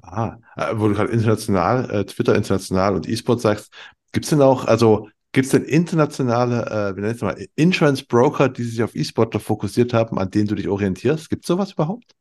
Ah, 0.00 0.36
wo 0.74 0.86
du 0.86 0.94
gerade 0.94 1.10
international, 1.10 1.90
äh, 1.90 2.04
Twitter 2.04 2.36
international 2.36 2.94
und 2.94 3.08
E-Sport 3.08 3.40
sagst, 3.40 3.72
gibt 4.12 4.24
es 4.24 4.30
denn 4.30 4.40
auch, 4.40 4.66
also 4.66 5.08
Gibt 5.32 5.46
es 5.46 5.52
denn 5.52 5.64
internationale, 5.64 6.66
äh, 6.66 6.96
wie 6.96 7.00
nennt 7.00 7.16
es 7.16 7.22
mal, 7.22 7.46
Insurance 7.56 8.04
Broker, 8.04 8.48
die 8.50 8.64
sich 8.64 8.82
auf 8.82 8.94
E-Sportler 8.94 9.40
fokussiert 9.40 9.94
haben, 9.94 10.18
an 10.18 10.30
denen 10.30 10.46
du 10.48 10.54
dich 10.54 10.68
orientierst? 10.68 11.30
Gibt 11.30 11.44
es 11.44 11.48
sowas 11.48 11.72
überhaupt? 11.72 12.14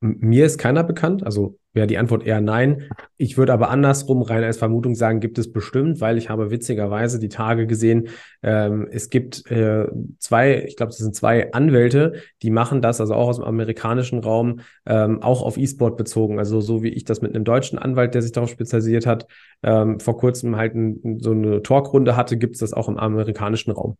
Mir 0.00 0.44
ist 0.44 0.58
keiner 0.58 0.84
bekannt, 0.84 1.24
also 1.24 1.58
wäre 1.72 1.86
die 1.86 1.96
Antwort 1.96 2.26
eher 2.26 2.40
nein. 2.40 2.84
Ich 3.16 3.38
würde 3.38 3.52
aber 3.52 3.70
andersrum 3.70 4.22
rein 4.22 4.44
als 4.44 4.58
Vermutung 4.58 4.94
sagen, 4.94 5.20
gibt 5.20 5.38
es 5.38 5.52
bestimmt, 5.52 6.00
weil 6.00 6.18
ich 6.18 6.28
habe 6.28 6.50
witzigerweise 6.50 7.18
die 7.18 7.28
Tage 7.28 7.66
gesehen, 7.66 8.08
ähm, 8.42 8.88
es 8.90 9.10
gibt 9.10 9.50
äh, 9.50 9.86
zwei, 10.18 10.64
ich 10.64 10.76
glaube, 10.76 10.90
das 10.90 10.98
sind 10.98 11.14
zwei 11.14 11.52
Anwälte, 11.52 12.14
die 12.42 12.50
machen 12.50 12.82
das, 12.82 13.00
also 13.00 13.14
auch 13.14 13.28
aus 13.28 13.36
dem 13.36 13.44
amerikanischen 13.44 14.18
Raum, 14.18 14.60
ähm, 14.86 15.22
auch 15.22 15.42
auf 15.42 15.56
E-Sport 15.56 15.96
bezogen. 15.96 16.38
Also 16.38 16.60
so 16.60 16.82
wie 16.82 16.90
ich 16.90 17.04
das 17.04 17.20
mit 17.20 17.34
einem 17.34 17.44
deutschen 17.44 17.78
Anwalt, 17.78 18.14
der 18.14 18.22
sich 18.22 18.32
darauf 18.32 18.50
spezialisiert 18.50 19.06
hat, 19.06 19.26
ähm, 19.62 20.00
vor 20.00 20.16
kurzem 20.18 20.56
halt 20.56 20.74
ein, 20.74 21.20
so 21.20 21.30
eine 21.30 21.62
Talkrunde 21.62 22.16
hatte, 22.16 22.36
gibt 22.36 22.54
es 22.54 22.60
das 22.60 22.72
auch 22.72 22.88
im 22.88 22.98
amerikanischen 22.98 23.70
Raum. 23.70 23.96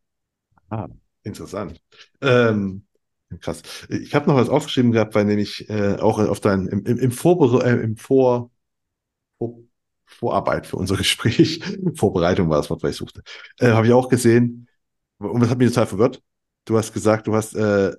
Ah, 0.71 0.89
interessant. 1.23 1.81
Ähm, 2.21 2.86
Krass. 3.41 3.63
Ich 3.89 4.15
habe 4.15 4.29
noch 4.29 4.37
was 4.37 4.49
aufgeschrieben 4.49 4.93
gehabt, 4.93 5.15
weil 5.15 5.25
nämlich 5.25 5.69
äh, 5.69 5.97
auch 5.97 6.19
auf 6.19 6.41
dein, 6.41 6.67
im, 6.69 6.85
im, 6.85 6.99
im, 6.99 7.11
Vorbere 7.11 7.65
äh, 7.65 7.83
im 7.83 7.97
Vor, 7.97 8.51
Vor, 9.39 9.59
Vorarbeit 10.05 10.67
für 10.67 10.77
unser 10.77 10.97
Gespräch, 10.99 11.61
Vorbereitung 11.95 12.49
war 12.49 12.59
das 12.59 12.71
Wort, 12.71 12.83
was 12.83 12.93
ich 12.93 12.97
suchte, 12.97 13.23
äh, 13.59 13.71
habe 13.71 13.87
ich 13.87 13.93
auch 13.93 14.09
gesehen, 14.09 14.69
und 15.19 15.41
das 15.41 15.51
hat 15.51 15.59
mich 15.59 15.69
total 15.69 15.87
verwirrt. 15.87 16.23
Du 16.67 16.77
hast 16.77 16.93
gesagt, 16.93 17.27
du 17.27 17.35
hast 17.35 17.55
äh, 17.55 17.93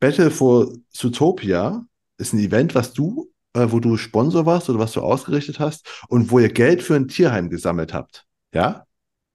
Battle 0.00 0.30
for 0.30 0.72
Zootopia 0.90 1.86
ist 2.18 2.32
ein 2.32 2.40
Event, 2.40 2.74
was 2.74 2.92
du, 2.92 3.30
äh, 3.54 3.66
wo 3.68 3.80
du 3.80 3.96
Sponsor 3.96 4.46
warst 4.46 4.68
oder 4.68 4.78
was 4.78 4.92
du 4.92 5.00
ausgerichtet 5.00 5.58
hast 5.58 6.04
und 6.08 6.30
wo 6.30 6.38
ihr 6.38 6.52
Geld 6.52 6.82
für 6.82 6.96
ein 6.96 7.08
Tierheim 7.08 7.50
gesammelt 7.50 7.94
habt. 7.94 8.26
Ja? 8.52 8.86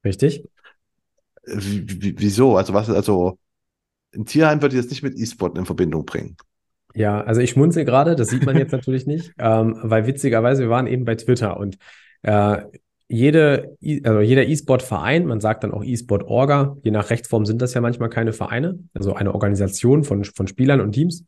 Richtig. 0.03 0.43
Wie, 1.45 2.15
wieso? 2.17 2.57
Also 2.57 2.73
was, 2.73 2.89
also 2.89 3.39
ein 4.15 4.25
Tierheim 4.25 4.61
würde 4.61 4.75
ich 4.75 4.81
jetzt 4.81 4.91
nicht 4.91 5.03
mit 5.03 5.17
E-Sport 5.17 5.57
in 5.57 5.65
Verbindung 5.65 6.05
bringen. 6.05 6.37
Ja, 6.93 7.21
also 7.21 7.39
ich 7.41 7.51
schmunzel 7.51 7.85
gerade, 7.85 8.15
das 8.15 8.29
sieht 8.29 8.45
man 8.45 8.57
jetzt 8.57 8.71
natürlich 8.73 9.07
nicht, 9.07 9.31
ähm, 9.37 9.77
weil 9.81 10.07
witzigerweise, 10.07 10.63
wir 10.63 10.69
waren 10.69 10.87
eben 10.87 11.05
bei 11.05 11.15
Twitter 11.15 11.57
und 11.57 11.77
äh, 12.23 12.61
jede, 13.07 13.77
also 14.03 14.21
jeder 14.21 14.47
E-Sport-Verein, 14.47 15.25
man 15.25 15.41
sagt 15.41 15.63
dann 15.63 15.73
auch 15.73 15.83
E-Sport-Orga, 15.83 16.77
je 16.83 16.91
nach 16.91 17.09
Rechtsform 17.09 17.45
sind 17.45 17.61
das 17.61 17.73
ja 17.73 17.81
manchmal 17.81 18.09
keine 18.09 18.31
Vereine, 18.31 18.79
also 18.93 19.13
eine 19.13 19.33
Organisation 19.33 20.03
von, 20.05 20.23
von 20.23 20.47
Spielern 20.47 20.79
und 20.79 20.93
Teams, 20.93 21.25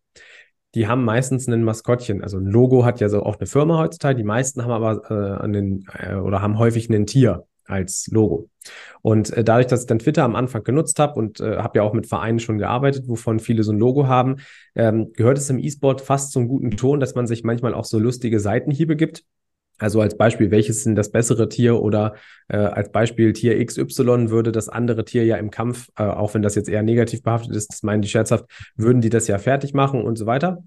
die 0.76 0.88
haben 0.88 1.04
meistens 1.04 1.48
ein 1.48 1.64
Maskottchen. 1.64 2.24
Also 2.24 2.38
ein 2.38 2.46
Logo 2.46 2.84
hat 2.84 3.00
ja 3.00 3.10
so 3.10 3.24
auch 3.24 3.38
eine 3.38 3.48
Firma 3.48 3.78
heutzutage, 3.78 4.16
die 4.16 4.24
meisten 4.24 4.64
haben 4.64 4.72
aber 4.72 5.12
äh, 5.12 5.44
einen, 5.44 5.86
äh, 6.00 6.16
oder 6.16 6.42
haben 6.42 6.58
häufig 6.58 6.90
ein 6.90 7.06
Tier 7.06 7.46
als 7.66 8.08
Logo. 8.12 8.50
Und 9.02 9.32
äh, 9.32 9.44
dadurch, 9.44 9.68
dass 9.68 9.82
ich 9.82 9.88
dann 9.88 10.00
Twitter 10.00 10.24
am 10.24 10.36
Anfang 10.36 10.64
genutzt 10.64 11.00
habe 11.00 11.20
und 11.20 11.40
äh, 11.40 11.58
habe 11.58 11.80
ja 11.80 11.84
auch 11.84 11.94
mit 11.94 12.08
Vereinen 12.08 12.40
schon 12.40 12.58
gearbeitet, 12.58 13.08
wovon 13.08 13.40
viele 13.40 13.64
so 13.64 13.72
ein 13.72 13.80
Logo 13.80 14.08
haben, 14.08 14.38
ähm, 14.76 15.12
gehört 15.14 15.38
es 15.38 15.50
im 15.50 15.60
E-Sport 15.60 16.02
fast 16.02 16.32
zum 16.32 16.48
guten 16.48 16.72
Ton, 16.72 17.00
dass 17.00 17.16
man 17.16 17.28
sich 17.28 17.44
manchmal 17.44 17.74
auch 17.74 17.86
so 17.86 18.00
lustige 18.00 18.40
Seitenhiebe 18.40 18.96
gibt. 18.96 19.24
Also 19.80 20.02
als 20.02 20.16
Beispiel, 20.16 20.52
welches 20.52 20.84
denn 20.84 20.96
das 20.96 21.12
bessere 21.12 21.50
Tier 21.50 21.82
oder 21.82 22.14
äh, 22.48 22.58
als 22.58 22.92
Beispiel 22.92 23.34
Tier 23.34 23.64
XY 23.66 24.30
würde 24.30 24.52
das 24.52 24.70
andere 24.70 25.04
Tier 25.04 25.26
ja 25.26 25.38
im 25.38 25.52
Kampf, 25.52 25.90
äh, 25.98 26.04
auch 26.04 26.34
wenn 26.34 26.42
das 26.42 26.56
jetzt 26.56 26.70
eher 26.70 26.84
negativ 26.84 27.24
behaftet 27.24 27.56
ist, 27.56 27.72
das 27.72 27.84
meinen 27.84 28.02
die 28.02 28.08
scherzhaft, 28.08 28.46
würden 28.76 29.02
die 29.02 29.10
das 29.10 29.28
ja 29.28 29.40
fertig 29.40 29.74
machen 29.74 30.04
und 30.04 30.18
so 30.18 30.26
weiter 30.26 30.64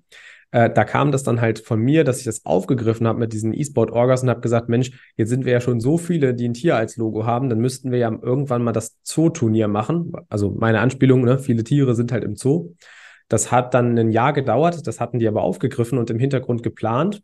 äh, 0.56 0.72
da 0.72 0.84
kam 0.84 1.12
das 1.12 1.22
dann 1.22 1.42
halt 1.42 1.58
von 1.58 1.78
mir, 1.78 2.02
dass 2.02 2.20
ich 2.20 2.24
das 2.24 2.46
aufgegriffen 2.46 3.06
habe 3.06 3.18
mit 3.18 3.34
diesen 3.34 3.52
E-Sport-Orgas 3.52 4.22
und 4.22 4.30
habe 4.30 4.40
gesagt, 4.40 4.70
Mensch, 4.70 4.90
jetzt 5.18 5.28
sind 5.28 5.44
wir 5.44 5.52
ja 5.52 5.60
schon 5.60 5.80
so 5.80 5.98
viele, 5.98 6.32
die 6.32 6.48
ein 6.48 6.54
Tier 6.54 6.76
als 6.76 6.96
Logo 6.96 7.26
haben, 7.26 7.50
dann 7.50 7.58
müssten 7.58 7.90
wir 7.90 7.98
ja 7.98 8.10
irgendwann 8.10 8.64
mal 8.64 8.72
das 8.72 8.96
Zoo-Turnier 9.02 9.68
machen. 9.68 10.12
Also 10.30 10.50
meine 10.50 10.80
Anspielung, 10.80 11.24
ne? 11.24 11.38
viele 11.38 11.62
Tiere 11.62 11.94
sind 11.94 12.10
halt 12.10 12.24
im 12.24 12.36
Zoo. 12.36 12.72
Das 13.28 13.52
hat 13.52 13.74
dann 13.74 13.98
ein 13.98 14.10
Jahr 14.10 14.32
gedauert, 14.32 14.86
das 14.86 14.98
hatten 14.98 15.18
die 15.18 15.28
aber 15.28 15.42
aufgegriffen 15.42 15.98
und 15.98 16.08
im 16.08 16.18
Hintergrund 16.18 16.62
geplant. 16.62 17.22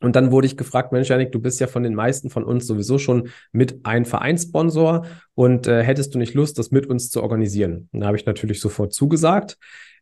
Und 0.00 0.16
dann 0.16 0.32
wurde 0.32 0.48
ich 0.48 0.56
gefragt, 0.56 0.90
Mensch, 0.90 1.08
Janik, 1.08 1.30
du 1.30 1.38
bist 1.38 1.60
ja 1.60 1.68
von 1.68 1.84
den 1.84 1.94
meisten 1.94 2.30
von 2.30 2.42
uns 2.42 2.66
sowieso 2.66 2.98
schon 2.98 3.28
mit 3.52 3.86
ein 3.86 4.04
Vereinssponsor 4.04 5.06
und 5.34 5.68
äh, 5.68 5.84
hättest 5.84 6.16
du 6.16 6.18
nicht 6.18 6.34
Lust, 6.34 6.58
das 6.58 6.72
mit 6.72 6.86
uns 6.86 7.10
zu 7.10 7.22
organisieren? 7.22 7.88
Und 7.92 8.00
da 8.00 8.08
habe 8.08 8.16
ich 8.16 8.26
natürlich 8.26 8.60
sofort 8.60 8.92
zugesagt. 8.92 9.56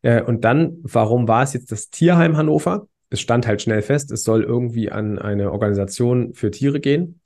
Äh, 0.05 0.23
und 0.23 0.45
dann, 0.45 0.77
warum 0.83 1.27
war 1.27 1.43
es 1.43 1.55
jetzt 1.55 1.73
das 1.73 1.91
Tierheim 1.91 2.37
Hannover? 2.37 2.87
Es 3.11 3.21
stand 3.21 3.47
halt 3.47 3.63
schnell 3.63 3.83
fest, 3.83 4.13
es 4.13 4.23
soll 4.23 4.43
irgendwie 4.43 4.91
an 4.91 5.19
eine 5.19 5.51
Organisation 5.51 6.35
für 6.35 6.51
Tiere 6.51 6.79
gehen. 6.79 7.21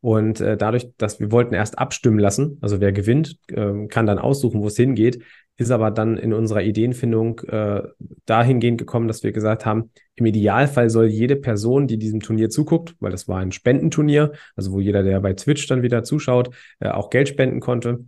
Und 0.00 0.40
äh, 0.40 0.56
dadurch, 0.58 0.88
dass 0.98 1.18
wir 1.18 1.32
wollten 1.32 1.54
erst 1.54 1.78
abstimmen 1.78 2.18
lassen, 2.18 2.58
also 2.60 2.80
wer 2.80 2.92
gewinnt, 2.92 3.38
äh, 3.48 3.86
kann 3.86 4.04
dann 4.04 4.18
aussuchen, 4.18 4.60
wo 4.60 4.66
es 4.66 4.76
hingeht, 4.76 5.22
ist 5.56 5.70
aber 5.70 5.92
dann 5.92 6.18
in 6.18 6.32
unserer 6.32 6.62
Ideenfindung 6.62 7.38
äh, 7.40 7.82
dahingehend 8.26 8.78
gekommen, 8.78 9.06
dass 9.06 9.22
wir 9.22 9.32
gesagt 9.32 9.64
haben, 9.64 9.90
im 10.16 10.26
Idealfall 10.26 10.90
soll 10.90 11.06
jede 11.06 11.36
Person, 11.36 11.86
die 11.86 11.98
diesem 11.98 12.20
Turnier 12.20 12.50
zuguckt, 12.50 12.96
weil 12.98 13.12
das 13.12 13.28
war 13.28 13.38
ein 13.38 13.52
Spendenturnier, 13.52 14.32
also 14.56 14.72
wo 14.72 14.80
jeder, 14.80 15.04
der 15.04 15.20
bei 15.20 15.34
Twitch 15.34 15.66
dann 15.68 15.82
wieder 15.82 16.02
zuschaut, 16.02 16.50
äh, 16.80 16.88
auch 16.88 17.10
Geld 17.10 17.28
spenden 17.28 17.60
konnte, 17.60 18.04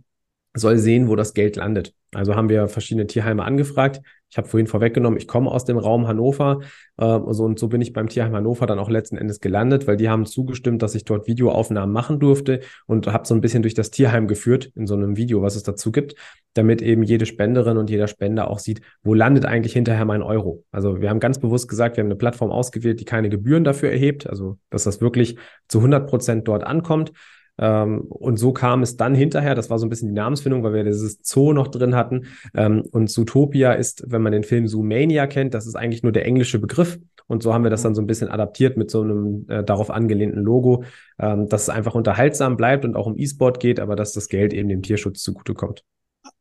soll 0.53 0.77
sehen, 0.77 1.07
wo 1.07 1.15
das 1.15 1.33
Geld 1.33 1.55
landet. 1.55 1.93
Also 2.13 2.35
haben 2.35 2.49
wir 2.49 2.67
verschiedene 2.67 3.07
Tierheime 3.07 3.43
angefragt. 3.43 4.01
Ich 4.29 4.37
habe 4.37 4.47
vorhin 4.47 4.67
vorweggenommen, 4.67 5.17
ich 5.17 5.27
komme 5.27 5.51
aus 5.51 5.65
dem 5.65 5.77
Raum 5.77 6.07
Hannover 6.07 6.59
äh, 6.97 7.05
also, 7.05 7.45
und 7.45 7.59
so 7.59 7.67
bin 7.67 7.81
ich 7.81 7.93
beim 7.93 8.09
Tierheim 8.09 8.35
Hannover 8.35 8.65
dann 8.65 8.79
auch 8.79 8.89
letzten 8.89 9.17
Endes 9.17 9.39
gelandet, 9.39 9.87
weil 9.87 9.97
die 9.97 10.09
haben 10.09 10.25
zugestimmt, 10.25 10.81
dass 10.81 10.95
ich 10.95 11.05
dort 11.05 11.27
Videoaufnahmen 11.27 11.93
machen 11.93 12.19
durfte 12.19 12.61
und 12.85 13.07
habe 13.07 13.27
so 13.27 13.35
ein 13.35 13.41
bisschen 13.41 13.61
durch 13.61 13.73
das 13.73 13.91
Tierheim 13.91 14.27
geführt 14.27 14.71
in 14.75 14.87
so 14.87 14.95
einem 14.95 15.17
Video, 15.17 15.41
was 15.41 15.55
es 15.55 15.63
dazu 15.63 15.91
gibt, 15.91 16.15
damit 16.53 16.81
eben 16.81 17.03
jede 17.03 17.25
Spenderin 17.25 17.77
und 17.77 17.89
jeder 17.89 18.07
Spender 18.07 18.49
auch 18.49 18.59
sieht, 18.59 18.81
wo 19.03 19.13
landet 19.13 19.45
eigentlich 19.45 19.73
hinterher 19.73 20.05
mein 20.05 20.21
Euro. 20.21 20.63
Also 20.71 21.01
wir 21.01 21.09
haben 21.09 21.19
ganz 21.19 21.39
bewusst 21.39 21.67
gesagt, 21.67 21.97
wir 21.97 22.01
haben 22.01 22.07
eine 22.07 22.17
Plattform 22.17 22.51
ausgewählt, 22.51 22.99
die 22.99 23.05
keine 23.05 23.29
Gebühren 23.29 23.63
dafür 23.63 23.91
erhebt, 23.91 24.27
also 24.27 24.57
dass 24.69 24.83
das 24.83 25.01
wirklich 25.01 25.37
zu 25.67 25.79
100 25.79 26.07
Prozent 26.09 26.47
dort 26.47 26.63
ankommt. 26.63 27.11
Ähm, 27.57 28.01
und 28.01 28.37
so 28.37 28.53
kam 28.53 28.83
es 28.83 28.97
dann 28.97 29.15
hinterher, 29.15 29.55
das 29.55 29.69
war 29.69 29.79
so 29.79 29.85
ein 29.85 29.89
bisschen 29.89 30.09
die 30.09 30.15
Namensfindung, 30.15 30.63
weil 30.63 30.73
wir 30.73 30.83
dieses 30.83 31.19
Zoo 31.23 31.53
noch 31.53 31.67
drin 31.67 31.95
hatten. 31.95 32.27
Ähm, 32.53 32.83
und 32.91 33.09
Zootopia 33.09 33.73
ist, 33.73 34.03
wenn 34.07 34.21
man 34.21 34.31
den 34.31 34.43
Film 34.43 34.67
Zoomania 34.67 35.27
kennt, 35.27 35.53
das 35.53 35.67
ist 35.67 35.75
eigentlich 35.75 36.03
nur 36.03 36.11
der 36.11 36.25
englische 36.25 36.59
Begriff. 36.59 36.99
Und 37.27 37.43
so 37.43 37.53
haben 37.53 37.63
wir 37.63 37.69
das 37.69 37.81
dann 37.81 37.93
so 37.93 38.01
ein 38.01 38.07
bisschen 38.07 38.29
adaptiert 38.29 38.77
mit 38.77 38.89
so 38.89 39.01
einem 39.01 39.45
äh, 39.49 39.63
darauf 39.63 39.91
angelehnten 39.91 40.41
Logo, 40.41 40.83
ähm, 41.19 41.49
dass 41.49 41.63
es 41.63 41.69
einfach 41.69 41.93
unterhaltsam 41.93 42.55
bleibt 42.57 42.85
und 42.85 42.95
auch 42.95 43.05
um 43.05 43.17
E-Sport 43.17 43.59
geht, 43.59 43.79
aber 43.79 43.95
dass 43.95 44.13
das 44.13 44.29
Geld 44.29 44.53
eben 44.53 44.69
dem 44.69 44.81
Tierschutz 44.81 45.21
zugutekommt. 45.21 45.83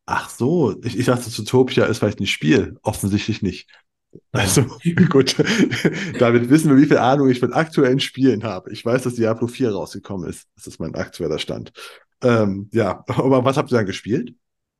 Ach 0.07 0.31
so, 0.31 0.77
ich, 0.85 0.97
ich 0.99 1.07
dachte, 1.07 1.29
Zootopia 1.29 1.87
ist 1.87 1.99
vielleicht 1.99 2.21
ein 2.21 2.27
Spiel. 2.27 2.77
Offensichtlich 2.83 3.43
nicht. 3.43 3.69
Also 4.33 4.65
gut, 5.11 5.37
damit 6.19 6.51
wissen 6.51 6.71
wir, 6.71 6.77
wie 6.77 6.87
viel 6.87 6.99
Ahnung 6.99 7.29
ich 7.29 7.41
von 7.41 7.53
aktuellen 7.53 8.01
Spielen 8.01 8.45
habe. 8.45 8.73
Ich 8.73 8.85
weiß, 8.85 9.03
dass 9.03 9.15
Diablo 9.15 9.47
4 9.47 9.73
rausgekommen 9.73 10.29
ist. 10.29 10.47
Das 10.57 10.67
ist 10.67 10.81
mein 10.81 10.95
aktueller 10.95 11.39
Stand. 11.39 11.73
Ähm, 12.23 12.69
ja, 12.73 13.05
aber 13.07 13.45
was 13.45 13.57
habt 13.57 13.71
ihr 13.73 13.77
dann 13.77 13.87
gespielt 13.87 14.35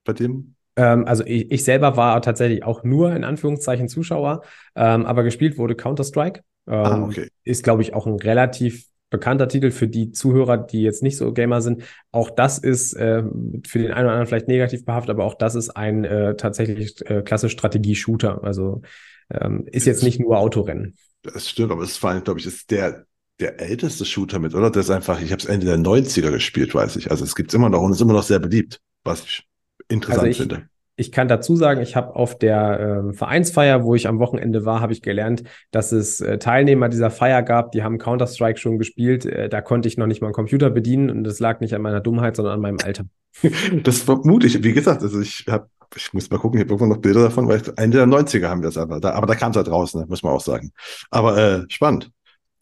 bei 0.05 0.13
dem? 0.13 0.55
Ähm, 0.77 1.07
also 1.07 1.25
ich, 1.25 1.51
ich, 1.51 1.65
selber 1.65 1.97
war 1.97 2.21
tatsächlich 2.23 2.65
auch 2.65 2.85
nur 2.85 3.15
in 3.15 3.25
Anführungszeichen 3.25 3.89
Zuschauer, 3.89 4.43
ähm, 4.75 5.07
aber 5.07 5.23
gespielt 5.23 5.59
wurde 5.59 5.75
Counter-Strike. 5.75 6.43
ah, 6.67 6.97
ähm, 6.97 7.03
okay. 7.05 7.29
Ist, 7.45 7.65
glaube 7.65 7.83
ich, 7.83 7.95
auch 7.95 8.07
ein 8.07 8.17
relativ 8.17 8.87
bekannter 9.09 9.49
Titel 9.49 9.71
für 9.71 9.89
die 9.89 10.13
Zuhörer, 10.13 10.59
die 10.59 10.83
jetzt 10.83 11.03
nicht 11.03 11.17
so 11.17 11.33
Gamer 11.33 11.61
sind. 11.63 11.83
Auch 12.11 12.31
das 12.31 12.59
ist 12.59 12.95
äh, 12.95 13.23
für 13.67 13.79
den 13.79 13.93
einen 13.93 14.07
oder 14.07 14.13
anderen 14.13 14.27
vielleicht 14.27 14.49
negativ 14.49 14.85
behaftet, 14.85 15.11
aber 15.11 15.25
auch 15.25 15.35
das 15.35 15.55
ist 15.55 15.71
ein 15.71 16.05
äh, 16.05 16.37
tatsächlich 16.37 17.09
äh, 17.09 17.23
klasse 17.23 17.49
Strategie-Shooter. 17.49 18.43
Also 18.43 18.83
ähm, 19.31 19.65
ist 19.71 19.87
jetzt 19.87 20.03
nicht 20.03 20.21
nur 20.21 20.39
Autorennen. 20.39 20.97
Das 21.23 21.49
stimmt, 21.49 21.73
aber 21.73 21.83
es 21.83 21.93
ist 21.93 21.99
vor 21.99 22.11
allem, 22.11 22.25
glaube 22.25 22.41
ich, 22.41 22.47
ist 22.47 22.71
der, 22.71 23.07
der 23.41 23.61
älteste 23.61 24.05
Shooter 24.05 24.39
mit, 24.39 24.55
oder? 24.55 24.71
Das 24.71 24.87
ist 24.87 24.91
einfach, 24.91 25.21
ich 25.21 25.33
habe 25.33 25.43
es 25.43 25.49
Ende 25.49 25.67
der 25.67 25.79
90er 25.79 26.31
gespielt, 26.31 26.75
weiß 26.75 26.97
ich. 26.97 27.11
Also 27.11 27.25
es 27.25 27.35
gibt 27.35 27.51
es 27.51 27.55
immer 27.55 27.69
noch 27.69 27.83
und 27.83 27.93
ist 27.93 28.01
immer 28.01 28.13
noch 28.13 28.23
sehr 28.23 28.39
beliebt, 28.39 28.81
was 29.05 29.25
ich 29.25 29.47
interessant 29.89 30.21
also 30.21 30.31
ich, 30.31 30.37
finde. 30.39 30.69
Ich 30.99 31.13
kann 31.13 31.29
dazu 31.29 31.57
sagen, 31.57 31.83
ich 31.83 31.95
habe 31.95 32.17
auf 32.17 32.39
der 32.39 33.11
äh, 33.11 33.13
Vereinsfeier, 33.13 33.85
wo 33.85 33.95
ich 33.95 34.09
am 34.09 34.19
Wochenende 34.19 34.65
war, 34.65 34.81
habe 34.81 34.95
ich 34.95 35.03
gelernt, 35.03 35.43
dass 35.71 35.93
es 35.93 36.21
äh, 36.21 36.39
Teilnehmer 36.39 36.89
dieser 36.89 37.11
Feier 37.11 37.43
gab, 37.43 37.73
die 37.73 37.83
haben 37.83 37.99
Counter-Strike 37.99 38.59
schon 38.59 38.79
gespielt. 38.79 39.27
Äh, 39.27 39.51
da 39.51 39.61
konnte 39.61 39.89
ich 39.89 39.99
noch 39.99 40.07
nicht 40.07 40.23
mal 40.23 40.29
einen 40.29 40.35
Computer 40.35 40.71
bedienen 40.71 41.11
und 41.11 41.25
das 41.25 41.39
lag 41.39 41.61
nicht 41.61 41.75
an 41.75 41.83
meiner 41.83 42.01
Dummheit, 42.01 42.37
sondern 42.37 42.55
an 42.55 42.61
meinem 42.61 42.79
Alter. 42.83 43.05
das 43.83 43.99
vermute 43.99 44.47
ich. 44.47 44.63
Wie 44.63 44.73
gesagt, 44.73 45.03
also 45.03 45.21
ich 45.21 45.45
habe 45.49 45.69
ich 45.95 46.13
muss 46.13 46.31
mal 46.31 46.39
gucken, 46.39 46.59
ich 46.59 46.65
habe 46.65 46.73
irgendwo 46.73 46.93
noch 46.93 47.01
Bilder 47.01 47.23
davon, 47.23 47.49
weil 47.49 47.63
Ende 47.77 47.99
der 47.99 48.07
90er 48.07 48.49
haben 48.49 48.63
wir 48.63 48.69
das 48.69 48.77
aber. 48.77 49.01
Da, 49.01 49.13
aber 49.13 49.27
da 49.27 49.35
kam 49.35 49.51
es 49.51 49.57
halt 49.57 49.71
raus, 49.71 49.95
ne, 49.95 50.07
muss 50.09 50.23
man 50.23 50.33
auch 50.33 50.41
sagen. 50.41 50.73
Aber 51.11 51.37
äh, 51.37 51.65
spannend. 51.69 52.11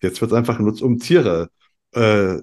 Jetzt 0.01 0.20
wird 0.20 0.33
es 0.33 0.37
einfach 0.37 0.59
genutzt, 0.59 0.83
um 0.83 0.99
Tiere, 0.99 1.49
äh, 1.93 2.37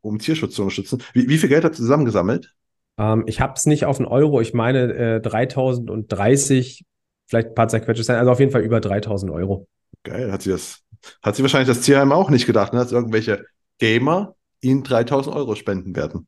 um 0.00 0.18
Tierschutz 0.18 0.54
zu 0.54 0.62
unterstützen. 0.62 1.02
Wie, 1.12 1.28
wie 1.28 1.38
viel 1.38 1.48
Geld 1.48 1.64
habt 1.64 1.74
ihr 1.76 1.78
zusammengesammelt? 1.78 2.54
Ähm, 2.98 3.24
ich 3.26 3.40
habe 3.40 3.54
es 3.56 3.66
nicht 3.66 3.86
auf 3.86 3.98
einen 3.98 4.06
Euro, 4.06 4.40
ich 4.40 4.52
meine 4.52 4.92
äh, 4.92 5.20
3030, 5.20 6.84
vielleicht 7.26 7.48
ein 7.48 7.54
paar 7.54 7.68
zerquetschte 7.68 8.04
sein, 8.04 8.16
also 8.16 8.30
auf 8.30 8.40
jeden 8.40 8.52
Fall 8.52 8.62
über 8.62 8.80
3000 8.80 9.32
Euro. 9.32 9.68
Geil, 10.02 10.30
hat 10.32 10.42
sie 10.42 10.50
das, 10.50 10.80
hat 11.22 11.36
sie 11.36 11.42
wahrscheinlich 11.42 11.68
das 11.68 11.80
Tierheim 11.80 12.12
auch 12.12 12.30
nicht 12.30 12.46
gedacht, 12.46 12.72
ne, 12.72 12.80
dass 12.80 12.92
irgendwelche 12.92 13.46
Gamer 13.78 14.34
ihnen 14.60 14.82
3000 14.82 15.34
Euro 15.34 15.54
spenden 15.54 15.94
werden. 15.94 16.26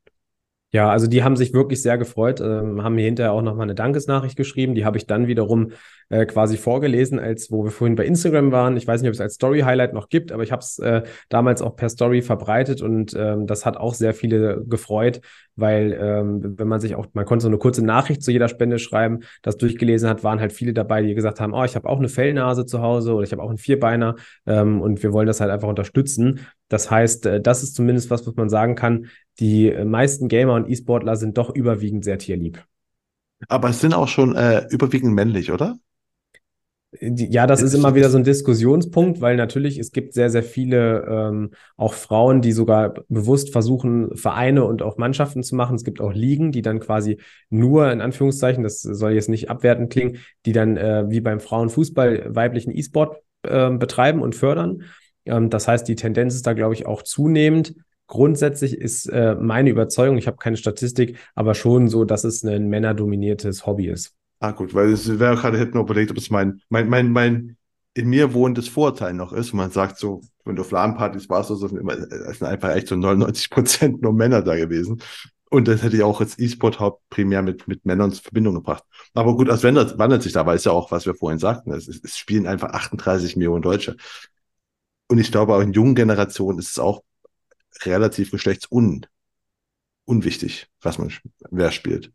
Ja, 0.73 0.89
also 0.89 1.07
die 1.07 1.21
haben 1.21 1.35
sich 1.35 1.53
wirklich 1.53 1.81
sehr 1.81 1.97
gefreut, 1.97 2.39
ähm, 2.39 2.81
haben 2.81 2.95
mir 2.95 3.03
hinterher 3.03 3.33
auch 3.33 3.41
nochmal 3.41 3.63
eine 3.63 3.75
Dankesnachricht 3.75 4.37
geschrieben. 4.37 4.73
Die 4.73 4.85
habe 4.85 4.97
ich 4.97 5.05
dann 5.05 5.27
wiederum 5.27 5.71
äh, 6.07 6.25
quasi 6.25 6.55
vorgelesen, 6.55 7.19
als 7.19 7.51
wo 7.51 7.65
wir 7.65 7.71
vorhin 7.71 7.95
bei 7.95 8.05
Instagram 8.05 8.53
waren. 8.53 8.77
Ich 8.77 8.87
weiß 8.87 9.01
nicht, 9.01 9.09
ob 9.09 9.13
es 9.13 9.19
als 9.19 9.33
Story-Highlight 9.33 9.93
noch 9.93 10.07
gibt, 10.07 10.31
aber 10.31 10.43
ich 10.43 10.53
habe 10.53 10.61
es 10.61 10.79
äh, 10.79 11.03
damals 11.27 11.61
auch 11.61 11.75
per 11.75 11.89
Story 11.89 12.21
verbreitet 12.21 12.81
und 12.81 13.13
ähm, 13.17 13.47
das 13.47 13.65
hat 13.65 13.75
auch 13.75 13.93
sehr 13.93 14.13
viele 14.13 14.63
gefreut, 14.65 15.19
weil 15.57 15.97
ähm, 15.99 16.57
wenn 16.57 16.69
man 16.69 16.79
sich 16.79 16.95
auch, 16.95 17.07
man 17.11 17.25
konnte 17.25 17.43
so 17.43 17.49
eine 17.49 17.57
kurze 17.57 17.83
Nachricht 17.83 18.23
zu 18.23 18.31
jeder 18.31 18.47
Spende 18.47 18.79
schreiben, 18.79 19.19
das 19.41 19.57
durchgelesen 19.57 20.07
hat, 20.07 20.23
waren 20.23 20.39
halt 20.39 20.53
viele 20.53 20.73
dabei, 20.73 21.01
die 21.01 21.13
gesagt 21.15 21.41
haben, 21.41 21.53
oh, 21.53 21.65
ich 21.65 21.75
habe 21.75 21.89
auch 21.89 21.99
eine 21.99 22.07
Fellnase 22.07 22.65
zu 22.65 22.81
Hause 22.81 23.13
oder 23.13 23.23
ich 23.25 23.33
habe 23.33 23.43
auch 23.43 23.49
einen 23.49 23.57
Vierbeiner 23.57 24.15
ähm, 24.45 24.79
und 24.79 25.03
wir 25.03 25.11
wollen 25.11 25.27
das 25.27 25.41
halt 25.41 25.51
einfach 25.51 25.67
unterstützen. 25.67 26.39
Das 26.71 26.89
heißt, 26.89 27.25
äh, 27.25 27.41
das 27.41 27.63
ist 27.63 27.75
zumindest 27.75 28.09
was, 28.09 28.25
was 28.25 28.35
man 28.35 28.49
sagen 28.49 28.75
kann. 28.75 29.07
Die 29.39 29.67
äh, 29.67 29.83
meisten 29.83 30.29
Gamer 30.29 30.53
und 30.55 30.69
E-Sportler 30.69 31.17
sind 31.17 31.37
doch 31.37 31.53
überwiegend 31.53 32.05
sehr 32.05 32.17
tierlieb. 32.17 32.63
Aber 33.49 33.69
es 33.69 33.81
sind 33.81 33.93
auch 33.93 34.07
schon 34.07 34.35
äh, 34.35 34.65
überwiegend 34.69 35.13
männlich, 35.13 35.51
oder? 35.51 35.77
Ja, 36.99 37.47
das 37.47 37.61
ist 37.61 37.73
immer 37.73 37.95
wieder 37.95 38.09
so 38.09 38.17
ein 38.17 38.25
Diskussionspunkt, 38.25 39.21
weil 39.21 39.37
natürlich 39.37 39.79
es 39.79 39.91
gibt 39.91 40.13
sehr, 40.13 40.29
sehr 40.29 40.43
viele 40.43 41.05
ähm, 41.09 41.51
auch 41.77 41.93
Frauen, 41.93 42.41
die 42.41 42.51
sogar 42.51 42.93
bewusst 43.07 43.51
versuchen, 43.51 44.15
Vereine 44.15 44.65
und 44.65 44.81
auch 44.81 44.97
Mannschaften 44.97 45.41
zu 45.41 45.55
machen. 45.55 45.75
Es 45.75 45.85
gibt 45.85 46.01
auch 46.01 46.13
Ligen, 46.13 46.51
die 46.51 46.61
dann 46.61 46.81
quasi 46.81 47.17
nur, 47.49 47.91
in 47.91 48.01
Anführungszeichen, 48.01 48.63
das 48.63 48.81
soll 48.81 49.13
jetzt 49.13 49.29
nicht 49.29 49.49
abwertend 49.49 49.91
klingen, 49.91 50.17
die 50.45 50.51
dann 50.51 50.75
äh, 50.75 51.09
wie 51.09 51.21
beim 51.21 51.39
Frauenfußball 51.39 52.35
weiblichen 52.35 52.75
E-Sport 52.75 53.17
äh, 53.43 53.71
betreiben 53.71 54.21
und 54.21 54.35
fördern. 54.35 54.83
Ähm, 55.25 55.49
das 55.49 55.67
heißt, 55.67 55.87
die 55.87 55.95
Tendenz 55.95 56.35
ist 56.35 56.47
da, 56.47 56.53
glaube 56.53 56.73
ich, 56.73 56.85
auch 56.85 57.01
zunehmend. 57.01 57.75
Grundsätzlich 58.07 58.77
ist 58.77 59.05
äh, 59.07 59.35
meine 59.35 59.69
Überzeugung, 59.69 60.17
ich 60.17 60.27
habe 60.27 60.37
keine 60.37 60.57
Statistik, 60.57 61.17
aber 61.33 61.55
schon 61.55 61.87
so, 61.87 62.03
dass 62.03 62.23
es 62.23 62.43
ein 62.43 62.67
männerdominiertes 62.67 63.65
Hobby 63.65 63.87
ist. 63.87 64.13
Ah, 64.39 64.51
gut, 64.51 64.73
weil 64.73 64.91
es 64.91 65.19
wäre 65.19 65.35
gerade, 65.35 65.59
hätte 65.59 65.73
nur 65.73 65.83
überlegt, 65.83 66.11
ob 66.11 66.17
es 66.17 66.29
mein, 66.29 66.61
mein, 66.69 66.89
mein, 66.89 67.11
mein 67.11 67.57
in 67.93 68.09
mir 68.09 68.33
wohnendes 68.33 68.67
Vorteil 68.67 69.13
noch 69.13 69.33
ist. 69.33 69.51
Und 69.53 69.57
man 69.57 69.71
sagt 69.71 69.97
so, 69.97 70.21
wenn 70.45 70.55
du 70.55 70.61
auf 70.61 70.71
LAN-Partys 70.71 71.29
warst, 71.29 71.49
so, 71.49 71.55
sind 71.55 71.77
immer, 71.77 71.93
es 71.93 72.39
sind 72.39 72.47
einfach 72.47 72.73
echt 72.75 72.87
so 72.87 72.95
99 72.95 73.49
Prozent 73.49 74.01
nur 74.01 74.13
Männer 74.13 74.41
da 74.41 74.55
gewesen. 74.55 75.01
Und 75.49 75.67
das 75.67 75.83
hätte 75.83 75.97
ich 75.97 76.03
auch 76.03 76.21
als 76.21 76.39
E-Sport 76.39 76.79
haupt 76.79 77.09
primär 77.09 77.41
mit, 77.41 77.67
mit 77.67 77.85
Männern 77.85 78.11
in 78.11 78.15
Verbindung 78.15 78.55
gebracht. 78.55 78.83
Aber 79.13 79.35
gut, 79.35 79.49
als 79.49 79.63
wandelt, 79.63 79.97
wandelt 79.97 80.23
sich 80.23 80.31
da, 80.31 80.45
weil 80.45 80.55
es 80.55 80.63
ja 80.63 80.71
auch, 80.71 80.91
was 80.91 81.05
wir 81.05 81.13
vorhin 81.13 81.39
sagten, 81.39 81.73
es, 81.73 81.87
es 81.89 82.17
spielen 82.17 82.47
einfach 82.47 82.69
38 82.69 83.35
Millionen 83.35 83.61
Deutsche. 83.61 83.97
Und 85.11 85.17
ich 85.17 85.29
glaube, 85.29 85.53
auch 85.53 85.59
in 85.59 85.73
jungen 85.73 85.93
Generationen 85.93 86.57
ist 86.57 86.69
es 86.69 86.79
auch 86.79 87.03
relativ 87.83 88.31
geschlechtsun 88.31 89.05
unwichtig, 90.05 90.67
was 90.79 90.99
man, 90.99 91.11
wer 91.49 91.71
spielt. 91.71 92.13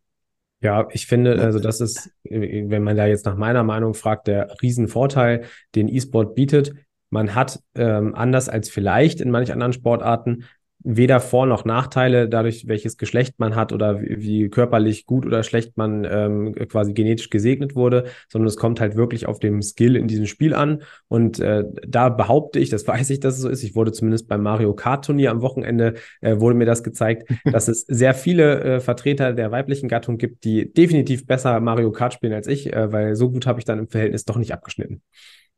Ja, 0.63 0.89
ich 0.91 1.07
finde, 1.07 1.39
also 1.43 1.59
das 1.59 1.83
ist, 1.83 2.11
wenn 2.25 2.83
man 2.83 2.97
da 2.97 3.05
jetzt 3.05 3.27
nach 3.27 3.37
meiner 3.37 3.65
Meinung 3.65 3.93
fragt, 3.93 4.29
der 4.29 4.49
Riesenvorteil, 4.63 5.45
den 5.75 5.89
E-Sport 5.89 6.35
bietet. 6.35 6.73
Man 7.11 7.35
hat 7.35 7.61
ähm, 7.75 8.15
anders 8.15 8.49
als 8.49 8.71
vielleicht 8.71 9.21
in 9.21 9.31
manch 9.31 9.53
anderen 9.53 9.75
Sportarten 9.75 10.45
weder 10.87 11.19
Vor- 11.19 11.47
noch 11.47 11.65
Nachteile, 11.65 12.29
dadurch, 12.29 12.69
welches 12.69 12.97
Geschlecht 12.97 13.35
man 13.39 13.57
hat 13.57 13.73
oder 13.73 14.01
wie, 14.01 14.23
wie 14.23 14.49
körperlich 14.49 15.05
gut 15.05 15.27
oder 15.27 15.43
schlecht 15.43 15.77
man 15.77 16.07
ähm, 16.09 16.55
quasi 16.69 16.93
genetisch 16.95 17.29
gesegnet 17.29 17.75
wurde, 17.75 18.05
sondern 18.29 18.47
es 18.47 18.57
kommt 18.57 18.81
halt 18.81 18.95
wirklich 18.95 19.27
auf 19.27 19.41
dem 19.41 19.63
Skill 19.63 19.97
in 19.97 20.07
diesem 20.07 20.27
Spiel 20.27 20.55
an. 20.55 20.83
Und 21.09 21.41
äh, 21.41 21.65
da 21.87 22.09
behaupte 22.09 22.61
ich, 22.61 22.71
das 22.71 22.87
weiß 22.87 23.11
ich, 23.11 23.19
dass 23.19 23.35
es 23.35 23.41
so 23.41 23.49
ist. 23.49 23.65
Ich 23.65 23.75
wurde 23.75 23.91
zumindest 23.91 24.29
beim 24.29 24.43
Mario 24.43 24.75
Kart 24.75 25.05
Turnier 25.05 25.33
am 25.33 25.43
Wochenende, 25.43 25.95
äh, 26.21 26.39
wurde 26.39 26.55
mir 26.57 26.67
das 26.67 26.85
gezeigt, 26.85 27.29
dass 27.45 27.67
es 27.67 27.81
sehr 27.81 28.15
viele 28.15 28.61
äh, 28.61 28.81
Vertreter 28.81 29.33
der 29.33 29.51
weiblichen 29.51 29.89
Gattung 29.89 30.19
gibt, 30.19 30.45
die 30.45 30.73
definitiv 30.73 31.27
besser 31.27 31.59
Mario 31.59 31.91
Kart 31.91 32.15
spielen 32.15 32.33
als 32.33 32.47
ich, 32.47 32.73
äh, 32.73 32.93
weil 32.93 33.17
so 33.17 33.29
gut 33.29 33.47
habe 33.47 33.59
ich 33.59 33.65
dann 33.65 33.81
im 33.81 33.89
Verhältnis 33.89 34.25
doch 34.25 34.37
nicht 34.37 34.53
abgeschnitten. 34.53 35.03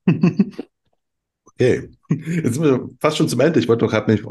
Okay, 1.61 1.89
jetzt 2.09 2.55
sind 2.55 2.63
wir 2.63 2.89
fast 3.01 3.17
schon 3.17 3.29
zum 3.29 3.41
Ende. 3.41 3.59
Ich 3.59 3.67
wollte 3.67 3.85
doch 3.85 3.91
gerade 3.91 4.09
nicht 4.13 4.25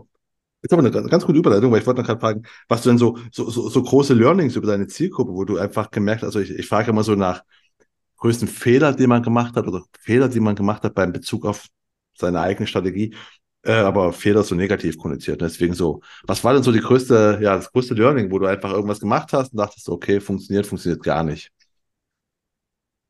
Jetzt 0.62 0.74
aber 0.74 0.82
eine 0.82 0.92
ganz 1.10 1.26
gute 1.26 1.38
Überleitung, 1.38 1.72
weil 1.72 1.82
ich 1.82 1.88
wollte 1.88 2.02
noch 2.02 2.08
gerade 2.08 2.20
fragen, 2.20 2.44
was 2.68 2.82
du 2.82 2.90
denn 2.90 2.98
so, 2.98 3.18
so, 3.32 3.50
so, 3.50 3.70
so 3.70 3.84
große 3.84 4.14
Learnings 4.14 4.56
über 4.56 4.68
deine 4.68 4.88
Zielgruppe, 4.88 5.32
wo 5.34 5.46
du 5.46 5.58
einfach 5.58 5.92
gemerkt 5.92 6.24
hast, 6.24 6.36
also 6.36 6.40
ich, 6.40 6.50
ich 6.52 6.68
frage 6.68 6.90
immer 6.92 7.04
so 7.04 7.16
nach 7.16 7.44
größten 8.18 8.48
Fehler, 8.48 8.94
die 8.94 9.08
man 9.08 9.24
gemacht 9.24 9.56
hat 9.56 9.68
oder 9.68 9.84
Fehler, 10.00 10.30
die 10.30 10.40
man 10.40 10.56
gemacht 10.56 10.84
hat 10.84 10.96
beim 10.96 11.14
Bezug 11.14 11.46
auf 11.46 11.68
seine 12.18 12.42
eigene 12.42 12.68
Strategie, 12.68 13.16
äh, 13.64 13.74
aber 13.74 14.14
Fehler 14.14 14.44
so 14.44 14.56
negativ 14.56 14.98
konnotiert. 14.98 15.42
Deswegen 15.42 15.74
so, 15.76 16.02
was 16.24 16.44
war 16.44 16.54
denn 16.54 16.64
so 16.64 16.72
die 16.72 16.80
größte, 16.82 17.40
ja, 17.42 17.56
das 17.56 17.72
größte 17.72 17.94
Learning, 17.94 18.32
wo 18.32 18.40
du 18.40 18.48
einfach 18.48 18.72
irgendwas 18.74 19.00
gemacht 19.00 19.34
hast 19.34 19.54
und 19.54 19.60
dachtest, 19.60 19.90
okay, 19.90 20.20
funktioniert, 20.20 20.66
funktioniert 20.68 21.04
gar 21.04 21.24
nicht? 21.24 21.52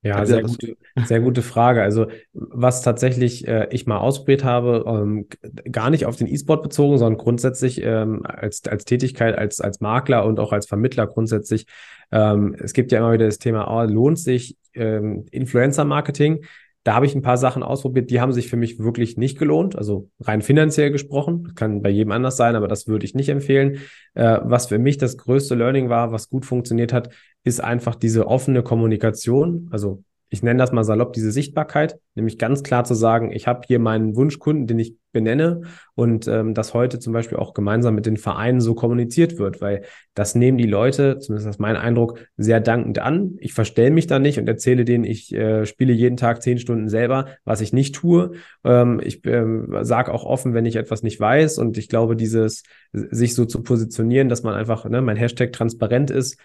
Ja, 0.07 0.25
sehr 0.25 0.41
gute, 0.41 0.77
sehr 1.05 1.19
gute 1.19 1.41
Frage. 1.41 1.81
Also 1.81 2.07
was 2.33 2.81
tatsächlich 2.81 3.47
äh, 3.47 3.67
ich 3.71 3.87
mal 3.87 3.97
ausprobiert 3.97 4.43
habe, 4.43 4.85
ähm, 4.87 5.27
gar 5.71 5.89
nicht 5.89 6.05
auf 6.05 6.15
den 6.15 6.27
E-Sport 6.27 6.63
bezogen, 6.63 6.97
sondern 6.97 7.17
grundsätzlich 7.17 7.81
ähm, 7.83 8.21
als, 8.25 8.65
als 8.67 8.85
Tätigkeit, 8.85 9.37
als, 9.37 9.59
als 9.59 9.81
Makler 9.81 10.25
und 10.25 10.39
auch 10.39 10.53
als 10.53 10.67
Vermittler 10.67 11.07
grundsätzlich. 11.07 11.65
Ähm, 12.11 12.55
es 12.59 12.73
gibt 12.73 12.91
ja 12.91 12.99
immer 12.99 13.11
wieder 13.11 13.25
das 13.25 13.39
Thema, 13.39 13.67
oh, 13.69 13.83
lohnt 13.83 14.19
sich 14.19 14.57
ähm, 14.73 15.25
Influencer-Marketing? 15.31 16.45
Da 16.88 16.95
habe 16.95 17.05
ich 17.05 17.13
ein 17.13 17.21
paar 17.21 17.35
Sachen 17.35 17.63
ausprobiert, 17.63 18.09
die 18.11 18.21
haben 18.21 18.31
sich 18.31 18.47
für 18.47 18.55
mich 18.55 18.79
wirklich 18.79 19.17
nicht 19.17 19.38
gelohnt. 19.38 19.75
Also 19.75 20.09
rein 20.21 20.41
finanziell 20.41 20.89
gesprochen, 20.89 21.53
kann 21.53 21.81
bei 21.81 21.89
jedem 21.89 22.13
anders 22.13 22.38
sein, 22.38 22.55
aber 22.55 22.69
das 22.69 22.88
würde 22.88 23.03
ich 23.05 23.13
nicht 23.13 23.27
empfehlen. 23.27 23.79
Äh, 24.13 24.39
was 24.43 24.67
für 24.67 24.79
mich 24.79 24.97
das 24.97 25.17
größte 25.17 25.53
Learning 25.53 25.89
war, 25.89 26.13
was 26.13 26.29
gut 26.29 26.45
funktioniert 26.45 26.93
hat, 26.93 27.09
ist 27.43 27.61
einfach 27.61 27.95
diese 27.95 28.27
offene 28.27 28.63
Kommunikation. 28.63 29.67
Also 29.69 30.05
ich 30.30 30.43
nenne 30.43 30.59
das 30.59 30.71
mal 30.71 30.84
salopp, 30.84 31.13
diese 31.13 31.32
Sichtbarkeit, 31.32 31.99
nämlich 32.15 32.38
ganz 32.38 32.63
klar 32.63 32.84
zu 32.84 32.93
sagen, 32.93 33.32
ich 33.32 33.47
habe 33.47 33.61
hier 33.65 33.80
meinen 33.80 34.15
Wunschkunden, 34.15 34.67
den 34.67 34.80
ich 34.80 34.95
benenne 35.13 35.61
und 35.95 36.28
ähm, 36.28 36.53
dass 36.53 36.73
heute 36.73 36.99
zum 36.99 37.13
Beispiel 37.13 37.38
auch 37.38 37.53
gemeinsam 37.53 37.95
mit 37.95 38.05
den 38.05 38.17
Vereinen 38.17 38.61
so 38.61 38.75
kommuniziert 38.75 39.39
wird, 39.39 39.61
weil 39.61 39.84
das 40.13 40.36
nehmen 40.36 40.57
die 40.57 40.67
Leute, 40.67 41.17
zumindest 41.19 41.49
ist 41.49 41.59
mein 41.59 41.78
Eindruck, 41.78 42.19
sehr 42.36 42.59
dankend 42.59 42.99
an. 42.99 43.36
Ich 43.39 43.53
verstelle 43.53 43.91
mich 43.91 44.05
da 44.05 44.19
nicht 44.19 44.38
und 44.38 44.47
erzähle 44.47 44.86
denen, 44.86 45.05
ich 45.05 45.34
äh, 45.34 45.65
spiele 45.65 45.93
jeden 45.93 46.17
Tag 46.17 46.43
zehn 46.43 46.59
Stunden 46.59 46.89
selber, 46.89 47.28
was 47.45 47.61
ich 47.61 47.73
nicht 47.73 47.95
tue. 47.95 48.34
Ähm, 48.63 49.01
ich 49.03 49.25
ähm, 49.25 49.75
sage 49.82 50.13
auch 50.13 50.25
offen, 50.25 50.53
wenn 50.53 50.65
ich 50.65 50.75
etwas 50.75 51.03
nicht 51.03 51.19
weiß 51.19 51.57
und 51.57 51.78
ich 51.78 51.88
glaube, 51.88 52.15
dieses 52.15 52.63
sich 52.91 53.34
so 53.34 53.45
zu 53.45 53.63
positionieren, 53.63 54.30
dass 54.30 54.43
man 54.43 54.53
einfach, 54.53 54.86
ne, 54.86 55.01
mein 55.01 55.17
Hashtag 55.17 55.51
transparent 55.53 56.11
ist, 56.11 56.38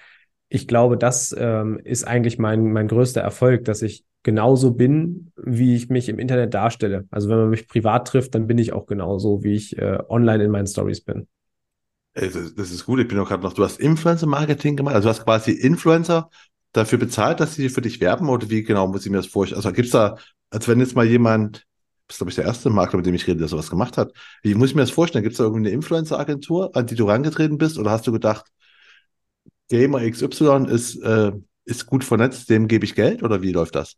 ich 0.54 0.68
glaube, 0.68 0.98
das 0.98 1.34
ähm, 1.38 1.80
ist 1.82 2.06
eigentlich 2.06 2.38
mein, 2.38 2.72
mein 2.72 2.86
größter 2.86 3.22
Erfolg, 3.22 3.64
dass 3.64 3.80
ich 3.80 4.04
genauso 4.22 4.72
bin, 4.72 5.32
wie 5.34 5.74
ich 5.74 5.88
mich 5.88 6.10
im 6.10 6.18
Internet 6.18 6.52
darstelle. 6.52 7.06
Also 7.10 7.30
wenn 7.30 7.38
man 7.38 7.48
mich 7.48 7.68
privat 7.68 8.06
trifft, 8.06 8.34
dann 8.34 8.46
bin 8.46 8.58
ich 8.58 8.74
auch 8.74 8.84
genauso, 8.84 9.42
wie 9.42 9.54
ich 9.54 9.78
äh, 9.78 9.98
online 10.10 10.44
in 10.44 10.50
meinen 10.50 10.66
Stories 10.66 11.00
bin. 11.00 11.26
Das 12.12 12.34
ist 12.34 12.84
gut. 12.84 13.00
Ich 13.00 13.08
bin 13.08 13.18
auch 13.18 13.28
gerade 13.28 13.42
noch, 13.42 13.54
du 13.54 13.64
hast 13.64 13.80
Influencer-Marketing 13.80 14.76
gemacht. 14.76 14.94
Also 14.94 15.06
du 15.06 15.14
hast 15.14 15.24
quasi 15.24 15.52
Influencer 15.52 16.28
dafür 16.72 16.98
bezahlt, 16.98 17.40
dass 17.40 17.54
sie 17.54 17.70
für 17.70 17.80
dich 17.80 18.02
werben 18.02 18.28
oder 18.28 18.50
wie 18.50 18.62
genau 18.62 18.86
muss 18.88 19.06
ich 19.06 19.10
mir 19.10 19.16
das 19.16 19.26
vorstellen? 19.28 19.56
Also 19.56 19.72
gibt 19.72 19.86
es 19.86 19.92
da, 19.92 20.18
als 20.50 20.68
wenn 20.68 20.80
jetzt 20.80 20.94
mal 20.94 21.06
jemand, 21.06 21.66
das 22.08 22.16
ist 22.16 22.18
glaube 22.18 22.28
ich 22.28 22.36
der 22.36 22.44
erste 22.44 22.68
Makler, 22.68 22.98
mit 22.98 23.06
dem 23.06 23.14
ich 23.14 23.26
rede, 23.26 23.38
der 23.38 23.48
sowas 23.48 23.70
gemacht 23.70 23.96
hat. 23.96 24.12
Wie 24.42 24.54
muss 24.54 24.68
ich 24.68 24.74
mir 24.74 24.82
das 24.82 24.90
vorstellen? 24.90 25.22
Gibt 25.22 25.32
es 25.32 25.38
da 25.38 25.44
irgendwie 25.44 25.68
eine 25.68 25.70
Influencer-Agentur, 25.70 26.76
an 26.76 26.86
die 26.86 26.94
du 26.94 27.06
rangetreten 27.06 27.56
bist 27.56 27.78
oder 27.78 27.90
hast 27.90 28.06
du 28.06 28.12
gedacht, 28.12 28.44
Gamer 29.68 30.08
XY 30.08 30.66
ist, 30.68 30.96
äh, 31.02 31.32
ist 31.64 31.86
gut 31.86 32.04
vernetzt, 32.04 32.50
dem 32.50 32.68
gebe 32.68 32.84
ich 32.84 32.94
Geld 32.94 33.22
oder 33.22 33.42
wie 33.42 33.52
läuft 33.52 33.74
das? 33.74 33.96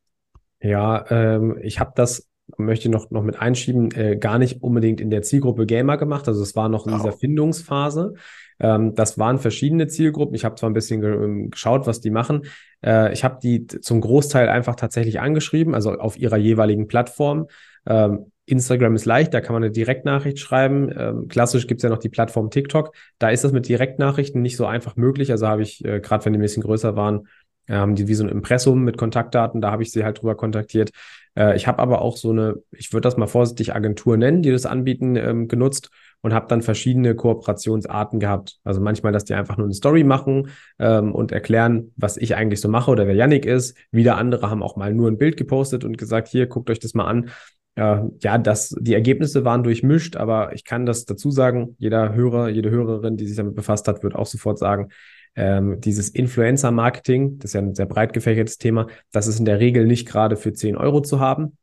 Ja, 0.61 1.05
ähm, 1.11 1.59
ich 1.63 1.81
habe 1.81 1.93
das, 1.95 2.29
möchte 2.57 2.89
noch, 2.89 3.11
noch 3.11 3.23
mit 3.23 3.39
einschieben, 3.39 3.91
äh, 3.93 4.17
gar 4.17 4.39
nicht 4.39 4.63
unbedingt 4.63 5.01
in 5.01 5.11
der 5.11 5.23
Zielgruppe 5.23 5.67
Gamer 5.67 5.97
gemacht. 5.97 6.29
Also 6.29 6.43
es 6.43 6.57
war 6.57 6.69
noch 6.69 6.87
in 6.87 6.95
oh. 6.95 6.97
dieser 6.97 7.13
Findungsphase. 7.13 8.15
Ähm, 8.61 8.95
das 8.95 9.19
waren 9.19 9.39
verschiedene 9.39 9.89
Zielgruppen. 9.89 10.35
Ich 10.35 10.45
habe 10.45 10.55
zwar 10.55 10.71
ein 10.71 10.75
bisschen 10.75 11.01
ge 11.01 11.13
ähm, 11.13 11.51
geschaut, 11.51 11.87
was 11.87 12.01
die 12.01 12.11
machen. 12.11 12.43
Äh, 12.85 13.13
ich 13.13 13.25
habe 13.25 13.39
die 13.43 13.67
zum 13.67 14.01
Großteil 14.01 14.49
einfach 14.49 14.77
tatsächlich 14.77 15.21
angeschrieben, 15.21 15.75
also 15.75 15.93
auf 15.93 16.17
ihrer 16.19 16.37
jeweiligen 16.37 16.87
Plattform. 16.87 17.49
Ähm, 17.87 18.31
Instagram 18.47 18.95
ist 18.95 19.05
leicht, 19.07 19.33
da 19.33 19.41
kann 19.41 19.55
man 19.55 19.63
eine 19.63 19.73
Direktnachricht 19.73 20.39
schreiben. 20.39 20.91
Ähm, 20.97 21.29
klassisch 21.29 21.67
gibt 21.67 21.79
es 21.79 21.83
ja 21.83 21.91
noch 21.91 21.99
die 21.99 22.09
Plattform 22.09 22.51
TikTok. 22.51 22.95
Da 23.19 23.31
ist 23.31 23.45
das 23.45 23.53
mit 23.53 23.69
Direktnachrichten 23.69 24.43
nicht 24.43 24.57
so 24.57 24.67
einfach 24.67 24.97
möglich. 24.97 25.31
Also 25.31 25.47
habe 25.47 25.63
ich, 25.63 25.85
äh, 25.85 26.01
gerade 26.01 26.25
wenn 26.25 26.33
die 26.35 26.39
ein 26.39 26.43
bisschen 26.43 26.63
größer 26.63 26.97
waren, 26.97 27.29
ähm, 27.69 27.95
die 27.95 28.09
wie 28.09 28.15
so 28.15 28.25
ein 28.25 28.31
Impressum 28.31 28.85
mit 28.85 28.99
Kontaktdaten, 28.99 29.61
da 29.61 29.71
habe 29.71 29.83
ich 29.83 29.93
sie 29.93 30.05
halt 30.05 30.21
drüber 30.21 30.35
kontaktiert. 30.35 30.91
Äh, 31.37 31.57
ich 31.57 31.67
habe 31.67 31.79
aber 31.79 32.03
auch 32.03 32.17
so 32.17 32.31
eine, 32.31 32.57
ich 32.73 32.93
würde 32.93 33.03
das 33.03 33.17
mal 33.17 33.27
vorsichtig 33.27 33.75
Agentur 33.75 34.17
nennen, 34.17 34.43
die 34.43 34.51
das 34.51 34.67
anbieten, 34.67 35.17
ähm, 35.17 35.49
genutzt 35.49 35.91
und 36.21 36.33
habe 36.33 36.47
dann 36.49 36.63
verschiedene 36.63 37.15
Kooperationsarten 37.15 38.19
gehabt. 38.19 38.59
Also 38.65 38.81
manchmal, 38.81 39.13
dass 39.13 39.25
die 39.25 39.35
einfach 39.35 39.59
nur 39.59 39.67
eine 39.67 39.75
Story 39.75 40.05
machen 40.05 40.49
ähm, 40.79 41.15
und 41.15 41.33
erklären, 41.33 41.93
was 41.97 42.17
ich 42.17 42.35
eigentlich 42.35 42.63
so 42.63 42.69
mache 42.69 42.91
oder 42.91 43.07
wer 43.07 43.15
Yannick 43.15 43.45
ist. 43.45 43.77
Wieder 43.91 44.17
andere 44.17 44.49
haben 44.49 44.63
auch 44.63 44.77
mal 44.77 44.95
nur 44.95 45.11
ein 45.11 45.19
Bild 45.19 45.37
gepostet 45.37 45.85
und 45.85 45.99
gesagt, 45.99 46.29
hier, 46.29 46.47
guckt 46.47 46.71
euch 46.71 46.79
das 46.79 46.95
mal 46.95 47.05
an. 47.05 47.31
Äh, 47.77 47.99
ja, 48.21 48.39
das, 48.39 48.75
die 48.79 48.95
Ergebnisse 48.95 49.45
waren 49.45 49.63
durchmischt, 49.63 50.17
aber 50.17 50.55
ich 50.55 50.65
kann 50.65 50.87
das 50.87 51.05
dazu 51.05 51.31
sagen, 51.31 51.77
jeder 51.79 52.15
Hörer, 52.15 52.49
jede 52.49 52.71
Hörerin, 52.71 53.17
die 53.17 53.27
sich 53.27 53.37
damit 53.37 53.55
befasst 53.55 53.89
hat, 53.89 54.03
wird 54.03 54.15
auch 54.15 54.27
sofort 54.27 54.59
sagen, 54.59 54.89
ähm, 55.37 55.81
dieses 55.81 56.09
Influencer-Marketing, 56.11 57.39
das 57.39 57.51
ist 57.51 57.55
ja 57.55 57.61
ein 57.61 57.75
sehr 57.75 57.87
breit 57.87 58.13
gefächertes 58.13 58.59
Thema, 58.59 58.87
das 59.11 59.27
ist 59.27 59.39
in 59.39 59.45
der 59.45 59.59
Regel 59.59 59.87
nicht 59.87 60.07
gerade 60.07 60.37
für 60.37 60.53
10 60.53 60.77
Euro 60.77 61.01
zu 61.01 61.19
haben. 61.21 61.57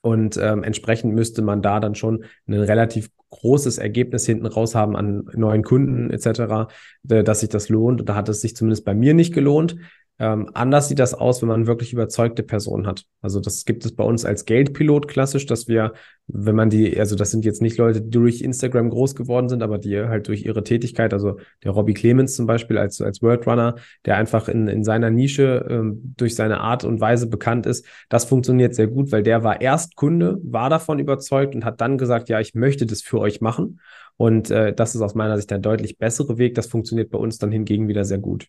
Und 0.00 0.36
ähm, 0.36 0.62
entsprechend 0.64 1.14
müsste 1.14 1.40
man 1.40 1.62
da 1.62 1.80
dann 1.80 1.94
schon 1.94 2.24
ein 2.46 2.54
relativ 2.54 3.08
großes 3.30 3.78
Ergebnis 3.78 4.26
hinten 4.26 4.46
raus 4.46 4.74
haben 4.74 4.96
an 4.96 5.24
neuen 5.32 5.62
Kunden 5.62 6.10
etc., 6.10 6.70
dass 7.02 7.40
sich 7.40 7.48
das 7.48 7.70
lohnt. 7.70 8.06
Da 8.06 8.14
hat 8.14 8.28
es 8.28 8.42
sich 8.42 8.54
zumindest 8.54 8.84
bei 8.84 8.94
mir 8.94 9.14
nicht 9.14 9.32
gelohnt. 9.32 9.76
Ähm, 10.20 10.48
anders 10.54 10.88
sieht 10.88 11.00
das 11.00 11.12
aus, 11.12 11.42
wenn 11.42 11.48
man 11.48 11.66
wirklich 11.66 11.92
überzeugte 11.92 12.44
Personen 12.44 12.86
hat. 12.86 13.04
Also 13.20 13.40
das 13.40 13.64
gibt 13.64 13.84
es 13.84 13.96
bei 13.96 14.04
uns 14.04 14.24
als 14.24 14.44
Geldpilot 14.44 15.08
klassisch, 15.08 15.44
dass 15.46 15.66
wir, 15.66 15.92
wenn 16.28 16.54
man 16.54 16.70
die, 16.70 16.96
also 17.00 17.16
das 17.16 17.32
sind 17.32 17.44
jetzt 17.44 17.60
nicht 17.60 17.78
Leute, 17.78 18.00
die 18.00 18.10
durch 18.10 18.40
Instagram 18.40 18.90
groß 18.90 19.16
geworden 19.16 19.48
sind, 19.48 19.60
aber 19.60 19.78
die 19.78 19.98
halt 19.98 20.28
durch 20.28 20.44
ihre 20.44 20.62
Tätigkeit, 20.62 21.12
also 21.12 21.38
der 21.64 21.72
Robbie 21.72 21.94
Clemens 21.94 22.36
zum 22.36 22.46
Beispiel 22.46 22.78
als, 22.78 23.00
als 23.00 23.22
Worldrunner, 23.22 23.74
der 24.06 24.16
einfach 24.16 24.48
in, 24.48 24.68
in 24.68 24.84
seiner 24.84 25.10
Nische 25.10 25.66
ähm, 25.68 26.14
durch 26.16 26.36
seine 26.36 26.60
Art 26.60 26.84
und 26.84 27.00
Weise 27.00 27.26
bekannt 27.26 27.66
ist, 27.66 27.84
das 28.08 28.24
funktioniert 28.24 28.76
sehr 28.76 28.86
gut, 28.86 29.10
weil 29.10 29.24
der 29.24 29.42
war 29.42 29.60
erst 29.60 29.96
Kunde, 29.96 30.38
war 30.44 30.70
davon 30.70 31.00
überzeugt 31.00 31.56
und 31.56 31.64
hat 31.64 31.80
dann 31.80 31.98
gesagt, 31.98 32.28
ja, 32.28 32.38
ich 32.38 32.54
möchte 32.54 32.86
das 32.86 33.02
für 33.02 33.18
euch 33.18 33.40
machen. 33.40 33.80
Und 34.16 34.48
äh, 34.52 34.72
das 34.72 34.94
ist 34.94 35.00
aus 35.00 35.16
meiner 35.16 35.36
Sicht 35.36 35.50
der 35.50 35.58
deutlich 35.58 35.98
bessere 35.98 36.38
Weg. 36.38 36.54
Das 36.54 36.68
funktioniert 36.68 37.10
bei 37.10 37.18
uns 37.18 37.38
dann 37.38 37.50
hingegen 37.50 37.88
wieder 37.88 38.04
sehr 38.04 38.18
gut. 38.18 38.46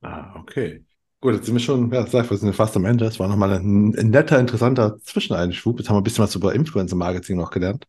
Ah, 0.00 0.40
okay. 0.40 0.82
Gut, 1.22 1.34
jetzt 1.34 1.46
sind 1.46 1.54
wir 1.54 1.60
schon, 1.60 1.90
ja, 1.92 2.06
sag, 2.06 2.28
wir 2.30 2.36
sind 2.36 2.54
fast 2.54 2.76
am 2.76 2.84
Ende. 2.84 3.04
Das 3.06 3.18
war 3.18 3.28
nochmal 3.28 3.52
ein, 3.52 3.94
ein 3.96 4.10
netter, 4.10 4.38
interessanter 4.40 4.98
Zwischeneinschub. 4.98 5.78
Jetzt 5.78 5.88
haben 5.88 5.96
wir 5.96 6.00
ein 6.00 6.04
bisschen 6.04 6.24
was 6.24 6.34
über 6.34 6.54
Influencer-Marketing 6.54 7.36
noch 7.38 7.50
gelernt. 7.50 7.86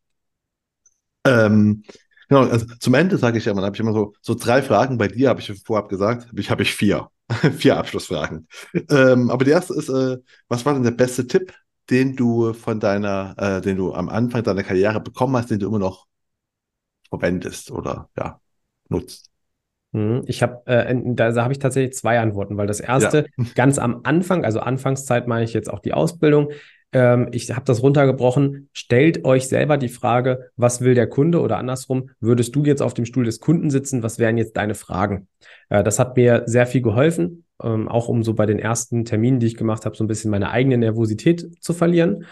Ähm, 1.26 1.84
genau, 2.30 2.42
also 2.50 2.66
zum 2.80 2.94
Ende 2.94 3.18
sage 3.18 3.38
ich 3.38 3.48
immer, 3.48 3.56
dann 3.58 3.66
habe 3.66 3.76
ich 3.76 3.80
immer 3.80 3.94
so, 3.94 4.14
so 4.22 4.36
drei 4.36 4.62
Fragen. 4.62 4.98
Bei 4.98 5.08
dir 5.08 5.30
habe 5.30 5.40
ich 5.42 5.52
vorab 5.64 5.90
gesagt, 5.90 6.28
habe 6.28 6.40
ich, 6.42 6.50
hab 6.52 6.60
ich 6.60 6.74
vier. 6.76 7.10
vier 7.58 7.78
Abschlussfragen. 7.78 8.48
Ähm, 8.90 9.30
aber 9.32 9.46
die 9.46 9.52
erste 9.52 9.74
ist, 9.74 9.90
äh, 9.90 10.18
was 10.50 10.66
war 10.66 10.74
denn 10.74 10.84
der 10.84 10.92
beste 10.92 11.26
Tipp, 11.26 11.54
den 11.90 12.16
du 12.16 12.54
von 12.54 12.80
deiner, 12.80 13.34
äh, 13.38 13.62
den 13.62 13.78
du 13.78 13.94
am 13.94 14.10
Anfang 14.10 14.44
deiner 14.44 14.64
Karriere 14.64 15.00
bekommen 15.00 15.36
hast, 15.38 15.50
den 15.50 15.60
du 15.60 15.68
immer 15.68 15.80
noch 15.80 16.06
verwendest 17.10 17.72
oder 17.72 18.10
ja, 18.18 18.42
nutzt? 18.90 19.33
Mhm. 19.94 20.24
Ich 20.26 20.44
habe, 20.44 20.66
äh, 20.66 20.94
da 21.16 21.34
habe 21.42 21.54
ich 21.54 21.60
tatsächlich 21.60 21.94
zwei 21.94 22.20
Antworten, 22.20 22.58
weil 22.58 22.68
das 22.68 22.80
erste 22.80 23.26
ja. 23.38 23.46
ganz 23.56 23.80
am 23.80 24.02
Anfang, 24.04 24.44
also 24.44 24.60
Anfangszeit 24.60 25.28
meine 25.28 25.46
ich 25.46 25.54
jetzt 25.54 25.72
auch 25.72 25.80
die 25.80 25.94
Ausbildung. 25.94 26.50
Ähm, 26.92 27.30
ich 27.32 27.52
habe 27.52 27.66
das 27.66 27.82
runtergebrochen. 27.82 28.70
Stellt 28.74 29.24
euch 29.24 29.48
selber 29.48 29.78
die 29.78 29.90
Frage, 29.90 30.52
was 30.58 30.82
will 30.82 30.96
der 30.96 31.08
Kunde 31.08 31.42
oder 31.42 31.58
andersrum, 31.58 32.10
würdest 32.20 32.56
du 32.56 32.64
jetzt 32.64 32.82
auf 32.82 32.94
dem 32.94 33.06
Stuhl 33.06 33.24
des 33.24 33.40
Kunden 33.40 33.70
sitzen? 33.70 34.04
Was 34.04 34.20
wären 34.20 34.38
jetzt 34.38 34.58
deine 34.58 34.76
Fragen? 34.76 35.28
Äh, 35.70 35.84
das 35.84 36.00
hat 36.00 36.18
mir 36.18 36.44
sehr 36.48 36.66
viel 36.66 36.82
geholfen, 36.82 37.46
ähm, 37.62 37.88
auch 37.88 38.08
um 38.08 38.24
so 38.24 38.34
bei 38.34 38.46
den 38.46 38.60
ersten 38.60 39.06
Terminen, 39.06 39.40
die 39.40 39.48
ich 39.48 39.58
gemacht 39.58 39.86
habe, 39.86 39.96
so 39.96 40.04
ein 40.04 40.08
bisschen 40.08 40.32
meine 40.32 40.50
eigene 40.50 40.78
Nervosität 40.78 41.64
zu 41.64 41.74
verlieren. 41.74 42.26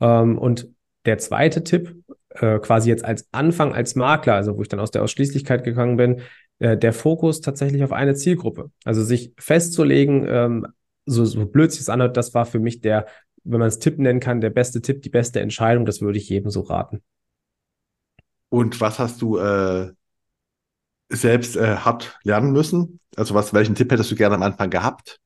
Ähm, 0.00 0.38
und 0.38 0.68
der 1.06 1.18
zweite 1.18 1.64
Tipp, 1.64 1.96
äh, 2.30 2.58
quasi 2.58 2.88
jetzt 2.88 3.04
als 3.04 3.26
Anfang 3.32 3.74
als 3.74 3.94
Makler, 3.96 4.34
also 4.34 4.56
wo 4.56 4.62
ich 4.62 4.68
dann 4.68 4.80
aus 4.80 4.90
der 4.90 5.02
Ausschließlichkeit 5.02 5.64
gegangen 5.64 5.96
bin, 5.96 6.20
äh, 6.60 6.76
der 6.76 6.92
Fokus 6.92 7.40
tatsächlich 7.40 7.82
auf 7.82 7.92
eine 7.92 8.14
Zielgruppe. 8.14 8.70
Also 8.84 9.02
sich 9.02 9.32
festzulegen, 9.38 10.26
ähm, 10.28 10.66
so, 11.06 11.24
so 11.24 11.44
blöd 11.46 11.72
sich 11.72 11.80
es 11.80 11.88
anhört, 11.88 12.16
das 12.16 12.34
war 12.34 12.46
für 12.46 12.60
mich 12.60 12.80
der, 12.80 13.06
wenn 13.42 13.58
man 13.58 13.68
es 13.68 13.78
Tipp 13.78 13.98
nennen 13.98 14.20
kann, 14.20 14.40
der 14.40 14.50
beste 14.50 14.80
Tipp, 14.80 15.02
die 15.02 15.10
beste 15.10 15.40
Entscheidung. 15.40 15.86
Das 15.86 16.00
würde 16.00 16.18
ich 16.18 16.28
jedem 16.28 16.50
so 16.50 16.60
raten. 16.60 17.02
Und 18.50 18.80
was 18.80 18.98
hast 18.98 19.22
du 19.22 19.38
äh, 19.38 19.92
selbst 21.08 21.56
äh, 21.56 21.76
hart 21.76 22.18
lernen 22.24 22.52
müssen? 22.52 23.00
Also 23.16 23.34
was, 23.34 23.52
welchen 23.54 23.74
Tipp 23.74 23.90
hättest 23.90 24.10
du 24.10 24.14
gerne 24.14 24.34
am 24.34 24.42
Anfang 24.42 24.70
gehabt 24.70 25.18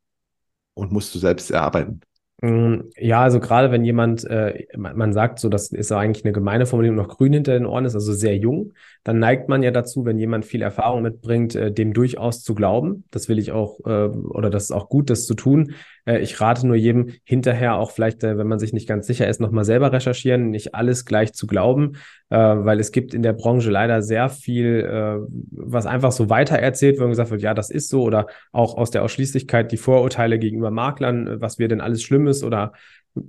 und 0.74 0.93
musst 0.93 1.14
du 1.14 1.18
selbst 1.18 1.51
erarbeiten? 1.51 2.01
Mm, 2.41 2.91
ja, 2.97 3.22
also 3.22 3.39
gerade 3.39 3.70
wenn 3.70 3.85
jemand, 3.85 4.24
äh, 4.24 4.66
man, 4.76 4.97
man, 4.97 5.12
sagt 5.12 5.39
so, 5.39 5.49
das 5.49 5.68
ist 5.72 5.93
eigentlich 5.93 6.24
eine 6.24 6.32
gemeine 6.32 6.66
Formulierung, 6.66 6.97
noch 6.97 7.16
grün 7.16 7.32
hinter 7.32 7.53
den 7.53 7.64
Ohren 7.64 7.85
ist, 7.85 7.95
also 7.95 8.12
sehr 8.12 8.37
jung, 8.37 8.72
dann 9.05 9.18
neigt 9.18 9.49
man 9.49 9.62
ja 9.62 9.70
dazu, 9.70 10.05
wenn 10.05 10.18
jemand 10.18 10.45
viel 10.45 10.62
Erfahrung 10.62 11.03
mitbringt, 11.03 11.55
äh, 11.55 11.72
dem 11.72 11.93
durchaus 11.93 12.43
zu 12.43 12.55
glauben. 12.55 13.05
Das 13.11 13.28
will 13.28 13.39
ich 13.39 13.53
auch, 13.53 13.78
äh, 13.87 14.09
oder 14.09 14.51
das 14.51 14.64
ist 14.64 14.72
auch 14.72 14.89
gut, 14.89 15.11
das 15.11 15.26
zu 15.26 15.35
tun. 15.35 15.74
Äh, 16.07 16.21
ich 16.21 16.41
rate 16.41 16.67
nur 16.67 16.77
jedem 16.77 17.11
hinterher 17.25 17.77
auch 17.77 17.91
vielleicht, 17.91 18.25
äh, 18.25 18.39
wenn 18.39 18.47
man 18.47 18.59
sich 18.59 18.73
nicht 18.73 18.89
ganz 18.89 19.07
sicher 19.07 19.29
ist, 19.29 19.41
nochmal 19.41 19.65
selber 19.65 19.93
recherchieren, 19.93 20.51
nicht 20.51 20.75
alles 20.75 21.05
gleich 21.05 21.33
zu 21.33 21.47
glauben, 21.47 21.97
äh, 22.31 22.37
weil 22.37 22.81
es 22.81 22.93
gibt 22.93 23.15
in 23.15 23.23
der 23.23 23.33
Branche 23.33 23.71
leider 23.71 24.03
sehr 24.03 24.29
viel, 24.29 24.65
was 25.51 25.87
einfach 25.87 26.13
so 26.13 26.31
weitererzählt 26.31 26.97
wird 26.97 27.05
und 27.05 27.11
gesagt 27.11 27.31
wird, 27.31 27.43
ja, 27.43 27.55
das 27.55 27.71
ist 27.71 27.89
so 27.89 28.03
oder 28.03 28.27
auch 28.53 28.77
aus 28.77 28.91
der 28.91 29.03
Ausschließlichkeit 29.03 29.73
die 29.73 29.77
Vorurteile 29.77 30.39
gegenüber 30.39 30.71
Maklern, 30.71 31.41
was 31.41 31.59
wir 31.59 31.69
denn 31.69 31.81
alles 31.81 32.03
Schlimmes 32.03 32.43
oder 32.43 32.73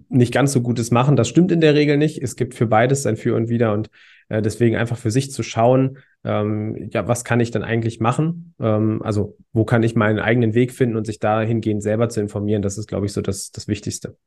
nicht 0.09 0.33
ganz 0.33 0.51
so 0.51 0.61
Gutes 0.61 0.91
machen. 0.91 1.15
Das 1.15 1.29
stimmt 1.29 1.51
in 1.51 1.61
der 1.61 1.75
Regel 1.75 1.97
nicht. 1.97 2.21
Es 2.21 2.35
gibt 2.35 2.55
für 2.55 2.67
beides 2.67 3.05
ein 3.05 3.17
Für 3.17 3.35
und 3.35 3.49
Wider 3.49 3.73
und 3.73 3.89
deswegen 4.29 4.75
einfach 4.75 4.97
für 4.97 5.11
sich 5.11 5.31
zu 5.31 5.43
schauen, 5.43 5.99
ähm, 6.25 6.89
ja, 6.91 7.07
was 7.07 7.23
kann 7.23 7.39
ich 7.39 7.51
denn 7.51 7.63
eigentlich 7.63 7.99
machen? 7.99 8.55
Ähm, 8.59 9.01
also 9.03 9.37
wo 9.53 9.63
kann 9.63 9.83
ich 9.83 9.95
meinen 9.95 10.19
eigenen 10.19 10.53
Weg 10.55 10.73
finden 10.73 10.97
und 10.97 11.05
sich 11.05 11.19
dahingehend 11.19 11.83
selber 11.83 12.09
zu 12.09 12.19
informieren, 12.19 12.61
das 12.61 12.77
ist, 12.77 12.87
glaube 12.87 13.05
ich, 13.05 13.13
so 13.13 13.21
das, 13.21 13.51
das 13.51 13.67
Wichtigste. 13.67 14.17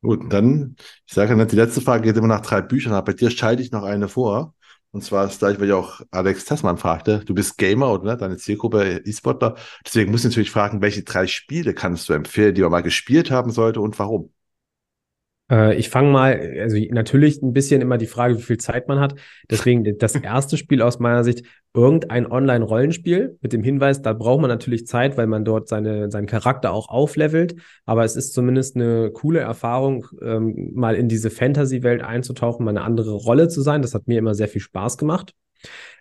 Gut, 0.00 0.32
dann, 0.32 0.76
ich 1.06 1.14
sage 1.14 1.36
dann, 1.36 1.46
die 1.46 1.56
letzte 1.56 1.80
Frage 1.80 2.04
geht 2.04 2.16
immer 2.16 2.26
nach 2.28 2.40
drei 2.40 2.60
Büchern, 2.60 2.92
aber 2.92 3.06
bei 3.06 3.12
dir 3.12 3.30
schalte 3.30 3.62
ich 3.62 3.72
noch 3.72 3.84
eine 3.84 4.08
vor. 4.08 4.54
Und 4.92 5.02
zwar 5.02 5.26
ist 5.26 5.38
gleich, 5.38 5.58
weil 5.58 5.68
ich 5.68 5.72
auch 5.72 6.02
Alex 6.10 6.44
Tessmann 6.44 6.76
fragte, 6.76 7.20
du 7.24 7.34
bist 7.34 7.56
Gamer 7.56 7.92
oder 7.92 8.04
ne, 8.04 8.16
deine 8.16 8.36
Zielgruppe 8.36 9.00
E-Sportler. 9.04 9.56
Deswegen 9.86 10.10
muss 10.10 10.20
ich 10.20 10.30
natürlich 10.30 10.50
fragen, 10.50 10.82
welche 10.82 11.02
drei 11.02 11.26
Spiele 11.26 11.72
kannst 11.72 12.08
du 12.08 12.12
empfehlen, 12.12 12.54
die 12.54 12.60
man 12.62 12.70
mal 12.70 12.82
gespielt 12.82 13.30
haben 13.30 13.50
sollte 13.50 13.80
und 13.80 13.98
warum? 13.98 14.32
Äh, 15.50 15.76
ich 15.76 15.90
fange 15.90 16.10
mal, 16.10 16.58
also 16.60 16.76
natürlich 16.90 17.42
ein 17.42 17.52
bisschen 17.52 17.80
immer 17.80 17.98
die 17.98 18.06
Frage, 18.06 18.38
wie 18.38 18.42
viel 18.42 18.58
Zeit 18.58 18.88
man 18.88 19.00
hat. 19.00 19.14
Deswegen 19.50 19.98
das 19.98 20.14
erste 20.14 20.56
Spiel 20.56 20.82
aus 20.82 20.98
meiner 20.98 21.24
Sicht, 21.24 21.44
irgendein 21.74 22.30
Online-Rollenspiel 22.30 23.38
mit 23.40 23.52
dem 23.52 23.62
Hinweis, 23.62 24.02
da 24.02 24.12
braucht 24.12 24.40
man 24.40 24.50
natürlich 24.50 24.86
Zeit, 24.86 25.16
weil 25.16 25.26
man 25.26 25.44
dort 25.44 25.68
seine, 25.68 26.10
seinen 26.10 26.26
Charakter 26.26 26.72
auch 26.72 26.88
auflevelt. 26.88 27.56
Aber 27.86 28.04
es 28.04 28.16
ist 28.16 28.34
zumindest 28.34 28.76
eine 28.76 29.10
coole 29.10 29.40
Erfahrung, 29.40 30.06
ähm, 30.20 30.70
mal 30.74 30.94
in 30.94 31.08
diese 31.08 31.30
Fantasy-Welt 31.30 32.02
einzutauchen, 32.02 32.64
mal 32.64 32.70
eine 32.70 32.82
andere 32.82 33.12
Rolle 33.12 33.48
zu 33.48 33.62
sein. 33.62 33.82
Das 33.82 33.94
hat 33.94 34.06
mir 34.06 34.18
immer 34.18 34.34
sehr 34.34 34.48
viel 34.48 34.60
Spaß 34.60 34.98
gemacht. 34.98 35.34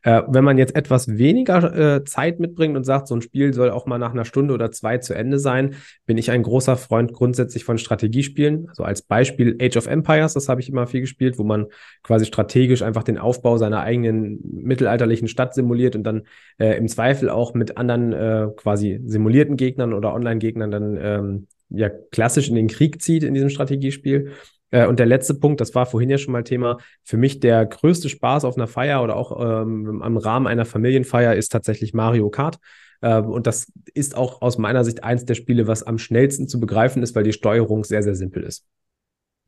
Äh, 0.04 0.24
wenn 0.28 0.44
man 0.44 0.58
jetzt 0.58 0.76
etwas 0.76 1.18
weniger 1.18 1.98
äh, 1.98 2.04
Zeit 2.04 2.40
mitbringt 2.40 2.76
und 2.76 2.84
sagt, 2.84 3.08
so 3.08 3.16
ein 3.16 3.22
Spiel 3.22 3.54
soll 3.54 3.70
auch 3.70 3.86
mal 3.86 4.00
nach 4.00 4.12
einer 4.12 4.26
Stunde 4.26 4.54
oder 4.54 4.72
zwei 4.72 4.98
zu 4.98 5.14
Ende 5.14 5.38
sein, 5.38 5.76
bin 6.06 6.18
ich 6.18 6.32
ein 6.32 6.42
großer 6.42 6.76
Freund 6.76 7.14
grundsätzlich 7.14 7.66
von 7.66 7.78
Strategiespielen. 7.78 8.68
Also 8.70 8.84
als 8.84 9.04
Beispiel 9.04 9.58
Age 9.62 9.78
of 9.78 9.88
Empires, 9.88 10.34
das 10.34 10.50
habe 10.50 10.62
ich 10.62 10.70
immer 10.70 10.88
viel 10.88 11.02
gespielt, 11.02 11.38
wo 11.38 11.44
man 11.44 11.68
quasi 12.02 12.26
strategisch 12.26 12.82
einfach 12.82 13.04
den 13.04 13.20
Aufbau 13.20 13.58
seiner 13.58 13.82
eigenen 13.82 14.40
mittelalterlichen 14.44 15.28
Stadt 15.28 15.54
simuliert 15.54 15.96
und 15.96 16.04
dann 16.04 16.24
äh, 16.58 16.78
im 16.78 16.88
Zweifel 16.88 17.30
auch 17.30 17.54
mit 17.54 17.78
anderen 17.78 18.14
äh, 18.14 18.48
quasi 18.56 19.00
simulierten 19.06 19.56
Gegnern 19.56 19.94
oder 19.94 20.14
Online-Gegnern 20.14 20.72
dann 20.72 20.98
ähm, 21.00 21.48
ja 21.70 21.90
klassisch 21.90 22.50
in 22.50 22.56
den 22.56 22.68
Krieg 22.68 23.02
zieht 23.02 23.24
in 23.24 23.34
diesem 23.34 23.50
Strategiespiel. 23.50 24.32
Äh, 24.72 24.88
und 24.88 25.00
der 25.00 25.06
letzte 25.06 25.36
Punkt, 25.36 25.62
das 25.62 25.76
war 25.76 25.86
vorhin 25.86 26.10
ja 26.10 26.18
schon 26.18 26.32
mal 26.32 26.44
Thema, 26.44 26.78
für 27.04 27.18
mich 27.18 27.40
der 27.40 27.66
größte 27.66 28.10
Spaß 28.10 28.46
auf 28.46 28.58
einer 28.58 28.68
Feier 28.68 29.04
oder 29.04 29.16
auch 29.16 29.40
ähm, 29.40 30.02
am 30.02 30.18
Rahmen 30.18 30.48
einer 30.48 30.66
Familienfeier 30.66 31.36
ist 31.36 31.50
tatsächlich 31.50 31.94
Mario 31.94 32.30
Kart. 32.30 32.58
Äh, 33.02 33.20
und 33.20 33.48
das 33.48 33.72
ist 33.94 34.16
auch 34.16 34.42
aus 34.42 34.58
meiner 34.58 34.84
Sicht 34.84 35.04
eins 35.04 35.26
der 35.26 35.36
Spiele, 35.36 35.68
was 35.68 35.84
am 35.84 35.98
schnellsten 35.98 36.48
zu 36.48 36.60
begreifen 36.60 37.04
ist, 37.04 37.16
weil 37.16 37.24
die 37.24 37.34
Steuerung 37.34 37.84
sehr, 37.84 38.02
sehr 38.04 38.16
simpel 38.16 38.44
ist. 38.44 38.66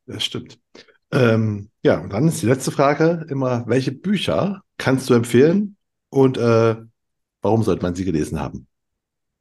Das 0.05 0.23
stimmt. 0.23 0.59
Ähm, 1.11 1.69
ja, 1.83 1.99
und 1.99 2.11
dann 2.11 2.27
ist 2.27 2.41
die 2.41 2.47
letzte 2.47 2.71
Frage 2.71 3.25
immer, 3.29 3.63
welche 3.67 3.91
Bücher 3.91 4.63
kannst 4.77 5.09
du 5.09 5.13
empfehlen 5.13 5.77
und 6.09 6.37
äh, 6.37 6.75
warum 7.41 7.63
sollte 7.63 7.83
man 7.83 7.95
sie 7.95 8.03
gelesen 8.03 8.39
haben? 8.39 8.67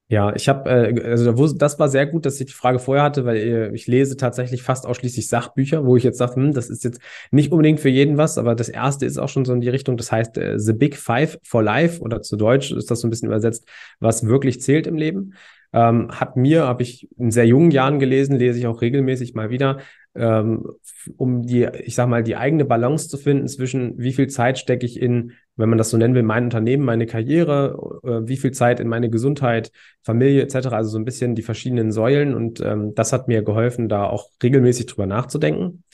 Ja, 0.08 0.34
ich 0.34 0.46
habe, 0.48 0.68
äh, 0.68 1.10
also 1.10 1.32
das 1.54 1.78
war 1.78 1.88
sehr 1.88 2.06
gut, 2.06 2.26
dass 2.26 2.38
ich 2.38 2.46
die 2.46 2.52
Frage 2.52 2.78
vorher 2.78 3.02
hatte, 3.02 3.24
weil 3.24 3.36
äh, 3.38 3.74
ich 3.74 3.86
lese 3.86 4.16
tatsächlich 4.18 4.62
fast 4.62 4.84
ausschließlich 4.86 5.26
Sachbücher, 5.26 5.86
wo 5.86 5.96
ich 5.96 6.02
jetzt 6.04 6.18
sage, 6.18 6.34
hm, 6.36 6.52
das 6.52 6.68
ist 6.68 6.84
jetzt 6.84 7.00
nicht 7.30 7.50
unbedingt 7.50 7.80
für 7.80 7.88
jeden 7.88 8.18
was, 8.18 8.36
aber 8.36 8.54
das 8.54 8.68
erste 8.68 9.06
ist 9.06 9.16
auch 9.16 9.30
schon 9.30 9.46
so 9.46 9.54
in 9.54 9.62
die 9.62 9.70
Richtung, 9.70 9.96
das 9.96 10.12
heißt 10.12 10.36
äh, 10.36 10.58
The 10.58 10.74
Big 10.74 10.96
Five 10.98 11.38
for 11.42 11.62
Life 11.62 12.02
oder 12.02 12.20
zu 12.20 12.36
Deutsch 12.36 12.72
ist 12.72 12.90
das 12.90 13.00
so 13.00 13.06
ein 13.06 13.10
bisschen 13.10 13.28
übersetzt, 13.28 13.66
was 14.00 14.26
wirklich 14.26 14.60
zählt 14.60 14.86
im 14.86 14.96
Leben. 14.96 15.32
Ähm, 15.72 16.10
hat 16.10 16.36
mir, 16.36 16.64
habe 16.66 16.82
ich 16.82 17.08
in 17.16 17.30
sehr 17.30 17.46
jungen 17.46 17.70
Jahren 17.70 17.98
gelesen, 17.98 18.36
lese 18.36 18.58
ich 18.58 18.66
auch 18.66 18.82
regelmäßig 18.82 19.32
mal 19.32 19.48
wieder, 19.48 19.78
ähm, 20.14 20.66
um 21.16 21.42
die, 21.42 21.68
ich 21.84 21.94
sag 21.94 22.08
mal, 22.08 22.22
die 22.22 22.36
eigene 22.36 22.64
Balance 22.64 23.08
zu 23.08 23.16
finden 23.16 23.48
zwischen 23.48 23.98
wie 23.98 24.12
viel 24.12 24.28
Zeit 24.28 24.58
stecke 24.58 24.84
ich 24.84 25.00
in, 25.00 25.32
wenn 25.56 25.68
man 25.68 25.78
das 25.78 25.90
so 25.90 25.96
nennen 25.96 26.14
will, 26.14 26.22
mein 26.22 26.44
Unternehmen, 26.44 26.84
meine 26.84 27.06
Karriere, 27.06 28.00
äh, 28.04 28.28
wie 28.28 28.36
viel 28.36 28.52
Zeit 28.52 28.80
in 28.80 28.88
meine 28.88 29.10
Gesundheit, 29.10 29.72
Familie 30.02 30.42
etc., 30.42 30.68
also 30.68 30.90
so 30.90 30.98
ein 30.98 31.04
bisschen 31.04 31.34
die 31.34 31.42
verschiedenen 31.42 31.92
Säulen 31.92 32.34
und 32.34 32.60
ähm, 32.60 32.94
das 32.94 33.12
hat 33.12 33.28
mir 33.28 33.42
geholfen, 33.42 33.88
da 33.88 34.04
auch 34.04 34.28
regelmäßig 34.42 34.86
drüber 34.86 35.06
nachzudenken. 35.06 35.84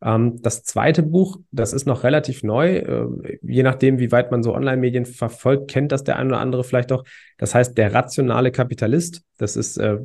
Ähm, 0.00 0.40
das 0.42 0.62
zweite 0.62 1.02
Buch, 1.02 1.38
das 1.50 1.72
ist 1.72 1.86
noch 1.86 2.04
relativ 2.04 2.42
neu. 2.42 2.76
Äh, 2.76 3.38
je 3.42 3.62
nachdem, 3.62 3.98
wie 3.98 4.12
weit 4.12 4.30
man 4.30 4.42
so 4.42 4.54
Online-Medien 4.54 5.06
verfolgt, 5.06 5.70
kennt 5.70 5.92
das 5.92 6.04
der 6.04 6.16
eine 6.16 6.30
oder 6.30 6.40
andere 6.40 6.64
vielleicht 6.64 6.92
auch. 6.92 7.04
Das 7.36 7.54
heißt, 7.54 7.76
der 7.76 7.92
rationale 7.94 8.52
Kapitalist. 8.52 9.22
Das 9.38 9.56
ist, 9.56 9.76
äh, 9.78 9.98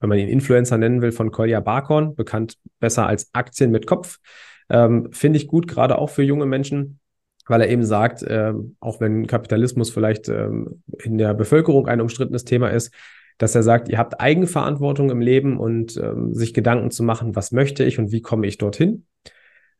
wenn 0.00 0.08
man 0.08 0.18
ihn 0.18 0.28
Influencer 0.28 0.78
nennen 0.78 1.02
will, 1.02 1.12
von 1.12 1.30
Kolja 1.30 1.60
Barkorn, 1.60 2.14
bekannt 2.14 2.56
besser 2.78 3.06
als 3.06 3.30
Aktien 3.32 3.70
mit 3.70 3.86
Kopf. 3.86 4.18
Ähm, 4.68 5.08
Finde 5.12 5.38
ich 5.38 5.46
gut, 5.46 5.68
gerade 5.68 5.98
auch 5.98 6.10
für 6.10 6.22
junge 6.22 6.46
Menschen, 6.46 6.98
weil 7.46 7.60
er 7.60 7.68
eben 7.68 7.84
sagt, 7.84 8.22
äh, 8.22 8.52
auch 8.80 9.00
wenn 9.00 9.26
Kapitalismus 9.26 9.90
vielleicht 9.90 10.28
ähm, 10.28 10.82
in 11.02 11.18
der 11.18 11.34
Bevölkerung 11.34 11.86
ein 11.86 12.00
umstrittenes 12.00 12.44
Thema 12.44 12.68
ist, 12.68 12.92
dass 13.38 13.54
er 13.54 13.62
sagt, 13.62 13.88
ihr 13.88 13.98
habt 13.98 14.20
Eigenverantwortung 14.20 15.10
im 15.10 15.20
Leben 15.20 15.58
und 15.58 15.96
ähm, 15.96 16.34
sich 16.34 16.54
Gedanken 16.54 16.90
zu 16.90 17.02
machen, 17.02 17.36
was 17.36 17.52
möchte 17.52 17.84
ich 17.84 17.98
und 17.98 18.12
wie 18.12 18.20
komme 18.20 18.46
ich 18.46 18.58
dorthin. 18.58 19.06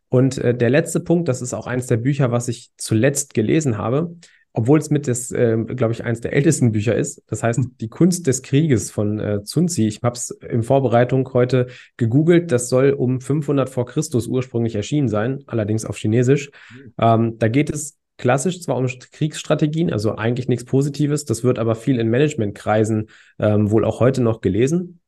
Und 0.08 0.38
äh, 0.38 0.54
der 0.54 0.70
letzte 0.70 1.00
Punkt, 1.00 1.28
das 1.28 1.40
ist 1.40 1.54
auch 1.54 1.66
eines 1.66 1.86
der 1.86 1.98
Bücher, 1.98 2.32
was 2.32 2.48
ich 2.48 2.70
zuletzt 2.76 3.34
gelesen 3.34 3.78
habe, 3.78 4.16
obwohl 4.52 4.78
es 4.78 4.90
mit 4.90 5.06
das, 5.06 5.30
äh, 5.30 5.56
glaube 5.76 5.92
ich, 5.92 6.04
eines 6.04 6.20
der 6.20 6.32
ältesten 6.32 6.72
Bücher 6.72 6.94
ist. 6.94 7.22
Das 7.28 7.42
heißt, 7.42 7.58
hm. 7.58 7.76
die 7.80 7.88
Kunst 7.88 8.26
des 8.26 8.42
Krieges 8.42 8.90
von 8.90 9.20
äh, 9.20 9.42
Zunzi. 9.44 9.86
Ich 9.86 10.02
habe 10.02 10.16
es 10.16 10.30
in 10.30 10.62
Vorbereitung 10.62 11.28
heute 11.32 11.68
gegoogelt. 11.96 12.50
Das 12.50 12.68
soll 12.68 12.90
um 12.90 13.20
500 13.20 13.68
vor 13.68 13.86
Christus 13.86 14.26
ursprünglich 14.26 14.74
erschienen 14.74 15.08
sein, 15.08 15.44
allerdings 15.46 15.84
auf 15.84 15.96
Chinesisch. 15.96 16.50
Mhm. 16.74 16.92
Ähm, 16.98 17.38
da 17.38 17.48
geht 17.48 17.70
es 17.70 17.98
klassisch 18.18 18.60
zwar 18.60 18.76
um 18.76 18.86
Kriegsstrategien, 18.86 19.92
also 19.92 20.14
eigentlich 20.16 20.48
nichts 20.48 20.64
Positives. 20.64 21.24
Das 21.24 21.42
wird 21.42 21.58
aber 21.58 21.74
viel 21.74 21.98
in 21.98 22.10
Managementkreisen 22.10 23.08
ähm, 23.38 23.70
wohl 23.70 23.84
auch 23.84 24.00
heute 24.00 24.22
noch 24.22 24.40
gelesen. 24.40 25.00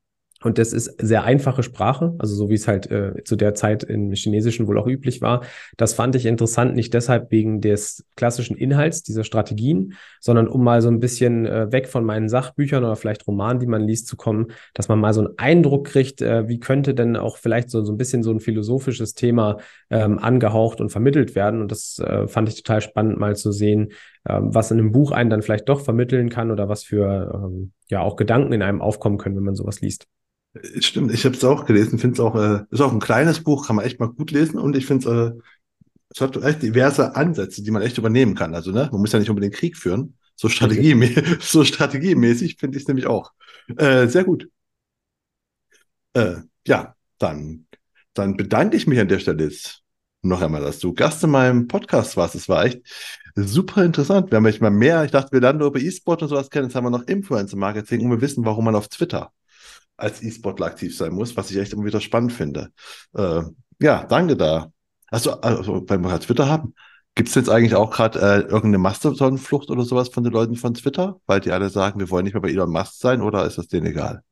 Und 0.43 0.59
das 0.59 0.73
ist 0.73 1.01
sehr 1.01 1.24
einfache 1.24 1.62
Sprache, 1.62 2.14
also 2.19 2.35
so 2.35 2.51
wie 2.51 2.55
es 2.55 2.69
halt 2.69 2.90
äh, 2.90 3.23
zu 3.24 3.36
der 3.36 3.55
Zeit 3.55 3.85
im 3.85 4.12
Chinesischen 4.12 4.66
wohl 4.66 4.78
auch 4.78 4.86
üblich 4.86 5.23
war. 5.23 5.43
Das 5.77 5.94
fand 5.94 6.14
ich 6.16 6.27
interessant, 6.27 6.74
nicht 6.74 6.94
deshalb 6.94 7.31
wegen 7.31 7.60
des 7.60 8.05
klassischen 8.16 8.56
Inhalts 8.56 9.02
dieser 9.02 9.24
Strategien, 9.24 9.94
sondern 10.20 10.48
um 10.48 10.64
mal 10.64 10.82
so 10.82 10.89
ein 10.89 11.01
bisschen 11.01 11.47
äh, 11.47 11.70
weg 11.73 11.89
von 11.89 12.05
meinen 12.05 12.28
Sachbüchern 12.28 12.85
oder 12.85 12.97
vielleicht 12.97 13.27
Romanen, 13.27 13.60
die 13.60 13.66
man 13.66 13.82
liest, 13.82 14.06
zu 14.06 14.16
kommen, 14.16 14.48
dass 14.74 14.89
man 14.89 14.98
mal 14.98 15.14
so 15.14 15.20
einen 15.20 15.39
Eindruck 15.39 15.86
kriegt, 15.86 16.23
äh, 16.23 16.48
wie 16.48 16.60
könnte 16.60 16.94
denn 16.94 17.16
auch 17.16 17.36
vielleicht 17.36 17.70
so, 17.70 17.85
so 17.85 17.93
ein 17.93 17.98
bisschen 17.98 18.23
so 18.23 18.31
ein 18.31 18.40
philosophisches 18.40 19.14
Thema 19.14 19.59
ähm, 19.90 20.19
angehaucht 20.19 20.81
und 20.81 20.90
vermittelt 20.90 21.35
werden. 21.35 21.60
Und 21.60 21.70
das 21.70 21.98
äh, 21.98 22.27
fand 22.27 22.48
ich 22.48 22.56
total 22.62 22.81
spannend, 22.81 23.19
mal 23.19 23.36
zu 23.36 23.52
sehen, 23.52 23.93
ähm, 24.28 24.55
was 24.55 24.70
in 24.70 24.78
einem 24.78 24.93
Buch 24.93 25.12
einen 25.12 25.31
dann 25.31 25.43
vielleicht 25.43 25.69
doch 25.69 25.81
vermitteln 25.81 26.28
kann 26.28 26.51
oder 26.51 26.69
was 26.69 26.85
für 26.85 27.32
ähm, 27.35 27.73
ja 27.89 28.01
auch 28.01 28.16
Gedanken 28.16 28.52
in 28.52 28.62
einem 28.62 28.81
aufkommen 28.81 29.19
können, 29.19 29.36
wenn 29.36 29.44
man 29.44 29.55
sowas 29.55 29.81
liest. 29.81 30.06
Stimmt, 30.81 31.12
ich 31.12 31.24
habe 31.24 31.35
es 31.35 31.45
auch 31.45 31.65
gelesen, 31.65 31.99
finde 31.99 32.15
es 32.15 32.20
auch, 32.20 32.35
äh, 32.35 32.65
ist 32.70 32.81
auch 32.81 32.93
ein 32.93 33.01
kleines 33.01 33.43
Buch, 33.43 33.66
kann 33.66 33.77
man 33.77 33.87
echt 33.87 33.99
mal 33.99 34.09
gut 34.09 34.31
lesen 34.33 34.59
und 34.59 34.77
ich 34.77 34.85
finde 34.85 35.09
es, 35.09 35.33
äh, 35.33 35.39
es 36.11 36.20
hat 36.20 36.37
echt 36.43 36.62
diverse 36.62 37.16
Ansätze, 37.16 37.62
die 37.62 37.70
man 37.70 37.81
echt 37.81 37.97
übernehmen 37.97 38.35
kann. 38.35 38.55
Also, 38.55 38.70
ne, 38.70 38.89
man 38.93 39.01
muss 39.01 39.12
ja 39.12 39.19
nicht 39.19 39.31
unbedingt 39.31 39.55
Krieg 39.55 39.79
führen. 39.79 40.19
So, 40.37 40.49
Strategie, 40.51 40.95
so 41.41 41.65
strategiemäßig 41.65 42.57
finde 42.59 42.77
ich 42.77 42.83
es 42.83 42.89
nämlich 42.89 43.07
auch. 43.07 43.33
Äh, 43.79 44.09
sehr 44.09 44.24
gut. 44.24 44.49
Äh, 46.15 46.37
ja, 46.66 46.95
dann, 47.19 47.66
dann 48.12 48.37
bedanke 48.37 48.77
ich 48.77 48.87
mich 48.87 49.01
an 49.01 49.09
der 49.09 49.20
Stelle 49.20 49.45
jetzt 49.45 49.83
noch 50.20 50.43
einmal, 50.43 50.61
dass 50.61 50.79
du 50.79 50.93
Gast 50.93 51.24
in 51.24 51.31
meinem 51.31 51.66
Podcast 51.66 52.16
warst. 52.19 52.35
Es 52.35 52.49
war 52.49 52.66
echt 52.66 52.83
super 53.35 53.85
interessant. 53.85 54.31
Wir 54.31 54.37
haben 54.37 54.47
echt 54.47 54.61
mal 54.61 54.70
mehr, 54.70 55.05
ich 55.05 55.11
dachte, 55.11 55.33
wir 55.33 55.41
lernen 55.41 55.61
nur 55.61 55.69
über 55.69 55.81
E-Sport 55.81 56.23
und 56.23 56.29
sowas 56.29 56.51
kennen. 56.51 56.66
Jetzt 56.66 56.74
haben 56.74 56.85
wir 56.85 56.91
noch 56.91 57.07
Influencer-Marketing 57.07 58.05
und 58.05 58.11
wir 58.11 58.20
wissen, 58.20 58.45
warum 58.45 58.66
man 58.66 58.77
auf 58.77 58.89
Twitter 58.89 59.33
als 60.03 60.23
E-Sportler 60.23 60.66
aktiv 60.66 60.97
sein 60.97 61.12
muss, 61.12 61.37
was 61.37 61.51
ich 61.51 61.57
echt 61.57 61.73
immer 61.73 61.85
wieder 61.85 62.01
spannend 62.01 62.33
finde. 62.33 62.70
Äh, 63.16 63.43
ja, 63.81 64.05
danke 64.05 64.37
da. 64.37 64.73
Also, 65.09 65.41
also 65.41 65.85
wenn 65.89 66.03
wir 66.03 66.11
halt 66.11 66.23
Twitter 66.23 66.49
haben, 66.49 66.74
gibt 67.15 67.29
es 67.29 67.35
jetzt 67.35 67.51
eigentlich 67.51 67.74
auch 67.74 67.91
gerade 67.91 68.19
äh, 68.19 68.41
irgendeine 68.41 68.79
Mastodon-Flucht 68.79 69.70
oder 69.70 69.83
sowas 69.83 70.09
von 70.09 70.24
den 70.24 70.33
Leuten 70.33 70.57
von 70.57 70.74
Twitter, 70.74 71.20
weil 71.27 71.41
die 71.41 71.53
alle 71.53 71.69
sagen, 71.69 72.01
wir 72.01 72.11
wollen 72.11 72.24
nicht 72.24 72.35
mehr 72.35 72.41
bei 72.41 72.51
Elon 72.51 72.70
Musk 72.70 72.95
sein 72.95 73.20
oder 73.20 73.45
ist 73.47 73.59
das 73.59 73.69
denen 73.69 73.87
egal? 73.87 74.23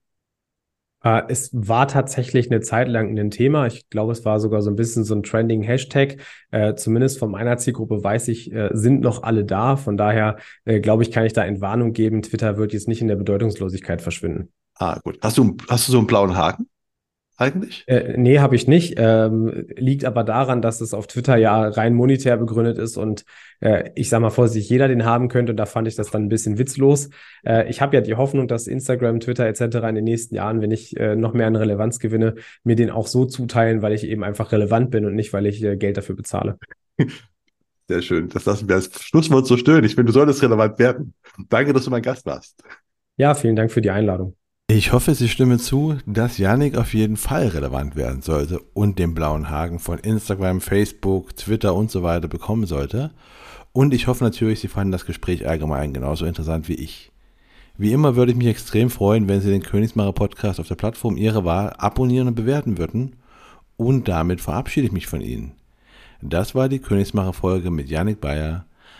Uh, 1.02 1.22
es 1.28 1.48
war 1.54 1.88
tatsächlich 1.88 2.50
eine 2.50 2.60
Zeit 2.60 2.86
lang 2.86 3.18
ein 3.18 3.30
Thema. 3.30 3.66
Ich 3.66 3.88
glaube, 3.88 4.12
es 4.12 4.26
war 4.26 4.38
sogar 4.38 4.60
so 4.60 4.68
ein 4.68 4.76
bisschen 4.76 5.02
so 5.02 5.14
ein 5.14 5.22
trending 5.22 5.62
Hashtag. 5.62 6.18
Uh, 6.54 6.72
zumindest 6.72 7.18
von 7.18 7.30
meiner 7.30 7.56
Zielgruppe 7.56 8.04
weiß 8.04 8.28
ich, 8.28 8.52
uh, 8.52 8.68
sind 8.72 9.00
noch 9.00 9.22
alle 9.22 9.46
da. 9.46 9.76
Von 9.76 9.96
daher, 9.96 10.36
glaube 10.66 11.02
ich, 11.02 11.10
kann 11.10 11.24
ich 11.24 11.32
da 11.32 11.42
Entwarnung 11.42 11.94
geben. 11.94 12.20
Twitter 12.20 12.58
wird 12.58 12.74
jetzt 12.74 12.86
nicht 12.86 13.00
in 13.00 13.08
der 13.08 13.16
Bedeutungslosigkeit 13.16 14.02
verschwinden. 14.02 14.52
Ah, 14.80 14.98
gut. 15.04 15.18
Hast 15.22 15.38
du, 15.38 15.56
hast 15.68 15.86
du 15.86 15.92
so 15.92 15.98
einen 15.98 16.06
blauen 16.06 16.36
Haken? 16.36 16.68
eigentlich? 17.40 17.84
Äh, 17.88 18.16
nee, 18.16 18.38
habe 18.38 18.54
ich 18.54 18.68
nicht. 18.68 18.94
Ähm, 18.98 19.66
liegt 19.76 20.04
aber 20.04 20.24
daran, 20.24 20.60
dass 20.60 20.80
es 20.80 20.92
auf 20.92 21.06
Twitter 21.06 21.36
ja 21.36 21.68
rein 21.68 21.94
monetär 21.94 22.36
begründet 22.36 22.78
ist 22.78 22.96
und 22.96 23.24
äh, 23.60 23.90
ich 23.94 24.10
sag 24.10 24.20
mal 24.20 24.30
vorsichtig, 24.30 24.68
jeder 24.68 24.88
den 24.88 25.04
haben 25.04 25.28
könnte. 25.28 25.52
Und 25.52 25.56
da 25.56 25.66
fand 25.66 25.88
ich 25.88 25.94
das 25.94 26.10
dann 26.10 26.24
ein 26.24 26.28
bisschen 26.28 26.58
witzlos. 26.58 27.08
Äh, 27.44 27.68
ich 27.70 27.80
habe 27.80 27.96
ja 27.96 28.02
die 28.02 28.14
Hoffnung, 28.14 28.46
dass 28.46 28.66
Instagram, 28.66 29.20
Twitter 29.20 29.46
etc. 29.46 29.60
in 29.88 29.94
den 29.94 30.04
nächsten 30.04 30.34
Jahren, 30.34 30.60
wenn 30.60 30.70
ich 30.70 30.96
äh, 30.98 31.16
noch 31.16 31.32
mehr 31.32 31.46
an 31.46 31.56
Relevanz 31.56 31.98
gewinne, 31.98 32.34
mir 32.62 32.76
den 32.76 32.90
auch 32.90 33.06
so 33.06 33.24
zuteilen, 33.24 33.80
weil 33.80 33.94
ich 33.94 34.04
eben 34.04 34.22
einfach 34.22 34.52
relevant 34.52 34.90
bin 34.90 35.06
und 35.06 35.14
nicht, 35.14 35.32
weil 35.32 35.46
ich 35.46 35.62
äh, 35.62 35.76
Geld 35.76 35.96
dafür 35.96 36.16
bezahle. 36.16 36.58
Sehr 37.88 38.02
schön. 38.02 38.28
Das 38.28 38.44
lassen 38.44 38.68
wir 38.68 38.76
als 38.76 39.02
Schlusswort 39.02 39.46
so 39.46 39.56
stören. 39.56 39.82
Ich 39.84 39.94
finde, 39.94 40.12
du 40.12 40.12
solltest 40.12 40.42
relevant 40.42 40.78
werden. 40.78 41.14
Danke, 41.48 41.72
dass 41.72 41.84
du 41.84 41.90
mein 41.90 42.02
Gast 42.02 42.24
warst. 42.26 42.62
Ja, 43.16 43.34
vielen 43.34 43.56
Dank 43.56 43.72
für 43.72 43.80
die 43.80 43.90
Einladung. 43.90 44.36
Ich 44.72 44.92
hoffe, 44.92 45.16
Sie 45.16 45.28
stimmen 45.28 45.58
zu, 45.58 45.98
dass 46.06 46.38
Yannick 46.38 46.76
auf 46.76 46.94
jeden 46.94 47.16
Fall 47.16 47.48
relevant 47.48 47.96
werden 47.96 48.22
sollte 48.22 48.60
und 48.72 49.00
den 49.00 49.14
blauen 49.14 49.50
Haken 49.50 49.80
von 49.80 49.98
Instagram, 49.98 50.60
Facebook, 50.60 51.34
Twitter 51.34 51.74
und 51.74 51.90
so 51.90 52.04
weiter 52.04 52.28
bekommen 52.28 52.66
sollte. 52.66 53.10
Und 53.72 53.92
ich 53.92 54.06
hoffe 54.06 54.22
natürlich, 54.22 54.60
Sie 54.60 54.68
fanden 54.68 54.92
das 54.92 55.06
Gespräch 55.06 55.48
allgemein 55.48 55.92
genauso 55.92 56.24
interessant 56.24 56.68
wie 56.68 56.76
ich. 56.76 57.10
Wie 57.78 57.92
immer 57.92 58.14
würde 58.14 58.30
ich 58.30 58.38
mich 58.38 58.46
extrem 58.46 58.90
freuen, 58.90 59.26
wenn 59.26 59.40
Sie 59.40 59.50
den 59.50 59.64
Königsmacher 59.64 60.12
Podcast 60.12 60.60
auf 60.60 60.68
der 60.68 60.76
Plattform 60.76 61.16
Ihrer 61.16 61.44
Wahl 61.44 61.74
abonnieren 61.76 62.28
und 62.28 62.36
bewerten 62.36 62.78
würden. 62.78 63.16
Und 63.76 64.06
damit 64.06 64.40
verabschiede 64.40 64.86
ich 64.86 64.92
mich 64.92 65.08
von 65.08 65.20
Ihnen. 65.20 65.54
Das 66.22 66.54
war 66.54 66.68
die 66.68 66.78
Königsmacher 66.78 67.32
Folge 67.32 67.72
mit 67.72 67.88
Yannick 67.88 68.20
Bayer. 68.20 68.66